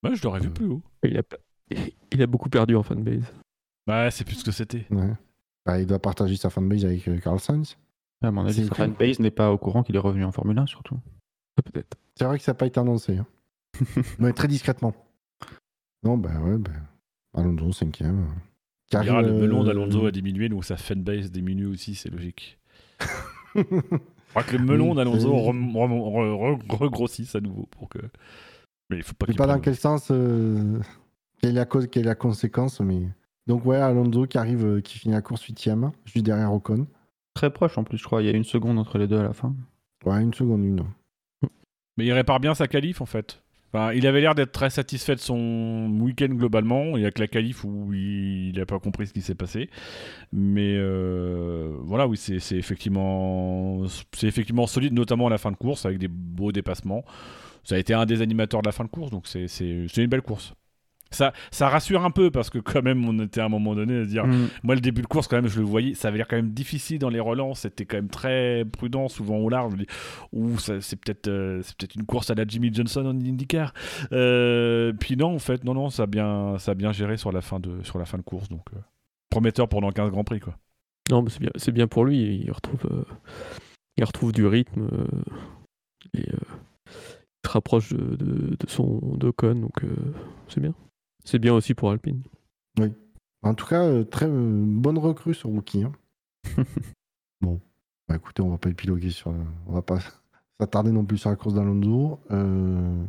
Moi, 0.04 0.14
je 0.14 0.24
l'aurais 0.24 0.40
vu 0.40 0.48
Euh. 0.48 0.52
plus 0.52 0.66
haut. 0.68 0.82
Il 1.04 1.18
a, 1.18 1.22
il 2.12 2.22
a 2.22 2.28
beaucoup 2.28 2.50
perdu 2.50 2.76
en 2.76 2.84
fanbase. 2.84 3.24
Ouais, 3.88 4.10
c'est 4.12 4.24
plus 4.24 4.36
ce 4.36 4.44
que 4.46 4.52
c'était. 4.52 4.86
Ouais. 4.90 5.12
Bah, 5.66 5.80
il 5.80 5.86
doit 5.88 6.00
partager 6.00 6.36
sa 6.38 6.50
fanbase 6.50 6.86
avec 6.86 7.08
euh, 7.08 7.20
Carl 7.20 7.40
Sainz. 7.40 7.78
à 8.24 8.32
mon 8.32 8.46
avis, 8.46 8.66
sa 8.68 8.76
fanbase 8.76 9.20
n'est 9.20 9.32
pas 9.32 9.52
au 9.52 9.58
courant 9.58 9.84
qu'il 9.84 9.96
est 9.96 10.00
revenu 10.00 10.24
en 10.24 10.32
Formule 10.32 10.58
1, 10.60 10.66
surtout. 10.68 10.98
Peut-être. 11.56 11.98
C'est 12.18 12.26
vrai 12.26 12.38
que 12.38 12.44
ça 12.44 12.52
n'a 12.52 12.56
pas 12.58 12.66
été 12.68 12.80
annoncé. 12.80 13.18
hein. 13.18 13.26
Mais 14.20 14.32
très 14.34 14.48
discrètement. 14.48 14.94
Non, 16.04 16.18
bah 16.18 16.40
ouais, 16.42 16.58
bah, 16.58 16.72
Alonso, 17.34 17.72
cinquième. 17.74 18.28
arrive, 18.94 19.14
le 19.14 19.34
melon 19.34 19.64
euh, 19.64 19.66
d'Alonso 19.66 20.06
a 20.06 20.12
diminué, 20.12 20.48
donc 20.50 20.64
sa 20.64 20.78
fanbase 20.78 21.32
diminue 21.32 21.66
aussi, 21.66 21.96
c'est 21.96 22.10
logique. 22.10 22.58
Je 23.56 23.62
crois 24.30 24.44
que 24.44 24.58
le 24.58 24.64
melon 24.66 24.94
d'Alonso 24.96 25.20
c'est- 25.20 25.28
rem- 25.28 25.76
rem- 25.76 25.92
re- 25.94 26.60
re- 26.60 26.76
regrossisse 26.78 27.36
à 27.36 27.42
nouveau 27.42 27.66
pour 27.72 27.90
que. 27.90 28.00
Mais 28.90 28.98
il 28.98 29.04
faut 29.04 29.14
pas 29.14 29.26
Je 29.28 29.32
sais 29.32 29.38
pas 29.38 29.48
dans 29.48 29.60
quel 29.60 29.76
sens, 29.76 30.10
euh, 30.12 30.80
quelle, 31.42 31.52
est 31.52 31.54
la 31.54 31.66
cause, 31.66 31.88
quelle 31.88 32.04
est 32.04 32.08
la 32.08 32.16
conséquence, 32.16 32.80
mais. 32.82 33.08
Donc, 33.48 33.66
ouais, 33.66 33.78
Alonso 33.78 34.26
qui 34.28 34.38
arrive, 34.38 34.66
euh, 34.66 34.82
qui 34.82 34.98
finit 35.00 35.14
la 35.14 35.22
course 35.22 35.44
huitième, 35.44 35.92
juste 36.06 36.26
derrière 36.26 36.52
Ocon. 36.54 36.88
Très 37.34 37.52
proche 37.52 37.78
en 37.78 37.84
plus, 37.84 37.98
je 37.98 38.04
crois. 38.04 38.22
Il 38.22 38.26
y 38.26 38.30
a 38.30 38.34
une 38.34 38.44
seconde 38.44 38.78
entre 38.80 38.98
les 38.98 39.08
deux 39.08 39.18
à 39.20 39.24
la 39.24 39.34
fin. 39.34 39.56
Ouais, 40.06 40.22
une 40.22 40.34
seconde, 40.34 40.64
une. 40.64 40.84
Mais 41.98 42.06
il 42.06 42.12
répare 42.14 42.40
bien 42.40 42.56
sa 42.56 42.68
qualif 42.68 43.02
en 43.02 43.06
fait. 43.06 43.42
Il 43.94 44.08
avait 44.08 44.22
l'air 44.22 44.36
d'être 44.36 44.52
très 44.52 44.70
satisfait 44.70 45.16
de 45.16 45.20
son 45.20 45.90
week-end 46.00 46.30
globalement. 46.30 46.96
Il 46.96 47.04
y 47.04 47.06
a 47.06 47.12
que 47.12 47.20
la 47.20 47.28
qualif 47.28 47.64
où 47.66 47.94
il 47.94 48.54
n'a 48.56 48.66
pas 48.66 48.80
compris 48.80 49.08
ce 49.08 49.14
qui 49.14 49.22
s'est 49.22 49.36
passé. 49.36 49.70
Mais 50.32 50.76
euh, 50.78 51.76
voilà, 51.82 52.08
oui, 52.08 52.18
c'est 52.18 52.56
effectivement, 52.56 53.84
effectivement 54.22 54.66
solide, 54.68 54.94
notamment 54.94 55.28
à 55.28 55.30
la 55.30 55.38
fin 55.38 55.52
de 55.52 55.58
course 55.58 55.86
avec 55.86 55.98
des 55.98 56.08
beaux 56.08 56.52
dépassements. 56.54 57.04
Ça 57.64 57.76
a 57.76 57.78
été 57.78 57.94
un 57.94 58.06
des 58.06 58.22
animateurs 58.22 58.62
de 58.62 58.68
la 58.68 58.72
fin 58.72 58.86
de 58.86 58.90
course, 58.90 59.12
donc 59.12 59.28
c'est 59.28 59.48
une 59.98 60.08
belle 60.08 60.22
course. 60.22 60.54
Ça, 61.16 61.34
ça 61.52 61.70
rassure 61.70 62.04
un 62.06 62.12
peu 62.12 62.30
parce 62.30 62.50
que 62.50 62.60
quand 62.60 62.82
même 62.84 63.08
on 63.08 63.18
était 63.24 63.42
à 63.42 63.46
un 63.46 63.50
moment 63.50 63.74
donné 63.74 64.00
à 64.00 64.04
se 64.04 64.10
dire 64.10 64.26
Mm. 64.28 64.48
moi, 64.64 64.76
le 64.76 64.82
début 64.82 65.02
de 65.02 65.08
course, 65.08 65.28
quand 65.28 65.38
même, 65.38 65.48
je 65.48 65.60
le 65.60 65.66
voyais, 65.66 65.94
ça 65.96 66.10
avait 66.10 66.18
l'air 66.18 66.28
quand 66.28 66.36
même 66.36 66.52
difficile 66.52 67.00
dans 67.00 67.10
les 67.10 67.20
relances. 67.20 67.62
C'était 67.62 67.86
quand 67.86 67.98
même 67.98 68.10
très 68.10 68.64
prudent, 68.66 69.08
souvent 69.08 69.38
au 69.38 69.50
large. 69.50 69.74
Ça- 70.60 70.82
c'est 70.82 70.96
peut-être 70.98 71.28
euh, 71.28 71.62
c'est 71.64 71.76
peut-être 71.78 71.96
une 71.96 72.06
course 72.06 72.30
à 72.30 72.36
la 72.36 72.46
Jimmy 72.48 72.74
Johnson 72.74 73.06
en 73.06 73.12
IndyCar. 73.20 73.74
Euh, 74.12 74.94
puis 75.00 75.16
non, 75.18 75.36
en 75.36 75.40
fait, 75.40 75.64
non, 75.64 75.74
non, 75.74 75.90
ça 75.90 76.04
a 76.04 76.06
bien, 76.06 76.58
ça 76.60 76.72
a 76.72 76.76
bien 76.76 76.92
géré 76.92 77.18
sur 77.18 77.32
la 77.32 77.42
fin 77.42 77.60
de, 77.60 77.82
sur 77.84 77.98
la 78.00 78.06
fin 78.06 78.18
de 78.18 78.24
course. 78.24 78.50
Donc, 78.50 78.66
euh, 78.76 78.80
prometteur 79.30 79.68
pour 79.70 79.82
dans 79.82 79.92
15 79.92 80.12
Grands 80.12 80.24
Prix, 80.24 80.40
quoi. 80.40 80.58
Non, 81.10 81.22
mais 81.22 81.30
c'est 81.30 81.40
bien, 81.40 81.52
c'est 81.56 81.72
bien 81.72 81.88
pour 81.88 82.06
lui. 82.06 82.42
Il 82.44 82.52
retrouve, 82.52 82.86
euh, 82.92 83.04
il 83.98 84.04
retrouve 84.04 84.32
du 84.32 84.46
rythme. 84.46 84.88
et, 86.14 86.20
il 86.22 86.34
se 87.46 87.52
rapproche 87.52 87.90
de, 87.94 88.16
de, 88.16 88.56
de 88.60 88.68
son 88.68 89.00
d'Ocon, 89.18 89.56
donc 89.56 89.82
c'est 90.48 90.60
bien. 90.62 90.74
C'est 91.26 91.40
bien 91.40 91.54
aussi 91.54 91.74
pour 91.74 91.92
Alpine. 91.92 92.22
En 93.44 93.54
tout 93.54 93.68
cas, 93.68 93.84
euh, 93.84 94.04
très 94.04 94.26
euh, 94.28 94.64
bonne 94.66 94.98
recrue 94.98 95.36
sur 95.36 95.50
Rookie. 95.52 95.84
hein. 95.84 95.92
bon, 97.42 97.62
bah, 98.08 98.16
écoutez, 98.16 98.42
on 98.42 98.50
va 98.50 98.58
pas 98.58 98.70
épiloguer 98.70 99.12
sur. 99.12 99.32
la- 99.32 99.38
On 99.68 99.74
va 99.74 99.84
pas 99.84 100.00
s'attarder 100.60 100.92
non 100.92 101.06
plus 101.06 101.20
sur 101.20 101.30
la 101.30 101.36
course 101.36 101.54
d'Alonso. 101.54 102.20
Euh... 102.32 103.04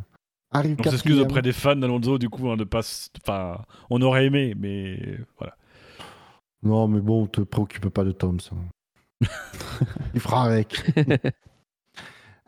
Arrive 0.51 0.77
On 0.79 0.83
s'excuse 0.91 1.19
auprès 1.19 1.41
des 1.41 1.53
fans 1.53 1.75
d'Alonso, 1.75 2.19
du 2.19 2.29
coup, 2.29 2.49
hein, 2.51 2.55
de 2.57 2.65
pas. 2.65 2.81
Enfin, 3.23 3.63
on 3.89 3.99
aurait 4.03 4.25
aimé, 4.27 4.53
mais 4.55 5.17
voilà. 5.37 5.55
Non, 6.61 6.87
mais 6.87 7.01
bon, 7.01 7.25
te 7.25 7.41
préoccupe 7.41 7.89
pas 7.89 8.03
de 8.03 8.11
Tom, 8.11 8.39
ça. 8.39 8.55
Il 10.13 10.19
fera 10.19 10.43
avec. 10.45 10.83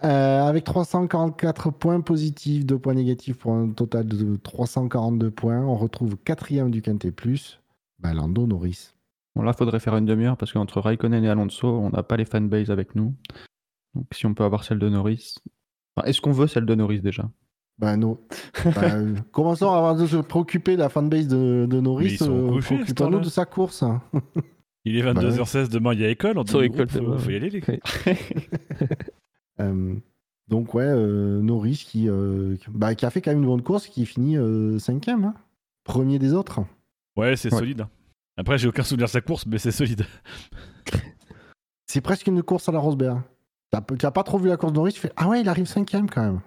Euh, 0.04 0.43
avec 0.43 0.64
344 0.64 1.72
points 1.72 2.00
positifs, 2.00 2.66
2 2.66 2.78
points 2.80 2.93
négatifs 2.93 3.38
pour 3.38 3.54
un 3.54 3.70
total 3.70 4.08
de 4.08 4.38
342 4.38 5.30
points, 5.30 5.62
on 5.62 5.76
retrouve 5.76 6.16
quatrième 6.18 6.72
du 6.72 6.82
Quintet 6.82 7.12
Plus, 7.12 7.60
bah, 8.00 8.14
Lando 8.14 8.47
Norris. 8.47 8.93
Bon, 9.36 9.41
là, 9.41 9.52
faudrait 9.54 9.80
faire 9.80 9.97
une 9.97 10.06
demi-heure 10.06 10.38
parce 10.38 10.54
qu'entre 10.54 10.80
Raikkonen 10.80 11.24
et 11.24 11.30
Alonso, 11.30 11.68
on 11.68 11.89
n'a 11.89 12.04
pas 12.04 12.16
les 12.18 12.26
fanbases 12.26 12.72
avec 12.72 12.95
nous. 12.95 13.14
Donc, 13.93 14.06
si 14.14 14.26
on 14.26 14.34
peut 14.34 14.43
avoir 14.43 14.64
celle 14.64 14.80
de 14.80 14.88
Norris. 14.89 15.36
Enfin, 15.95 16.08
Est-ce 16.08 16.22
qu'on 16.22 16.32
veut 16.32 16.47
celle 16.47 16.66
de 16.66 16.76
Norris 16.76 17.02
déjà? 17.02 17.30
Bah 17.78 17.97
non. 17.97 18.18
Bah, 18.66 18.82
euh, 18.84 19.16
commençons 19.32 19.72
avant 19.72 19.95
de 19.95 20.06
se 20.06 20.18
préoccuper 20.18 20.76
de 20.76 20.82
la 20.82 20.89
fanbase 20.89 21.28
de, 21.28 21.66
de 21.70 21.80
Norris. 21.80 22.18
sont 22.18 22.56
euh, 22.56 22.60
Préoccupons-nous 22.60 23.12
temps-là. 23.12 23.24
de 23.24 23.30
sa 23.30 23.45
course. 23.45 23.84
Il 24.86 24.97
est 24.97 25.02
Bah 25.02 25.22
ouais. 25.22 25.30
22h16, 25.30 25.70
demain 25.70 25.93
il 25.93 26.02
y 26.02 26.06
a 26.06 26.10
école. 26.10 26.38
On 26.38 26.43
dit, 26.43 26.52
groupe, 26.70 26.89
faut, 26.89 27.30
y 27.30 27.36
aller, 27.36 27.50
les 27.50 27.62
donc 30.47 30.74
ouais, 30.74 30.84
euh, 30.88 31.41
Norris 31.41 31.86
qui, 31.88 32.10
euh, 32.10 32.55
bah, 32.70 32.95
qui 32.95 33.05
a 33.05 33.10
fait 33.10 33.22
quand 33.22 33.32
même 33.32 33.41
une 33.41 33.47
bonne 33.47 33.62
course, 33.62 33.88
qui 33.88 34.05
finit 34.05 34.38
euh, 34.38 34.80
cinquième, 34.80 35.26
hein. 35.26 35.34
premier 35.84 36.18
des 36.20 36.34
autres. 36.34 36.62
Ouais, 37.16 37.36
c'est 37.36 37.51
Ouais. 37.53 37.60
solide. 37.60 37.86
Après, 38.38 38.57
j'ai 38.57 38.68
aucun 38.68 38.84
souvenir 38.84 39.07
de 39.07 39.12
sa 39.12 39.22
course, 39.22 39.45
mais 39.45 39.57
c'est 39.57 39.72
solide. 39.72 40.05
C'est 41.88 42.01
presque 42.01 42.28
une 42.28 42.43
course 42.43 42.70
à 42.70 42.72
la 42.72 42.78
Rosberg. 42.78 43.22
T'as 43.72 44.12
pas 44.12 44.24
trop 44.24 44.38
vu 44.38 44.47
la 44.47 44.57
course 44.57 44.74
de 44.74 44.78
Norris, 44.78 44.93
tu 44.93 44.99
fais 44.99 45.12
ah 45.16 45.28
ouais, 45.28 45.41
il 45.41 45.49
arrive 45.49 45.66
cinquième 45.66 46.07
quand 46.07 46.22
même. 46.22 46.39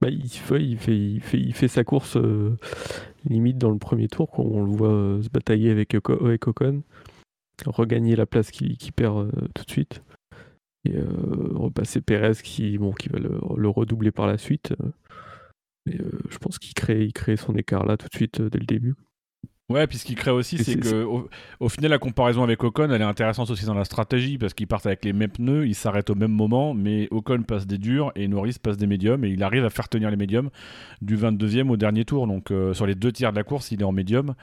Bah, 0.00 0.08
il, 0.10 0.28
fait, 0.28 0.62
il, 0.62 0.78
fait, 0.78 0.96
il, 0.96 1.20
fait, 1.20 1.40
il 1.40 1.52
fait 1.52 1.66
sa 1.68 1.82
course 1.82 2.16
euh, 2.16 2.56
limite 3.24 3.58
dans 3.58 3.70
le 3.70 3.78
premier 3.78 4.06
tour, 4.06 4.30
quand 4.30 4.44
on 4.44 4.62
le 4.64 4.70
voit 4.70 4.92
euh, 4.92 5.22
se 5.22 5.28
batailler 5.28 5.70
avec, 5.72 5.94
avec 5.94 6.46
Ocon, 6.46 6.82
regagner 7.66 8.14
la 8.14 8.26
place 8.26 8.50
qu'il 8.52 8.92
perd 8.92 9.16
euh, 9.18 9.30
tout 9.54 9.64
de 9.64 9.70
suite, 9.70 10.02
et 10.86 10.96
euh, 10.96 11.06
repasser 11.54 12.00
Perez 12.00 12.34
qui, 12.42 12.78
va 13.08 13.18
le, 13.18 13.38
le 13.56 13.68
redoubler 13.68 14.12
par 14.12 14.26
la 14.26 14.38
suite. 14.38 14.72
euh. 14.80 14.92
euh, 16.00 16.20
je 16.30 16.38
pense 16.38 16.58
qu'il 16.58 16.74
crée, 16.74 17.10
crée 17.12 17.36
son 17.36 17.54
écart 17.56 17.84
là 17.86 17.96
tout 17.96 18.08
de 18.08 18.16
suite 18.16 18.40
dès 18.42 18.58
le 18.58 18.66
début. 18.66 18.94
Ouais, 19.68 19.88
puis 19.88 19.98
ce 19.98 20.04
qui 20.04 20.14
crée 20.14 20.30
aussi, 20.30 20.58
c'est 20.58 20.78
que 20.78 21.02
au, 21.02 21.28
au 21.58 21.68
final, 21.68 21.90
la 21.90 21.98
comparaison 21.98 22.44
avec 22.44 22.62
Ocon, 22.62 22.88
elle 22.88 23.00
est 23.00 23.04
intéressante 23.04 23.50
aussi 23.50 23.66
dans 23.66 23.74
la 23.74 23.84
stratégie, 23.84 24.38
parce 24.38 24.54
qu'ils 24.54 24.68
partent 24.68 24.86
avec 24.86 25.04
les 25.04 25.12
mêmes 25.12 25.30
pneus, 25.30 25.66
ils 25.66 25.74
s'arrêtent 25.74 26.08
au 26.08 26.14
même 26.14 26.30
moment, 26.30 26.72
mais 26.72 27.08
Ocon 27.10 27.42
passe 27.42 27.66
des 27.66 27.76
durs 27.76 28.12
et 28.14 28.28
Norris 28.28 28.58
passe 28.62 28.76
des 28.76 28.86
médiums, 28.86 29.24
et 29.24 29.30
il 29.30 29.42
arrive 29.42 29.64
à 29.64 29.70
faire 29.70 29.88
tenir 29.88 30.08
les 30.08 30.16
médiums 30.16 30.50
du 31.02 31.16
22e 31.16 31.68
au 31.68 31.76
dernier 31.76 32.04
tour. 32.04 32.28
Donc 32.28 32.52
euh, 32.52 32.74
sur 32.74 32.86
les 32.86 32.94
deux 32.94 33.10
tiers 33.10 33.32
de 33.32 33.36
la 33.36 33.42
course, 33.42 33.72
il 33.72 33.80
est 33.80 33.84
en 33.84 33.90
médium. 33.90 34.36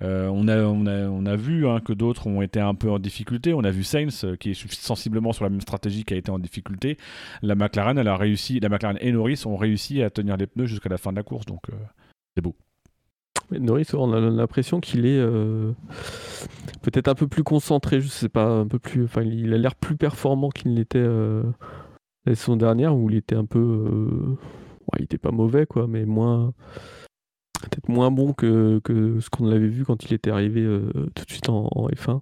Euh, 0.00 0.28
on, 0.28 0.46
a, 0.46 0.58
on, 0.58 0.86
a, 0.86 1.08
on 1.08 1.26
a 1.26 1.34
vu 1.34 1.66
hein, 1.66 1.80
que 1.80 1.92
d'autres 1.92 2.28
ont 2.28 2.40
été 2.40 2.60
un 2.60 2.76
peu 2.76 2.88
en 2.88 3.00
difficulté. 3.00 3.54
On 3.54 3.64
a 3.64 3.72
vu 3.72 3.82
Sainz, 3.82 4.22
euh, 4.24 4.36
qui 4.36 4.52
est 4.52 4.72
sensiblement 4.72 5.32
sur 5.32 5.42
la 5.42 5.50
même 5.50 5.60
stratégie, 5.60 6.04
qui 6.04 6.14
a 6.14 6.16
été 6.16 6.30
en 6.30 6.38
difficulté. 6.38 6.98
La 7.42 7.56
McLaren, 7.56 7.98
elle 7.98 8.06
a 8.06 8.16
réussi, 8.16 8.60
la 8.60 8.68
McLaren 8.68 8.98
et 9.00 9.10
Norris 9.10 9.42
ont 9.44 9.56
réussi 9.56 10.04
à 10.04 10.10
tenir 10.10 10.36
les 10.36 10.46
pneus 10.46 10.66
jusqu'à 10.66 10.88
la 10.88 10.98
fin 10.98 11.10
de 11.10 11.16
la 11.16 11.24
course, 11.24 11.46
donc 11.46 11.62
c'est 12.36 12.42
beau. 12.42 12.54
Norris, 13.50 13.88
on 13.94 14.12
a 14.12 14.20
l'impression 14.20 14.80
qu'il 14.80 15.06
est 15.06 15.18
euh, 15.18 15.72
peut-être 16.82 17.08
un 17.08 17.14
peu 17.14 17.26
plus 17.26 17.44
concentré, 17.44 18.00
je 18.00 18.08
sais 18.08 18.28
pas, 18.28 18.46
un 18.46 18.66
peu 18.66 18.78
plus. 18.78 19.04
Enfin, 19.04 19.22
il 19.22 19.54
a 19.54 19.58
l'air 19.58 19.74
plus 19.74 19.96
performant 19.96 20.50
qu'il 20.50 20.74
n'était 20.74 20.98
euh, 20.98 21.42
la 22.26 22.34
saison 22.34 22.56
dernière 22.56 22.94
où 22.96 23.08
il 23.10 23.16
était 23.16 23.36
un 23.36 23.46
peu. 23.46 23.58
euh, 23.58 24.36
ouais, 24.92 24.98
il 24.98 25.04
était 25.04 25.18
pas 25.18 25.30
mauvais, 25.30 25.66
quoi, 25.66 25.86
mais 25.86 26.04
moins. 26.04 26.52
Peut-être 27.62 27.88
moins 27.88 28.10
bon 28.12 28.32
que, 28.34 28.80
ce 28.86 29.30
qu'on 29.30 29.50
avait 29.50 29.66
vu 29.66 29.84
quand 29.84 30.04
il 30.04 30.14
était 30.14 30.30
arrivé 30.30 30.64
tout 31.14 31.24
de 31.24 31.30
suite 31.30 31.48
en, 31.48 31.68
en 31.72 31.88
F1. 31.88 32.20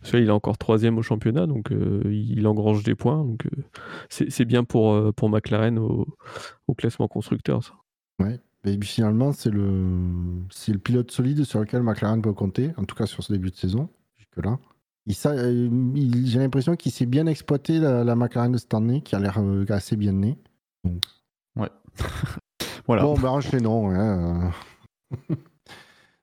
Parce 0.00 0.14
il 0.14 0.28
est 0.28 0.30
encore 0.30 0.56
troisième 0.56 0.96
au 0.96 1.02
championnat, 1.02 1.46
donc 1.46 1.70
il 1.70 2.46
engrange 2.46 2.82
des 2.82 2.94
points. 2.94 3.22
Donc 3.22 3.46
c'est 4.08 4.46
bien 4.46 4.64
pour, 4.64 5.12
pour 5.12 5.28
McLaren 5.28 5.78
au, 5.78 6.06
classement 6.78 7.08
constructeur. 7.08 7.62
Ça. 7.62 7.74
Et 8.26 8.38
puis 8.62 8.88
finalement, 8.88 9.32
c'est 9.32 9.50
le, 9.50 9.84
c'est 10.50 10.72
le 10.72 10.78
pilote 10.78 11.10
solide 11.10 11.44
sur 11.44 11.60
lequel 11.60 11.82
McLaren 11.82 12.20
peut 12.20 12.32
compter, 12.34 12.72
en 12.76 12.84
tout 12.84 12.94
cas 12.94 13.06
sur 13.06 13.22
ce 13.22 13.32
début 13.32 13.50
de 13.50 13.56
saison, 13.56 13.88
jusque-là. 14.18 14.58
Il 15.06 15.14
euh, 15.26 15.68
il- 15.94 16.26
J'ai 16.26 16.38
l'impression 16.38 16.76
qu'il 16.76 16.92
s'est 16.92 17.06
bien 17.06 17.26
exploité 17.26 17.78
la, 17.78 18.04
la 18.04 18.14
McLaren 18.14 18.52
de 18.52 18.58
cette 18.58 18.74
année, 18.74 19.00
qui 19.00 19.14
a 19.16 19.18
l'air 19.18 19.38
euh, 19.38 19.64
assez 19.70 19.96
bien 19.96 20.12
née. 20.12 20.38
Voilà. 22.86 23.02
Bon, 23.02 23.14
bah 23.14 23.30
enchaînons. 23.30 23.90
Hein. 23.90 24.50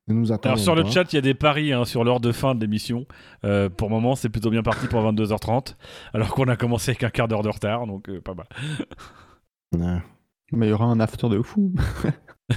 nous 0.07 0.31
attendons 0.31 0.53
Alors 0.53 0.59
sur 0.63 0.75
le 0.75 0.83
pas. 0.83 0.89
chat, 0.89 1.13
il 1.13 1.15
y 1.15 1.19
a 1.19 1.21
des 1.21 1.33
paris 1.33 1.71
hein, 1.71 1.85
sur 1.85 2.03
l'heure 2.03 2.19
de 2.19 2.31
fin 2.31 2.55
de 2.55 2.61
l'émission. 2.61 3.05
Euh, 3.45 3.69
pour 3.69 3.87
le 3.89 3.95
moment, 3.95 4.15
c'est 4.15 4.29
plutôt 4.29 4.49
bien 4.49 4.63
parti 4.63 4.87
pour 4.87 5.01
22h30, 5.01 5.75
alors 6.13 6.33
qu'on 6.33 6.47
a 6.47 6.55
commencé 6.57 6.91
avec 6.91 7.03
un 7.03 7.09
quart 7.09 7.27
d'heure 7.27 7.43
de 7.43 7.49
retard, 7.49 7.87
donc 7.87 8.09
euh, 8.09 8.19
pas 8.21 8.33
mal. 8.33 8.47
Ouais. 9.75 10.01
Mais 10.51 10.67
il 10.67 10.69
y 10.69 10.73
aura 10.73 10.85
un 10.85 10.99
after 10.99 11.29
de 11.29 11.41
fou. 11.41 11.73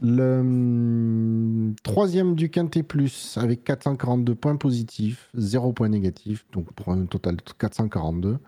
Le 0.00 0.38
hum, 0.40 1.74
troisième 1.82 2.36
du 2.36 2.50
Quintet 2.50 2.84
Plus 2.84 3.36
avec 3.36 3.64
442 3.64 4.34
points 4.36 4.56
positifs, 4.56 5.28
0 5.34 5.72
points 5.72 5.88
négatifs, 5.88 6.46
donc 6.52 6.72
pour 6.72 6.90
un 6.90 7.06
total 7.06 7.36
de 7.36 7.42
442. 7.58 8.38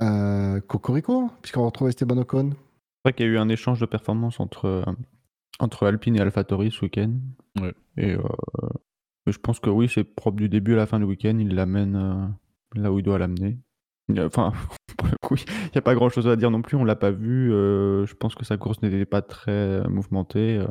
Euh, 0.00 0.60
Cocorico, 0.60 1.30
puisqu'on 1.40 1.64
retrouve 1.64 1.88
Esteban 1.88 2.18
Ocon. 2.18 2.50
C'est 2.50 2.56
vrai 3.04 3.12
qu'il 3.14 3.26
y 3.26 3.28
a 3.28 3.32
eu 3.32 3.38
un 3.38 3.48
échange 3.48 3.80
de 3.80 3.86
performances 3.86 4.38
entre, 4.38 4.66
euh, 4.66 4.84
entre 5.58 5.86
Alpine 5.86 6.16
et 6.16 6.20
AlphaTauri 6.20 6.70
ce 6.70 6.82
week-end. 6.82 7.12
Ouais. 7.60 7.74
Et 7.96 8.12
euh, 8.12 8.22
je 9.26 9.38
pense 9.38 9.60
que 9.60 9.70
oui, 9.70 9.88
c'est 9.92 10.04
propre 10.04 10.36
du 10.36 10.48
début 10.48 10.74
à 10.74 10.76
la 10.76 10.86
fin 10.86 10.98
du 10.98 11.04
week-end. 11.04 11.36
Il 11.38 11.54
l'amène 11.54 11.96
euh, 11.96 12.80
là 12.80 12.92
où 12.92 12.98
il 12.98 13.02
doit 13.02 13.18
l'amener. 13.18 13.58
Enfin, 14.18 14.52
pour 14.98 15.08
le 15.08 15.16
coup, 15.22 15.36
il 15.36 15.44
n'y 15.74 15.78
a 15.78 15.82
pas 15.82 15.94
grand-chose 15.94 16.28
à 16.28 16.36
dire 16.36 16.50
non 16.50 16.62
plus. 16.62 16.76
On 16.76 16.84
l'a 16.84 16.96
pas 16.96 17.10
vu. 17.10 17.52
euh, 17.52 18.04
je 18.06 18.14
pense 18.14 18.34
que 18.34 18.44
sa 18.44 18.56
course 18.56 18.82
n'était 18.82 19.06
pas 19.06 19.22
très 19.22 19.50
euh, 19.52 19.88
mouvementée. 19.88 20.58
euh. 20.58 20.66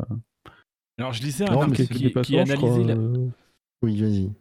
Alors 0.99 1.13
je 1.13 1.23
lisais 1.23 1.45
un 1.45 1.51
Non, 1.53 1.61
mais 1.67 1.71
article 1.71 1.77
Quelques 1.77 1.91
qui, 1.91 1.97
qui 1.97 2.03
dépassements, 2.09 2.45
je 2.45 2.53
analysait 2.53 2.82
crois, 2.84 2.95
la- 2.95 3.01
euh, 3.01 3.27
Oui, 3.84 3.99
vas-y. 4.01 4.32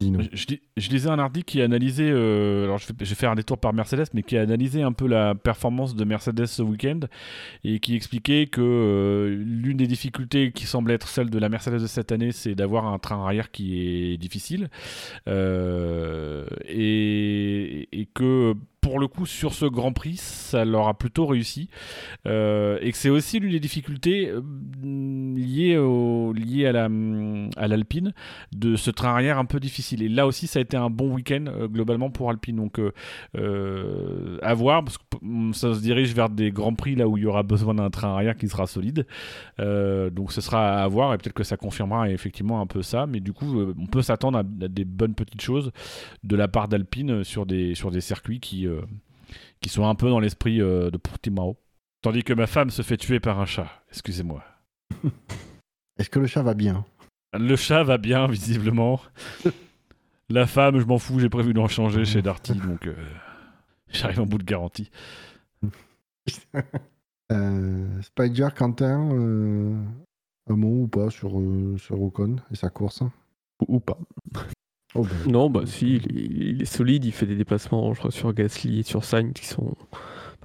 Je, 0.00 0.36
je 0.36 0.46
lis- 0.46 0.60
je 0.76 0.90
lisais 0.90 1.08
un 1.10 1.18
article 1.18 1.44
qui 1.46 1.60
analysait, 1.60 2.08
euh, 2.10 2.64
alors 2.64 2.78
je 2.78 2.86
vais, 2.86 2.94
je 3.00 3.08
vais 3.08 3.14
faire 3.16 3.30
un 3.32 3.34
détour 3.34 3.58
par 3.58 3.72
Mercedes, 3.72 4.06
mais 4.14 4.22
qui 4.22 4.36
a 4.36 4.42
analysé 4.42 4.82
un 4.82 4.92
peu 4.92 5.06
la 5.08 5.34
performance 5.34 5.96
de 5.96 6.04
Mercedes 6.04 6.46
ce 6.46 6.62
week-end 6.62 7.00
et 7.64 7.80
qui 7.80 7.96
expliquait 7.96 8.46
que 8.46 8.60
euh, 8.60 9.42
l'une 9.44 9.76
des 9.76 9.86
difficultés 9.88 10.52
qui 10.52 10.66
semble 10.66 10.92
être 10.92 11.08
celle 11.08 11.30
de 11.30 11.38
la 11.38 11.48
Mercedes 11.48 11.80
de 11.80 11.86
cette 11.88 12.12
année, 12.12 12.30
c'est 12.32 12.54
d'avoir 12.54 12.86
un 12.86 12.98
train 12.98 13.20
arrière 13.24 13.50
qui 13.50 14.12
est 14.12 14.16
difficile. 14.18 14.68
Euh, 15.26 16.46
et 16.68 18.08
que 18.14 18.54
pour 18.88 19.00
le 19.00 19.06
coup 19.06 19.26
sur 19.26 19.52
ce 19.52 19.66
Grand 19.66 19.92
Prix, 19.92 20.16
ça 20.16 20.64
leur 20.64 20.88
a 20.88 20.94
plutôt 20.94 21.26
réussi 21.26 21.68
Euh, 22.26 22.78
et 22.80 22.90
que 22.90 22.96
c'est 22.96 23.10
aussi 23.10 23.38
l'une 23.38 23.52
des 23.52 23.60
difficultés 23.60 24.28
euh, 24.28 24.40
liées, 24.82 25.76
au, 25.76 26.32
liées 26.32 26.66
à 26.66 26.72
la 26.72 26.88
à 27.56 27.68
l'Alpine 27.68 28.12
de 28.52 28.76
ce 28.76 28.90
train 28.90 29.10
arrière 29.10 29.38
un 29.38 29.44
peu 29.44 29.60
difficile. 29.60 30.02
Et 30.02 30.08
là 30.08 30.26
aussi, 30.26 30.46
ça 30.46 30.58
a 30.58 30.62
été 30.62 30.76
un 30.76 30.90
bon 30.90 31.14
week-end 31.14 31.44
euh, 31.48 31.68
globalement 31.68 32.10
pour 32.10 32.30
Alpine. 32.30 32.56
Donc, 32.56 32.80
à 34.42 34.54
voir, 34.54 34.84
parce 34.84 34.96
que 34.96 35.04
mm, 35.20 35.52
ça 35.52 35.74
se 35.74 35.80
dirige 35.80 36.14
vers 36.14 36.30
des 36.30 36.50
grands 36.50 36.74
prix 36.74 36.94
là 36.94 37.06
où 37.06 37.18
il 37.18 37.24
y 37.24 37.26
aura 37.26 37.42
besoin 37.42 37.74
d'un 37.74 37.90
train 37.90 38.08
arrière 38.08 38.36
qui 38.36 38.48
sera 38.48 38.66
solide. 38.66 39.06
Donc, 39.58 40.32
ce 40.32 40.40
sera 40.40 40.82
à 40.82 40.88
voir 40.88 41.12
et 41.12 41.18
peut-être 41.18 41.34
que 41.34 41.44
ça 41.44 41.56
confirmera 41.56 42.10
effectivement 42.10 42.60
un 42.60 42.66
peu 42.66 42.82
ça. 42.82 43.06
Mais 43.06 43.20
du 43.20 43.32
coup, 43.34 43.60
on 43.78 43.86
peut 43.86 44.02
s'attendre 44.02 44.38
à, 44.38 44.40
à 44.40 44.68
des 44.68 44.84
bonnes 44.84 45.14
petites 45.14 45.42
choses 45.42 45.72
de 46.24 46.36
la 46.36 46.48
part 46.48 46.68
d'Alpine 46.68 47.22
sur 47.22 47.44
des, 47.44 47.74
sur 47.74 47.90
des 47.90 48.00
circuits 48.00 48.40
qui, 48.40 48.66
euh, 48.78 48.86
qui 49.60 49.68
sont 49.68 49.86
un 49.86 49.94
peu 49.94 50.08
dans 50.08 50.20
l'esprit 50.20 50.60
euh, 50.60 50.90
de 50.90 50.96
Portimao. 50.96 51.56
Tandis 52.02 52.22
que 52.22 52.32
ma 52.32 52.46
femme 52.46 52.70
se 52.70 52.82
fait 52.82 52.96
tuer 52.96 53.20
par 53.20 53.40
un 53.40 53.46
chat. 53.46 53.68
Excusez-moi. 53.90 54.44
Est-ce 55.98 56.10
que 56.10 56.20
le 56.20 56.26
chat 56.26 56.42
va 56.42 56.54
bien? 56.54 56.84
Le 57.34 57.56
chat 57.56 57.82
va 57.82 57.98
bien, 57.98 58.26
visiblement. 58.26 59.00
La 60.30 60.46
femme, 60.46 60.78
je 60.78 60.84
m'en 60.84 60.98
fous, 60.98 61.18
j'ai 61.18 61.30
prévu 61.30 61.54
d'en 61.54 61.68
changer 61.68 62.04
chez 62.04 62.20
Darty, 62.22 62.52
donc 62.66 62.86
euh, 62.86 62.94
j'arrive 63.88 64.20
en 64.20 64.26
bout 64.26 64.38
de 64.38 64.44
garantie. 64.44 64.90
euh, 67.32 68.02
Spider, 68.02 68.48
Quentin, 68.56 69.10
euh, 69.12 69.74
un 70.50 70.56
mot 70.56 70.82
ou 70.82 70.88
pas 70.88 71.10
sur, 71.10 71.38
euh, 71.40 71.76
sur 71.78 72.00
Ocon 72.00 72.36
et 72.52 72.56
sa 72.56 72.68
course? 72.68 73.00
Ou, 73.60 73.76
ou 73.76 73.80
pas. 73.80 73.98
Oh, 74.94 75.02
ben, 75.02 75.30
Non, 75.32 75.50
bah 75.50 75.62
si, 75.66 75.96
il 75.96 76.18
est, 76.18 76.24
il 76.24 76.62
est 76.62 76.66
solide, 76.66 77.04
il 77.04 77.12
fait 77.12 77.26
des 77.26 77.36
dépassements, 77.36 77.92
je 77.92 77.98
crois, 77.98 78.10
sur 78.10 78.32
Gasly 78.32 78.80
et 78.80 78.82
sur 78.82 79.04
Sainz 79.04 79.32
qui 79.34 79.46
sont, 79.46 79.74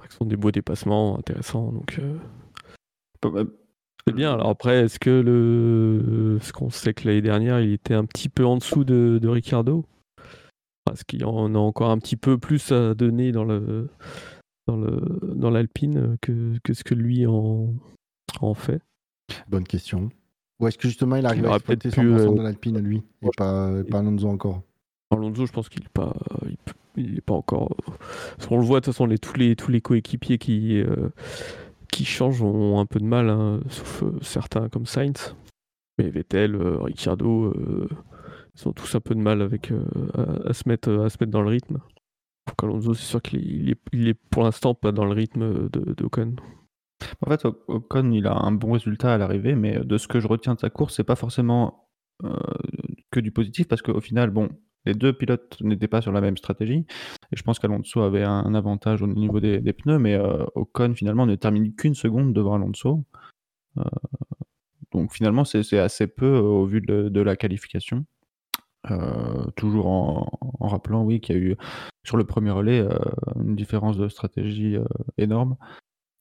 qui 0.08 0.16
sont 0.16 0.24
des 0.26 0.36
beaux 0.36 0.50
dépassements 0.50 1.18
intéressants. 1.18 1.72
Donc 1.72 1.98
euh, 1.98 2.18
c'est 4.06 4.14
bien. 4.14 4.34
Alors 4.34 4.50
après, 4.50 4.82
est-ce 4.84 4.98
que 4.98 5.10
le. 5.10 6.38
Ce 6.42 6.52
qu'on 6.52 6.70
sait 6.70 6.92
que 6.92 7.08
l'année 7.08 7.22
dernière, 7.22 7.60
il 7.60 7.72
était 7.72 7.94
un 7.94 8.04
petit 8.04 8.28
peu 8.28 8.44
en 8.44 8.58
dessous 8.58 8.84
de, 8.84 9.18
de 9.20 9.28
Ricardo 9.28 9.86
Est-ce 10.92 11.04
qu'il 11.04 11.24
en 11.24 11.54
a 11.54 11.58
encore 11.58 11.90
un 11.90 11.98
petit 11.98 12.16
peu 12.16 12.36
plus 12.36 12.70
à 12.70 12.94
donner 12.94 13.32
dans 13.32 13.44
le 13.44 13.88
dans 14.66 14.76
le 14.76 15.00
dans 15.34 15.50
l'Alpine 15.50 16.16
que, 16.20 16.58
que 16.62 16.74
ce 16.74 16.84
que 16.84 16.94
lui 16.94 17.26
en, 17.26 17.72
en 18.40 18.54
fait 18.54 18.82
bonne 19.48 19.64
question. 19.64 20.10
Ou 20.60 20.68
est-ce 20.68 20.78
que 20.78 20.88
justement 20.88 21.16
il 21.16 21.26
arrive 21.26 21.44
Il 21.44 21.50
à 21.50 21.56
exploiter 21.56 21.88
100% 21.90 21.94
peut-être 21.94 22.30
pu, 22.30 22.38
de 22.38 22.42
l'Alpine 22.42 22.78
lui 22.78 23.02
et 23.22 23.28
pas, 23.36 23.70
pas 23.90 23.98
Alonso 23.98 24.28
encore 24.28 24.62
Alonso, 25.10 25.46
je 25.46 25.52
pense 25.52 25.68
qu'il 25.68 25.82
n'est 25.82 25.88
pas, 25.92 26.14
il, 26.96 27.18
est 27.18 27.20
pas 27.20 27.34
encore. 27.34 27.76
Parce 28.36 28.48
qu'on 28.48 28.58
le 28.58 28.64
voit 28.64 28.80
de 28.80 28.84
toute 28.84 28.94
façon, 28.94 29.06
les, 29.06 29.18
tous 29.18 29.36
les 29.36 29.54
tous 29.54 29.70
les 29.70 29.80
coéquipiers 29.80 30.38
qui 30.38 30.80
euh, 30.80 31.10
qui 31.92 32.04
changent 32.04 32.42
ont 32.42 32.80
un 32.80 32.86
peu 32.86 32.98
de 32.98 33.04
mal, 33.04 33.30
hein, 33.30 33.60
sauf 33.68 34.02
euh, 34.02 34.18
certains 34.22 34.68
comme 34.68 34.86
Sainz. 34.86 35.36
Mais 35.98 36.10
Vettel, 36.10 36.56
euh, 36.56 36.78
Ricciardo, 36.80 37.44
euh, 37.46 37.88
ils 38.56 38.68
ont 38.68 38.72
tous 38.72 38.94
un 38.94 39.00
peu 39.00 39.14
de 39.14 39.20
mal 39.20 39.42
avec 39.42 39.70
euh, 39.70 39.84
à, 40.14 40.50
à 40.50 40.52
se 40.52 40.68
mettre 40.68 40.90
à 40.90 41.08
se 41.08 41.18
mettre 41.20 41.30
dans 41.30 41.42
le 41.42 41.50
rythme. 41.50 41.78
Donc 42.48 42.62
Alonso, 42.62 42.94
c'est 42.94 43.04
sûr 43.04 43.22
qu'il 43.22 43.38
est, 43.38 43.44
il 43.44 43.70
est, 43.70 43.78
il 43.92 44.08
est 44.08 44.14
pour 44.14 44.42
l'instant 44.42 44.74
pas 44.74 44.92
dans 44.92 45.04
le 45.04 45.12
rythme 45.12 45.68
de 45.70 45.94
d'Ocon. 45.94 46.34
En 47.24 47.30
fait, 47.30 47.44
Ocon, 47.44 48.10
il 48.12 48.26
a 48.26 48.34
un 48.34 48.52
bon 48.52 48.72
résultat 48.72 49.14
à 49.14 49.18
l'arrivée, 49.18 49.54
mais 49.54 49.78
de 49.78 49.98
ce 49.98 50.08
que 50.08 50.20
je 50.20 50.28
retiens 50.28 50.54
de 50.54 50.60
sa 50.60 50.70
course, 50.70 50.96
c'est 50.96 51.04
pas 51.04 51.16
forcément 51.16 51.88
euh, 52.24 52.36
que 53.10 53.20
du 53.20 53.30
positif, 53.30 53.68
parce 53.68 53.82
qu'au 53.82 54.00
final, 54.00 54.30
bon, 54.30 54.48
les 54.84 54.94
deux 54.94 55.12
pilotes 55.12 55.56
n'étaient 55.62 55.88
pas 55.88 56.02
sur 56.02 56.12
la 56.12 56.20
même 56.20 56.36
stratégie, 56.36 56.86
et 57.32 57.36
je 57.36 57.42
pense 57.42 57.58
qu'Alonso 57.58 58.02
avait 58.02 58.24
un, 58.24 58.54
avantage 58.54 59.02
au 59.02 59.06
niveau 59.06 59.40
des, 59.40 59.60
pneus, 59.72 59.98
mais 59.98 60.14
euh, 60.14 60.44
Ocon, 60.54 60.94
finalement, 60.94 61.26
ne 61.26 61.34
termine 61.34 61.74
qu'une 61.74 61.94
seconde 61.94 62.32
devant 62.32 62.54
Alonso. 62.54 63.04
Euh, 63.78 63.82
donc 64.94 65.12
finalement, 65.12 65.44
c'est 65.44 65.78
assez 65.78 66.06
peu 66.06 66.26
euh, 66.26 66.40
au 66.40 66.66
vu 66.66 66.80
de, 66.80 67.20
la 67.20 67.36
qualification. 67.36 68.06
Euh, 68.90 69.44
toujours 69.56 69.88
en, 69.88 70.28
rappelant, 70.60 71.02
oui, 71.02 71.20
qu'il 71.20 71.36
y 71.36 71.38
a 71.38 71.42
eu 71.42 71.56
sur 72.04 72.16
le 72.16 72.24
premier 72.24 72.50
relais 72.50 72.80
euh, 72.80 72.96
une 73.40 73.56
différence 73.56 73.96
de 73.96 74.08
stratégie 74.08 74.76
euh, 74.76 74.84
énorme. 75.18 75.56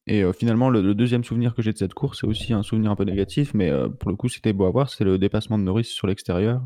Et 0.05 0.23
euh, 0.23 0.33
finalement, 0.33 0.69
le, 0.69 0.93
deuxième 0.93 1.23
souvenir 1.23 1.55
que 1.55 1.61
j'ai 1.61 1.71
de 1.71 1.77
cette 1.77 1.93
course, 1.93 2.21
c'est 2.21 2.27
aussi 2.27 2.53
un 2.53 2.63
souvenir 2.63 2.91
un 2.91 2.95
peu 2.95 3.05
négatif, 3.05 3.53
mais 3.53 3.69
euh, 3.69 3.87
pour 3.87 4.11
le 4.11 4.17
coup, 4.17 4.27
c'était 4.27 4.53
beau 4.53 4.65
à 4.65 4.71
voir, 4.71 4.89
c'est 4.89 5.05
le 5.05 5.17
dépassement 5.17 5.57
de 5.57 5.63
Norris 5.63 5.85
sur 5.85 6.07
l'extérieur, 6.07 6.65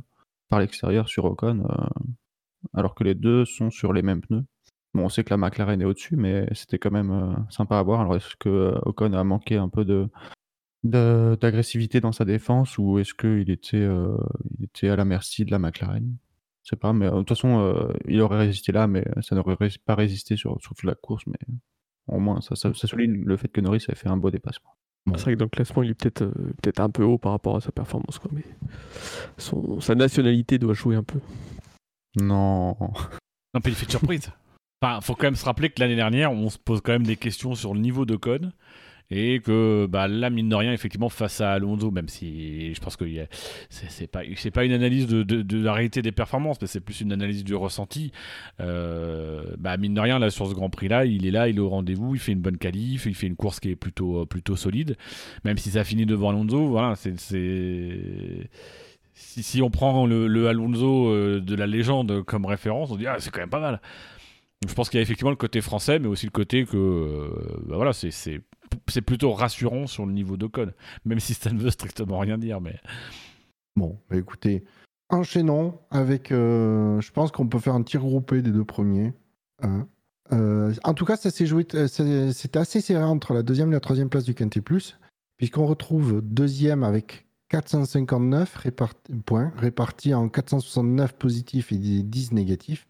par 0.49 0.59
l'extérieur 0.59 1.07
sur 1.07 1.25
Ocon, 1.25 1.65
euh, 1.69 2.03
alors 2.73 2.95
que 2.95 3.03
les 3.03 3.13
deux 3.13 3.45
sont 3.45 3.69
sur 3.69 3.93
les 3.93 4.01
mêmes 4.01 4.21
pneus. 4.21 4.43
Bon, 4.93 5.05
on 5.05 5.09
sait 5.09 5.23
que 5.23 5.29
la 5.29 5.37
McLaren 5.37 5.79
est 5.81 5.85
au-dessus, 5.85 6.15
mais 6.15 6.47
c'était 6.53 6.79
quand 6.79 6.91
même 6.91 7.45
sympa 7.49 7.77
à 7.77 7.83
voir. 7.83 8.01
Alors, 8.01 8.15
est-ce 8.15 8.35
que 8.37 8.73
Ocon 8.83 9.13
a 9.13 9.23
manqué 9.23 9.57
un 9.57 9.69
peu 9.69 9.85
de 9.85 10.07
d'agressivité 10.83 11.99
dans 11.99 12.13
sa 12.13 12.23
défense 12.23 12.77
ou 12.77 12.97
est-ce 12.97 13.13
qu'il 13.13 13.49
était, 13.51 13.85
il 14.57 14.65
était 14.65 14.87
à 14.89 14.95
la 14.95 15.05
merci 15.05 15.43
de 15.43 15.51
la 15.51 15.59
McLaren? 15.59 16.15
Je 16.63 16.69
sais 16.69 16.75
pas, 16.77 16.93
mais 16.93 17.07
de 17.07 17.17
toute 17.17 17.29
façon, 17.29 17.89
il 18.07 18.21
aurait 18.21 18.39
résisté 18.39 18.71
là, 18.71 18.87
mais 18.87 19.05
ça 19.21 19.35
n'aurait 19.35 19.57
pas 19.85 19.95
résisté 19.95 20.37
sur, 20.37 20.57
sur 20.61 20.73
toute 20.73 20.85
la 20.85 20.95
course, 20.95 21.25
mais 21.27 21.37
au 22.07 22.19
moins 22.19 22.41
ça, 22.41 22.55
ça, 22.55 22.73
ça 22.73 22.87
souligne 22.87 23.23
le 23.23 23.37
fait 23.37 23.47
que 23.49 23.61
Norris 23.61 23.83
avait 23.87 23.97
fait 23.97 24.09
un 24.09 24.17
beau 24.17 24.31
dépassement. 24.31 24.71
C'est 25.15 25.21
vrai 25.21 25.33
que 25.33 25.39
dans 25.39 25.45
le 25.45 25.49
classement, 25.49 25.83
il 25.83 25.91
est 25.91 25.93
peut-être 25.93 26.23
euh, 26.23 26.53
peut-être 26.61 26.81
un 26.81 26.89
peu 26.89 27.03
haut 27.03 27.17
par 27.17 27.31
rapport 27.31 27.55
à 27.55 27.61
sa 27.61 27.71
performance, 27.71 28.19
quoi, 28.19 28.29
mais 28.33 28.43
son, 29.37 29.79
sa 29.79 29.95
nationalité 29.95 30.59
doit 30.59 30.73
jouer 30.73 30.95
un 30.95 31.03
peu. 31.03 31.19
Non. 32.17 32.75
Non, 32.79 33.61
puis 33.61 33.71
il 33.71 33.75
fait 33.75 33.85
de 33.85 33.91
surprise. 33.91 34.29
Enfin, 34.79 35.01
faut 35.01 35.15
quand 35.15 35.25
même 35.25 35.35
se 35.35 35.45
rappeler 35.45 35.71
que 35.71 35.79
l'année 35.79 35.95
dernière, 35.95 36.31
on 36.31 36.51
se 36.51 36.59
pose 36.59 36.81
quand 36.81 36.91
même 36.91 37.07
des 37.07 37.15
questions 37.15 37.55
sur 37.55 37.73
le 37.73 37.79
niveau 37.79 38.05
de 38.05 38.15
code. 38.15 38.51
Et 39.09 39.39
que 39.39 39.85
bah, 39.89 40.07
là, 40.07 40.29
mine 40.29 40.49
de 40.49 40.55
rien, 40.55 40.73
effectivement, 40.73 41.07
face 41.07 41.39
à 41.39 41.53
Alonso, 41.53 41.91
même 41.91 42.09
si 42.09 42.73
je 42.73 42.79
pense 42.81 42.97
que 42.97 43.05
c'est 43.69 44.07
pas, 44.07 44.21
pas 44.53 44.65
une 44.65 44.73
analyse 44.73 45.07
de, 45.07 45.57
la 45.63 45.73
réalité 45.73 46.01
des 46.01 46.11
performances, 46.11 46.57
mais 46.61 46.67
c'est 46.67 46.81
plus 46.81 47.01
une 47.01 47.13
analyse 47.13 47.43
du 47.43 47.55
ressenti. 47.55 48.11
Euh, 48.59 49.43
bah, 49.57 49.77
mine 49.77 49.93
de 49.93 50.01
rien, 50.01 50.19
là, 50.19 50.29
sur 50.29 50.47
ce 50.47 50.53
Grand 50.53 50.69
Prix-là, 50.69 51.05
il 51.05 51.25
est 51.25 51.31
là, 51.31 51.47
il 51.47 51.55
est 51.57 51.59
au 51.59 51.69
rendez-vous, 51.69 52.15
il 52.15 52.19
fait 52.19 52.33
une 52.33 52.41
bonne 52.41 52.57
qualif, 52.57 53.05
il 53.05 53.15
fait 53.15 53.27
une 53.27 53.37
course 53.37 53.59
qui 53.61 53.69
est 53.69 53.75
plutôt, 53.77 54.25
plutôt 54.25 54.57
solide. 54.57 54.97
Même 55.45 55.57
si 55.57 55.71
ça 55.71 55.83
finit 55.85 56.05
devant 56.05 56.29
Alonso, 56.29 56.67
voilà, 56.67 56.95
c'est. 56.95 57.15
Si, 59.19 59.61
on 59.61 59.71
prend 59.71 60.05
le, 60.05 60.47
Alonso 60.47 61.07
euh, 61.09 61.39
de 61.39 61.55
la 61.55 61.65
légende 61.65 62.23
comme 62.23 62.45
référence, 62.45 62.91
on 62.91 62.97
dit 62.97 63.07
ah 63.07 63.15
c'est 63.19 63.31
quand 63.31 63.39
même 63.39 63.49
pas 63.49 63.59
mal. 63.59 63.81
Je 64.67 64.73
pense 64.73 64.89
qu'il 64.89 64.97
y 64.97 65.01
a 65.01 65.03
effectivement 65.03 65.29
le 65.29 65.35
côté 65.37 65.61
français, 65.61 65.99
mais 65.99 66.07
aussi 66.07 66.25
le 66.25 66.31
côté 66.31 66.65
que 66.65 66.77
euh, 66.77 67.29
bah 67.65 67.75
voilà, 67.75 67.93
c'est- 67.93 68.41
c'est 68.87 69.01
plutôt 69.01 69.33
rassurant 69.33 69.87
sur 69.87 70.05
le 70.05 70.11
niveau 70.13 70.37
de 70.37 70.47
code, 70.47 70.73
même 71.05 71.19
si 71.19 71.33
ça 71.33 71.51
ne 71.51 71.59
veut 71.59 71.69
strictement 71.71 72.19
rien 72.19 72.37
dire. 72.37 72.61
Mais 72.61 72.79
Bon, 73.75 73.99
bah 74.09 74.17
écoutez, 74.17 74.63
enchaînons 75.09 75.79
avec. 75.91 76.31
euh, 76.31 76.99
je 77.01 77.11
pense 77.11 77.31
qu'on 77.31 77.47
peut 77.47 77.59
faire 77.59 77.75
un 77.75 77.83
tir 77.83 78.01
groupé 78.01 78.41
des 78.41 78.51
deux 78.51 78.65
premiers. 78.65 79.13
hein. 79.61 79.87
Euh, 80.33 80.73
en 80.83 80.93
tout 80.93 81.05
cas, 81.05 81.15
ça 81.15 81.31
s'est 81.31 81.45
joué. 81.45 81.65
euh, 81.75 81.87
C'était 81.87 82.59
assez 82.59 82.81
serré 82.81 83.03
entre 83.03 83.33
la 83.33 83.43
deuxième 83.43 83.69
et 83.69 83.73
la 83.73 83.79
troisième 83.79 84.09
place 84.09 84.25
du 84.25 84.33
Quintet 84.35 84.59
Plus, 84.61 84.99
puisqu'on 85.37 85.65
retrouve 85.65 86.21
deuxième 86.21 86.83
avec 86.83 87.25
459 87.49 88.55
répart- 88.57 88.93
points, 89.25 89.53
répartis 89.55 90.13
en 90.13 90.27
469 90.27 91.13
positifs 91.13 91.71
et 91.71 91.77
10 91.77 92.33
négatifs. 92.33 92.87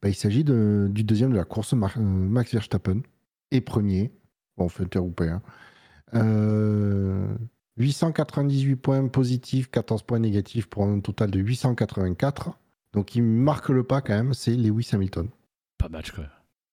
Bah, 0.00 0.08
il 0.08 0.14
s'agit 0.14 0.44
du 0.44 1.04
deuxième 1.04 1.30
de 1.32 1.36
la 1.36 1.44
course, 1.44 1.74
Max 1.74 2.52
Verstappen, 2.54 3.00
et 3.50 3.60
premier. 3.60 4.10
Bon, 4.56 4.64
on 4.64 4.68
fait 4.68 4.84
un 4.84 4.86
tir 4.86 5.00
groupé. 5.02 5.28
hein. 5.28 5.42
Euh, 6.14 7.26
898 7.78 8.76
points 8.76 9.08
positifs, 9.08 9.70
14 9.70 10.02
points 10.02 10.18
négatifs 10.18 10.66
pour 10.68 10.84
un 10.84 11.00
total 11.00 11.30
de 11.30 11.40
884. 11.40 12.50
Donc 12.92 13.14
il 13.14 13.22
marque 13.22 13.70
le 13.70 13.82
pas 13.82 14.02
quand 14.02 14.14
même, 14.14 14.34
c'est 14.34 14.54
Lewis 14.54 14.90
Hamilton. 14.92 15.28
pas 15.78 15.88
match 15.88 16.12
quoi. 16.12 16.24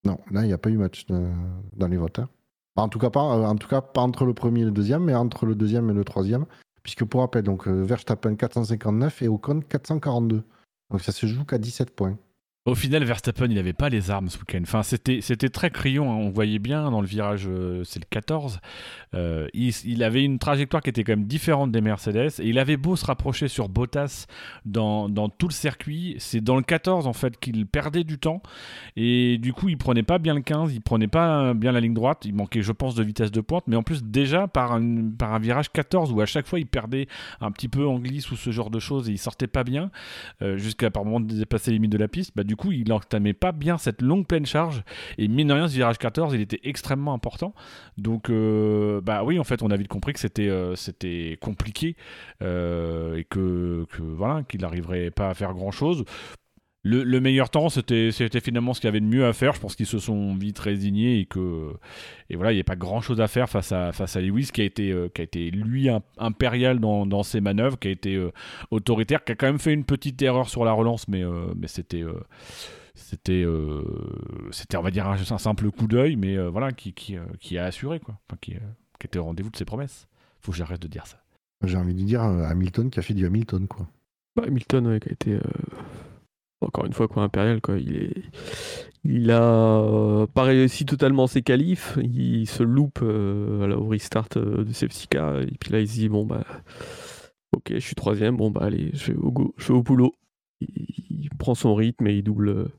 Non, 0.06 0.18
là 0.32 0.44
il 0.44 0.48
n'y 0.48 0.54
a 0.54 0.58
pas 0.58 0.70
eu 0.70 0.78
match 0.78 1.06
dans 1.08 1.88
les 1.88 1.98
votes. 1.98 2.20
hein. 2.20 2.30
En 2.76 2.90
tout 2.90 3.00
cas 3.00 3.10
pas, 3.10 3.22
euh, 3.36 3.44
en 3.46 3.56
tout 3.56 3.68
cas 3.68 3.82
pas 3.82 4.02
entre 4.02 4.26
le 4.26 4.34
premier 4.34 4.62
et 4.62 4.66
le 4.66 4.72
deuxième, 4.72 5.04
mais 5.06 5.16
entre 5.16 5.46
le 5.46 5.56
deuxième 5.56 5.90
et 5.90 5.94
le 5.94 6.04
troisième, 6.06 6.46
puisque 6.84 7.04
pour 7.06 7.22
rappel 7.22 7.44
donc 7.44 7.68
euh, 7.68 7.84
Verstappen 7.84 8.36
459 8.36 9.22
et 9.22 9.28
Ocon 9.30 9.62
442. 9.62 10.44
Donc 10.92 11.02
ça 11.02 11.12
se 11.12 11.26
joue 11.28 11.46
qu'à 11.46 11.58
17 11.58 11.96
points. 11.96 12.18
Au 12.70 12.76
final, 12.76 13.04
Verstappen, 13.04 13.48
il 13.50 13.56
n'avait 13.56 13.74
pas 13.74 13.90
les 13.90 14.12
armes 14.12 14.30
ce 14.30 14.38
week-end. 14.38 14.60
Enfin, 14.62 14.84
c'était, 14.84 15.22
très 15.50 15.72
criant. 15.72 16.12
hein. 16.12 16.16
On 16.18 16.30
voyait 16.30 16.60
bien 16.60 16.92
dans 16.92 17.02
le 17.02 17.08
virage, 17.08 17.46
euh, 17.48 17.84
c'est 17.84 18.00
le 18.00 18.06
14. 18.08 18.60
euh, 19.16 19.48
il, 19.56 20.04
avait 20.04 20.24
une 20.24 20.38
trajectoire 20.38 20.84
qui 20.84 20.92
était 20.92 21.04
quand 21.04 21.14
même 21.14 21.26
différente 21.26 21.72
des 21.72 21.82
Mercedes. 21.82 22.40
Et 22.40 22.48
il 22.50 22.60
avait 22.60 22.78
beau 22.78 22.96
se 22.96 23.06
rapprocher 23.08 23.48
sur 23.48 23.70
Bottas 23.70 24.28
dans, 24.66 25.10
dans 25.10 25.30
tout 25.30 25.48
le 25.48 25.54
circuit. 25.54 26.16
C'est 26.20 26.42
dans 26.42 26.58
le 26.58 26.62
14, 26.62 27.08
en 27.08 27.14
fait, 27.14 27.40
qu'il 27.40 27.66
perdait 27.66 28.04
du 28.04 28.20
temps. 28.20 28.44
Et 28.96 29.40
du 29.40 29.52
coup, 29.52 29.68
il 29.70 29.78
prenait 29.80 30.04
pas 30.04 30.20
bien 30.20 30.36
le 30.36 30.42
15. 30.42 30.72
Il 30.76 30.82
prenait 30.82 31.08
pas 31.08 31.56
bien 31.56 31.72
la 31.72 31.80
ligne 31.80 31.96
droite. 31.96 32.20
Il 32.26 32.36
manquait, 32.36 32.62
je 32.62 32.72
pense, 32.72 32.94
de 32.94 33.04
vitesse 33.04 33.32
de 33.32 33.42
pointe. 33.42 33.64
Mais 33.66 33.78
en 33.78 33.84
plus, 33.84 34.04
déjà, 34.04 34.48
par 34.48 34.74
un, 34.74 35.10
par 35.18 35.34
un 35.34 35.40
virage 35.40 35.72
14 35.72 36.12
où 36.12 36.22
à 36.22 36.28
chaque 36.28 36.46
fois, 36.46 36.60
il 36.60 36.68
perdait 36.68 37.08
un 37.42 37.52
petit 37.52 37.68
peu 37.68 37.88
en 37.88 37.98
glisse 37.98 38.30
ou 38.30 38.36
ce 38.36 38.52
genre 38.52 38.70
de 38.70 38.80
choses. 38.80 39.10
Et 39.10 39.14
il 39.14 39.18
sortait 39.18 39.48
pas 39.48 39.64
bien. 39.64 39.90
euh, 40.44 40.56
jusqu'à 40.58 40.92
par 40.92 41.04
moment 41.04 41.20
de 41.20 41.34
dépasser 41.34 41.72
les 41.72 41.78
limites 41.78 41.92
de 41.92 41.98
la 41.98 42.08
piste. 42.08 42.34
Bah, 42.36 42.44
du 42.44 42.56
il 42.68 42.88
n'entamait 42.88 43.34
pas 43.34 43.52
bien 43.52 43.78
cette 43.78 44.02
longue 44.02 44.26
pleine 44.26 44.46
charge. 44.46 44.84
Et 45.18 45.28
mine 45.28 45.48
de 45.48 45.54
rien, 45.54 45.68
ce 45.68 45.74
virage 45.74 45.98
14, 45.98 46.34
il 46.34 46.42
était 46.42 46.60
extrêmement 46.64 47.14
important. 47.14 47.54
Donc, 47.98 48.30
euh, 48.30 49.02
bah 49.02 49.24
oui, 49.24 49.40
en 49.40 49.44
fait, 49.44 49.62
on 49.62 49.72
a 49.72 49.78
vite 49.78 49.88
compris 49.88 50.14
que 50.14 50.20
c'était 50.20 50.48
euh, 50.50 50.76
compliqué 51.42 51.96
euh, 52.42 53.18
et 53.18 53.24
que, 53.24 53.86
que 53.92 54.02
voilà, 54.02 54.44
qu'il 54.44 54.62
n'arriverait 54.62 55.12
pas 55.12 55.30
à 55.30 55.34
faire 55.34 55.54
grand 55.54 55.72
chose. 55.72 56.04
Le, 56.82 57.04
le 57.04 57.20
meilleur 57.20 57.50
temps, 57.50 57.68
c'était 57.68 58.12
finalement 58.40 58.74
ce 58.74 58.80
qu'il 58.80 58.88
y 58.88 58.90
avait 58.90 59.02
de 59.02 59.06
mieux 59.06 59.26
à 59.26 59.34
faire. 59.34 59.54
Je 59.54 59.60
pense 59.60 59.76
qu'ils 59.76 59.86
se 59.86 60.00
sont 60.00 60.34
vite 60.36 60.60
résignés 60.60 61.20
et 61.20 61.26
que 61.26 61.74
et 62.30 62.38
voilà, 62.38 62.54
il 62.54 62.56
n'y 62.56 62.62
a 62.62 62.64
pas 62.64 62.78
grand 62.78 63.02
chose 63.02 63.20
à 63.20 63.28
faire 63.28 63.50
face 63.50 63.74
à 63.74 63.92
face 63.92 64.16
à 64.16 64.22
Lewis 64.22 64.50
qui 64.54 64.62
a 64.62 64.64
été 64.64 64.92
euh, 64.92 65.10
qui 65.14 65.20
a 65.20 65.24
été 65.26 65.52
lui 65.52 65.90
im- 65.90 66.02
impérial 66.18 66.80
dans, 66.80 67.06
dans 67.06 67.22
ses 67.24 67.42
manœuvres, 67.42 67.78
qui 67.78 67.90
a 67.90 67.92
été 67.92 68.16
euh, 68.16 68.32
autoritaire, 68.72 69.26
qui 69.26 69.34
a 69.34 69.36
quand 69.36 69.48
même 69.48 69.60
fait 69.60 69.74
une 69.74 69.84
petite 69.84 70.22
erreur 70.22 70.48
sur 70.48 70.64
la 70.64 70.72
relance, 70.72 71.10
mais 71.10 71.22
euh, 71.22 71.54
mais 71.58 71.68
c'était 71.68 72.02
euh, 72.02 72.14
c'était 72.96 73.44
euh, 73.46 73.84
c'était 74.52 74.78
on 74.78 74.82
va 74.82 74.92
dire 74.92 75.06
un, 75.06 75.16
un 75.16 75.38
simple 75.38 75.70
coup 75.72 75.88
d'œil, 75.88 76.16
mais 76.16 76.38
euh, 76.38 76.50
voilà 76.50 76.72
qui 76.72 76.94
qui, 76.94 77.18
euh, 77.18 77.26
qui 77.42 77.58
a 77.58 77.66
assuré 77.66 78.00
quoi, 78.00 78.18
Enfin, 78.30 78.38
qui, 78.40 78.54
euh, 78.56 78.60
qui 79.02 79.08
était 79.08 79.20
au 79.20 79.26
rendez-vous 79.26 79.50
de 79.50 79.58
ses 79.58 79.66
promesses. 79.66 80.08
Faut 80.40 80.54
que 80.54 80.58
j'arrête 80.58 80.82
de 80.82 80.88
dire 80.88 81.06
ça. 81.08 81.22
J'ai 81.66 81.76
envie 81.76 81.94
de 81.94 82.04
dire 82.04 82.22
Hamilton 82.22 82.90
qui 82.90 83.00
a 83.00 83.02
fait 83.02 83.14
du 83.14 83.26
Hamilton 83.26 83.68
quoi. 83.68 83.86
Bah, 84.38 84.44
Hamilton 84.48 84.88
ouais, 84.88 85.00
qui 85.02 85.10
a 85.10 85.12
été 85.12 85.34
euh, 85.34 85.42
encore 86.62 86.86
une 86.86 86.94
fois 86.94 87.08
quoi 87.08 87.24
impérial 87.24 87.62
quoi. 87.62 87.78
Il 87.78 87.96
est, 87.96 88.24
il 89.04 89.32
a 89.32 89.42
euh, 89.82 90.28
pas 90.28 90.44
réussi 90.44 90.86
totalement 90.86 91.28
ses 91.28 91.42
qualifs. 91.42 91.98
Il 92.04 92.48
se 92.48 92.64
loupe 92.64 93.00
euh, 93.02 93.64
à 93.64 93.68
la- 93.68 93.78
au 93.78 93.88
restart 93.88 94.28
euh, 94.38 94.64
de 94.64 95.06
car 95.10 95.40
et 95.42 95.48
puis 95.60 95.72
là 95.72 95.80
il 95.80 95.88
se 95.88 95.94
dit 95.94 96.10
bon 96.10 96.26
bah 96.26 96.46
ok 97.56 97.72
je 97.74 97.80
suis 97.80 97.96
troisième 97.96 98.38
bon 98.38 98.52
bah 98.52 98.62
allez 98.64 98.92
je 98.94 99.12
vais 99.14 99.18
au 99.18 99.32
go, 99.32 99.54
je 99.58 99.68
vais 99.70 99.74
au 99.80 99.84
boulot. 99.84 100.14
Il, 100.62 100.68
il 101.10 101.30
prend 101.38 101.56
son 101.56 101.74
rythme 101.76 102.08
et 102.08 102.16
il 102.18 102.24
double, 102.24 102.70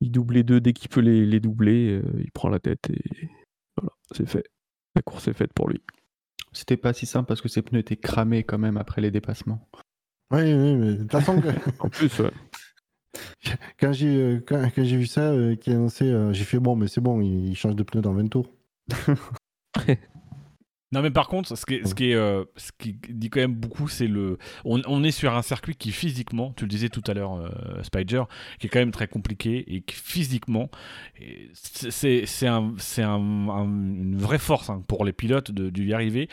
il 0.00 0.10
double 0.10 0.34
les 0.34 0.42
deux 0.42 0.60
dès 0.60 0.72
qu'il 0.74 0.88
peut 0.90 1.00
les, 1.00 1.24
les 1.24 1.40
doubler. 1.40 1.92
euh, 1.92 2.02
il 2.20 2.30
prend 2.32 2.48
la 2.50 2.58
tête 2.58 2.90
et 2.90 3.30
voilà 3.76 3.92
c'est 4.12 4.28
fait. 4.28 4.44
La 4.94 5.02
course 5.02 5.28
est 5.28 5.32
faite 5.34 5.52
pour 5.54 5.68
lui. 5.68 5.80
C'était 6.52 6.76
pas 6.76 6.92
si 6.94 7.04
simple 7.06 7.26
parce 7.28 7.40
que 7.42 7.48
ses 7.48 7.60
pneus 7.62 7.80
étaient 7.80 7.96
cramés 7.96 8.42
quand 8.44 8.56
même 8.58 8.76
après 8.78 9.00
les 9.02 9.10
dépassements. 9.10 9.66
Oui, 10.32 10.40
oui, 10.42 10.74
mais 10.74 10.92
de 10.94 11.02
toute 11.02 11.12
façon, 11.12 11.40
que- 11.40 11.48
En 11.80 11.88
plus 11.88 12.18
ouais. 12.18 12.30
quand 13.80 13.92
j'ai 13.92 14.16
euh, 14.16 14.44
quand, 14.46 14.68
j'ai 14.76 14.96
vu 14.96 15.06
ça 15.06 15.22
euh, 15.22 15.56
qui 15.56 15.70
annoncé, 15.70 16.04
euh, 16.04 16.32
j'ai 16.32 16.44
fait 16.44 16.58
bon, 16.58 16.76
mais 16.76 16.88
c'est 16.88 17.00
bon, 17.00 17.20
il, 17.20 17.48
il 17.48 17.56
change 17.56 17.76
de 17.76 17.82
pneu 17.82 18.00
dans 18.00 18.12
20 18.12 18.28
tours. 18.28 18.50
Non 20.92 21.02
mais 21.02 21.10
par 21.10 21.26
contre, 21.26 21.56
ce 21.56 21.66
qui, 21.66 21.74
est- 21.74 21.84
ce 21.86 21.94
qui, 21.96 22.10
est, 22.10 22.14
euh, 22.14 22.44
ce 22.56 22.70
qui 22.78 22.96
dit 23.08 23.28
quand 23.28 23.40
même 23.40 23.54
beaucoup, 23.54 23.88
c'est 23.88 24.06
le, 24.06 24.38
on, 24.64 24.80
on 24.86 25.02
est 25.02 25.10
sur 25.10 25.34
un 25.34 25.42
circuit 25.42 25.74
qui 25.74 25.90
physiquement, 25.90 26.52
tu 26.56 26.64
le 26.64 26.68
disais 26.68 26.88
tout 26.88 27.02
à 27.08 27.12
l'heure, 27.14 27.34
euh, 27.40 27.82
Spider, 27.82 28.22
qui 28.60 28.68
est 28.68 28.70
quand 28.70 28.78
même 28.78 28.92
très 28.92 29.08
compliqué 29.08 29.64
et 29.74 29.80
qui 29.80 29.96
physiquement, 29.96 30.70
c'est 31.52 31.90
c'est- 31.90 32.26
c'est 32.26 32.46
un, 32.46 32.72
c'est 32.78 33.02
un- 33.02 33.48
un- 33.48 33.64
une 33.64 34.16
vraie 34.16 34.38
force 34.38 34.70
hein, 34.70 34.82
pour 34.86 35.04
les 35.04 35.12
pilotes 35.12 35.50
de, 35.50 35.70
d'y 35.70 35.92
arriver. 35.92 36.28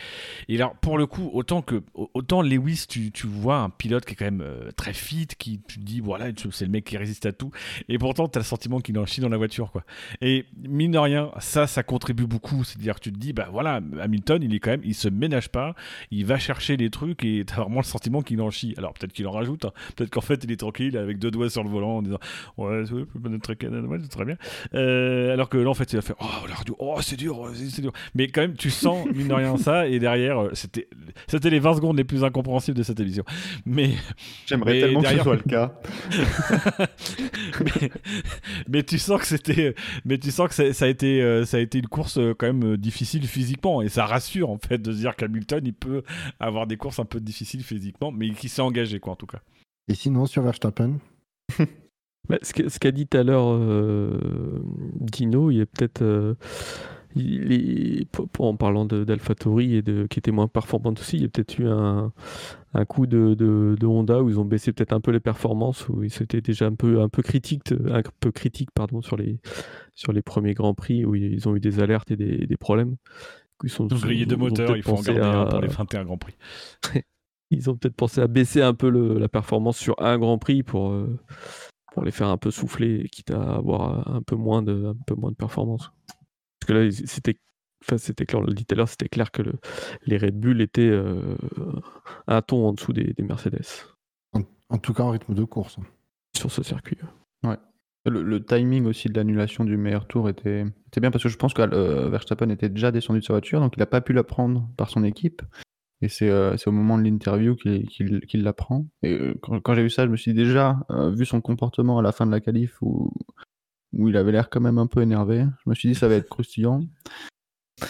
Et 0.48 0.54
alors 0.56 0.76
pour 0.76 0.98
le 0.98 1.06
coup, 1.06 1.30
autant 1.32 1.60
que 1.62 1.82
autant 1.94 2.40
Lewis, 2.40 2.84
tu, 2.88 3.10
tu 3.10 3.26
vois 3.26 3.56
un 3.58 3.70
pilote 3.70 4.04
qui 4.04 4.12
est 4.12 4.16
quand 4.16 4.24
même 4.24 4.40
euh, 4.40 4.70
très 4.76 4.92
fit, 4.92 5.26
qui 5.36 5.60
tu 5.66 5.80
te 5.80 5.84
dis 5.84 5.98
voilà, 6.00 6.26
c'est 6.52 6.64
le 6.64 6.70
mec 6.70 6.84
qui 6.84 6.96
résiste 6.96 7.26
à 7.26 7.32
tout, 7.32 7.50
et 7.88 7.98
pourtant 7.98 8.28
tu 8.28 8.38
as 8.38 8.40
le 8.40 8.44
sentiment 8.44 8.78
qu'il 8.80 8.96
en 9.00 9.06
chie 9.06 9.20
dans 9.20 9.28
la 9.28 9.36
voiture 9.36 9.72
quoi. 9.72 9.82
Et 10.20 10.44
mine 10.56 10.92
de 10.92 10.98
rien, 10.98 11.30
ça, 11.40 11.66
ça 11.66 11.82
contribue 11.82 12.26
beaucoup. 12.26 12.62
C'est-à-dire 12.62 12.94
que 12.96 13.00
tu 13.00 13.12
te 13.12 13.18
dis, 13.18 13.32
bah 13.32 13.48
voilà, 13.50 13.80
Hamilton, 14.00 14.43
il 14.44 14.54
est 14.54 14.60
quand 14.60 14.70
même, 14.70 14.82
il 14.84 14.94
se 14.94 15.08
ménage 15.08 15.48
pas, 15.48 15.74
il 16.10 16.24
va 16.26 16.38
chercher 16.38 16.76
des 16.76 16.90
trucs 16.90 17.24
et 17.24 17.44
t'as 17.46 17.62
vraiment 17.62 17.80
le 17.80 17.84
sentiment 17.84 18.22
qu'il 18.22 18.40
en 18.40 18.50
chie. 18.50 18.74
Alors 18.76 18.92
peut-être 18.94 19.12
qu'il 19.12 19.26
en 19.26 19.32
rajoute, 19.32 19.64
hein. 19.64 19.72
peut-être 19.96 20.10
qu'en 20.10 20.20
fait 20.20 20.44
il 20.44 20.52
est 20.52 20.56
tranquille 20.56 20.96
avec 20.96 21.18
deux 21.18 21.30
doigts 21.30 21.50
sur 21.50 21.64
le 21.64 21.70
volant 21.70 21.96
en 21.96 22.02
disant, 22.02 22.18
ouais, 22.58 22.84
c'est 22.86 24.06
très, 24.10 24.24
bien. 24.24 24.36
Euh, 24.74 25.32
alors 25.32 25.48
que 25.48 25.56
là, 25.58 25.70
en 25.70 25.74
fait, 25.74 25.92
il 25.92 25.98
a 25.98 26.02
fait, 26.02 26.14
oh, 26.20 26.46
la 26.48 26.54
radio, 26.54 26.76
oh, 26.78 26.98
c'est 27.00 27.16
dur, 27.16 27.50
c'est 27.54 27.82
dur. 27.82 27.92
Mais 28.14 28.28
quand 28.28 28.42
même, 28.42 28.54
tu 28.54 28.70
sens, 28.70 29.06
mine 29.14 29.28
de 29.28 29.34
rien, 29.34 29.56
ça, 29.56 29.86
et 29.88 29.98
derrière, 29.98 30.38
euh, 30.44 30.50
c'était, 30.52 30.88
c'était 31.26 31.50
les 31.50 31.58
20 31.58 31.74
secondes 31.74 31.96
les 31.96 32.04
plus 32.04 32.24
incompréhensibles 32.24 32.76
de 32.76 32.82
cette 32.82 33.00
émission. 33.00 33.24
Mais, 33.66 33.90
J'aimerais 34.46 34.80
tellement 34.80 35.00
que 35.00 35.06
ce 35.06 35.14
derrière- 35.14 35.24
soit 35.24 35.36
le 35.36 35.42
cas. 35.42 35.74
mais, 37.60 37.90
mais 38.68 38.82
tu 38.82 38.98
sens 38.98 39.20
que 39.20 39.26
c'était 39.26 39.74
mais 40.04 40.18
tu 40.18 40.30
sens 40.30 40.48
que 40.48 40.54
ça, 40.54 40.72
ça 40.72 40.84
a 40.84 40.88
été 40.88 41.22
euh, 41.22 41.44
ça 41.44 41.56
a 41.56 41.60
été 41.60 41.78
une 41.78 41.86
course 41.86 42.18
quand 42.38 42.46
même 42.46 42.76
difficile 42.76 43.26
physiquement 43.26 43.82
et 43.82 43.88
ça 43.88 44.06
rassure 44.06 44.33
en 44.42 44.58
fait 44.58 44.78
de 44.78 44.92
se 44.92 44.98
dire 44.98 45.14
qu'Hamilton 45.16 45.60
il 45.64 45.74
peut 45.74 46.02
avoir 46.40 46.66
des 46.66 46.76
courses 46.76 46.98
un 46.98 47.04
peu 47.04 47.20
difficiles 47.20 47.62
physiquement 47.62 48.10
mais 48.12 48.30
qui 48.30 48.48
s'est 48.48 48.62
engagé 48.62 48.98
quoi 49.00 49.12
en 49.12 49.16
tout 49.16 49.26
cas 49.26 49.40
Et 49.88 49.94
sinon, 49.94 50.26
sur 50.26 50.42
Verstappen 50.42 50.98
Bah, 52.28 52.38
ce 52.42 52.78
qu'a 52.78 52.90
dit 52.90 53.06
tout 53.06 53.18
à 53.18 53.22
l'heure 53.22 53.48
euh, 53.52 54.18
Dino, 54.98 55.50
il 55.50 55.58
y 55.58 55.60
a 55.60 55.66
peut-être. 55.66 56.00
euh, 56.00 56.34
est- 57.16 58.08
pour- 58.10 58.46
en 58.46 58.56
parlant 58.56 58.86
de- 58.86 59.04
d'AlphaTauri 59.04 59.74
et 59.76 59.82
de, 59.82 60.06
qui 60.08 60.18
était 60.18 60.30
moins 60.32 60.48
performante 60.48 60.98
aussi, 61.00 61.16
il 61.16 61.22
y 61.22 61.26
a 61.26 61.28
peut-être 61.28 61.58
eu 61.58 61.68
un, 61.68 62.12
un 62.72 62.84
coup 62.86 63.06
de, 63.06 63.34
de- 63.34 63.76
de 63.78 63.86
Honda 63.86 64.22
où 64.22 64.30
ils 64.30 64.40
ont 64.40 64.44
baissé 64.44 64.72
peut-être 64.72 64.92
un 64.94 65.00
peu 65.00 65.10
les 65.10 65.20
performances, 65.20 65.88
où 65.88 66.02
ils 66.02 66.22
étaient 66.22 66.40
déjà 66.40 66.66
un 66.66 66.74
peu, 66.74 67.00
un 67.02 67.08
peu 67.10 67.22
critiques, 67.22 67.72
un 67.72 68.02
peu 68.20 68.32
critiques 68.32 68.70
pardon, 68.74 69.02
sur, 69.02 69.16
les, 69.16 69.38
sur 69.94 70.12
les 70.12 70.22
premiers 70.22 70.54
Grands 70.54 70.74
Prix 70.74 71.04
où 71.04 71.14
ils 71.14 71.46
ont 71.48 71.54
eu 71.54 71.60
des 71.60 71.80
alertes 71.80 72.10
et 72.10 72.16
des, 72.16 72.46
des 72.46 72.56
problèmes. 72.56 72.96
Ils 73.62 73.70
sont, 73.70 73.86
moteurs 74.36 74.66
peut-être 74.66 74.76
il 74.78 74.82
faut 74.82 74.90
en 74.92 74.96
pensé 74.96 75.14
garder 75.14 75.36
un 75.36 75.42
à- 75.42 75.46
pour 75.46 75.60
les 75.60 75.68
21 75.68 76.04
Grands 76.04 76.18
Prix 76.18 76.34
ils 77.50 77.70
ont 77.70 77.76
peut-être 77.76 77.94
pensé 77.94 78.20
à 78.20 78.26
baisser 78.26 78.62
un 78.62 78.74
peu 78.74 78.88
le- 78.90 79.18
la 79.18 79.28
performance 79.28 79.78
sur 79.78 79.94
un 80.02 80.18
Grand 80.18 80.38
Prix 80.38 80.62
pour, 80.62 80.90
euh, 80.90 81.18
pour 81.92 82.02
les 82.04 82.10
faire 82.10 82.28
un 82.28 82.36
peu 82.36 82.50
souffler, 82.50 83.08
quitte 83.12 83.30
à 83.30 83.54
avoir 83.56 84.08
un 84.12 84.22
peu 84.22 84.34
moins 84.36 84.62
de, 84.62 84.86
un 84.86 84.96
peu 85.06 85.14
moins 85.14 85.30
de 85.30 85.36
performance. 85.36 85.92
Parce 86.58 86.68
que 86.68 86.72
là, 86.72 86.90
c'était, 86.90 87.38
enfin, 87.84 87.96
c'était 87.98 88.26
clair, 88.26 88.40
on 88.40 88.44
l'a 88.44 88.52
dit 88.54 88.64
tout 88.64 88.74
à 88.74 88.76
l'heure, 88.76 88.88
c'était 88.88 89.08
clair 89.08 89.30
que 89.30 89.42
le- 89.42 89.54
les 90.06 90.16
Red 90.18 90.38
Bull 90.40 90.60
étaient 90.60 90.82
euh, 90.88 91.36
un 92.26 92.42
ton 92.42 92.66
en 92.66 92.72
dessous 92.72 92.92
des, 92.92 93.12
des 93.12 93.22
Mercedes 93.22 93.62
en, 94.32 94.40
en 94.70 94.78
tout 94.78 94.92
cas, 94.94 95.04
en 95.04 95.10
rythme 95.10 95.34
de 95.34 95.44
course. 95.44 95.76
sur 96.36 96.50
ce 96.50 96.62
circuit. 96.64 96.98
Le, 98.06 98.22
le 98.22 98.44
timing 98.44 98.84
aussi 98.84 99.08
de 99.08 99.14
l'annulation 99.14 99.64
du 99.64 99.76
meilleur 99.78 100.06
tour 100.06 100.28
était, 100.28 100.64
était 100.88 101.00
bien 101.00 101.10
parce 101.10 101.22
que 101.24 101.30
je 101.30 101.36
pense 101.38 101.54
que 101.54 101.62
euh, 101.62 102.08
Verstappen 102.10 102.50
était 102.50 102.68
déjà 102.68 102.90
descendu 102.92 103.20
de 103.20 103.24
sa 103.24 103.32
voiture, 103.32 103.60
donc 103.60 103.74
il 103.76 103.80
n'a 103.80 103.86
pas 103.86 104.02
pu 104.02 104.12
la 104.12 104.24
prendre 104.24 104.68
par 104.76 104.90
son 104.90 105.04
équipe. 105.04 105.40
Et 106.02 106.08
c'est 106.08 106.28
euh, 106.28 106.56
c'est 106.58 106.68
au 106.68 106.72
moment 106.72 106.98
de 106.98 107.04
l'interview 107.04 107.56
qu'il 107.56 107.86
qu'il- 107.88 108.20
qu'il 108.26 108.42
la 108.42 108.52
prend. 108.52 108.86
Et 109.02 109.12
euh, 109.14 109.34
quand, 109.40 109.58
quand 109.60 109.74
j'ai 109.74 109.82
vu 109.82 109.88
ça, 109.90 110.04
je 110.04 110.10
me 110.10 110.16
suis 110.16 110.32
dit 110.34 110.38
déjà, 110.44 110.76
euh, 110.90 111.10
vu 111.14 111.24
son 111.24 111.40
comportement 111.40 111.98
à 111.98 112.02
la 112.02 112.12
fin 112.12 112.26
de 112.26 112.30
la 112.30 112.40
qualif 112.40 112.76
où, 112.82 113.10
où 113.94 114.08
il 114.10 114.16
avait 114.18 114.32
l'air 114.32 114.50
quand 114.50 114.60
même 114.60 114.76
un 114.78 114.86
peu 114.86 115.00
énervé, 115.00 115.46
je 115.64 115.70
me 115.70 115.74
suis 115.74 115.88
dit 115.88 115.94
ça 115.94 116.06
va 116.08 116.16
être 116.16 116.28
croustillant. 116.28 116.80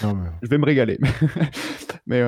Non, 0.02 0.14
mais- 0.14 0.30
Je 0.42 0.48
vais 0.48 0.58
me 0.58 0.64
régaler. 0.66 0.98
mais 2.06 2.22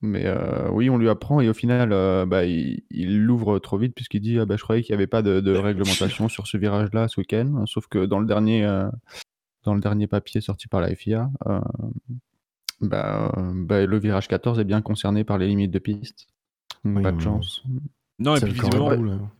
mais 0.00 0.26
euh, 0.26 0.68
oui, 0.70 0.90
on 0.90 0.98
lui 0.98 1.08
apprend 1.08 1.40
et 1.40 1.48
au 1.48 1.54
final, 1.54 1.92
euh, 1.92 2.24
bah, 2.24 2.44
il 2.44 2.82
il 2.90 3.24
l'ouvre 3.24 3.58
trop 3.58 3.78
vite 3.78 3.94
puisqu'il 3.94 4.20
dit 4.20 4.38
ah, 4.38 4.44
bah, 4.46 4.56
Je 4.56 4.62
croyais 4.62 4.82
qu'il 4.82 4.92
n'y 4.94 4.98
avait 4.98 5.08
pas 5.08 5.22
de, 5.22 5.40
de 5.40 5.56
réglementation 5.56 6.28
sur 6.28 6.46
ce 6.46 6.56
virage-là 6.56 7.08
ce 7.08 7.20
week-end. 7.20 7.64
Sauf 7.66 7.88
que 7.88 8.06
dans 8.06 8.20
le 8.20 8.26
dernier, 8.26 8.64
euh, 8.64 8.88
dans 9.64 9.74
le 9.74 9.80
dernier 9.80 10.06
papier 10.06 10.40
sorti 10.40 10.68
par 10.68 10.80
la 10.80 10.94
FIA, 10.94 11.30
euh, 11.46 11.60
bah, 12.80 13.32
bah, 13.54 13.86
le 13.86 13.98
virage 13.98 14.28
14 14.28 14.60
est 14.60 14.64
bien 14.64 14.82
concerné 14.82 15.24
par 15.24 15.36
les 15.36 15.48
limites 15.48 15.72
de 15.72 15.80
piste. 15.80 16.28
Donc, 16.84 16.98
Oui, 16.98 17.02
pas 17.02 17.12
de 17.12 17.20
chance. 17.20 17.64
non 18.20 18.36
et 18.36 18.40
puis 18.40 18.52
visiblement. 18.52 19.30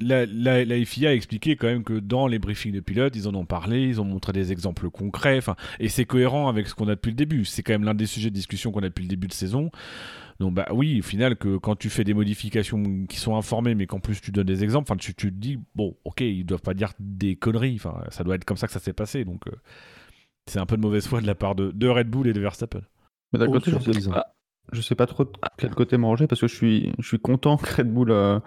La, 0.00 0.26
la, 0.26 0.64
la 0.64 0.84
FIA 0.84 1.10
a 1.10 1.12
expliqué 1.12 1.56
quand 1.56 1.66
même 1.66 1.84
que 1.84 1.98
dans 1.98 2.26
les 2.26 2.38
briefings 2.38 2.72
de 2.72 2.80
pilotes, 2.80 3.16
ils 3.16 3.26
en 3.28 3.34
ont 3.34 3.44
parlé, 3.44 3.82
ils 3.88 4.00
ont 4.00 4.04
montré 4.04 4.32
des 4.32 4.52
exemples 4.52 4.90
concrets, 4.90 5.38
enfin, 5.38 5.56
et 5.80 5.88
c'est 5.88 6.04
cohérent 6.04 6.48
avec 6.48 6.68
ce 6.68 6.74
qu'on 6.74 6.88
a 6.88 6.94
depuis 6.94 7.10
le 7.10 7.16
début. 7.16 7.44
C'est 7.44 7.62
quand 7.62 7.72
même 7.72 7.84
l'un 7.84 7.94
des 7.94 8.06
sujets 8.06 8.30
de 8.30 8.34
discussion 8.34 8.70
qu'on 8.70 8.80
a 8.80 8.88
depuis 8.88 9.02
le 9.02 9.08
début 9.08 9.26
de 9.26 9.32
saison. 9.32 9.70
Donc 10.40 10.54
bah 10.54 10.68
oui, 10.72 11.00
au 11.00 11.02
final, 11.02 11.36
que 11.36 11.56
quand 11.56 11.74
tu 11.76 11.90
fais 11.90 12.04
des 12.04 12.14
modifications 12.14 13.06
qui 13.08 13.18
sont 13.18 13.36
informées, 13.36 13.74
mais 13.74 13.86
qu'en 13.86 13.98
plus 13.98 14.20
tu 14.20 14.30
donnes 14.30 14.46
des 14.46 14.62
exemples, 14.62 14.90
enfin, 14.90 14.96
tu, 14.96 15.14
tu 15.14 15.30
te 15.32 15.36
dis 15.36 15.58
bon, 15.74 15.96
ok, 16.04 16.20
ils 16.20 16.44
doivent 16.44 16.62
pas 16.62 16.74
dire 16.74 16.92
des 17.00 17.34
conneries. 17.34 17.74
Enfin, 17.76 18.04
ça 18.10 18.22
doit 18.22 18.36
être 18.36 18.44
comme 18.44 18.56
ça 18.56 18.68
que 18.68 18.72
ça 18.72 18.78
s'est 18.78 18.92
passé. 18.92 19.24
Donc 19.24 19.48
euh, 19.48 19.52
c'est 20.46 20.58
un 20.60 20.66
peu 20.66 20.76
de 20.76 20.82
mauvaise 20.82 21.06
foi 21.06 21.20
de 21.20 21.26
la 21.26 21.34
part 21.34 21.54
de, 21.54 21.70
de 21.72 21.88
Red 21.88 22.08
Bull 22.08 22.28
et 22.28 22.32
de 22.32 22.40
Verstappen. 22.40 22.82
Mais 23.32 23.38
d'un 23.40 23.48
Oh, 23.48 23.50
côté, 23.50 23.70
je 23.72 23.78
surprise. 23.78 24.04
sais, 24.04 24.10
pas, 24.10 24.34
je 24.72 24.80
sais 24.80 24.94
pas 24.94 25.06
trop 25.06 25.24
de 25.24 25.30
quel 25.58 25.74
côté 25.74 25.96
manger 25.96 26.26
parce 26.26 26.40
que 26.40 26.46
je 26.48 26.54
suis, 26.54 26.92
je 26.98 27.06
suis 27.08 27.18
content 27.18 27.56
que 27.56 27.76
Red 27.76 27.92
Bull 27.92 28.10
euh, 28.12 28.38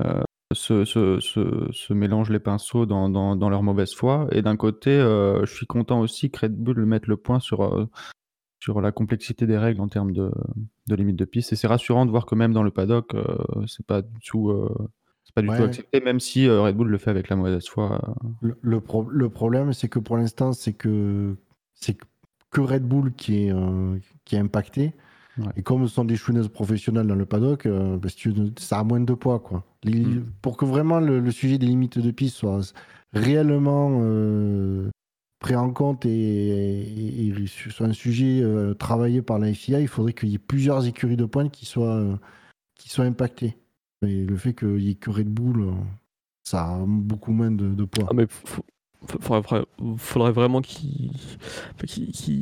euh, 0.00 0.22
se, 0.54 0.84
se, 0.84 1.20
se, 1.20 1.68
se 1.70 1.92
mélange 1.92 2.30
les 2.30 2.38
pinceaux 2.38 2.86
dans, 2.86 3.08
dans, 3.08 3.36
dans 3.36 3.50
leur 3.50 3.62
mauvaise 3.62 3.94
foi. 3.94 4.28
Et 4.32 4.42
d'un 4.42 4.56
côté, 4.56 4.90
euh, 4.90 5.44
je 5.44 5.54
suis 5.54 5.66
content 5.66 6.00
aussi 6.00 6.30
que 6.30 6.40
Red 6.40 6.56
Bull 6.56 6.84
mette 6.86 7.06
le 7.06 7.16
point 7.16 7.40
sur, 7.40 7.62
euh, 7.62 7.88
sur 8.60 8.80
la 8.80 8.92
complexité 8.92 9.46
des 9.46 9.58
règles 9.58 9.80
en 9.80 9.88
termes 9.88 10.12
de, 10.12 10.30
de 10.88 10.94
limite 10.94 11.16
de 11.16 11.24
piste. 11.24 11.52
Et 11.52 11.56
c'est 11.56 11.66
rassurant 11.66 12.06
de 12.06 12.10
voir 12.10 12.26
que 12.26 12.34
même 12.34 12.52
dans 12.52 12.62
le 12.62 12.70
paddock, 12.70 13.14
euh, 13.14 13.24
c'est 13.66 13.86
pas 13.86 14.02
du 14.02 14.18
tout. 14.24 14.50
euh, 14.50 14.68
c'est 15.24 15.34
pas 15.34 15.42
du 15.42 15.48
tout 15.48 15.62
accepté, 15.62 16.00
même 16.00 16.20
si 16.20 16.48
Red 16.48 16.76
Bull 16.76 16.88
le 16.88 16.98
fait 16.98 17.10
avec 17.10 17.28
la 17.28 17.36
mauvaise 17.36 17.66
foi. 17.68 18.16
Le, 18.40 18.58
le 18.60 18.80
pro- 18.80 19.08
le 19.08 19.28
problème, 19.28 19.72
c'est 19.72 19.88
que 19.88 20.00
pour 20.00 20.16
l'instant, 20.16 20.52
c'est 20.52 20.72
que 20.72 21.36
c'est 21.74 21.96
que 22.50 22.60
Red 22.60 22.82
Bull 22.82 23.12
qui 23.12 23.46
est, 23.46 23.54
qui 24.24 24.34
est 24.34 24.40
impacté. 24.40 24.92
Ouais. 25.38 25.46
Et 25.56 25.62
comme 25.62 25.86
ce 25.88 25.94
sont 25.94 26.04
des 26.04 26.16
chouineuses 26.16 26.48
professionnelles 26.48 27.06
dans 27.06 27.14
le 27.14 27.24
paddock, 27.24 27.64
euh, 27.66 27.96
bah, 27.96 28.08
si 28.10 28.16
tu 28.16 28.30
veux, 28.30 28.52
ça 28.58 28.78
a 28.80 28.84
moins 28.84 29.00
de 29.00 29.14
poids. 29.14 29.38
Quoi. 29.40 29.64
Les- 29.82 30.00
Mm. 30.04 30.26
Pour 30.42 30.56
que 30.56 30.64
vraiment 30.64 31.00
le, 31.00 31.20
le 31.20 31.30
sujet 31.30 31.56
des 31.58 31.66
limites 31.66 31.98
de 31.98 32.10
piste 32.10 32.36
soit 32.36 32.60
réellement 33.14 33.98
euh, 34.02 34.90
pris 35.38 35.56
en 35.56 35.70
compte 35.72 36.04
et, 36.06 36.10
et- 36.10 37.28
et 37.28 37.46
soit 37.46 37.86
un 37.86 37.92
sujet 37.92 38.40
euh, 38.42 38.74
travaillé 38.74 39.22
par 39.22 39.38
la 39.38 39.52
FIA, 39.54 39.80
il 39.80 39.88
faudrait 39.88 40.12
qu'il 40.12 40.28
y 40.28 40.34
ait 40.34 40.38
plusieurs 40.38 40.86
écuries 40.86 41.16
de 41.16 41.24
pointe 41.24 41.50
qui 41.50 41.66
soient, 41.66 41.96
euh, 41.96 42.16
qui 42.78 42.88
soient 42.90 43.04
impactées. 43.06 43.56
Et 44.06 44.24
le 44.24 44.36
fait 44.36 44.52
qu'il 44.54 44.74
n'y 44.76 44.90
ait 44.90 44.94
que 44.94 45.10
Red 45.10 45.28
Bull, 45.28 45.72
ça 46.44 46.64
a 46.74 46.84
beaucoup 46.86 47.32
moins 47.32 47.50
de, 47.50 47.68
de 47.68 47.84
poids. 47.84 48.06
Ah, 48.10 48.14
mais 48.14 48.26
faut- 48.28 48.46
faut- 48.46 48.64
faudrait, 49.20 49.64
faudrait- 49.98 50.32
vraiment 50.32 50.60
qu'ils 50.60 51.10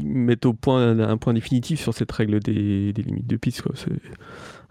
mettent 0.06 0.46
au 0.46 0.52
point 0.52 0.82
un, 0.90 1.00
un 1.00 1.16
point 1.16 1.32
définitif 1.34 1.80
sur 1.80 1.94
cette 1.94 2.12
règle 2.12 2.40
des, 2.40 2.92
des 2.92 3.02
limites 3.02 3.26
de 3.26 3.36
piste. 3.36 3.62
Quoi. 3.62 3.72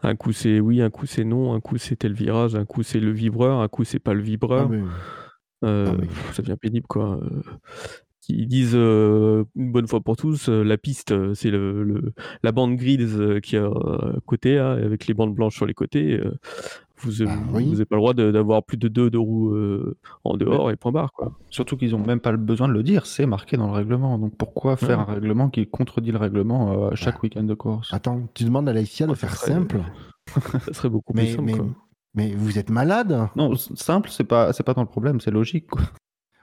Un 0.04 0.16
coup 0.16 0.32
c'est 0.32 0.60
oui, 0.60 0.82
un 0.82 0.90
coup 0.90 1.06
c'est 1.06 1.24
non, 1.26 1.54
un 1.54 1.60
coup 1.60 1.78
c'est 1.78 1.96
tel 1.98 2.14
virage, 2.14 2.56
un 2.56 2.66
coup 2.66 2.84
c'est 2.84 3.00
le 3.00 3.12
vibreur, 3.12 3.60
un 3.62 3.68
coup 3.68 3.84
c'est 3.84 4.00
pas 4.00 4.14
le 4.14 4.22
Ah, 4.22 4.24
vibreur. 4.24 4.70
mais- 4.70 4.82
Euh, 5.66 5.88
Ah, 5.90 5.96
mais- 6.00 6.08
pff, 6.08 6.34
ça 6.36 6.42
devient 6.42 6.56
pénible 6.60 6.88
quoi. 6.88 7.20
Euh, 7.22 7.42
Ils 8.32 8.48
disent 8.48 8.76
euh, 8.76 9.44
une 9.56 9.72
bonne 9.72 9.88
fois 9.88 10.02
pour 10.02 10.16
tous, 10.16 10.50
euh, 10.50 10.64
la 10.64 10.78
piste, 10.78 11.12
euh, 11.12 11.34
c'est 11.34 11.50
le, 11.50 11.84
le- 11.84 12.14
la 12.44 12.52
bande 12.52 12.76
grise 12.78 13.20
euh, 13.20 13.40
qui 13.40 13.56
est 13.56 13.60
à 13.60 13.70
côté, 14.28 14.56
là, 14.56 14.74
avec 14.74 15.08
les 15.08 15.16
bandes 15.16 15.34
blanches 15.34 15.56
sur 15.56 15.66
les 15.66 15.74
côtés. 15.74 16.22
Vous 17.02 17.26
Bah, 17.26 17.36
n'avez 17.54 17.68
oui. 17.68 17.86
pas 17.86 17.96
le 17.96 18.00
droit 18.00 18.14
de- 18.14 18.32
d'avoir 18.32 18.64
plus 18.64 18.78
de 18.78 18.88
deux, 18.88 19.10
deux 19.10 19.20
roues 19.20 19.54
euh, 19.56 19.98
en 20.24 20.38
dehors 20.38 20.70
et 20.72 20.76
point 20.76 20.92
barre. 20.92 21.12
Quoi. 21.14 21.32
Surtout 21.50 21.78
qu'ils 21.78 21.92
n'ont 21.92 22.06
même 22.06 22.20
pas 22.20 22.32
le 22.32 22.38
besoin 22.38 22.68
de 22.68 22.74
le 22.74 22.84
dire, 22.84 23.06
c'est 23.06 23.26
marqué 23.26 23.58
dans 23.58 23.68
le 23.68 23.74
règlement. 23.74 24.18
Donc 24.20 24.36
pourquoi 24.38 24.76
faire 24.78 25.00
Ouais. 25.00 25.06
un 25.10 25.14
règlement 25.16 25.50
qui 25.50 25.66
contredit 25.68 26.12
le 26.12 26.18
règlement 26.18 26.86
euh, 26.88 26.90
à 26.92 26.96
chaque 26.96 27.16
Ah. 27.18 27.24
week-end 27.24 27.44
de 27.44 27.54
course? 27.54 27.94
Attends, 27.94 28.28
tu 28.34 28.44
demandes 28.44 28.68
à 28.70 28.74
la 28.74 28.84
FIA 28.86 29.08
de 29.08 29.14
ça 29.16 29.28
faire 29.28 29.36
serait- 29.38 29.52
simple. 29.54 29.82
Ça 30.66 30.74
serait 30.74 30.90
beaucoup 30.90 31.14
plus 31.14 31.24
Mais, 31.24 31.32
simple. 31.32 31.44
mais, 31.44 31.54
quoi. 31.58 31.66
mais 32.14 32.32
vous 32.36 32.60
êtes 32.60 32.70
malade? 32.70 33.28
Non, 33.36 33.56
simple, 33.56 34.10
c'est 34.12 34.24
pas, 34.24 34.54
c'est 34.54 34.64
pas 34.64 34.74
dans 34.76 34.82
le 34.84 34.88
problème, 34.88 35.20
c'est 35.20 35.32
logique. 35.32 35.68
Quoi. 35.68 35.82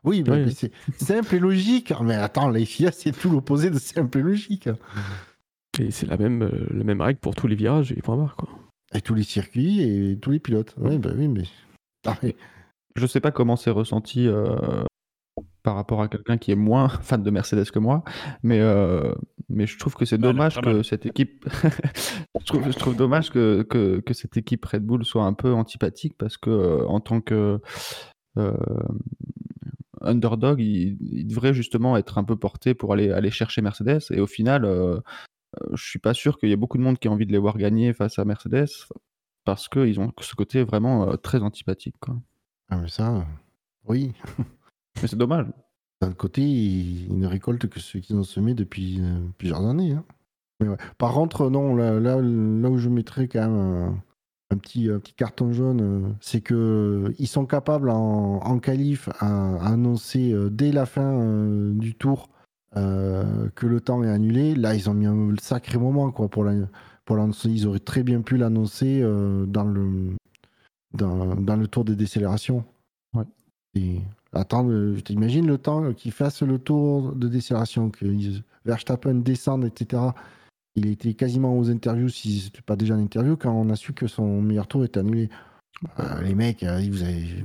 Oui, 0.04 0.22
mais, 0.26 0.32
Oui. 0.32 0.42
mais 0.46 0.50
c'est 0.52 0.72
simple 0.98 1.34
et 1.34 1.38
logique. 1.38 1.92
Mais 2.02 2.14
attends, 2.14 2.48
la 2.48 2.64
FIA, 2.64 2.90
c'est 2.92 3.12
tout 3.12 3.30
l'opposé 3.30 3.70
de 3.70 3.78
simple 3.78 4.18
et 4.18 4.22
logique. 4.22 4.68
Et 5.78 5.90
c'est 5.90 6.06
la 6.06 6.16
même, 6.16 6.42
euh, 6.42 6.66
la 6.70 6.84
même 6.84 7.00
règle 7.00 7.18
pour 7.20 7.34
tous 7.34 7.46
les 7.46 7.54
virages 7.56 7.92
et 7.92 8.00
point 8.02 8.16
barre. 8.16 8.36
Quoi. 8.36 8.48
Et 8.94 9.00
tous 9.00 9.14
les 9.14 9.24
circuits 9.24 9.82
et 9.82 10.18
tous 10.18 10.30
les 10.30 10.38
pilotes. 10.38 10.74
Oui, 10.78 10.98
bah 10.98 11.10
oui, 11.16 11.28
mais. 11.28 11.44
Ah, 12.08 12.16
Je 12.94 13.04
sais 13.04 13.18
pas 13.18 13.32
comment 13.32 13.56
c'est 13.56 13.70
ressenti 13.70 14.28
euh, 14.28 14.84
par 15.66 15.74
rapport 15.74 16.00
à 16.00 16.06
quelqu'un 16.06 16.38
qui 16.38 16.52
est 16.52 16.56
moins 16.56 16.88
fan 17.02 17.24
de 17.24 17.30
Mercedes 17.30 17.68
que 17.72 17.80
moi, 17.80 18.04
mais, 18.44 18.60
euh, 18.60 19.12
mais 19.48 19.66
je 19.66 19.76
trouve 19.76 19.96
que 19.96 20.04
c'est 20.04 20.16
dommage 20.16 20.60
que 20.60 20.84
cette 20.84 21.06
équipe. 21.06 21.44
je, 22.40 22.46
trouve, 22.46 22.70
je 22.70 22.78
trouve 22.78 22.94
dommage 22.94 23.30
que, 23.30 23.62
que, 23.68 23.98
que 23.98 24.14
cette 24.14 24.36
équipe 24.36 24.64
Red 24.64 24.84
Bull 24.84 25.04
soit 25.04 25.24
un 25.24 25.32
peu 25.32 25.52
antipathique 25.52 26.14
parce 26.16 26.36
que, 26.36 26.50
euh, 26.50 26.86
en 26.86 27.00
tant 27.00 27.20
que 27.20 27.60
euh, 28.38 28.52
underdog, 30.00 30.60
il, 30.60 30.96
il 31.00 31.26
devrait 31.26 31.52
justement 31.52 31.96
être 31.96 32.18
un 32.18 32.24
peu 32.24 32.36
porté 32.36 32.74
pour 32.74 32.92
aller, 32.92 33.10
aller 33.10 33.32
chercher 33.32 33.60
Mercedes. 33.60 34.02
Et 34.10 34.20
au 34.20 34.28
final, 34.28 34.64
euh, 34.64 35.00
je 35.72 35.84
suis 35.84 35.98
pas 35.98 36.14
sûr 36.14 36.38
qu'il 36.38 36.48
y 36.48 36.52
ait 36.52 36.56
beaucoup 36.56 36.78
de 36.78 36.82
monde 36.82 36.98
qui 36.98 37.08
a 37.08 37.10
envie 37.10 37.26
de 37.26 37.32
les 37.32 37.38
voir 37.38 37.56
gagner 37.58 37.92
face 37.92 38.18
à 38.18 38.24
Mercedes 38.24 38.68
parce 39.44 39.68
qu'ils 39.68 40.00
ont 40.00 40.12
ce 40.20 40.34
côté 40.34 40.62
vraiment 40.64 41.08
euh, 41.08 41.16
très 41.16 41.40
antipathique. 41.42 41.96
Quoi. 42.00 42.16
Ah, 42.68 42.78
mais 42.78 42.88
ça, 42.88 43.14
euh, 43.16 43.20
oui. 43.86 44.12
Mais 45.02 45.08
c'est 45.08 45.16
dommage. 45.16 45.46
D'un 46.00 46.12
côté, 46.12 46.42
ils, 46.42 47.06
ils 47.06 47.18
ne 47.18 47.26
récoltent 47.26 47.68
que 47.68 47.80
ce 47.80 47.98
qu'ils 47.98 48.16
ont 48.16 48.22
semé 48.22 48.54
depuis 48.54 48.98
euh, 49.00 49.20
plusieurs 49.38 49.64
années. 49.64 49.92
hein. 49.92 50.04
Mais 50.60 50.68
ouais. 50.68 50.76
Par 50.98 51.12
contre, 51.12 51.50
non, 51.50 51.74
là, 51.76 52.00
là, 52.00 52.16
là 52.20 52.70
où 52.70 52.78
je 52.78 52.88
mettrais 52.88 53.28
quand 53.28 53.42
même 53.42 53.56
un, 53.58 54.02
un 54.50 54.56
petit, 54.56 54.90
un 54.90 54.98
petit 54.98 55.12
carton 55.12 55.52
jaune, 55.52 55.80
euh, 55.82 56.12
c'est 56.20 56.40
que 56.40 56.54
euh, 57.08 57.14
ils 57.18 57.28
sont 57.28 57.44
capables 57.46 57.90
en, 57.90 58.38
en 58.38 58.58
qualif 58.58 59.08
à, 59.20 59.56
à 59.56 59.68
annoncer 59.72 60.32
euh, 60.32 60.48
dès 60.50 60.72
la 60.72 60.86
fin 60.86 61.20
euh, 61.20 61.72
du 61.74 61.94
tour 61.94 62.30
euh, 62.76 63.48
que 63.54 63.66
le 63.66 63.80
temps 63.80 64.02
est 64.02 64.10
annulé. 64.10 64.54
Là, 64.54 64.74
ils 64.74 64.88
ont 64.90 64.94
mis 64.94 65.06
un 65.06 65.34
sacré 65.40 65.78
moment 65.78 66.10
quoi, 66.10 66.28
pour 66.28 66.44
la- 66.44 66.68
pour 67.04 67.16
l'annoncer. 67.16 67.48
Ils 67.50 67.66
auraient 67.66 67.78
très 67.78 68.02
bien 68.02 68.20
pu 68.22 68.36
l'annoncer 68.36 69.00
euh, 69.02 69.46
dans, 69.46 69.64
le, 69.64 70.14
dans, 70.94 71.34
dans 71.36 71.56
le 71.56 71.68
tour 71.68 71.84
de 71.84 71.94
décélération. 71.94 72.64
Ouais. 73.14 73.24
Et 73.74 74.00
attendre, 74.32 74.70
euh, 74.72 75.00
t'imagines 75.00 75.46
le 75.46 75.58
temps 75.58 75.92
qu'il 75.92 76.12
fasse 76.12 76.42
le 76.42 76.58
tour 76.58 77.14
de 77.14 77.28
décélération, 77.28 77.90
que 77.90 78.04
ils- 78.06 78.42
Verstappen 78.64 79.14
descende, 79.14 79.64
etc. 79.64 80.02
Il 80.74 80.86
était 80.86 81.14
quasiment 81.14 81.56
aux 81.56 81.70
interviews, 81.70 82.08
si 82.08 82.40
c'était 82.40 82.60
pas 82.62 82.74
déjà 82.76 82.94
en 82.94 82.98
interview, 82.98 83.36
quand 83.36 83.52
on 83.52 83.70
a 83.70 83.76
su 83.76 83.92
que 83.92 84.08
son 84.08 84.42
meilleur 84.42 84.66
tour 84.66 84.82
est 84.84 84.96
annulé. 84.96 85.30
Euh, 86.00 86.20
les 86.22 86.34
mecs, 86.34 86.64
vous 86.64 87.02
avez. 87.02 87.44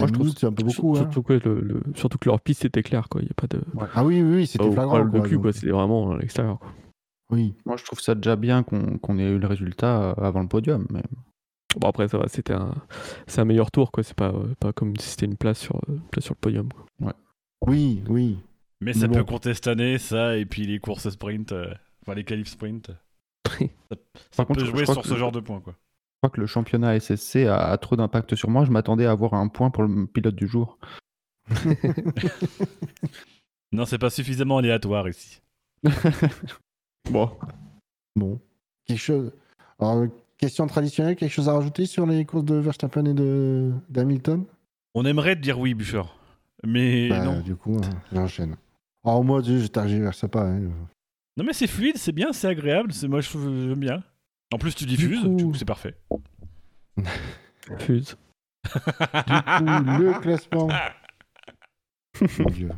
Moi, 0.00 0.06
5 0.06 0.08
je 0.08 0.12
trouve 0.12 0.24
minutes, 0.26 0.38
c'est 0.38 0.46
un 0.46 0.52
peu 0.52 0.62
beaucoup. 0.64 0.92
hein. 0.96 1.00
Surtout, 1.00 1.22
que 1.22 1.32
le, 1.34 1.60
le- 1.60 1.82
surtout 1.94 2.18
que 2.18 2.28
leur 2.28 2.40
piste 2.40 2.64
était 2.64 2.82
claire, 2.82 3.08
quoi. 3.08 3.20
Il 3.20 3.26
y 3.28 3.30
a 3.30 3.34
pas 3.34 3.46
de. 3.46 3.60
Ah 3.94 4.04
oui, 4.04 4.22
oui, 4.22 4.36
oui, 4.36 4.46
c'était 4.46 4.64
flagrant. 4.72 5.06
quoi, 5.10 5.20
cul, 5.20 5.38
quoi. 5.38 5.52
C'était 5.52 5.70
vraiment 5.70 6.12
à 6.12 6.16
l'extérieur, 6.18 6.58
quoi. 6.58 6.68
Oui. 7.30 7.54
Moi, 7.66 7.76
je 7.76 7.84
trouve 7.84 8.00
ça 8.00 8.14
déjà 8.14 8.36
bien 8.36 8.62
qu'on 8.62 8.98
qu'on 8.98 9.18
ait 9.18 9.28
eu 9.30 9.38
le 9.38 9.46
résultat 9.46 10.02
euh, 10.02 10.14
avant 10.24 10.40
le 10.42 10.48
podium. 10.48 10.86
Mais... 10.90 11.02
Bon, 11.78 11.88
après, 11.88 12.08
ça 12.08 12.18
va, 12.18 12.28
c'était 12.28 12.52
un, 12.52 12.74
c'est 13.26 13.40
un 13.40 13.44
meilleur 13.46 13.70
tour, 13.70 13.90
quoi. 13.92 14.02
C'est 14.02 14.14
pas, 14.16 14.28
euh, 14.32 14.54
pas 14.60 14.72
comme 14.72 14.96
si 14.96 15.08
c'était 15.10 15.26
une 15.26 15.36
place 15.36 15.58
sur, 15.58 15.76
euh, 15.88 15.98
place 16.10 16.24
sur 16.24 16.34
le 16.34 16.40
podium, 16.40 16.68
quoi. 16.72 17.14
Oui, 17.66 18.02
oui. 18.08 18.38
Mais 18.80 18.92
ça 18.94 19.08
peut 19.08 19.24
compter 19.24 19.54
cette 19.54 19.68
année, 19.68 19.98
ça, 19.98 20.36
et 20.36 20.44
puis 20.44 20.66
les 20.66 20.78
courses 20.80 21.08
sprint, 21.08 21.52
euh, 21.52 21.72
enfin 22.02 22.14
les 22.14 22.24
qualifs 22.24 22.48
sprint. 22.48 22.90
ça 23.46 23.60
ça 23.90 23.96
Par 24.36 24.46
contre, 24.46 24.60
peut 24.60 24.66
jouer 24.66 24.84
sur 24.84 25.02
que 25.02 25.06
ce 25.08 25.12
le- 25.14 25.18
genre 25.20 25.32
de 25.32 25.38
points, 25.40 25.60
quoi. 25.60 25.74
Je 26.22 26.28
crois 26.28 26.36
que 26.36 26.40
le 26.40 26.46
championnat 26.46 26.94
SSC 27.00 27.46
a, 27.48 27.56
a 27.72 27.76
trop 27.78 27.96
d'impact 27.96 28.36
sur 28.36 28.48
moi. 28.48 28.64
Je 28.64 28.70
m'attendais 28.70 29.06
à 29.06 29.10
avoir 29.10 29.34
un 29.34 29.48
point 29.48 29.70
pour 29.70 29.82
le 29.82 30.06
pilote 30.06 30.36
du 30.36 30.46
jour. 30.46 30.78
Non, 33.74 33.86
c'est 33.86 33.96
pas 33.98 34.10
suffisamment 34.10 34.58
aléatoire 34.58 35.08
ici. 35.08 35.40
Bon. 37.10 37.30
Bon. 38.14 38.38
Quelque 38.86 38.98
chose. 38.98 39.32
Alors, 39.80 40.04
question 40.38 40.66
traditionnelle, 40.68 41.16
quelque 41.16 41.32
chose 41.32 41.48
à 41.48 41.54
rajouter 41.54 41.86
sur 41.86 42.06
les 42.06 42.24
courses 42.24 42.44
de 42.44 42.54
Verstappen 42.56 43.04
et 43.06 43.14
de 43.14 43.72
d'Hamilton? 43.88 44.44
On 44.94 45.04
aimerait 45.04 45.34
te 45.34 45.40
dire 45.40 45.58
oui, 45.58 45.74
Bouchard. 45.74 46.14
Mais 46.64 47.08
Bah, 47.08 47.24
non. 47.24 47.40
Du 47.40 47.56
coup, 47.56 47.76
hein, 47.82 47.90
j'enchaîne. 48.12 48.56
Alors, 49.04 49.24
moi, 49.24 49.42
je 49.42 49.66
tergiverse 49.66 50.28
pas. 50.30 50.44
hein. 50.44 50.70
Non, 51.36 51.44
mais 51.44 51.54
c'est 51.54 51.66
fluide, 51.66 51.96
c'est 51.96 52.12
bien, 52.12 52.32
c'est 52.32 52.46
agréable. 52.48 52.92
C'est 52.92 53.08
moi, 53.08 53.20
je 53.20 53.28
trouve 53.30 53.44
j'aime 53.46 53.80
bien. 53.80 54.04
En 54.52 54.58
plus, 54.58 54.74
tu 54.74 54.84
diffuses, 54.86 55.22
coup- 55.22 55.34
du 55.34 55.44
coup, 55.46 55.54
c'est 55.54 55.64
parfait. 55.64 55.94
Fuse. 57.78 58.16
Du 58.64 58.70
coup, 58.70 60.02
le 60.02 60.20
classement. 60.20 60.68
mon 62.38 62.50
Dieu. 62.50 62.70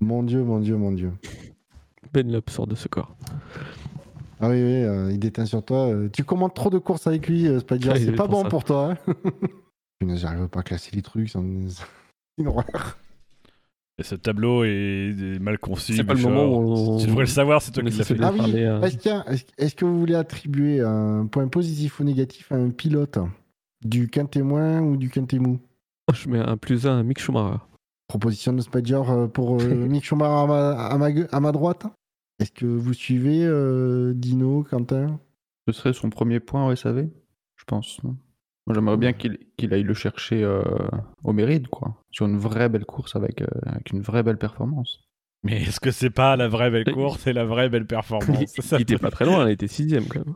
Mon 0.00 0.22
Dieu, 0.22 0.42
mon 0.42 0.58
Dieu, 0.60 0.76
mon 0.76 0.92
Dieu. 0.92 1.12
Benlop 2.12 2.50
sort 2.50 2.66
de 2.66 2.74
ce 2.74 2.88
corps. 2.88 3.14
Ah 4.40 4.48
oui, 4.48 4.56
oui, 4.56 4.82
euh, 4.82 5.12
il 5.12 5.18
déteint 5.20 5.46
sur 5.46 5.64
toi. 5.64 5.86
Euh, 5.88 6.08
tu 6.12 6.24
commandes 6.24 6.54
trop 6.54 6.68
de 6.70 6.78
courses 6.78 7.06
avec 7.06 7.28
lui, 7.28 7.46
euh, 7.46 7.60
Spider. 7.60 7.92
C'est 7.96 8.06
est 8.08 8.12
pas 8.12 8.24
pour 8.26 8.38
bon 8.38 8.42
ça. 8.42 8.48
pour 8.48 8.64
toi. 8.64 8.94
Hein 9.06 9.14
J'arrive 10.16 10.48
pas 10.48 10.60
à 10.60 10.62
classer 10.64 10.90
les 10.96 11.02
trucs. 11.02 11.28
C'est 11.30 11.38
une 11.38 12.48
horreur. 12.48 12.98
Et 14.02 14.04
ce 14.04 14.16
tableau 14.16 14.64
est, 14.64 15.10
est 15.10 15.38
mal 15.38 15.58
conçu. 15.60 15.94
C'est 15.94 16.02
pas 16.02 16.14
le 16.14 16.22
moment 16.22 16.44
où 16.46 16.72
on- 16.72 16.98
Tu 16.98 17.06
devrais 17.06 17.20
le 17.22 17.26
savoir, 17.28 17.62
c'est 17.62 17.70
toi 17.70 17.84
on 17.86 17.88
qui 17.88 17.96
l'as 17.96 18.04
fait. 18.04 18.14
de 18.14 18.24
Ah 18.24 18.32
oui, 18.32 18.52
euh, 18.56 18.80
Est-ce 19.58 19.76
que 19.76 19.84
vous 19.84 19.96
voulez 20.00 20.16
attribuer 20.16 20.80
un 20.80 21.26
point 21.26 21.46
positif 21.46 22.00
ou 22.00 22.04
négatif 22.04 22.50
à 22.50 22.56
un 22.56 22.70
pilote 22.70 23.18
Du 23.84 24.08
quintémoin 24.08 24.80
ou 24.80 24.96
du 24.96 25.08
quintémou? 25.08 25.60
Je 26.12 26.28
mets 26.28 26.40
un 26.40 26.56
plus 26.56 26.84
un 26.88 26.98
à 26.98 27.02
Mick 27.04 27.20
Schumacher. 27.20 27.58
Proposition 28.08 28.52
de 28.52 28.60
Spider 28.60 29.00
euh, 29.08 29.28
pour 29.28 29.60
euh, 29.60 29.64
Mick 29.88 30.04
Schumacher 30.04 30.32
à 30.42 30.46
ma, 30.48 30.70
à 30.86 30.98
ma 30.98 31.12
gue- 31.12 31.28
à 31.30 31.38
ma 31.38 31.52
droite 31.52 31.86
Est-ce 32.40 32.50
que 32.50 32.66
vous 32.66 32.92
suivez 32.94 33.44
euh, 33.44 34.14
Dino, 34.14 34.64
Quentin? 34.68 35.20
Ce 35.68 35.72
serait 35.72 35.92
son 35.92 36.10
premier 36.10 36.40
point 36.40 36.66
au 36.66 36.74
SAV, 36.74 37.08
je 37.56 37.64
pense. 37.64 38.02
non? 38.02 38.16
Moi, 38.66 38.74
j'aimerais 38.74 38.96
bien 38.96 39.12
qu'il 39.12 39.38
qu'il 39.56 39.72
aille 39.74 39.82
le 39.82 39.94
chercher 39.94 40.42
euh, 40.44 40.62
au 41.24 41.32
mérite, 41.32 41.68
quoi. 41.68 41.96
Sur 42.10 42.26
une 42.26 42.38
vraie 42.38 42.68
belle 42.68 42.84
course 42.84 43.16
avec, 43.16 43.42
euh, 43.42 43.46
avec 43.66 43.90
une 43.90 44.00
vraie 44.00 44.22
belle 44.22 44.38
performance. 44.38 45.00
Mais 45.44 45.62
est-ce 45.62 45.80
que 45.80 45.90
c'est 45.90 46.10
pas 46.10 46.36
la 46.36 46.46
vraie 46.46 46.70
belle 46.70 46.92
course 46.92 47.26
et 47.26 47.32
la 47.32 47.44
vraie 47.44 47.68
belle 47.68 47.86
performance? 47.86 48.56
Il 48.72 48.80
était 48.82 48.98
pas 48.98 49.10
très 49.10 49.24
loin, 49.24 49.48
il 49.48 49.52
était 49.52 49.66
sixième 49.66 50.06
quand 50.06 50.24
même. 50.24 50.34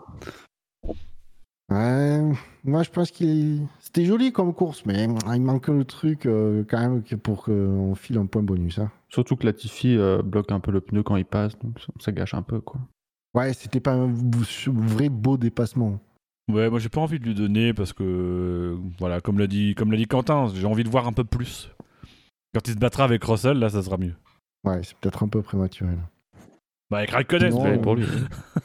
Ouais, 1.69 2.23
moi 2.62 2.85
je 2.85 2.90
pense 2.90 3.11
qu'il 3.11 3.66
c'était 3.81 4.05
joli 4.05 4.32
comme 4.32 4.55
course, 4.55 4.86
mais 4.86 5.05
il 5.05 5.43
manque 5.43 5.66
le 5.66 5.85
truc 5.85 6.27
euh, 6.27 6.62
quand 6.69 6.78
même 6.78 7.03
pour 7.03 7.43
qu'on 7.44 7.94
file 7.97 8.19
un 8.19 8.27
point 8.27 8.43
bonus. 8.43 8.78
hein. 8.78 8.90
Surtout 9.09 9.35
que 9.35 9.47
Latifi 9.47 9.97
euh, 9.97 10.23
bloque 10.23 10.53
un 10.53 10.61
peu 10.61 10.70
le 10.70 10.81
pneu 10.81 11.03
quand 11.03 11.16
il 11.16 11.24
passe, 11.24 11.59
donc 11.59 11.81
ça, 11.81 11.89
ça 11.98 12.12
gâche 12.12 12.35
un 12.35 12.43
peu, 12.43 12.61
quoi. 12.61 12.81
Ouais, 13.35 13.53
c'était 13.53 13.81
pas 13.81 13.93
un 13.94 14.12
vrai 14.12 15.09
beau 15.09 15.36
dépassement. 15.36 15.98
Ouais, 16.48 16.70
moi 16.70 16.78
j'ai 16.78 16.89
pas 16.89 17.01
envie 17.01 17.18
de 17.18 17.24
lui 17.24 17.35
donner 17.35 17.74
parce 17.74 17.93
que 17.93 18.77
voilà, 18.98 19.20
comme 19.20 19.39
l'a 19.39 19.48
dit, 19.48 19.74
comme 19.74 19.90
l'a 19.90 19.98
dit 19.98 20.06
Quentin, 20.06 20.47
j'ai 20.55 20.66
envie 20.66 20.85
de 20.85 20.89
voir 20.89 21.06
un 21.09 21.12
peu 21.12 21.24
plus. 21.24 21.70
Quand 22.55 22.66
il 22.68 22.74
se 22.74 22.78
battra 22.78 23.05
avec 23.05 23.24
Russell, 23.24 23.59
là, 23.59 23.68
ça 23.68 23.82
sera 23.82 23.97
mieux. 23.98 24.14
Ouais, 24.64 24.81
c'est 24.85 24.97
peut-être 24.98 25.23
un 25.24 25.28
peu 25.28 25.43
prématuré. 25.43 25.90
là. 25.90 26.02
Bah 26.89 26.98
avec 26.98 27.10
Raikkonen, 27.10 27.52
euh, 27.52 27.78
pour 27.82 27.97
lui. 27.97 28.06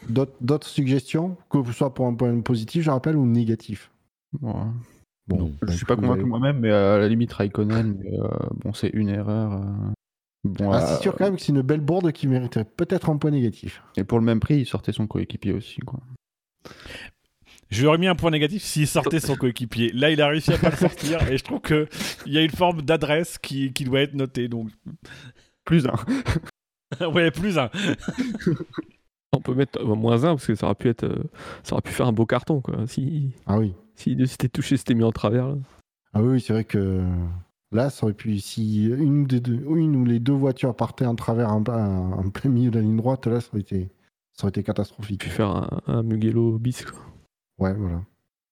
D'autres 0.07 0.33
d'autres 0.41 0.67
suggestions, 0.67 1.37
que 1.49 1.63
ce 1.65 1.71
soit 1.71 1.93
pour 1.93 2.05
un 2.05 2.13
point 2.13 2.39
positif, 2.41 2.83
je 2.83 2.91
rappelle, 2.91 3.15
ou 3.15 3.25
négatif? 3.25 3.89
Ouais. 4.41 4.53
Bon, 5.27 5.37
Non, 5.37 5.51
Je 5.61 5.65
bah, 5.67 5.73
suis 5.73 5.85
pas 5.85 5.95
convaincu 5.95 6.21
avez- 6.21 6.29
moi-même, 6.29 6.59
mais 6.59 6.69
à 6.71 6.99
la 6.99 7.07
limite 7.07 7.33
Raikkonen, 7.33 7.99
euh, 8.13 8.27
bon, 8.63 8.73
c'est 8.73 8.89
une 8.89 9.09
erreur. 9.09 9.53
euh, 9.53 9.91
Bon, 10.43 10.71
Ah, 10.71 10.77
euh, 10.77 10.87
c'est 10.87 11.01
sûr 11.01 11.15
quand 11.15 11.25
même 11.25 11.35
que 11.35 11.41
c'est 11.41 11.51
une 11.51 11.61
belle 11.61 11.81
bourde 11.81 12.11
qui 12.11 12.27
mériterait 12.27 12.65
peut-être 12.65 13.09
un 13.11 13.17
point 13.17 13.29
négatif. 13.31 13.81
Et 13.97 14.03
pour 14.03 14.17
le 14.19 14.25
même 14.25 14.39
prix, 14.39 14.57
il 14.59 14.65
sortait 14.65 14.91
son 14.91 15.05
coéquipier 15.07 15.53
aussi, 15.53 15.79
quoi. 15.81 15.99
Je 17.71 17.81
lui 17.81 17.87
aurais 17.87 17.97
mis 17.97 18.07
un 18.07 18.15
point 18.15 18.29
négatif 18.31 18.61
s'il 18.63 18.87
sortait 18.87 19.19
son 19.19 19.35
coéquipier. 19.35 19.91
Là, 19.93 20.11
il 20.11 20.21
a 20.21 20.27
réussi 20.27 20.53
à 20.53 20.57
pas 20.57 20.69
le 20.69 20.75
sortir 20.77 21.27
et 21.29 21.37
je 21.37 21.43
trouve 21.43 21.61
que 21.61 21.87
il 22.25 22.33
y 22.33 22.37
a 22.37 22.41
une 22.43 22.51
forme 22.51 22.81
d'adresse 22.83 23.37
qui, 23.39 23.71
qui 23.73 23.85
doit 23.85 24.01
être 24.01 24.13
notée. 24.13 24.47
Donc, 24.47 24.69
Plus 25.65 25.87
un. 25.87 25.95
ouais, 27.13 27.31
plus 27.31 27.57
un. 27.57 27.69
On 29.33 29.39
peut 29.39 29.53
mettre 29.55 29.79
euh, 29.79 29.95
moins 29.95 30.25
un 30.25 30.33
parce 30.35 30.47
que 30.47 30.55
ça 30.55 30.65
aurait 30.65 30.75
pu 30.75 30.89
être, 30.89 31.05
euh, 31.05 31.23
ça 31.63 31.73
aurait 31.73 31.81
pu 31.81 31.91
faire 31.93 32.05
un 32.07 32.11
beau 32.11 32.25
carton 32.25 32.59
quoi. 32.59 32.85
Si, 32.87 33.31
Ah 33.45 33.59
oui. 33.59 33.73
si 33.95 34.11
il 34.11 34.27
s'était 34.27 34.49
touché, 34.49 34.75
c'était 34.75 34.93
mis 34.93 35.03
en 35.05 35.11
travers. 35.13 35.47
Là. 35.47 35.55
Ah 36.13 36.21
oui, 36.21 36.33
oui, 36.33 36.41
c'est 36.41 36.51
vrai 36.51 36.65
que 36.65 37.01
là, 37.71 37.89
ça 37.89 38.03
aurait 38.05 38.13
pu, 38.13 38.37
si 38.39 38.87
une, 38.87 39.25
des 39.25 39.39
deux, 39.39 39.63
une 39.73 39.95
ou 39.95 40.03
les 40.03 40.19
deux 40.19 40.33
voitures 40.33 40.75
partaient 40.75 41.05
en 41.05 41.15
travers 41.15 41.49
en, 41.53 41.63
en- 41.63 42.11
en 42.19 42.29
plein 42.29 42.49
milieu 42.49 42.71
de 42.71 42.75
la 42.79 42.81
ligne 42.81 42.97
droite, 42.97 43.25
là, 43.27 43.39
ça 43.39 43.47
aurait 43.53 43.61
été, 43.61 43.89
ça 44.33 44.43
aurait 44.43 44.49
été 44.49 44.63
catastrophique. 44.63 45.21
Pu 45.23 45.29
faire 45.29 45.47
un, 45.49 45.81
un 45.87 46.03
Mugello 46.03 46.59
bis 46.59 46.83
quoi. 46.83 46.99
Ouais, 47.61 47.73
voilà. 47.73 48.01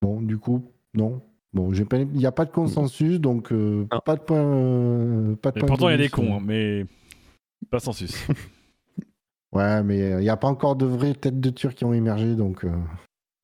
Bon, 0.01 0.21
du 0.21 0.37
coup, 0.37 0.63
non. 0.93 1.21
Bon, 1.51 1.73
j'ai 1.73 1.83
pas- 1.83 1.97
il 1.97 2.07
n'y 2.11 2.25
a 2.27 2.31
pas 2.31 2.45
de 2.45 2.51
consensus, 2.51 3.19
donc 3.19 3.51
euh, 3.51 3.87
Non. 3.91 3.99
pas 4.05 4.15
de 4.15 4.21
point. 4.21 4.37
euh, 4.37 5.35
pas 5.35 5.49
de 5.51 5.55
Mais 5.55 5.59
point 5.61 5.67
pourtant, 5.67 5.89
il 5.89 5.91
y 5.91 5.95
a 5.95 5.97
des 5.97 6.09
cons, 6.09 6.35
hein, 6.37 6.41
mais 6.45 6.85
pas 7.69 7.79
sans 7.79 7.91
sus. 7.91 8.07
Ouais, 9.51 9.81
mais 9.81 9.99
euh, 10.13 10.19
il 10.21 10.23
n'y 10.25 10.29
a 10.29 10.37
pas 10.37 10.47
encore 10.47 10.75
de 10.75 10.85
vraies 10.85 11.15
têtes 11.15 11.39
de 11.39 11.49
tir 11.49 11.73
qui 11.73 11.83
ont 11.83 11.91
émergé, 11.91 12.35
donc, 12.35 12.63
euh, 12.65 12.69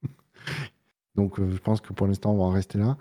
donc 1.16 1.40
euh, 1.40 1.50
je 1.50 1.58
pense 1.58 1.82
que 1.82 1.94
pour 1.94 2.06
l'instant, 2.08 2.34
on 2.34 2.38
va 2.38 2.44
en 2.44 2.50
rester 2.52 2.78
là. 2.78 2.96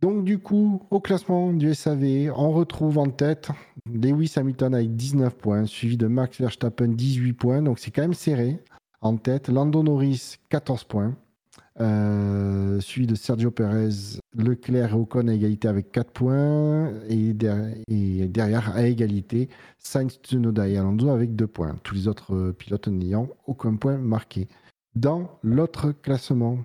Donc, 0.00 0.24
du 0.24 0.40
coup, 0.40 0.82
au 0.90 0.98
classement 0.98 1.52
du 1.52 1.72
SAV, 1.72 2.32
on 2.34 2.50
retrouve 2.50 2.98
en 2.98 3.06
tête 3.08 3.50
Lewis 3.86 4.32
Hamilton 4.34 4.74
avec 4.74 4.96
19 4.96 5.36
points, 5.36 5.66
suivi 5.66 5.96
de 5.96 6.08
Max 6.08 6.40
Verstappen 6.40 6.88
18 6.88 7.32
points, 7.34 7.62
donc 7.62 7.78
c'est 7.78 7.92
quand 7.92 8.02
même 8.02 8.12
serré. 8.14 8.58
En 9.00 9.16
tête, 9.16 9.48
Lando 9.48 9.82
Norris 9.84 10.38
14 10.48 10.82
points, 10.82 11.14
Euh, 11.80 12.80
de 13.06 13.14
Sergio 13.14 13.50
Perez, 13.50 14.18
Leclerc 14.36 14.90
et 14.90 14.94
Ocon 14.94 15.28
à 15.28 15.32
égalité 15.34 15.68
avec 15.68 15.90
4 15.92 16.10
points. 16.10 16.92
Et, 17.08 17.32
der- 17.32 17.74
et 17.88 18.28
derrière, 18.28 18.74
à 18.76 18.82
égalité, 18.86 19.48
Sainz, 19.78 20.18
Tsunoda 20.22 20.68
et 20.68 20.76
Alonso 20.76 21.08
avec 21.10 21.34
2 21.34 21.46
points. 21.46 21.76
Tous 21.82 21.94
les 21.94 22.08
autres 22.08 22.34
euh, 22.34 22.52
pilotes 22.52 22.88
n'ayant 22.88 23.28
aucun 23.46 23.76
point 23.76 23.96
marqué. 23.96 24.48
Dans 24.94 25.38
l'autre 25.42 25.92
classement, 25.92 26.58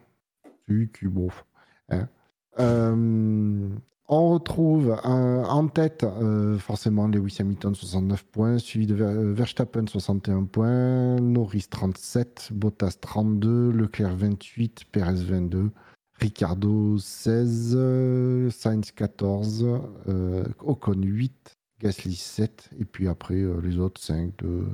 on 4.09 4.29
retrouve 4.33 4.97
un- 5.03 5.43
en 5.43 5.67
tête 5.67 6.03
euh, 6.03 6.57
forcément 6.57 7.07
Lewis 7.07 7.37
Hamilton 7.39 7.75
69 7.75 8.23
points, 8.25 8.57
suivi 8.57 8.87
de 8.87 8.95
euh, 9.01 9.33
Verstappen 9.33 9.85
61 9.87 10.43
points, 10.45 11.15
Norris 11.19 11.65
37, 11.69 12.49
Bottas 12.53 12.97
32, 13.01 13.71
Leclerc 13.71 14.15
28, 14.15 14.85
Perez 14.91 15.15
22, 15.23 15.71
Ricardo 16.19 16.97
16, 16.97 17.73
euh, 17.77 18.49
Sainz 18.49 18.91
14, 18.91 19.65
euh, 20.07 20.43
Ocon 20.63 20.93
8, 21.01 21.57
Gasly 21.81 22.15
7, 22.15 22.69
et 22.79 22.85
puis 22.85 23.07
après 23.07 23.35
euh, 23.35 23.59
les 23.61 23.77
autres 23.77 24.01
5, 24.01 24.31
2, 24.39 24.65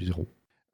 0. 0.00 0.26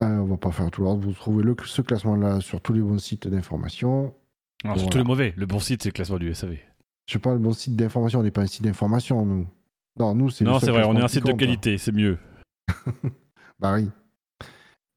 Euh, 0.05 0.07
on 0.19 0.27
va 0.27 0.37
pas 0.37 0.53
faire 0.53 0.71
tout 0.71 0.83
l'ordre, 0.83 1.05
vous 1.05 1.13
trouvez 1.13 1.43
le, 1.43 1.57
ce 1.65 1.83
classement-là 1.83 2.41
sur 2.41 2.61
tous 2.61 2.73
les 2.75 2.81
bons 2.83 3.01
sites 3.01 3.27
d'information. 3.27 4.15
Alors, 4.63 4.77
Voilà. 4.77 4.81
surtout 4.83 4.99
les 4.99 5.05
mauvais. 5.05 5.35
Le 5.37 5.47
bon 5.47 5.59
site, 5.59 5.83
c'est 5.83 5.89
le 5.89 5.95
classement 5.95 6.19
du 6.19 6.33
SAV. 6.35 6.57
Je 7.09 7.15
sais 7.15 7.19
pas, 7.19 7.33
le 7.33 7.39
bon 7.39 7.55
site 7.55 7.75
d'information, 7.75 8.21
on 8.21 8.23
n'est 8.23 8.31
pas 8.31 8.43
un 8.43 8.47
site 8.47 8.63
d'information, 8.63 9.25
nous. 9.25 9.47
Non, 9.99 10.15
nous, 10.15 10.29
c'est 10.29 10.45
Non, 10.45 10.61
c'est 10.61 10.71
vrai, 10.71 10.85
on 10.85 10.95
est 10.95 11.01
un 11.03 11.09
site 11.09 11.25
de 11.25 11.33
qualité, 11.33 11.79
c'est 11.79 11.91
mieux. 11.93 12.19
Bah 13.61 13.75
oui. 13.75 13.91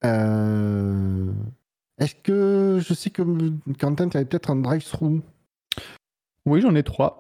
Euh, 0.06 1.32
Est-ce 1.98 2.14
que 2.16 2.80
je 2.86 2.94
sais 2.94 3.10
que 3.10 3.24
Quentin, 3.80 4.08
tu 4.10 4.18
avais 4.18 4.26
peut-être 4.26 4.52
un 4.52 4.58
drive-through? 4.58 5.22
Oui, 6.46 6.62
j'en 6.62 6.76
ai 6.76 6.84
trois. 6.84 7.18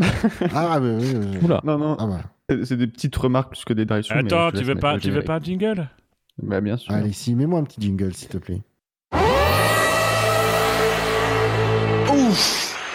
Ah, 0.53 0.80
bah 0.80 0.85
oui. 0.99 1.15
Oula. 1.41 1.61
non, 1.63 1.77
non, 1.80 1.95
Ah, 1.97 2.05
bah. 2.07 2.22
c'est- 2.63 2.76
des 2.77 2.88
petites 2.88 3.15
remarques 3.15 3.51
plus 3.53 3.63
que 3.65 3.73
des 3.73 3.85
drive 3.85 4.05
Attends, 4.09 4.51
tu 4.51 4.63
veux 4.63 4.76
pas, 4.76 4.99
tu 4.99 5.09
veux 5.09 5.23
pas 5.23 5.38
un 5.38 5.39
jingle? 5.39 5.89
Bah, 6.38 6.59
bien 6.61 6.76
sûr. 6.77 6.93
Allez, 6.93 7.13
si, 7.13 7.34
mets-moi 7.34 7.59
un 7.59 7.63
petit 7.63 7.81
jingle, 7.81 8.13
s'il 8.13 8.27
te 8.30 8.38
plaît. 8.38 8.61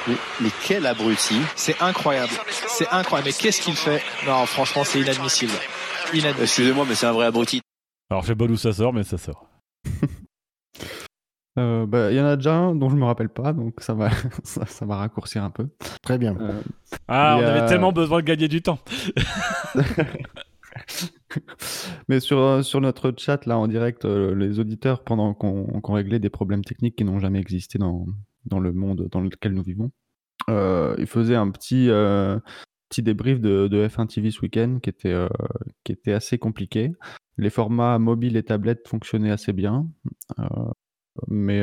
Mais, 0.08 0.14
mais 0.40 0.50
quel 0.66 0.86
abruti 0.86 1.36
C'est 1.56 1.80
incroyable. 1.82 2.32
C'est 2.68 2.88
incroyable. 2.88 3.28
Mais 3.30 3.32
qu'est-ce 3.32 3.60
qu'il 3.60 3.74
fait? 3.74 4.02
Non, 4.26 4.46
franchement, 4.46 4.84
c'est 4.84 5.00
inadmissible. 5.00 5.52
Inadmissible. 6.12 6.42
Excusez-moi, 6.42 6.84
mais 6.88 6.94
c'est 6.94 7.06
un 7.06 7.12
vrai 7.12 7.26
abruti. 7.26 7.60
Alors, 8.10 8.22
je 8.22 8.28
sais 8.28 8.36
pas 8.36 8.46
d'où 8.46 8.56
ça 8.56 8.72
sort, 8.72 8.92
mais 8.92 9.02
ça 9.02 9.18
sort. 9.18 9.48
Euh, 11.58 11.86
bah, 11.86 12.12
Il 12.12 12.18
y 12.18 12.20
en 12.20 12.26
a 12.26 12.36
déjà 12.36 12.54
un 12.54 12.74
dont 12.74 12.90
je 12.90 12.96
me 12.96 13.04
rappelle 13.06 13.30
pas, 13.30 13.54
donc 13.54 13.80
ça 13.80 13.94
va, 13.94 14.10
ça, 14.44 14.66
ça 14.66 14.84
va 14.84 14.96
raccourcir 14.96 15.42
un 15.42 15.48
peu. 15.48 15.70
Très 16.02 16.18
bien. 16.18 16.36
Euh, 16.38 16.60
Ah, 17.08 17.38
on 17.40 17.42
avait 17.42 17.66
tellement 17.66 17.92
besoin 17.92 18.20
de 18.20 18.26
gagner 18.26 18.46
du 18.46 18.60
temps. 18.60 18.78
Mais 22.08 22.20
sur, 22.20 22.38
euh, 22.38 22.60
sur 22.60 22.82
notre 22.82 23.10
chat, 23.16 23.46
là, 23.46 23.56
en 23.56 23.68
direct, 23.68 24.04
les 24.04 24.60
auditeurs, 24.60 25.02
pendant 25.02 25.32
qu'on 25.32 25.80
qu'on 25.80 25.94
réglait 25.94 26.18
des 26.18 26.28
problèmes 26.28 26.62
techniques 26.62 26.96
qui 26.96 27.04
n'ont 27.04 27.20
jamais 27.20 27.40
existé 27.40 27.78
dans, 27.78 28.04
dans 28.46 28.60
le 28.60 28.72
monde 28.72 29.08
dans 29.10 29.20
lequel 29.20 29.52
nous 29.52 29.62
vivons, 29.62 29.90
euh, 30.48 30.94
ils 30.98 31.06
faisaient 31.06 31.34
un 31.36 31.50
petit, 31.50 31.90
euh, 31.90 32.38
petit 32.88 33.02
débrief 33.02 33.40
de, 33.40 33.68
de 33.68 33.86
F1 33.86 34.06
TV 34.06 34.30
ce 34.30 34.40
week-end 34.40 34.78
qui, 34.82 34.90
était, 34.90 35.12
euh, 35.12 35.28
qui 35.84 35.92
était 35.92 36.12
assez 36.12 36.38
compliqué. 36.38 36.92
Les 37.38 37.50
formats 37.50 37.98
mobiles 37.98 38.36
et 38.36 38.42
tablettes 38.42 38.88
fonctionnaient 38.88 39.30
assez 39.30 39.52
bien, 39.52 39.86
mais, 41.28 41.62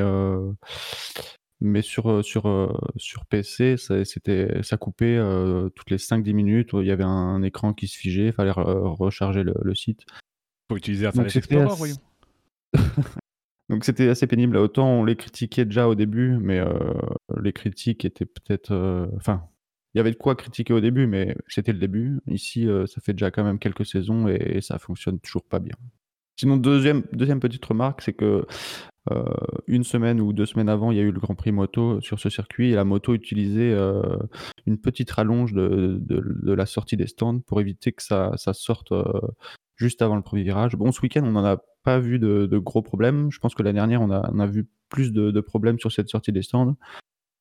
mais 1.61 1.81
sur, 1.81 2.23
sur, 2.23 2.91
sur 2.97 3.25
PC, 3.25 3.77
ça, 3.77 4.05
c'était, 4.05 4.61
ça 4.61 4.77
coupait 4.77 5.17
euh, 5.17 5.69
toutes 5.69 5.89
les 5.89 5.97
5-10 5.97 6.33
minutes. 6.33 6.69
Il 6.73 6.85
y 6.85 6.91
avait 6.91 7.03
un, 7.03 7.41
écran 7.41 7.73
qui 7.73 7.87
se 7.87 7.97
figeait, 7.97 8.27
il 8.27 8.33
fallait 8.33 8.51
re- 8.51 8.95
recharger 8.95 9.43
le, 9.43 9.55
le 9.63 9.73
site. 9.73 10.01
Faut 10.69 10.77
utiliser 10.77 11.07
Internet 11.07 11.35
Explorer, 11.35 11.65
assez-. 11.65 11.95
Donc 13.69 13.85
c'était 13.85 14.09
assez 14.09 14.27
pénible. 14.27 14.57
Autant 14.57 14.87
on 14.87 15.05
les 15.05 15.15
critiquait 15.15 15.65
déjà 15.65 15.87
au 15.87 15.95
début, 15.95 16.37
mais 16.37 16.59
euh, 16.59 16.73
les 17.41 17.53
critiques 17.53 18.05
étaient 18.05 18.25
peut-être. 18.25 18.71
euh, 18.71 19.07
Enfin, 19.15 19.43
il 19.93 19.99
y 19.99 20.01
avait 20.01 20.11
de 20.11 20.17
quoi 20.17 20.35
critiquer 20.35 20.73
au 20.73 20.81
début, 20.81 21.07
mais 21.07 21.35
c'était 21.47 21.71
le 21.71 21.79
début. 21.79 22.19
Ici, 22.27 22.67
euh, 22.67 22.87
ça 22.87 22.99
fait 23.01 23.13
déjà 23.13 23.31
quand 23.31 23.43
même 23.43 23.59
quelques 23.59 23.85
saisons 23.85 24.27
et, 24.27 24.59
ça 24.61 24.79
fonctionne 24.79 25.19
toujours 25.19 25.43
pas 25.43 25.59
bien. 25.59 25.75
Sinon, 26.35 26.57
deuxième, 26.57 27.03
deuxième 27.13 27.39
petite 27.39 27.63
remarque, 27.63 28.01
c'est 28.01 28.13
que 28.13 28.45
euh, 29.11 29.23
une 29.67 29.83
semaine 29.83 30.21
ou 30.21 30.31
deux 30.31 30.45
semaines 30.45 30.69
avant, 30.69 30.91
il 30.91 30.97
y 30.97 30.99
a 31.01 31.03
eu 31.03 31.11
le 31.11 31.19
Grand 31.19 31.35
Prix 31.35 31.51
moto 31.51 31.99
sur 32.01 32.19
ce 32.19 32.29
circuit 32.29 32.71
et 32.71 32.75
la 32.75 32.85
moto 32.85 33.13
utilisait 33.13 33.73
euh, 33.73 34.01
une 34.65 34.79
petite 34.79 35.11
rallonge 35.11 35.53
de, 35.53 36.53
la 36.53 36.65
sortie 36.65 36.97
des 36.97 37.07
stands 37.07 37.39
pour 37.39 37.59
éviter 37.59 37.91
que 37.91 38.03
ça, 38.03 38.35
sorte 38.53 38.91
euh, 38.91 39.03
juste 39.75 40.01
avant 40.01 40.15
le 40.15 40.21
premier 40.21 40.43
virage. 40.43 40.75
Bon, 40.75 40.91
ce 40.91 41.01
week-end, 41.01 41.23
on 41.23 41.31
n'en 41.31 41.45
a 41.45 41.57
pas 41.83 41.99
vu 41.99 42.19
de, 42.19 42.57
gros 42.57 42.81
problèmes. 42.81 43.29
Je 43.31 43.39
pense 43.39 43.55
que 43.55 43.63
l'année 43.63 43.79
dernière, 43.79 44.01
on 44.01 44.09
a, 44.09 44.47
vu 44.47 44.69
plus 44.89 45.11
de, 45.11 45.41
problèmes 45.41 45.79
sur 45.79 45.91
cette 45.91 46.09
sortie 46.09 46.31
des 46.31 46.43
stands. 46.43 46.75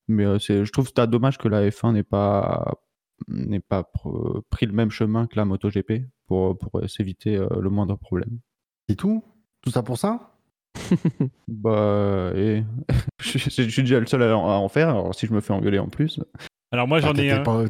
Mais 0.09 0.25
euh, 0.25 0.39
je 0.39 0.71
trouve 0.71 0.91
ça 0.95 1.07
dommage 1.07 1.39
que 1.39 1.49
la 1.49 1.69
F1 1.69 1.93
n'ait 1.93 2.03
pas, 2.03 2.75
pris 4.51 4.67
le 4.67 4.73
même 4.73 4.91
chemin 4.91 5.27
que 5.27 5.37
la 5.37 5.45
MotoGP 5.45 6.07
pour, 6.27 6.59
pour 6.59 6.81
s'éviter 6.89 7.37
euh, 7.37 7.49
le 7.61 7.71
moindre 7.71 7.97
problème. 7.97 8.41
C'est 8.89 8.97
tout? 8.97 9.25
Tout 9.61 9.71
ça 9.71 9.83
pour 9.83 9.97
ça? 9.97 10.32
Bah, 11.49 12.31
et 12.35 12.65
je, 13.21 13.39
je- 13.39 13.51
je 13.63 13.69
suis 13.69 13.83
déjà 13.83 14.01
le 14.01 14.07
seul 14.07 14.23
à 14.23 14.37
en, 14.37 14.49
à 14.49 14.55
en 14.55 14.69
faire, 14.69 14.89
alors 14.91 15.15
si 15.15 15.27
je 15.27 15.33
me 15.33 15.41
fais 15.41 15.53
engueuler 15.53 15.79
en 15.79 15.89
plus. 15.89 16.21
Alors, 16.73 16.89
moi, 16.89 17.01
j'en 17.01 17.13
Ah, 17.17 17.21
ai 17.23 17.31
un. 17.31 17.43
pas- 17.43 17.65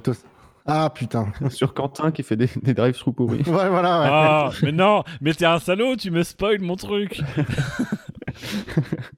Ah, 0.67 0.91
putain. 0.95 1.33
Sur 1.51 1.75
Quentin 1.75 2.11
qui 2.13 2.23
fait 2.23 2.37
des, 2.37 2.49
des 2.63 2.75
drive-through 2.75 3.15
pourris. 3.15 3.39
ouais, 3.47 3.69
voilà. 3.69 4.01
ouais. 4.01 4.09
Ah, 4.11 4.51
mais 4.63 4.73
non, 4.73 5.03
mais 5.21 5.35
t'es 5.35 5.45
un 5.47 5.59
salaud, 5.59 5.97
tu 5.97 6.11
me 6.11 6.23
spoil 6.23 6.61
mon 6.61 6.77
truc. 6.77 7.21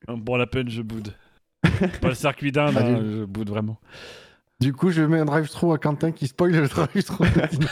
bon, 0.09 0.37
la 0.37 0.47
peine, 0.47 0.69
je 0.71 0.83
boude. 0.83 1.13
Pas 2.01 2.09
le 2.09 2.15
circuit 2.15 2.53
d'Inde, 2.53 2.77
hein, 2.77 3.01
je 3.03 3.25
boude 3.25 3.49
vraiment. 3.51 3.79
Du 4.61 4.73
coup, 4.73 4.91
je 4.91 5.03
mets 5.03 5.19
un 5.19 5.25
drive-through 5.25 5.75
à 5.75 5.79
Quentin 5.79 6.13
qui 6.13 6.29
spoil 6.29 6.53
le 6.53 6.69
Dino. 6.69 7.67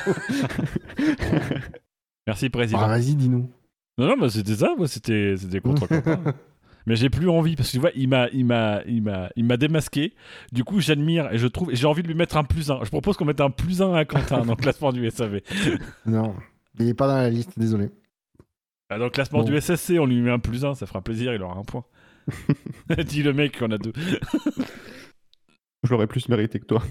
Merci, 2.26 2.46
Ah, 2.46 2.50
président. 2.50 2.86
vas-y, 2.86 3.14
dis-nous. 3.14 3.48
Non, 3.98 4.06
non, 4.08 4.16
bah, 4.18 4.30
c'était 4.30 4.54
ça, 4.56 4.74
moi, 4.76 4.88
c'était 4.88 5.34
c'était 5.36 5.60
contre 5.60 5.86
Quentin. 5.88 6.22
Mais 6.86 6.96
j'ai 6.96 7.10
plus 7.10 7.28
envie 7.28 7.54
parce 7.54 7.68
que 7.68 7.72
tu 7.74 7.78
vois, 7.80 7.90
il 7.94 8.08
m'a, 8.08 8.28
il 8.30 8.44
m'a, 8.44 8.80
il 8.86 9.02
m'a, 9.02 9.30
il 9.36 9.44
m'a 9.44 9.56
démasqué. 9.56 10.14
Du 10.50 10.64
coup, 10.64 10.80
j'admire 10.80 11.32
et 11.32 11.38
je 11.38 11.46
trouve, 11.46 11.70
et 11.70 11.76
j'ai 11.76 11.86
envie 11.86 12.02
de 12.02 12.08
lui 12.08 12.14
mettre 12.16 12.36
un 12.36 12.42
plus 12.44 12.70
1. 12.72 12.80
Je 12.82 12.88
propose 12.88 13.16
qu'on 13.16 13.24
mette 13.24 13.40
un 13.40 13.50
plus 13.50 13.82
1 13.82 13.94
à 13.94 14.04
Quentin 14.04 14.38
dans 14.44 14.52
le 14.52 14.56
classement 14.56 14.90
du 14.92 15.08
SAV. 15.08 15.40
non, 16.06 16.34
il 16.80 16.88
est 16.88 16.94
pas 16.94 17.06
dans 17.06 17.16
la 17.18 17.30
liste, 17.30 17.56
désolé. 17.56 17.90
Ah, 18.90 18.98
Dans 18.98 19.04
le 19.04 19.10
classement 19.10 19.38
Bon. 19.40 19.44
du 19.44 19.56
SSC, 19.60 19.92
on 20.00 20.06
lui 20.06 20.20
met 20.20 20.30
un 20.32 20.40
plus 20.40 20.64
1, 20.64 20.74
ça 20.74 20.86
fera 20.86 21.00
plaisir, 21.02 21.32
il 21.34 21.42
aura 21.42 21.56
un 21.56 21.62
point. 21.62 21.84
Dis 23.06 23.22
le 23.22 23.32
mec 23.32 23.58
qu'on 23.58 23.70
a 23.70 23.78
deux. 23.78 23.92
Je 25.84 25.90
l'aurais 25.90 26.06
plus 26.08 26.28
mérité 26.28 26.58
que 26.58 26.66
toi. 26.66 26.82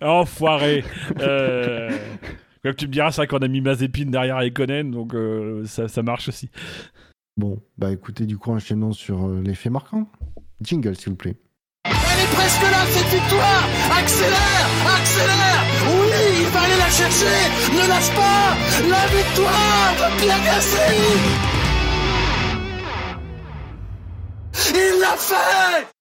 Enfoiré. 0.00 0.84
euh... 1.20 1.90
Comme 2.64 2.74
tu 2.74 2.86
me 2.86 2.92
diras, 2.92 3.10
c'est 3.10 3.16
vrai 3.16 3.26
qu'on 3.26 3.38
a 3.38 3.48
mis 3.48 3.60
Mazepin 3.60 4.06
derrière 4.06 4.40
Ekonen, 4.40 4.90
donc 4.92 5.14
euh, 5.14 5.64
ça, 5.66 5.88
ça 5.88 6.02
marche 6.02 6.28
aussi. 6.28 6.48
Bon, 7.36 7.60
bah 7.76 7.90
écoutez, 7.90 8.24
du 8.24 8.38
coup, 8.38 8.52
enchaînons 8.52 8.92
sur 8.92 9.26
euh, 9.26 9.40
l'effet 9.42 9.70
marquant. 9.70 10.06
Jingle, 10.60 10.94
s'il 10.94 11.10
vous 11.10 11.16
plaît. 11.16 11.36
Elle 11.84 11.90
est 11.92 12.32
presque 12.32 12.62
là, 12.62 12.86
cette 12.86 13.20
victoire 13.20 13.64
Accélère 13.98 14.68
Accélère 14.96 15.64
Oui, 15.88 16.42
il 16.42 16.46
va 16.46 16.60
aller 16.60 16.78
la 16.78 16.90
chercher 16.90 17.50
Ne 17.72 17.88
lâche 17.88 18.14
pas 18.14 18.56
La 18.88 19.06
victoire 19.08 19.94
de 19.98 20.20
Pierre 20.20 20.44
Gasly 20.44 21.42
Il 24.74 25.00
l'a 25.00 25.16
fait 25.16 25.91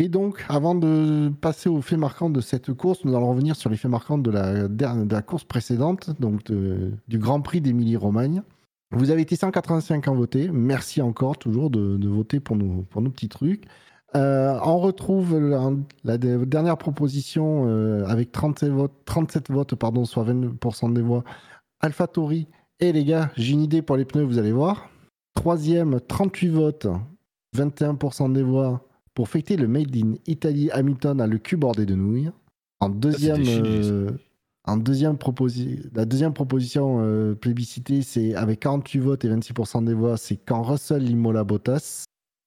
Et 0.00 0.08
donc, 0.08 0.46
avant 0.48 0.74
de 0.74 1.30
passer 1.42 1.68
aux 1.68 1.82
faits 1.82 1.98
marquants 1.98 2.30
de 2.30 2.40
cette 2.40 2.72
course, 2.72 3.04
nous 3.04 3.14
allons 3.14 3.28
revenir 3.28 3.54
sur 3.54 3.68
les 3.68 3.76
faits 3.76 3.90
marquants 3.90 4.16
de 4.16 4.30
la, 4.30 4.66
de 4.66 5.20
course 5.20 5.44
précédente, 5.44 6.18
donc 6.18 6.50
du 6.50 7.18
Grand 7.18 7.42
Prix 7.42 7.60
d'Émilie-Romagne. 7.60 8.40
Vous 8.92 9.10
avez 9.10 9.20
été 9.20 9.36
185 9.36 10.08
à 10.08 10.12
voter. 10.12 10.48
Merci 10.50 11.02
encore 11.02 11.36
toujours 11.36 11.68
de, 11.68 12.08
voter 12.08 12.40
pour 12.40 12.56
nos, 12.56 12.80
pour 12.84 13.02
nos 13.02 13.10
petits 13.10 13.28
trucs. 13.28 13.66
Euh, 14.16 14.58
on 14.64 14.78
retrouve 14.78 15.38
la, 15.38 15.70
la 16.04 16.16
de- 16.16 16.46
dernière 16.46 16.78
proposition 16.78 17.66
euh, 17.66 18.06
avec 18.06 18.32
37 18.32 18.70
votes, 18.70 18.94
37 19.04 19.50
votes 19.50 19.74
pardon, 19.74 20.06
soit 20.06 20.24
20% 20.24 20.94
des 20.94 21.02
voix. 21.02 21.24
AlphaTauri. 21.80 22.48
Et 22.80 22.92
les 22.92 23.04
gars, 23.04 23.30
j'ai 23.36 23.52
une 23.52 23.60
idée 23.60 23.82
pour 23.82 23.98
les 23.98 24.06
pneus, 24.06 24.24
vous 24.24 24.38
allez 24.38 24.52
voir. 24.52 24.88
Troisième, 25.34 26.00
38 26.00 26.48
votes, 26.48 26.86
21% 27.54 28.32
des 28.32 28.42
voix 28.42 28.82
pour 29.14 29.28
fêter 29.28 29.56
le 29.56 29.68
Made 29.68 29.94
in 29.96 30.14
Italy. 30.26 30.70
Hamilton 30.70 31.20
a 31.20 31.26
le 31.26 31.38
cul 31.38 31.56
bordé 31.56 31.86
de 31.86 31.94
nouilles. 31.94 32.30
En 32.80 32.88
deuxième, 32.88 33.42
euh, 33.46 34.10
en 34.64 34.76
deuxième 34.76 35.16
proposi- 35.16 35.82
la 35.94 36.04
deuxième 36.04 36.32
proposition 36.32 36.98
euh, 37.00 37.34
plébiscitée, 37.34 38.02
c'est 38.02 38.34
avec 38.34 38.60
48 38.60 38.98
votes 39.00 39.24
et 39.24 39.28
26% 39.28 39.82
des 39.84 39.94
voix, 39.94 40.16
c'est 40.16 40.36
quand 40.36 40.62
Russell 40.62 41.02
Limola 41.04 41.44
Bottas. 41.44 42.04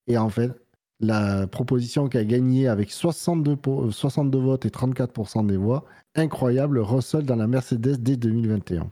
Et 0.08 0.18
en 0.18 0.30
fait, 0.30 0.52
la 1.00 1.48
proposition 1.48 2.08
qui 2.08 2.18
a 2.18 2.24
gagné 2.26 2.68
avec 2.68 2.92
62, 2.92 3.56
pour- 3.56 3.86
euh, 3.86 3.92
62 3.92 4.40
votes 4.40 4.66
et 4.66 4.70
34% 4.70 5.44
des 5.46 5.58
voix. 5.58 5.86
Incroyable, 6.16 6.80
Russell 6.80 7.26
dans 7.26 7.36
la 7.36 7.48
Mercedes 7.48 7.98
dès 8.00 8.16
2021. 8.18 8.90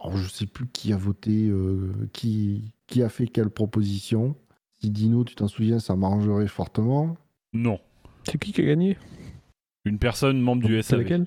Alors, 0.00 0.16
je 0.16 0.28
sais 0.28 0.46
plus 0.46 0.66
qui 0.66 0.92
a 0.92 0.96
voté, 0.96 1.48
euh, 1.48 1.92
qui, 2.12 2.72
qui 2.86 3.02
a 3.02 3.08
fait 3.08 3.26
quelle 3.26 3.50
proposition. 3.50 4.34
Si 4.84 4.90
Dino, 4.90 5.24
tu 5.24 5.34
t'en 5.34 5.48
souviens, 5.48 5.78
ça 5.78 5.96
m'arrangerait 5.96 6.46
fortement. 6.46 7.16
Non. 7.54 7.80
C'est 8.24 8.36
qui 8.36 8.52
qui 8.52 8.60
a 8.60 8.64
gagné? 8.66 8.98
Une 9.86 9.98
personne 9.98 10.38
membre 10.42 10.66
du 10.66 10.82
SAV. 10.82 11.00
laquelle? 11.00 11.24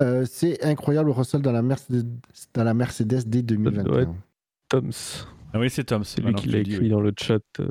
Euh, 0.00 0.24
c'est 0.26 0.64
incroyable, 0.64 1.10
Russell 1.10 1.42
dans 1.42 1.52
la 1.52 1.60
Mercedes, 1.60 2.06
dans 2.54 2.64
la 2.64 2.72
Mercedes 2.72 3.24
dès 3.26 3.42
2021. 3.42 4.00
être- 4.00 4.10
Toms. 4.70 4.90
Ah 5.52 5.58
oui, 5.60 5.68
c'est 5.68 5.84
Tom. 5.84 6.02
C'est 6.02 6.22
lui 6.22 6.28
maintenant 6.28 6.40
qui 6.42 6.48
l'a 6.48 6.60
écrit 6.60 6.78
oui. 6.78 6.88
dans 6.88 7.00
le 7.02 7.12
chat. 7.20 7.42
euh. 7.60 7.68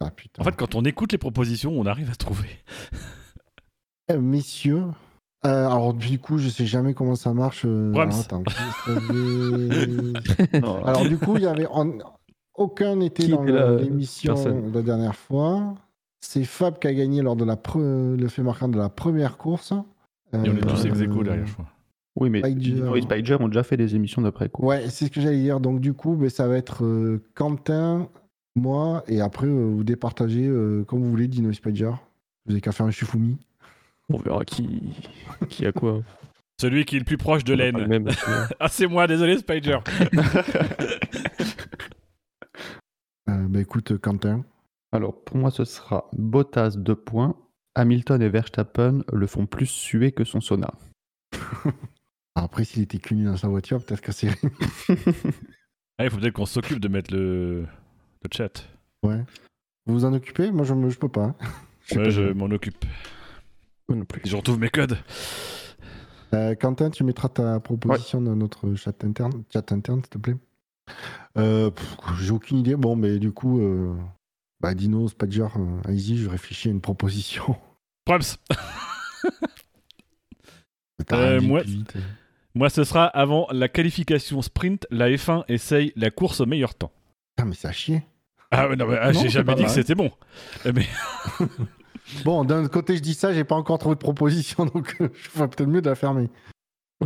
Ah 0.00 0.10
putain. 0.10 0.40
En 0.40 0.44
fait, 0.46 0.56
quand 0.56 0.74
on 0.74 0.86
écoute 0.86 1.12
les 1.12 1.18
propositions, 1.18 1.72
on 1.78 1.84
arrive 1.84 2.08
à 2.10 2.14
trouver. 2.14 2.48
Eh, 4.08 4.16
messieurs, 4.16 4.84
euh, 5.44 5.66
alors 5.66 5.92
du 5.92 6.18
coup, 6.18 6.38
je 6.38 6.48
sais 6.48 6.64
jamais 6.64 6.94
comment 6.94 7.14
ça 7.14 7.34
marche. 7.34 7.64
euh, 7.66 7.92
alors, 7.92 8.18
attends, 8.18 8.42
je 8.48 8.54
savais- 8.94 10.64
alors 10.86 11.06
du 11.06 11.18
coup, 11.18 11.36
il 11.36 11.42
y 11.42 11.46
avait 11.46 11.66
en- 11.66 11.98
aucun 12.60 12.96
n'était 12.96 13.26
dans 13.28 13.42
l'émission 13.76 14.34
la 14.72 14.82
dernière 14.82 15.16
fois. 15.16 15.74
C'est 16.20 16.44
Fab 16.44 16.78
qui 16.78 16.86
a 16.86 16.94
gagné 16.94 17.22
lors 17.22 17.34
de 17.36 17.44
la 17.44 17.56
pre- 17.56 18.16
le 18.16 18.28
fait 18.28 18.42
marquant 18.42 18.68
de 18.68 18.76
la 18.78 18.88
première 18.90 19.38
course. 19.38 19.72
Et 20.32 20.36
on 20.36 20.44
est 20.44 20.60
tous 20.60 20.84
Euh, 20.84 20.88
ex 20.88 21.00
aequo 21.00 21.22
derrière, 21.24 21.46
je 21.46 21.54
crois. 21.54 21.66
Oui, 22.16 22.28
mais 22.28 22.40
et 22.40 23.00
Spider 23.02 23.36
ont 23.40 23.48
déjà 23.48 23.62
fait 23.62 23.76
des 23.76 23.94
émissions 23.96 24.20
d'après 24.20 24.48
coup. 24.48 24.66
Ouais, 24.66 24.88
c'est 24.90 25.06
ce 25.06 25.10
que 25.10 25.20
j'allais 25.20 25.40
dire. 25.40 25.60
Donc 25.60 25.80
du 25.80 25.94
coup, 25.94 26.16
ben, 26.16 26.28
ça 26.28 26.46
va 26.46 26.56
être 26.56 26.84
euh, 26.84 27.22
Quentin, 27.34 28.08
moi, 28.56 29.02
et 29.08 29.20
après 29.20 29.46
euh, 29.46 29.70
vous 29.74 29.84
départagez 29.84 30.46
euh, 30.46 30.84
comme 30.84 31.00
vous 31.02 31.10
voulez, 31.10 31.28
Dino 31.28 31.50
et 31.50 31.54
Spider. 31.54 31.92
Vous 32.46 32.52
avez 32.52 32.60
qu'à 32.60 32.72
faire 32.72 32.86
un 32.86 32.90
Shifumi. 32.90 33.38
On 34.12 34.18
verra 34.18 34.44
qui, 34.44 34.82
qui 35.48 35.64
a 35.64 35.72
quoi. 35.72 36.02
Celui 36.60 36.84
qui 36.84 36.96
est 36.96 36.98
le 36.98 37.04
plus 37.06 37.16
proche 37.16 37.44
de 37.44 37.54
l'aine. 37.54 38.10
Ah, 38.60 38.68
c'est 38.68 38.86
moi, 38.86 39.06
désolé, 39.06 39.38
Spider. 39.38 39.78
Euh, 43.50 43.52
ben 43.52 43.60
écoute, 43.60 43.98
Quentin. 43.98 44.44
Alors, 44.92 45.22
pour 45.24 45.36
moi, 45.36 45.50
ce 45.50 45.64
sera 45.64 46.08
Bottas 46.12 46.74
2 46.76 46.94
points. 46.94 47.36
Hamilton 47.74 48.20
et 48.22 48.28
Verstappen 48.28 49.02
le 49.12 49.26
font 49.26 49.46
plus 49.46 49.66
suer 49.66 50.12
que 50.12 50.24
son 50.24 50.40
sauna. 50.40 50.72
Après, 52.34 52.64
s'il 52.64 52.82
était 52.82 52.98
cuni 52.98 53.24
dans 53.24 53.36
sa 53.36 53.48
voiture, 53.48 53.84
peut-être 53.84 54.00
que 54.02 54.12
c'est. 54.12 54.30
Ah, 55.98 56.04
il 56.04 56.10
faut 56.10 56.16
peut-être 56.16 56.32
qu'on 56.32 56.46
s'occupe 56.46 56.80
de 56.80 56.88
mettre 56.88 57.12
le, 57.12 57.60
le 58.22 58.28
chat. 58.32 58.66
Ouais. 59.02 59.22
Vous 59.84 59.92
vous 59.92 60.04
en 60.06 60.14
occupez? 60.14 60.50
Moi, 60.50 60.64
je, 60.64 60.72
me... 60.72 60.88
je 60.88 60.98
peux 60.98 61.10
pas. 61.10 61.24
hein. 61.24 61.34
Je 61.84 61.94
Ouais, 61.98 62.04
pas, 62.04 62.08
je 62.10 62.28
je- 62.28 62.32
m'en 62.32 62.46
occupe. 62.46 62.82
Moi 63.86 63.98
non 63.98 64.04
plus. 64.06 64.22
Je 64.24 64.34
retrouve 64.34 64.58
mes 64.58 64.70
codes. 64.70 64.96
Euh, 66.32 66.54
Quentin, 66.54 66.88
tu 66.88 67.04
mettras 67.04 67.28
ta 67.28 67.60
proposition 67.60 68.22
dans 68.22 68.34
notre 68.34 68.74
chat 68.76 69.04
interne, 69.04 69.42
chat 69.52 69.70
interne, 69.72 70.00
s'il 70.00 70.08
te 70.08 70.16
plaît. 70.16 70.36
Euh, 71.38 71.70
J'ai 72.20 72.32
aucune 72.32 72.58
idée. 72.58 72.76
Bon, 72.76 72.96
mais 72.96 73.18
du 73.18 73.32
coup, 73.32 73.60
euh, 73.60 73.94
bah, 74.60 74.74
Dino, 74.74 75.08
Spadger, 75.08 75.42
euh, 75.56 75.80
allez-y, 75.84 76.16
je 76.18 76.28
réfléchis 76.28 76.68
à 76.68 76.70
une 76.72 76.80
proposition. 76.80 77.56
Proms. 78.04 78.20
T'as 81.06 81.16
Euh, 81.16 81.40
moi-. 81.40 81.62
Moi, 82.54 82.68
ce 82.68 82.84
sera 82.84 83.06
avant 83.06 83.46
la 83.52 83.68
qualification 83.68 84.42
sprint. 84.42 84.86
La 84.90 85.08
F1 85.08 85.44
essaye 85.48 85.92
la 85.96 86.10
course 86.10 86.40
au 86.40 86.46
meilleur 86.46 86.74
temps. 86.74 86.90
Putain, 87.36 87.48
mais 87.48 87.54
c'est 87.54 87.68
à 87.68 87.72
chier. 87.72 88.02
Ah, 88.50 88.68
ouais, 88.68 88.74
non, 88.76 88.86
mais, 88.88 88.98
ah, 89.00 89.12
Non, 89.12 89.20
j'ai 89.20 89.28
jamais 89.28 89.54
dit 89.54 89.62
que 89.64 89.70
c'était 89.70 89.94
bon. 89.94 90.10
Mais 90.64 90.86
Bon, 92.24 92.44
d'un 92.44 92.66
côté, 92.66 92.96
je 92.96 93.02
dis 93.02 93.14
ça, 93.14 93.32
j'ai 93.32 93.44
pas 93.44 93.54
encore 93.54 93.78
trouvé 93.78 93.94
de 93.94 94.00
proposition, 94.00 94.66
donc 94.66 94.96
euh, 95.00 95.10
je 95.14 95.28
ferais 95.28 95.46
peut-être 95.48 95.68
mieux 95.68 95.80
de 95.80 95.88
la 95.88 95.94
fermer. 95.94 96.28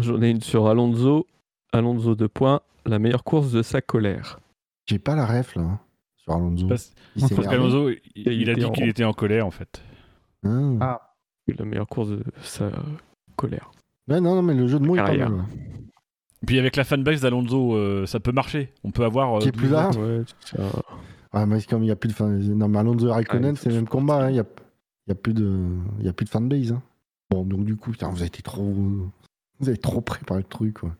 J'en 0.01 0.23
ai 0.23 0.31
une 0.31 0.40
sur 0.40 0.66
Alonso. 0.66 1.27
Alonso 1.75 2.15
2 2.15 2.29
points. 2.29 2.61
La 2.87 2.99
meilleure 2.99 3.25
course 3.25 3.51
de 3.53 3.63
sa 3.63 3.81
colère. 3.81 4.39
J'ai 4.87 4.99
pas 4.99 5.15
la 5.17 5.27
ref, 5.27 5.55
là, 5.57 5.63
hein, 5.63 5.81
sur 6.17 6.35
Alonso. 6.35 6.67
parce, 6.69 6.95
Il 7.17 7.27
qu'Alonso, 7.29 7.91
il, 7.91 7.99
il 8.15 8.33
il 8.43 8.51
a 8.51 8.55
dit 8.55 8.65
en- 8.65 8.73
qu'il 8.73 8.89
était 8.89 9.05
en 9.05 9.13
colère, 9.15 9.47
en 9.47 9.51
fait. 9.51 9.83
Hein. 10.45 10.77
Ah. 10.81 11.15
La 11.59 11.65
meilleure 11.65 11.87
course 11.89 12.09
de 12.11 12.23
sa 12.43 12.71
colère. 13.37 13.71
Ouais, 14.09 14.21
non, 14.21 14.35
non, 14.35 14.43
mais 14.43 14.55
le 14.55 14.67
jeu 14.67 14.79
de 14.79 14.87
mots 14.87 14.95
est 14.97 14.99
pas 14.99 15.07
Carrière. 15.07 15.31
mal. 15.31 15.45
Puis 16.47 16.59
avec 16.59 16.77
la 16.77 16.85
fanbase 16.85 17.23
d'Alonso, 17.23 17.75
euh, 17.75 18.05
ça 18.07 18.21
peut 18.21 18.33
marcher. 18.33 18.73
On 18.85 18.91
peut 18.91 19.05
avoir. 19.05 19.37
euh, 19.37 19.41
Qui 19.41 19.49
est 19.49 19.53
plus 19.53 19.69
là 19.71 19.91
Ouais, 19.99 20.23
ça. 20.41 20.59
Ouais, 21.33 21.47
mais 21.47 21.61
c'est 21.61 21.69
comme 21.69 21.83
il 21.83 21.87
n'y 21.87 21.91
a 21.91 21.97
plus 21.97 22.09
de 22.09 22.13
fan. 22.13 22.39
Non, 22.55 22.69
mais 22.69 22.79
Alonso 22.79 23.09
et 23.09 23.13
Raikkonen, 23.13 23.55
Ah, 23.57 23.59
c'est 23.61 23.71
le 23.71 23.77
même 23.77 23.89
combat. 23.89 24.25
hein, 24.27 24.31
Il 24.31 24.35
n'y 24.35 24.41
a, 24.41 24.45
il 25.07 25.11
y 25.11 25.13
a, 25.13 25.15
plus 25.15 25.33
de... 25.35 25.59
il 26.01 26.05
y 26.05 26.09
a 26.09 26.13
plus 26.13 26.25
de 26.27 26.31
fanbase. 26.31 26.73
hein. 26.73 26.83
Bon, 27.31 27.45
donc 27.45 27.65
du 27.65 27.77
coup, 27.77 27.91
putain, 27.93 28.09
vous 28.11 28.19
avez 28.19 28.27
été 28.27 28.43
trop. 28.43 28.63
Vous 28.63 29.69
avez 29.69 29.79
trop 29.79 30.03
préparé 30.03 30.41
le 30.41 30.47
truc. 30.47 30.81
Quoi. 30.81 30.91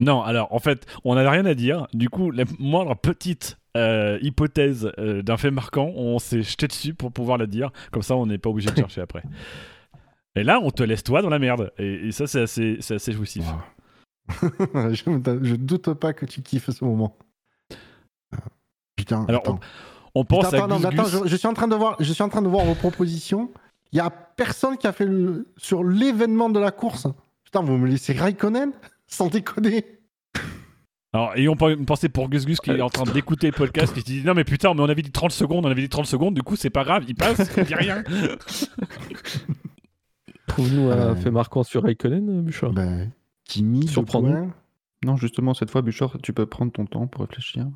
Non, 0.00 0.22
alors 0.22 0.52
en 0.52 0.58
fait, 0.58 0.86
on 1.04 1.14
n'avait 1.14 1.28
rien 1.28 1.46
à 1.46 1.54
dire. 1.54 1.86
Du 1.92 2.08
coup, 2.08 2.30
la 2.30 2.44
moindre 2.58 2.96
petite 2.96 3.58
euh, 3.76 4.18
hypothèse 4.22 4.90
euh, 4.98 5.22
d'un 5.22 5.36
fait 5.36 5.50
marquant, 5.50 5.92
on 5.94 6.18
s'est 6.18 6.42
jeté 6.42 6.66
dessus 6.66 6.94
pour 6.94 7.12
pouvoir 7.12 7.38
la 7.38 7.46
dire. 7.46 7.70
Comme 7.92 8.02
ça, 8.02 8.16
on 8.16 8.26
n'est 8.26 8.38
pas 8.38 8.50
obligé 8.50 8.70
de 8.70 8.76
chercher 8.76 9.02
après. 9.02 9.22
Et 10.36 10.42
là, 10.42 10.60
on 10.62 10.70
te 10.70 10.82
laisse 10.82 11.02
toi 11.02 11.22
dans 11.22 11.28
la 11.28 11.38
merde. 11.38 11.72
Et, 11.78 12.08
et 12.08 12.12
ça, 12.12 12.26
c'est 12.26 12.40
assez, 12.40 12.78
c'est 12.80 12.94
assez 12.94 13.12
jouissif. 13.12 13.44
je, 14.30 15.54
doute 15.56 15.92
pas 15.94 16.12
que 16.12 16.24
tu 16.24 16.42
kiffes 16.42 16.70
ce 16.70 16.84
moment. 16.84 17.16
Putain, 18.96 19.24
Alors, 19.28 19.42
attends. 19.42 19.60
On 20.14 20.24
pense 20.24 20.46
Putain, 20.46 20.62
à 20.62 20.64
attends, 20.64 20.78
non, 20.78 21.04
je, 21.04 21.28
je 21.28 21.36
suis 21.36 21.46
en 21.46 21.54
train 21.54 21.68
de 21.68 21.76
voir, 21.76 21.96
je 22.00 22.12
suis 22.12 22.22
en 22.22 22.28
train 22.28 22.42
de 22.42 22.48
voir 22.48 22.64
vos 22.64 22.74
propositions. 22.74 23.50
Il 23.92 23.96
y 23.96 24.00
a 24.00 24.10
personne 24.10 24.76
qui 24.76 24.86
a 24.86 24.92
fait 24.92 25.06
le, 25.06 25.48
sur 25.56 25.84
l'événement 25.84 26.48
de 26.48 26.58
la 26.58 26.70
course. 26.70 27.06
Putain, 27.44 27.62
vous 27.62 27.76
me 27.76 27.88
laissez 27.88 28.12
Raikkonen? 28.12 28.72
Sans 29.12 29.28
déconner. 29.28 29.84
Alors, 31.12 31.34
ayons 31.36 31.56
une 31.68 31.86
pensée 31.86 32.08
pour 32.08 32.28
Gus 32.28 32.46
Gus 32.46 32.60
qui 32.60 32.70
est 32.70 32.80
en 32.80 32.88
train 32.88 33.10
d'écouter 33.12 33.48
le 33.48 33.52
podcast 33.52 33.92
qui 33.92 34.00
se 34.00 34.04
dit 34.06 34.22
non 34.24 34.32
mais 34.34 34.44
putain 34.44 34.72
mais 34.74 34.80
on 34.80 34.88
avait 34.88 35.02
dit 35.02 35.10
30 35.10 35.32
secondes, 35.32 35.66
on 35.66 35.70
avait 35.70 35.82
dit 35.82 35.88
30 35.88 36.06
secondes, 36.06 36.34
du 36.34 36.42
coup 36.42 36.54
c'est 36.54 36.70
pas 36.70 36.84
grave, 36.84 37.04
il 37.08 37.16
passe, 37.16 37.50
il 37.56 37.64
dit 37.64 37.74
rien. 37.74 38.04
Trouve-nous 40.46 40.90
un 40.90 40.96
Euh. 40.96 41.14
fait 41.16 41.30
marquant 41.30 41.62
sur 41.62 41.82
Raikkonen, 41.82 42.42
Bouchard. 42.42 42.72
Ben, 42.72 43.10
Kimi, 43.44 43.86
points. 44.06 44.52
Non, 45.04 45.16
justement, 45.16 45.54
cette 45.54 45.70
fois, 45.70 45.82
Buchor, 45.82 46.16
tu 46.22 46.32
peux 46.32 46.46
prendre 46.46 46.72
ton 46.72 46.86
temps 46.86 47.06
pour 47.06 47.22
réfléchir. 47.22 47.66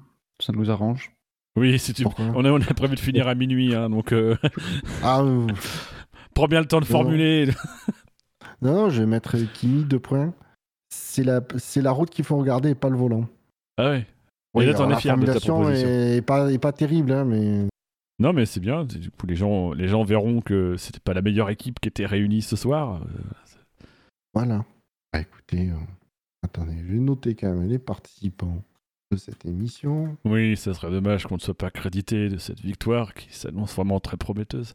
Ça 0.40 0.52
nous 0.52 0.70
arrange. 0.70 1.12
Oui, 1.56 1.78
si 1.78 1.94
tu... 1.94 2.04
On, 2.18 2.44
a, 2.44 2.50
on 2.50 2.60
a 2.60 2.74
prévu 2.74 2.96
de 2.96 3.00
finir 3.00 3.28
à 3.28 3.34
minuit, 3.34 3.74
hein, 3.74 3.88
donc 3.88 4.12
euh, 4.12 4.36
Ah, 5.02 5.22
prends 6.34 6.48
bien 6.48 6.60
le 6.60 6.66
temps 6.66 6.80
de 6.80 6.84
Non. 6.84 6.90
formuler. 6.90 7.48
non, 8.60 8.74
non, 8.74 8.90
je 8.90 9.00
vais 9.00 9.06
mettre 9.06 9.36
Kimi, 9.54 9.84
deux 9.84 10.00
points. 10.00 10.34
C'est 10.96 11.24
la, 11.24 11.40
c'est 11.58 11.82
la 11.82 11.92
route 11.92 12.10
qu'il 12.10 12.24
faut 12.24 12.36
regarder 12.36 12.70
et 12.70 12.74
pas 12.74 12.88
le 12.88 12.96
volant. 12.96 13.26
Ah 13.76 13.90
ouais. 13.90 14.06
Oui, 14.54 14.64
et 14.64 14.66
là 14.68 14.74
t'en 14.74 14.86
es 14.88 14.92
la 14.92 14.96
fier 14.98 15.16
de 15.16 15.26
ta 15.26 15.40
formulation 15.40 15.60
proposition. 15.60 15.88
est, 15.88 16.16
est 16.16 16.22
pas, 16.22 16.52
est 16.52 16.58
pas 16.58 16.72
terrible, 16.72 17.12
hein, 17.12 17.24
mais 17.24 17.66
Non 18.18 18.32
mais 18.32 18.46
c'est 18.46 18.60
bien, 18.60 18.84
du 18.84 19.10
coup 19.10 19.26
les 19.26 19.36
gens, 19.36 19.72
les 19.72 19.88
gens 19.88 20.04
verront 20.04 20.40
que 20.40 20.76
c'était 20.76 21.00
pas 21.00 21.12
la 21.14 21.22
meilleure 21.22 21.50
équipe 21.50 21.80
qui 21.80 21.88
était 21.88 22.06
réunie 22.06 22.42
ce 22.42 22.56
soir. 22.56 23.00
Voilà. 24.32 24.64
Ah, 25.12 25.20
écoutez, 25.20 25.70
euh, 25.70 25.74
attendez, 26.42 26.76
je 26.86 26.92
vais 26.92 26.98
noter 26.98 27.34
quand 27.34 27.52
même 27.52 27.68
les 27.68 27.78
participants 27.78 28.62
de 29.12 29.16
cette 29.16 29.44
émission. 29.44 30.16
Oui, 30.24 30.56
ça 30.56 30.74
serait 30.74 30.90
dommage 30.90 31.26
qu'on 31.26 31.36
ne 31.36 31.40
soit 31.40 31.54
pas 31.56 31.70
crédité 31.70 32.28
de 32.28 32.38
cette 32.38 32.60
victoire 32.60 33.14
qui 33.14 33.32
s'annonce 33.36 33.74
vraiment 33.74 34.00
très 34.00 34.16
prometteuse. 34.16 34.74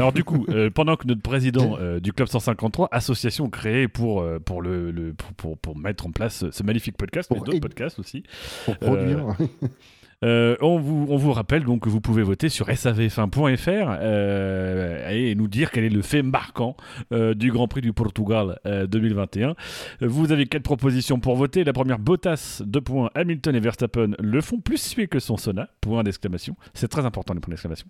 Alors 0.00 0.12
du 0.14 0.24
coup, 0.24 0.46
euh, 0.48 0.70
pendant 0.70 0.96
que 0.96 1.06
notre 1.06 1.20
président 1.20 1.76
euh, 1.80 2.00
du 2.00 2.12
Club 2.12 2.26
153, 2.28 2.88
association 2.90 3.50
créée 3.50 3.86
pour, 3.86 4.22
euh, 4.22 4.38
pour, 4.38 4.62
le, 4.62 4.90
le- 4.90 5.12
pour, 5.12 5.32
pour, 5.34 5.58
pour 5.58 5.76
mettre 5.76 6.06
en 6.06 6.10
place 6.10 6.48
ce 6.50 6.62
magnifique 6.62 6.96
podcast, 6.96 7.28
mais 7.30 7.36
Pour 7.36 7.44
d'autres 7.44 7.60
podcasts 7.60 7.98
aussi, 7.98 8.22
Pour 8.64 8.78
produire. 8.78 9.36
euh, 10.22 10.56
on, 10.60 10.78
vous, 10.78 11.06
on 11.08 11.16
vous 11.16 11.32
rappelle 11.32 11.64
donc 11.64 11.82
que 11.84 11.88
vous 11.88 12.00
pouvez 12.00 12.22
voter 12.22 12.48
sur 12.48 12.68
savf1.fr 12.68 13.96
euh, 14.00 15.10
et 15.10 15.34
nous 15.34 15.48
dire 15.48 15.70
quel 15.70 15.84
est 15.84 15.90
le 15.90 16.02
fait 16.02 16.22
marquant 16.22 16.76
euh, 17.12 17.34
du 17.34 17.50
Grand 17.50 17.68
Prix 17.68 17.80
du 17.80 17.92
Portugal 17.92 18.58
euh, 18.66 18.86
2021. 18.86 19.54
Vous 20.00 20.32
avez 20.32 20.46
quatre 20.46 20.62
propositions 20.62 21.20
pour 21.20 21.36
voter. 21.36 21.64
La 21.64 21.72
première, 21.72 21.98
Bottas, 21.98 22.62
2 22.64 22.80
points. 22.80 23.10
Hamilton 23.14 23.54
et 23.54 23.60
Verstappen 23.60 24.10
le 24.18 24.40
font 24.40 24.60
plus 24.60 24.80
suer 24.80 25.08
que 25.08 25.18
son 25.20 25.36
sauna, 25.36 25.68
point 25.80 26.02
d'exclamation. 26.02 26.54
C'est 26.74 26.88
très 26.88 27.04
important, 27.06 27.34
les 27.34 27.40
points 27.40 27.52
d'exclamation. 27.52 27.86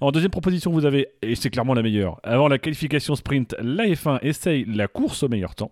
En 0.00 0.12
deuxième 0.12 0.30
proposition, 0.30 0.70
vous 0.70 0.84
avez, 0.84 1.08
et 1.22 1.34
c'est 1.34 1.50
clairement 1.50 1.74
la 1.74 1.82
meilleure, 1.82 2.20
avant 2.22 2.48
la 2.48 2.58
qualification 2.58 3.16
sprint, 3.16 3.54
la 3.60 3.86
F1 3.86 4.18
essaye 4.22 4.64
la 4.64 4.86
course 4.86 5.22
au 5.22 5.28
meilleur 5.28 5.54
temps. 5.54 5.70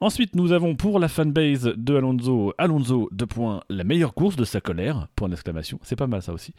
Ensuite, 0.00 0.36
nous 0.36 0.52
avons 0.52 0.76
pour 0.76 1.00
la 1.00 1.08
fanbase 1.08 1.72
de 1.76 1.96
Alonso, 1.96 2.54
Alonso, 2.56 3.08
deux 3.10 3.26
points, 3.26 3.62
la 3.68 3.82
meilleure 3.82 4.14
course 4.14 4.36
de 4.36 4.44
sa 4.44 4.60
colère, 4.60 5.08
point 5.16 5.28
d'exclamation. 5.28 5.80
C'est 5.82 5.96
pas 5.96 6.06
mal 6.06 6.22
ça 6.22 6.32
aussi. 6.32 6.54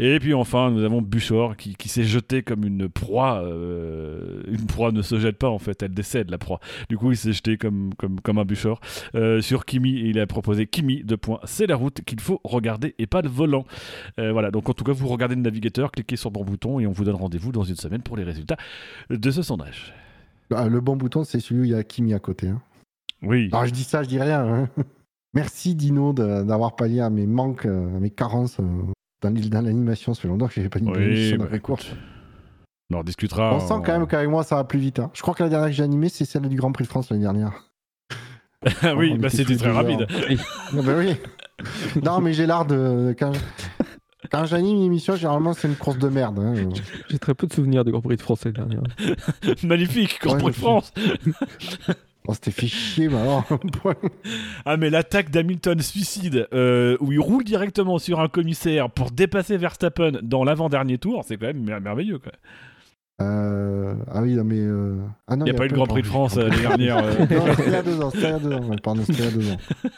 Et 0.00 0.18
puis 0.18 0.34
enfin, 0.34 0.72
nous 0.72 0.82
avons 0.82 1.00
Buchor 1.00 1.56
qui, 1.56 1.76
qui 1.76 1.88
s'est 1.88 2.02
jeté 2.02 2.42
comme 2.42 2.64
une 2.64 2.88
proie. 2.88 3.40
euh, 3.44 4.42
une 4.48 4.66
proie 4.66 4.90
ne 4.90 5.00
se 5.00 5.20
jette 5.20 5.38
pas 5.38 5.48
en 5.48 5.60
fait, 5.60 5.80
elle 5.84 5.94
décède 5.94 6.28
la 6.28 6.38
proie. 6.38 6.58
Du 6.88 6.98
coup, 6.98 7.12
il 7.12 7.16
s'est 7.16 7.32
jeté 7.32 7.56
comme, 7.56 7.94
comme, 7.94 8.20
comme 8.20 8.38
un 8.38 8.44
Buchor 8.44 8.80
euh, 9.14 9.40
sur 9.40 9.64
Kimi 9.64 9.98
et 9.98 10.08
il 10.08 10.18
a 10.18 10.26
proposé 10.26 10.66
Kimi, 10.66 11.04
deux 11.04 11.16
points. 11.16 11.38
C'est 11.44 11.68
la 11.68 11.76
route 11.76 12.00
qu'il 12.04 12.18
faut 12.18 12.40
regarder 12.42 12.96
et 12.98 13.06
pas 13.06 13.22
le 13.22 13.28
volant. 13.28 13.64
Euh, 14.18 14.32
voilà, 14.32 14.50
donc 14.50 14.68
en 14.68 14.72
tout 14.74 14.82
cas, 14.82 14.92
vous 14.92 15.06
regardez 15.06 15.36
le 15.36 15.42
navigateur, 15.42 15.92
cliquez 15.92 16.16
sur 16.16 16.32
bon 16.32 16.42
bouton 16.44 16.80
et 16.80 16.88
on 16.88 16.92
vous 16.92 17.04
donne 17.04 17.14
rendez-vous 17.14 17.52
dans 17.52 17.62
une 17.62 17.76
semaine 17.76 18.02
pour 18.02 18.16
les 18.16 18.24
résultats 18.24 18.56
de 19.08 19.30
ce 19.30 19.42
sondage. 19.42 19.94
Ah, 20.52 20.66
le 20.68 20.80
bon 20.80 20.96
bouton, 20.96 21.22
c'est 21.22 21.38
celui 21.38 21.60
où 21.60 21.64
il 21.64 21.70
y 21.70 21.74
a 21.76 21.84
Kimi 21.84 22.12
à 22.12 22.18
côté. 22.18 22.48
hein. 22.48 22.60
Oui. 23.22 23.48
Alors 23.52 23.66
je 23.66 23.70
dis 23.72 23.84
ça, 23.84 24.02
je 24.02 24.08
dis 24.08 24.20
rien. 24.20 24.40
hein. 24.44 24.68
Merci 25.34 25.74
Dino 25.74 26.12
de- 26.12 26.42
d'avoir 26.42 26.76
pallié 26.76 27.00
à 27.00 27.08
mes 27.10 27.26
manques, 27.26 27.64
euh, 27.66 27.96
à 27.96 28.00
mes 28.00 28.10
carences 28.10 28.58
euh, 28.60 28.64
dans 29.22 29.30
l'île- 29.30 29.48
dans 29.50 29.62
l'animation. 29.62 30.12
Ça 30.14 30.22
fait 30.22 30.28
longtemps 30.28 30.48
que 30.48 30.54
je 30.54 30.60
n'ai 30.60 30.68
pas 30.68 30.78
une 30.78 30.90
Oui, 30.90 31.02
émission 31.02 31.38
bah, 31.38 31.46
écoute, 31.52 31.96
on 32.92 32.96
en 32.98 33.02
discutera. 33.04 33.54
On 33.54 33.60
sent 33.60 33.82
quand 33.84 33.92
même 33.98 34.06
qu'avec 34.06 34.28
moi 34.28 34.42
ça 34.42 34.56
va 34.56 34.64
plus 34.64 34.78
vite. 34.78 34.98
hein. 34.98 35.10
Je 35.14 35.22
crois 35.22 35.34
que 35.34 35.42
la 35.42 35.48
dernière 35.48 35.68
que 35.68 35.74
j'ai 35.74 35.82
animée, 35.84 36.08
c'est 36.10 36.24
celle 36.26 36.48
du 36.48 36.56
Grand 36.56 36.72
Prix 36.72 36.84
de 36.84 36.88
France 36.88 37.08
l'année 37.10 37.22
dernière. 37.22 37.64
Ah 38.82 38.94
oui, 38.96 39.16
bah 39.18 39.28
était 39.28 39.38
c'était 39.38 39.56
très 39.56 39.70
rapide. 39.70 40.06
Bah 40.74 40.92
oui. 40.98 41.16
non, 42.02 42.20
mais 42.20 42.32
j'ai 42.34 42.46
l'art 42.46 42.66
de. 42.66 43.14
Quand, 43.18 43.32
quand 44.30 44.44
j'anime 44.44 44.76
une 44.76 44.82
émission, 44.84 45.16
généralement 45.16 45.52
c'est 45.54 45.66
une 45.68 45.76
course 45.76 45.98
de 45.98 46.08
merde. 46.08 46.38
hein. 46.40 46.54
J'ai 47.08 47.18
très 47.18 47.34
peu 47.34 47.46
de 47.46 47.52
souvenirs 47.54 47.84
de 47.84 47.90
Grand 47.90 48.02
Prix 48.02 48.16
de 48.16 48.22
France 48.22 48.44
l'année 48.44 48.58
dernière. 48.58 48.82
Magnifique, 49.64 50.18
Grand 50.22 50.34
Ouais, 50.34 50.38
Prix 50.40 50.50
de 50.50 50.56
France. 50.56 50.92
On 52.28 52.34
s'était 52.34 52.50
fait 52.52 52.66
chier, 52.68 53.08
mais 53.08 53.16
alors. 53.20 53.44
Ah 54.64 54.76
mais 54.76 54.90
l'attaque 54.90 55.30
d'Hamilton 55.30 55.80
suicide, 55.80 56.46
euh, 56.54 56.96
où 57.00 57.10
il 57.12 57.18
roule 57.20 57.42
directement 57.44 57.98
sur 57.98 58.20
un 58.20 58.28
commissaire 58.28 58.90
pour 58.90 59.10
dépasser 59.10 59.56
Verstappen 59.56 60.12
dans 60.22 60.44
l'avant-dernier 60.44 60.98
tour, 60.98 61.24
c'est 61.26 61.36
quand 61.36 61.46
même 61.48 61.64
mer- 61.64 61.80
merveilleux. 61.80 62.18
Quoi. 62.20 62.32
Euh, 63.20 63.94
Ah 64.10 64.22
oui, 64.22 64.34
non, 64.34 64.44
mais. 64.44 64.58
euh, 64.60 64.98
Ah 65.26 65.36
non, 65.36 65.46
Il 65.46 65.50
n'y 65.50 65.56
a 65.56 65.58
pas 65.58 65.64
eu 65.66 65.68
le 65.68 65.74
Grand 65.74 65.86
Prix 65.86 66.02
de 66.02 66.06
France 66.06 66.36
euh, 66.36 66.48
l'année 66.48 66.86
dernière. 66.86 67.02
Non, 67.30 67.46
c'était 67.56 67.66
il 67.66 67.72
y 67.72 67.74
a 67.76 67.82
deux 67.82 68.00
ans, 68.00 68.10
c'était 68.10 68.26
il 68.28 68.30
y 68.30 68.34
a 68.34 68.38
deux 68.38 68.52
ans. 68.52 68.68
ouais, 68.68 68.76
Pardon, 68.82 69.02
c'était 69.04 69.18
il 69.18 69.24
y 69.24 69.28
a 69.28 69.30
deux 69.30 69.50
ans. 69.52 69.56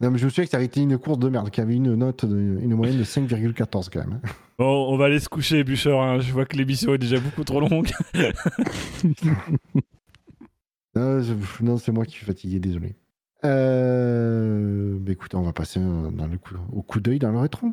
Non, 0.00 0.10
mais 0.10 0.16
je 0.18 0.24
me 0.24 0.30
souviens 0.30 0.44
que 0.44 0.50
ça 0.50 0.56
avait 0.56 0.64
été 0.64 0.80
une 0.80 0.96
course 0.96 1.18
de 1.18 1.28
merde, 1.28 1.50
qui 1.50 1.60
avait 1.60 1.74
une 1.76 1.94
note, 1.94 2.24
de- 2.24 2.58
une 2.62 2.74
moyenne 2.74 2.96
de 2.96 3.04
5,14 3.04 3.90
quand 3.92 3.98
même. 4.00 4.20
Bon, 4.58 4.92
on 4.92 4.96
va 4.96 5.04
aller 5.04 5.20
se 5.20 5.28
coucher, 5.28 5.62
Bûcheur. 5.62 6.00
hein. 6.00 6.18
Je 6.20 6.32
vois 6.32 6.44
que 6.46 6.56
l'émission 6.56 6.92
est 6.94 6.98
déjà 6.98 7.20
beaucoup 7.20 7.44
trop 7.44 7.60
longue. 7.60 7.90
Non, 10.98 11.20
je- 11.20 11.76
c'est 11.78 11.92
moi 11.92 12.04
qui 12.04 12.12
suis 12.12 12.26
fatigué, 12.26 12.58
désolé. 12.60 12.96
Euh... 13.44 14.96
bah, 15.00 15.12
écoutez, 15.12 15.36
on 15.36 15.42
va 15.42 15.52
passer 15.52 15.78
dans 15.80 16.26
le 16.26 16.38
coup- 16.38 16.56
au 16.72 16.82
coup 16.82 17.00
d'œil 17.00 17.18
dans 17.18 17.30
le 17.30 17.38
rétro. 17.38 17.68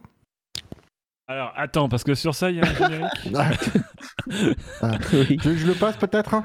Alors, 1.27 1.51
attends, 1.55 1.89
parce 1.89 2.03
que 2.03 2.13
sur 2.13 2.35
ça, 2.35 2.51
il 2.51 2.57
y 2.57 2.61
a 2.61 2.65
un 2.65 2.73
générique. 2.75 3.31
Ah, 3.35 3.49
ah, 4.81 4.91
Oui. 5.13 5.37
tu 5.37 5.47
veux 5.47 5.53
que 5.53 5.59
je 5.59 5.67
le 5.67 5.73
passe 5.73 5.97
peut-être 5.97 6.35
hein 6.35 6.43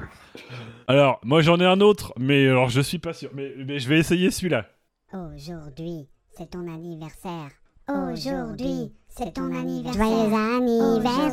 Alors, 0.87 1.19
moi 1.23 1.41
j'en 1.41 1.59
ai 1.59 1.65
un 1.65 1.81
autre, 1.81 2.13
mais 2.17 2.47
alors 2.47 2.69
je 2.69 2.81
suis 2.81 2.97
pas 2.97 3.13
sûr. 3.13 3.29
Mais, 3.35 3.53
mais 3.65 3.77
je 3.79 3.87
vais 3.87 3.99
essayer 3.99 4.31
celui-là. 4.31 4.65
Aujourd'hui, 5.13 6.07
c'est 6.35 6.49
ton 6.49 6.61
anniversaire. 6.73 7.49
Aujourd'hui, 7.89 8.91
c'est 9.09 9.33
ton 9.33 9.53
anniversaire. 9.53 10.03
Joyeux 10.03 10.33
anniversaire. 10.57 11.31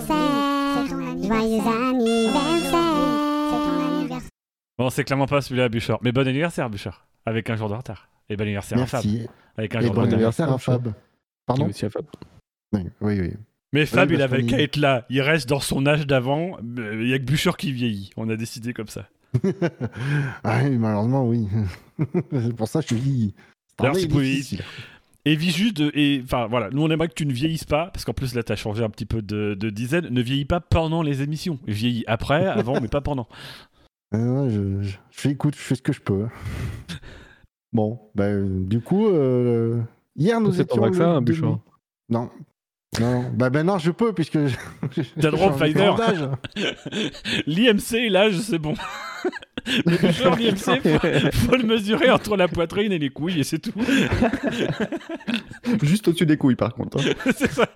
C'est 0.76 0.90
ton 0.90 1.06
anniversaire. 1.06 1.38
Joyeux 1.38 1.88
anniversaire. 1.88 3.17
Bon, 4.78 4.90
c'est 4.90 5.04
clairement 5.04 5.26
pas 5.26 5.40
celui-là, 5.40 5.68
Bûcheur. 5.68 5.98
Mais 6.02 6.12
bon 6.12 6.26
anniversaire, 6.26 6.70
Bûcheur. 6.70 7.06
Avec 7.26 7.50
un 7.50 7.56
jour 7.56 7.68
de 7.68 7.74
retard. 7.74 8.08
Et 8.28 8.36
bon 8.36 8.44
anniversaire 8.44 8.78
à 8.80 8.86
Fab. 8.86 9.04
Merci. 9.04 9.26
Avec 9.56 9.74
un 9.74 9.80
Et 9.80 9.86
jour 9.86 9.94
bon 9.94 10.00
de 10.02 10.06
retard. 10.06 10.14
anniversaire 10.14 10.46
à 10.46 10.48
anniversaire, 10.50 10.74
Fab. 10.82 10.92
Pardon 11.46 11.66
aussi 11.68 11.84
à 11.86 11.90
Fab. 11.90 12.04
oui, 12.72 12.82
oui, 13.00 13.20
oui. 13.20 13.32
Mais 13.72 13.84
Fab, 13.84 14.08
Oui, 14.08 14.14
il 14.16 14.22
avait 14.22 14.46
qu'à 14.46 14.60
être 14.60 14.76
là. 14.76 15.04
Il 15.10 15.20
reste 15.20 15.48
dans 15.48 15.60
son 15.60 15.86
âge 15.86 16.06
d'avant. 16.06 16.56
Euh, 16.78 17.00
Il 17.02 17.08
y 17.08 17.12
a 17.14 17.18
que 17.18 17.24
Bûcheur 17.24 17.56
qui 17.56 17.72
vieillit. 17.72 18.10
On 18.16 18.28
a 18.30 18.36
décidé 18.36 18.72
comme 18.72 18.88
ça. 18.88 19.08
ah 20.44 20.60
oui, 20.64 20.78
malheureusement, 20.78 21.26
oui. 21.26 21.48
c'est 22.32 22.56
pour 22.56 22.68
ça 22.68 22.82
que 22.82 22.94
je 22.96 23.00
cette 23.00 23.80
Alors, 23.80 23.96
si 23.96 24.06
vous. 24.08 24.20
Et 25.24 25.36
vis 25.36 25.54
juste 25.54 25.76
de- 25.76 25.90
et 25.94 26.22
enfin 26.24 26.46
voilà, 26.46 26.70
nous 26.70 26.82
on 26.82 26.88
aimerait 26.90 27.08
que 27.08 27.14
tu 27.14 27.26
ne 27.26 27.32
vieillisses 27.34 27.64
pas, 27.64 27.88
parce 27.92 28.06
qu'en 28.06 28.14
plus 28.14 28.34
là 28.34 28.42
t'as 28.42 28.56
changé 28.56 28.82
un 28.82 28.88
petit 28.88 29.04
peu 29.04 29.20
de, 29.20 29.54
de 29.54 29.68
dizaine, 29.68 30.08
ne 30.08 30.22
vieillis 30.22 30.46
pas 30.46 30.60
pendant 30.60 31.02
les 31.02 31.20
émissions, 31.20 31.58
vieillis 31.66 32.04
après, 32.06 32.46
avant, 32.46 32.80
mais 32.80 32.88
pas 32.88 33.02
pendant. 33.02 33.28
Euh, 34.14 34.48
je, 34.48 34.82
je, 34.82 34.90
je 34.90 34.96
fais 35.10 35.30
écoute, 35.30 35.54
je 35.54 35.60
fais 35.60 35.74
ce 35.74 35.82
que 35.82 35.92
je 35.92 36.00
peux. 36.00 36.26
Bon, 37.72 38.00
ben, 38.14 38.66
du 38.66 38.80
coup, 38.80 39.06
euh, 39.06 39.80
hier 40.16 40.40
nous 40.40 40.52
C'est 40.52 40.62
étions. 40.62 40.80
pas 40.80 40.90
que 40.90 40.96
ça, 40.96 41.10
un. 41.10 41.20
Non. 41.20 41.60
Non, 42.08 42.30
non. 43.00 43.30
Bah 43.34 43.50
maintenant 43.50 43.76
je 43.78 43.90
peux 43.90 44.14
puisque. 44.14 44.38
T'as 45.20 45.30
droit 45.30 45.52
grande 45.74 46.00
âge. 46.00 46.28
L'IMC 47.46 47.92
et 47.94 48.08
l'âge, 48.08 48.38
c'est 48.40 48.58
bon. 48.58 48.72
Le 49.84 49.98
Bûcheur, 49.98 50.36
l'IMC, 50.36 50.80
faut, 50.80 51.48
faut 51.48 51.56
le 51.56 51.64
mesurer 51.66 52.10
entre 52.10 52.36
la 52.38 52.48
poitrine 52.48 52.92
et 52.92 52.98
les 52.98 53.10
couilles 53.10 53.40
et 53.40 53.44
c'est 53.44 53.58
tout. 53.58 53.72
Juste 55.82 56.08
au-dessus 56.08 56.24
des 56.24 56.38
couilles, 56.38 56.56
par 56.56 56.72
contre. 56.72 56.98
hein. 57.00 57.32
c'est 57.36 57.50
ça. 57.52 57.66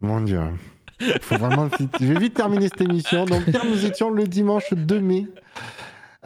Mon 0.00 0.20
dieu. 0.20 0.40
Faut 1.20 1.36
vraiment. 1.36 1.68
Je 2.00 2.06
vais 2.06 2.18
vite 2.18 2.34
terminer 2.34 2.68
cette 2.68 2.80
émission. 2.80 3.24
Donc 3.24 3.42
nous 3.64 3.84
étions 3.84 4.10
le 4.10 4.24
dimanche 4.24 4.72
2 4.72 5.00
mai. 5.00 5.26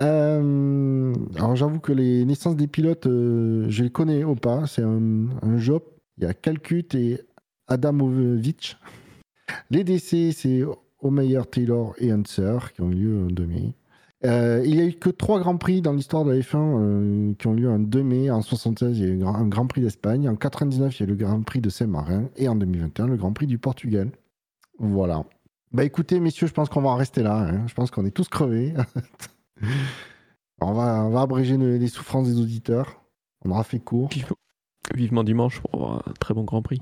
Euh, 0.00 1.12
alors 1.36 1.56
j'avoue 1.56 1.80
que 1.80 1.92
les 1.92 2.24
naissances 2.24 2.54
des 2.54 2.68
pilotes, 2.68 3.06
euh, 3.06 3.66
je 3.68 3.82
les 3.82 3.90
connais 3.90 4.24
au 4.24 4.34
pas. 4.34 4.66
C'est 4.66 4.82
un, 4.82 5.58
job. 5.58 5.82
Il 6.18 6.24
y 6.24 6.26
a 6.26 6.34
Calcut 6.34 6.86
et 6.94 7.20
Adamovic. 7.66 8.76
Les 9.70 9.84
décès, 9.84 10.32
c'est 10.32 10.62
Omeyer, 11.00 11.42
Taylor 11.50 11.94
et 11.98 12.10
Hunter 12.10 12.58
qui 12.74 12.82
ont 12.82 12.90
eu 12.90 12.94
lieu 12.94 13.24
en 13.24 13.26
2 13.26 13.46
mai. 13.46 13.74
Euh, 14.24 14.62
il 14.64 14.74
n'y 14.74 14.80
a 14.80 14.84
eu 14.84 14.94
que 14.94 15.10
trois 15.10 15.38
grands 15.38 15.56
prix 15.56 15.80
dans 15.80 15.92
l'histoire 15.92 16.24
de 16.24 16.32
la 16.32 16.38
F1 16.40 16.56
euh, 16.56 17.34
qui 17.38 17.46
ont 17.46 17.52
lieu 17.52 17.70
en 17.70 17.78
2 17.78 18.02
mai. 18.02 18.30
En 18.30 18.42
76, 18.42 18.98
il 18.98 19.04
y 19.04 19.10
a 19.10 19.14
eu 19.14 19.24
un 19.24 19.46
grand 19.46 19.66
prix 19.66 19.80
d'Espagne. 19.80 20.28
En 20.28 20.34
99, 20.34 20.98
il 20.98 21.02
y 21.02 21.02
a 21.02 21.06
eu 21.06 21.10
le 21.10 21.16
grand 21.16 21.42
prix 21.42 21.60
de 21.60 21.70
Saint-Marin. 21.70 22.28
Et 22.36 22.48
en 22.48 22.56
2021, 22.56 23.06
le 23.06 23.16
grand 23.16 23.32
prix 23.32 23.46
du 23.46 23.58
Portugal. 23.58 24.10
Voilà. 24.78 25.24
Bah 25.72 25.84
écoutez, 25.84 26.18
messieurs, 26.20 26.46
je 26.46 26.52
pense 26.54 26.68
qu'on 26.68 26.80
va 26.82 26.90
en 26.90 26.96
rester 26.96 27.22
là. 27.22 27.36
hein. 27.36 27.66
Je 27.66 27.74
pense 27.74 27.90
qu'on 27.90 28.06
est 28.06 28.10
tous 28.10 28.28
crevés. 28.28 28.74
on, 30.60 30.72
va, 30.72 31.04
on 31.04 31.10
va 31.10 31.20
abréger 31.22 31.56
le- 31.56 31.76
les 31.76 31.88
souffrances 31.88 32.26
des 32.28 32.40
auditeurs. 32.40 33.02
On 33.44 33.50
aura 33.50 33.64
fait 33.64 33.78
court. 33.80 34.08
Vivement- 34.94 35.24
dimanche 35.24 35.60
pour 35.60 35.74
avoir 35.74 36.08
un 36.08 36.12
très 36.18 36.32
bon 36.34 36.44
Grand 36.44 36.62
Prix. 36.62 36.80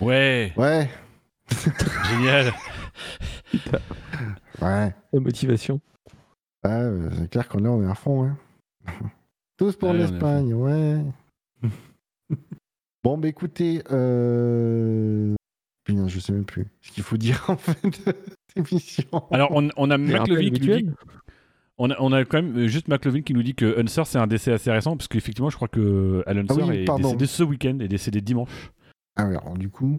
Ouais, 0.00 0.52
Ouais, 0.56 0.90
génial. 2.10 2.52
ouais. 4.62 4.94
La 5.12 5.20
motivation. 5.20 5.80
Ouais, 6.64 6.90
c'est 7.18 7.30
clair 7.30 7.48
qu'on 7.48 7.64
est, 7.64 7.68
on 7.68 7.82
est 7.82 7.90
à 7.90 7.94
fond. 7.94 8.24
hein. 8.24 8.36
Tous 9.56 9.76
pour 9.76 9.90
Ouais, 9.90 9.98
l'Espagne, 9.98 10.52
ouais. 10.54 11.02
bon, 13.04 13.18
bah 13.18 13.28
écoutez, 13.28 13.82
euh... 13.90 15.34
putain, 15.90 16.08
je 16.08 16.20
sais 16.20 16.32
même 16.32 16.44
plus 16.44 16.66
ce 16.80 16.92
qu'il 16.92 17.02
faut 17.02 17.16
dire 17.16 17.44
en 17.48 17.56
fait 17.56 17.82
de 17.84 18.14
émission. 18.56 19.04
Alors 19.30 19.50
on, 19.52 19.68
on 19.76 19.90
a 19.90 19.98
McLovin 19.98 20.50
qui 20.50 20.68
nous 20.68 20.76
dit. 20.78 20.86
On 21.82 21.90
a, 21.90 21.96
on 21.98 22.12
a 22.12 22.24
quand 22.26 22.42
même 22.42 22.56
euh, 22.58 22.68
juste 22.68 22.88
McLovin 22.88 23.22
qui 23.22 23.32
nous 23.32 23.42
dit 23.42 23.54
que 23.54 23.80
Unser 23.80 24.02
c'est 24.04 24.18
un 24.18 24.26
décès 24.26 24.52
assez 24.52 24.70
récent, 24.70 24.96
parce 24.96 25.08
qu'effectivement 25.08 25.48
je 25.50 25.56
crois 25.56 25.68
que 25.68 26.22
Alan 26.26 26.42
Ah 26.50 26.54
oui, 26.54 26.76
est 26.78 26.84
pardon. 26.84 27.02
décédé 27.14 27.26
ce 27.26 27.42
week-end, 27.42 27.78
est 27.80 27.88
décédé 27.88 28.20
dimanche. 28.20 28.70
Ah 29.16 29.26
oui, 29.28 29.36
alors 29.36 29.56
du 29.56 29.68
coup, 29.70 29.98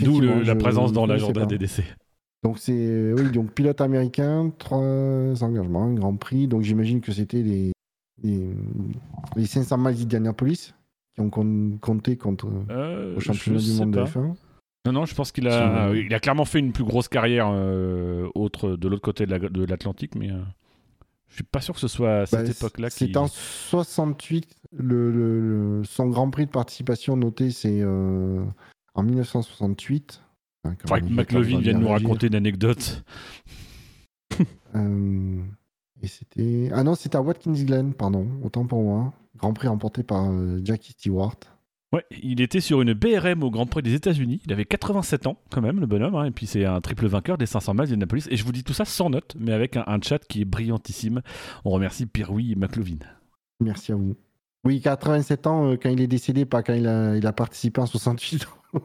D'où 0.00 0.20
le- 0.20 0.42
la 0.42 0.56
présence 0.56 0.92
dans 0.92 1.06
je 1.06 1.12
l'agenda 1.12 1.46
des 1.46 1.58
décès. 1.58 1.84
Donc 2.42 2.58
c'est 2.58 3.12
oui, 3.14 3.30
donc 3.30 3.52
pilote 3.52 3.80
américain, 3.80 4.52
trois 4.58 5.42
engagements, 5.42 5.84
un 5.84 5.94
Grand 5.94 6.16
Prix. 6.16 6.48
Donc 6.48 6.62
j'imagine 6.62 7.00
que 7.00 7.12
c'était 7.12 7.42
les, 7.42 7.72
les 8.22 8.46
les 9.36 9.46
500 9.46 9.78
miles 9.78 9.96
d'Indianapolis 9.96 10.74
qui 11.14 11.20
ont 11.22 11.30
compté 11.80 12.16
contre 12.16 12.48
Euh, 12.70 13.16
au 13.16 13.20
championnat 13.20 13.58
du 13.60 13.72
monde 13.72 13.90
de 13.92 13.96
pas. 14.02 14.04
F1. 14.04 14.34
Non, 14.86 14.92
non, 14.92 15.04
je 15.06 15.14
pense 15.14 15.32
qu'il 15.32 15.46
a, 15.48 15.92
il 15.94 16.12
a 16.14 16.20
clairement 16.20 16.44
fait 16.44 16.58
une 16.60 16.72
plus 16.72 16.84
grosse 16.84 17.08
carrière 17.08 17.48
euh, 17.50 18.28
autre, 18.34 18.76
de 18.76 18.88
l'autre 18.88 19.02
côté 19.02 19.26
de 19.26 19.30
la- 19.32 19.38
de 19.38 19.64
l'Atlantique, 19.64 20.14
mais 20.14 20.30
euh, 20.30 20.40
je 21.28 21.34
suis 21.34 21.44
pas 21.44 21.60
sûr 21.60 21.74
que 21.74 21.80
ce 21.80 21.88
soit 21.88 22.20
à 22.20 22.26
cette 22.26 22.46
Bah, 22.46 22.50
époque-là. 22.50 22.88
qui- 22.90 22.96
C'est 23.08 23.16
en 23.16 23.26
68, 23.26 24.56
le, 24.72 25.10
le- 25.10 25.40
le- 25.78 25.84
son 25.84 26.06
Grand 26.08 26.30
Prix 26.30 26.46
de 26.46 26.50
participation 26.50 27.16
noté, 27.16 27.50
c'est 27.50 27.80
euh, 27.82 28.44
en 28.94 29.02
1968. 29.02 30.22
Hein, 30.64 30.74
Faudrait 30.82 31.00
que 31.02 31.06
McLovin 31.06 31.58
vienne 31.60 31.80
nous 31.80 31.88
raconter 31.88 32.28
une 32.28 32.34
anecdote. 32.34 33.04
Euh, 34.74 35.40
et 36.02 36.06
c'était. 36.08 36.70
Ah 36.72 36.82
non, 36.82 36.94
c'était 36.94 37.16
à 37.16 37.22
Watkins 37.22 37.52
Glen, 37.52 37.94
pardon, 37.94 38.26
autant 38.42 38.66
pour 38.66 38.82
moi. 38.82 39.12
Grand 39.36 39.52
Prix 39.52 39.68
remporté 39.68 40.02
par 40.02 40.30
euh, 40.30 40.60
Jackie 40.64 40.92
Stewart. 40.92 41.36
Ouais, 41.92 42.04
il 42.22 42.40
était 42.40 42.60
sur 42.60 42.82
une 42.82 42.94
BRM 42.94 43.42
au 43.44 43.50
Grand 43.50 43.66
Prix 43.66 43.82
des 43.82 43.94
États-Unis. 43.94 44.42
Il 44.44 44.52
avait 44.52 44.64
87 44.64 45.26
ans, 45.28 45.38
quand 45.50 45.60
même, 45.62 45.78
le 45.78 45.86
bonhomme. 45.86 46.16
hein, 46.16 46.24
Et 46.24 46.30
puis, 46.32 46.46
c'est 46.46 46.64
un 46.64 46.80
triple 46.80 47.06
vainqueur 47.06 47.38
des 47.38 47.46
500 47.46 47.74
miles 47.74 47.82
d'Indianapolis. 47.84 48.26
Et 48.30 48.36
je 48.36 48.44
vous 48.44 48.52
dis 48.52 48.64
tout 48.64 48.72
ça 48.72 48.84
sans 48.84 49.08
note, 49.08 49.36
mais 49.38 49.52
avec 49.52 49.76
un, 49.76 49.84
un 49.86 50.00
chat 50.02 50.18
qui 50.18 50.42
est 50.42 50.44
brillantissime. 50.44 51.22
On 51.64 51.70
remercie 51.70 52.06
Pirouille 52.06 52.52
et 52.52 52.56
McLovin. 52.56 52.98
Merci 53.60 53.92
à 53.92 53.94
vous. 53.94 54.16
Oui, 54.64 54.80
87 54.80 55.46
ans 55.46 55.70
euh, 55.70 55.76
quand 55.80 55.88
il 55.88 56.00
est 56.00 56.08
décédé, 56.08 56.44
pas 56.44 56.62
quand 56.64 56.74
il 56.74 56.88
a, 56.88 57.16
il 57.16 57.24
a 57.26 57.32
participé 57.32 57.80
en 57.80 57.86
68 57.86 58.46
ans. 58.46 58.80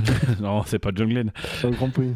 non, 0.40 0.62
c'est 0.66 0.80
pas 0.80 0.90
John 0.94 1.08
Glenn. 1.08 1.32
J'ai 1.60 1.70
compris. 1.70 2.08
Mais 2.08 2.14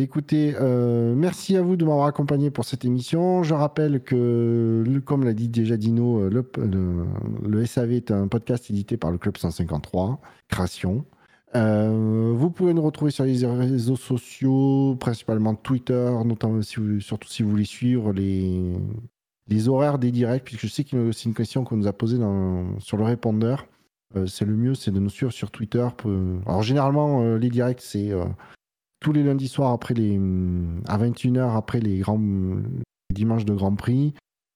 écoutez, 0.00 0.54
euh, 0.58 1.14
merci 1.14 1.56
à 1.56 1.62
vous 1.62 1.76
de 1.76 1.84
m'avoir 1.84 2.06
accompagné 2.06 2.50
pour 2.50 2.64
cette 2.64 2.84
émission. 2.86 3.42
Je 3.42 3.52
rappelle 3.52 4.02
que, 4.02 4.84
comme 5.04 5.24
l'a 5.24 5.34
dit 5.34 5.48
déjà 5.48 5.76
Dino, 5.76 6.20
euh, 6.20 6.44
le, 7.44 7.66
SAV 7.66 7.92
est 7.92 8.10
un 8.10 8.26
podcast 8.26 8.70
édité 8.70 8.96
par 8.96 9.10
le 9.10 9.18
Club 9.18 9.36
153, 9.36 10.20
création. 10.48 11.04
Euh, 11.54 12.32
vous 12.34 12.50
pouvez 12.50 12.72
nous 12.72 12.80
retrouver 12.80 13.10
sur 13.10 13.24
les 13.24 13.44
réseaux 13.44 13.96
sociaux, 13.96 14.96
principalement 14.98 15.54
Twitter, 15.54 16.10
notamment 16.24 16.62
surtout 16.62 17.28
si 17.28 17.42
vous 17.42 17.50
voulez 17.50 17.66
suivre 17.66 18.14
les, 18.14 19.68
horaires 19.68 19.98
des 19.98 20.10
directs, 20.10 20.44
puisque 20.44 20.62
je 20.62 20.68
sais 20.68 20.84
que 20.84 21.12
c'est 21.12 21.24
une 21.24 21.34
question 21.34 21.64
qu'on 21.64 21.76
nous 21.76 21.86
a 21.86 21.92
posée 21.92 22.16
sur 22.78 22.96
le 22.96 23.04
répondeur. 23.04 23.66
C'est 24.26 24.46
le 24.46 24.56
mieux, 24.56 24.74
c'est 24.74 24.90
de 24.90 24.98
nous 24.98 25.10
suivre 25.10 25.32
sur 25.32 25.50
Twitter. 25.50 25.86
Alors 26.46 26.62
généralement, 26.62 27.36
les 27.36 27.50
directs, 27.50 27.82
c'est 27.82 28.12
tous 29.02 29.12
les 29.12 29.22
lundis 29.22 29.48
soirs 29.48 29.72
après 29.72 29.94
les, 29.94 30.16
à 30.86 30.98
21h 30.98 31.56
après 31.56 31.80
les 31.80 31.98
grands 31.98 32.20
dimanches 33.12 33.44
de 33.44 33.54
Grand 33.54 33.74
Prix. 33.74 34.14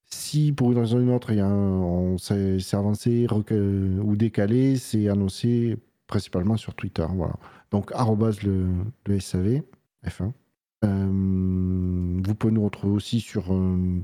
Si 0.08 0.52
pour 0.52 0.72
une 0.72 0.78
raison 0.78 0.98
ou 0.98 1.02
une 1.02 1.10
autre, 1.10 1.32
il 1.32 1.38
y 1.38 1.40
a 1.40 1.48
on 1.48 2.16
s'est 2.16 2.58
avancé 2.72 3.26
ou 3.30 4.16
décalé, 4.16 4.76
c'est 4.76 5.08
annoncé 5.08 5.76
principalement 6.06 6.56
sur 6.56 6.74
Twitter. 6.74 7.06
Voilà. 7.14 7.34
Donc, 7.70 7.90
le, 8.44 8.68
le 9.06 9.20
SAV, 9.20 9.62
F1. 10.06 10.32
Euh, 10.84 11.06
vous 12.24 12.34
pouvez 12.34 12.52
nous 12.52 12.64
retrouver 12.64 12.94
aussi 12.94 13.20
sur, 13.20 13.52
euh, 13.52 14.00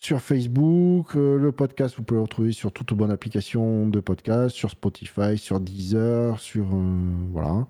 sur 0.00 0.20
Facebook. 0.20 1.16
Euh, 1.16 1.38
le 1.38 1.52
podcast, 1.52 1.96
vous 1.96 2.02
pouvez 2.02 2.18
le 2.18 2.22
retrouver 2.22 2.52
sur 2.52 2.72
toute 2.72 2.92
bonne 2.94 3.10
application 3.10 3.88
de 3.88 4.00
podcast, 4.00 4.54
sur 4.54 4.70
Spotify, 4.70 5.38
sur 5.38 5.60
Deezer, 5.60 6.40
sur. 6.40 6.66
voilà. 7.30 7.66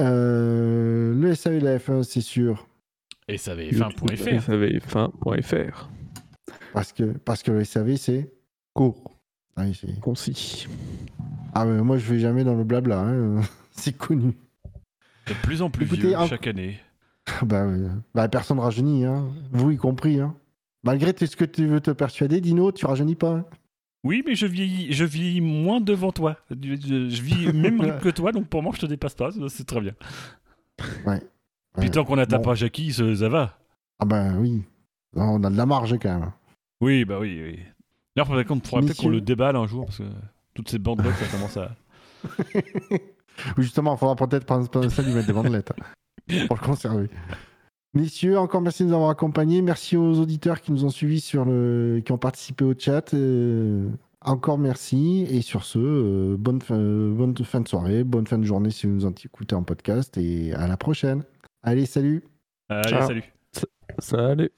Euh, 0.00 1.14
le 1.14 1.34
SAV 1.34 1.54
et 1.54 1.60
la 1.60 1.78
F1, 1.78 2.02
c'est 2.02 2.20
sûr. 2.20 2.66
Et 3.26 3.36
ça 3.38 3.52
avait 3.52 3.70
fin.fr. 3.72 4.42
SAV.fr. 4.42 5.88
Parce 6.72 6.92
que, 6.92 7.04
parce 7.04 7.42
que 7.42 7.50
le 7.50 7.64
SAV, 7.64 7.96
c'est. 7.96 8.32
Court. 8.74 9.10
Ah, 9.56 9.64
Concis. 10.00 10.66
ah, 11.54 11.64
mais 11.66 11.82
moi, 11.82 11.98
je 11.98 12.12
vais 12.12 12.20
jamais 12.20 12.44
dans 12.44 12.54
le 12.54 12.64
blabla. 12.64 13.00
hein. 13.00 13.40
c'est 13.72 13.96
connu. 13.96 14.32
De 15.26 15.34
plus 15.42 15.60
en 15.62 15.68
plus 15.70 15.84
Écoutez, 15.86 16.02
vieux 16.08 16.16
un- 16.16 16.26
chaque 16.26 16.46
année. 16.46 16.78
bah, 17.42 17.66
oui. 17.66 17.86
bah, 18.14 18.28
personne 18.28 18.60
rajeunit, 18.60 19.04
hein. 19.04 19.26
vous 19.52 19.72
y 19.72 19.76
compris. 19.76 20.20
Hein. 20.20 20.34
Malgré 20.84 21.12
tout 21.12 21.26
ce 21.26 21.36
que 21.36 21.44
tu 21.44 21.66
veux 21.66 21.80
te 21.80 21.90
persuader, 21.90 22.40
Dino, 22.40 22.70
tu 22.72 22.86
rajeunis 22.86 23.16
pas. 23.16 23.44
Oui, 24.04 24.22
mais 24.26 24.34
je 24.34 24.46
vieillis, 24.46 24.92
je 24.92 25.04
vieillis 25.04 25.40
moins 25.40 25.80
devant 25.80 26.12
toi. 26.12 26.36
Je, 26.50 27.22
vis 27.22 27.52
même 27.52 27.80
rythme 27.80 27.98
que 27.98 28.08
toi, 28.08 28.32
donc 28.32 28.48
pour 28.48 28.62
moi, 28.62 28.72
je 28.74 28.80
te 28.80 28.86
dépasse 28.86 29.14
pas. 29.14 29.30
c'est 29.48 29.66
très 29.66 29.80
bien. 29.80 29.94
Ouais. 31.06 31.20
Puis 31.78 31.90
tant 31.90 32.04
qu'on 32.04 32.16
n'atteint 32.16 32.38
Bon. 32.38 32.44
pas 32.44 32.54
Jackie, 32.54 32.92
ça, 32.92 33.14
ça 33.14 33.28
va. 33.28 33.58
Ah, 33.98 34.04
bah 34.04 34.32
oui. 34.36 34.62
On 35.14 35.42
a 35.42 35.50
de 35.50 35.56
la 35.56 35.66
marge 35.66 35.96
quand 36.00 36.18
même. 36.18 36.32
Oui, 36.80 37.04
bah 37.04 37.18
oui, 37.18 37.40
oui. 37.42 37.58
D'ailleurs, 38.14 38.26
faudrait 38.28 38.44
qu'on 38.44 38.60
faudrait 38.60 38.86
peut-être 38.86 39.00
qu'on 39.00 39.08
le 39.08 39.20
déballe 39.20 39.56
un 39.56 39.66
jour, 39.66 39.86
parce 39.86 39.98
que 39.98 40.04
toutes 40.54 40.68
ces 40.68 40.78
bandes-là, 40.78 41.12
ça 41.12 41.26
commence 41.26 41.56
à. 41.56 41.76
Ou 43.56 43.62
Justement, 43.62 43.94
il 43.94 43.98
faudra 43.98 44.16
peut-être 44.16 44.44
prendre 44.44 44.68
prendre 44.68 44.90
ça, 44.90 45.02
lui 45.02 45.12
mettre 45.12 45.26
des 45.26 45.32
bandelettes 45.32 45.72
hein, 45.72 46.46
pour 46.46 46.56
le 46.56 46.64
conserver. 46.64 47.08
Messieurs, 47.94 48.38
encore 48.38 48.60
merci 48.60 48.82
de 48.84 48.88
nous 48.88 48.94
avoir 48.94 49.10
accompagnés. 49.10 49.62
Merci 49.62 49.96
aux 49.96 50.18
auditeurs 50.20 50.60
qui 50.60 50.72
nous 50.72 50.84
ont 50.84 50.90
suivis 50.90 51.20
sur 51.20 51.44
le, 51.44 52.02
qui 52.04 52.12
ont 52.12 52.18
participé 52.18 52.64
au 52.64 52.74
chat. 52.78 53.14
Euh, 53.14 53.88
encore 54.20 54.58
merci. 54.58 55.26
Et 55.30 55.40
sur 55.40 55.64
ce, 55.64 55.78
euh, 55.78 56.36
bonne, 56.38 56.60
fin, 56.60 56.76
bonne 56.76 57.36
fin 57.36 57.60
de 57.60 57.68
soirée, 57.68 58.04
bonne 58.04 58.26
fin 58.26 58.38
de 58.38 58.44
journée 58.44 58.70
si 58.70 58.86
vous 58.86 58.92
nous 58.92 59.06
en 59.06 59.12
écoutez 59.12 59.54
en 59.54 59.62
podcast. 59.62 60.16
Et 60.18 60.52
à 60.52 60.66
la 60.66 60.76
prochaine. 60.76 61.24
Allez, 61.62 61.86
salut. 61.86 62.24
Allez, 62.68 62.90
Ciao. 62.90 63.06
salut. 63.06 63.24
Salut. 63.98 64.50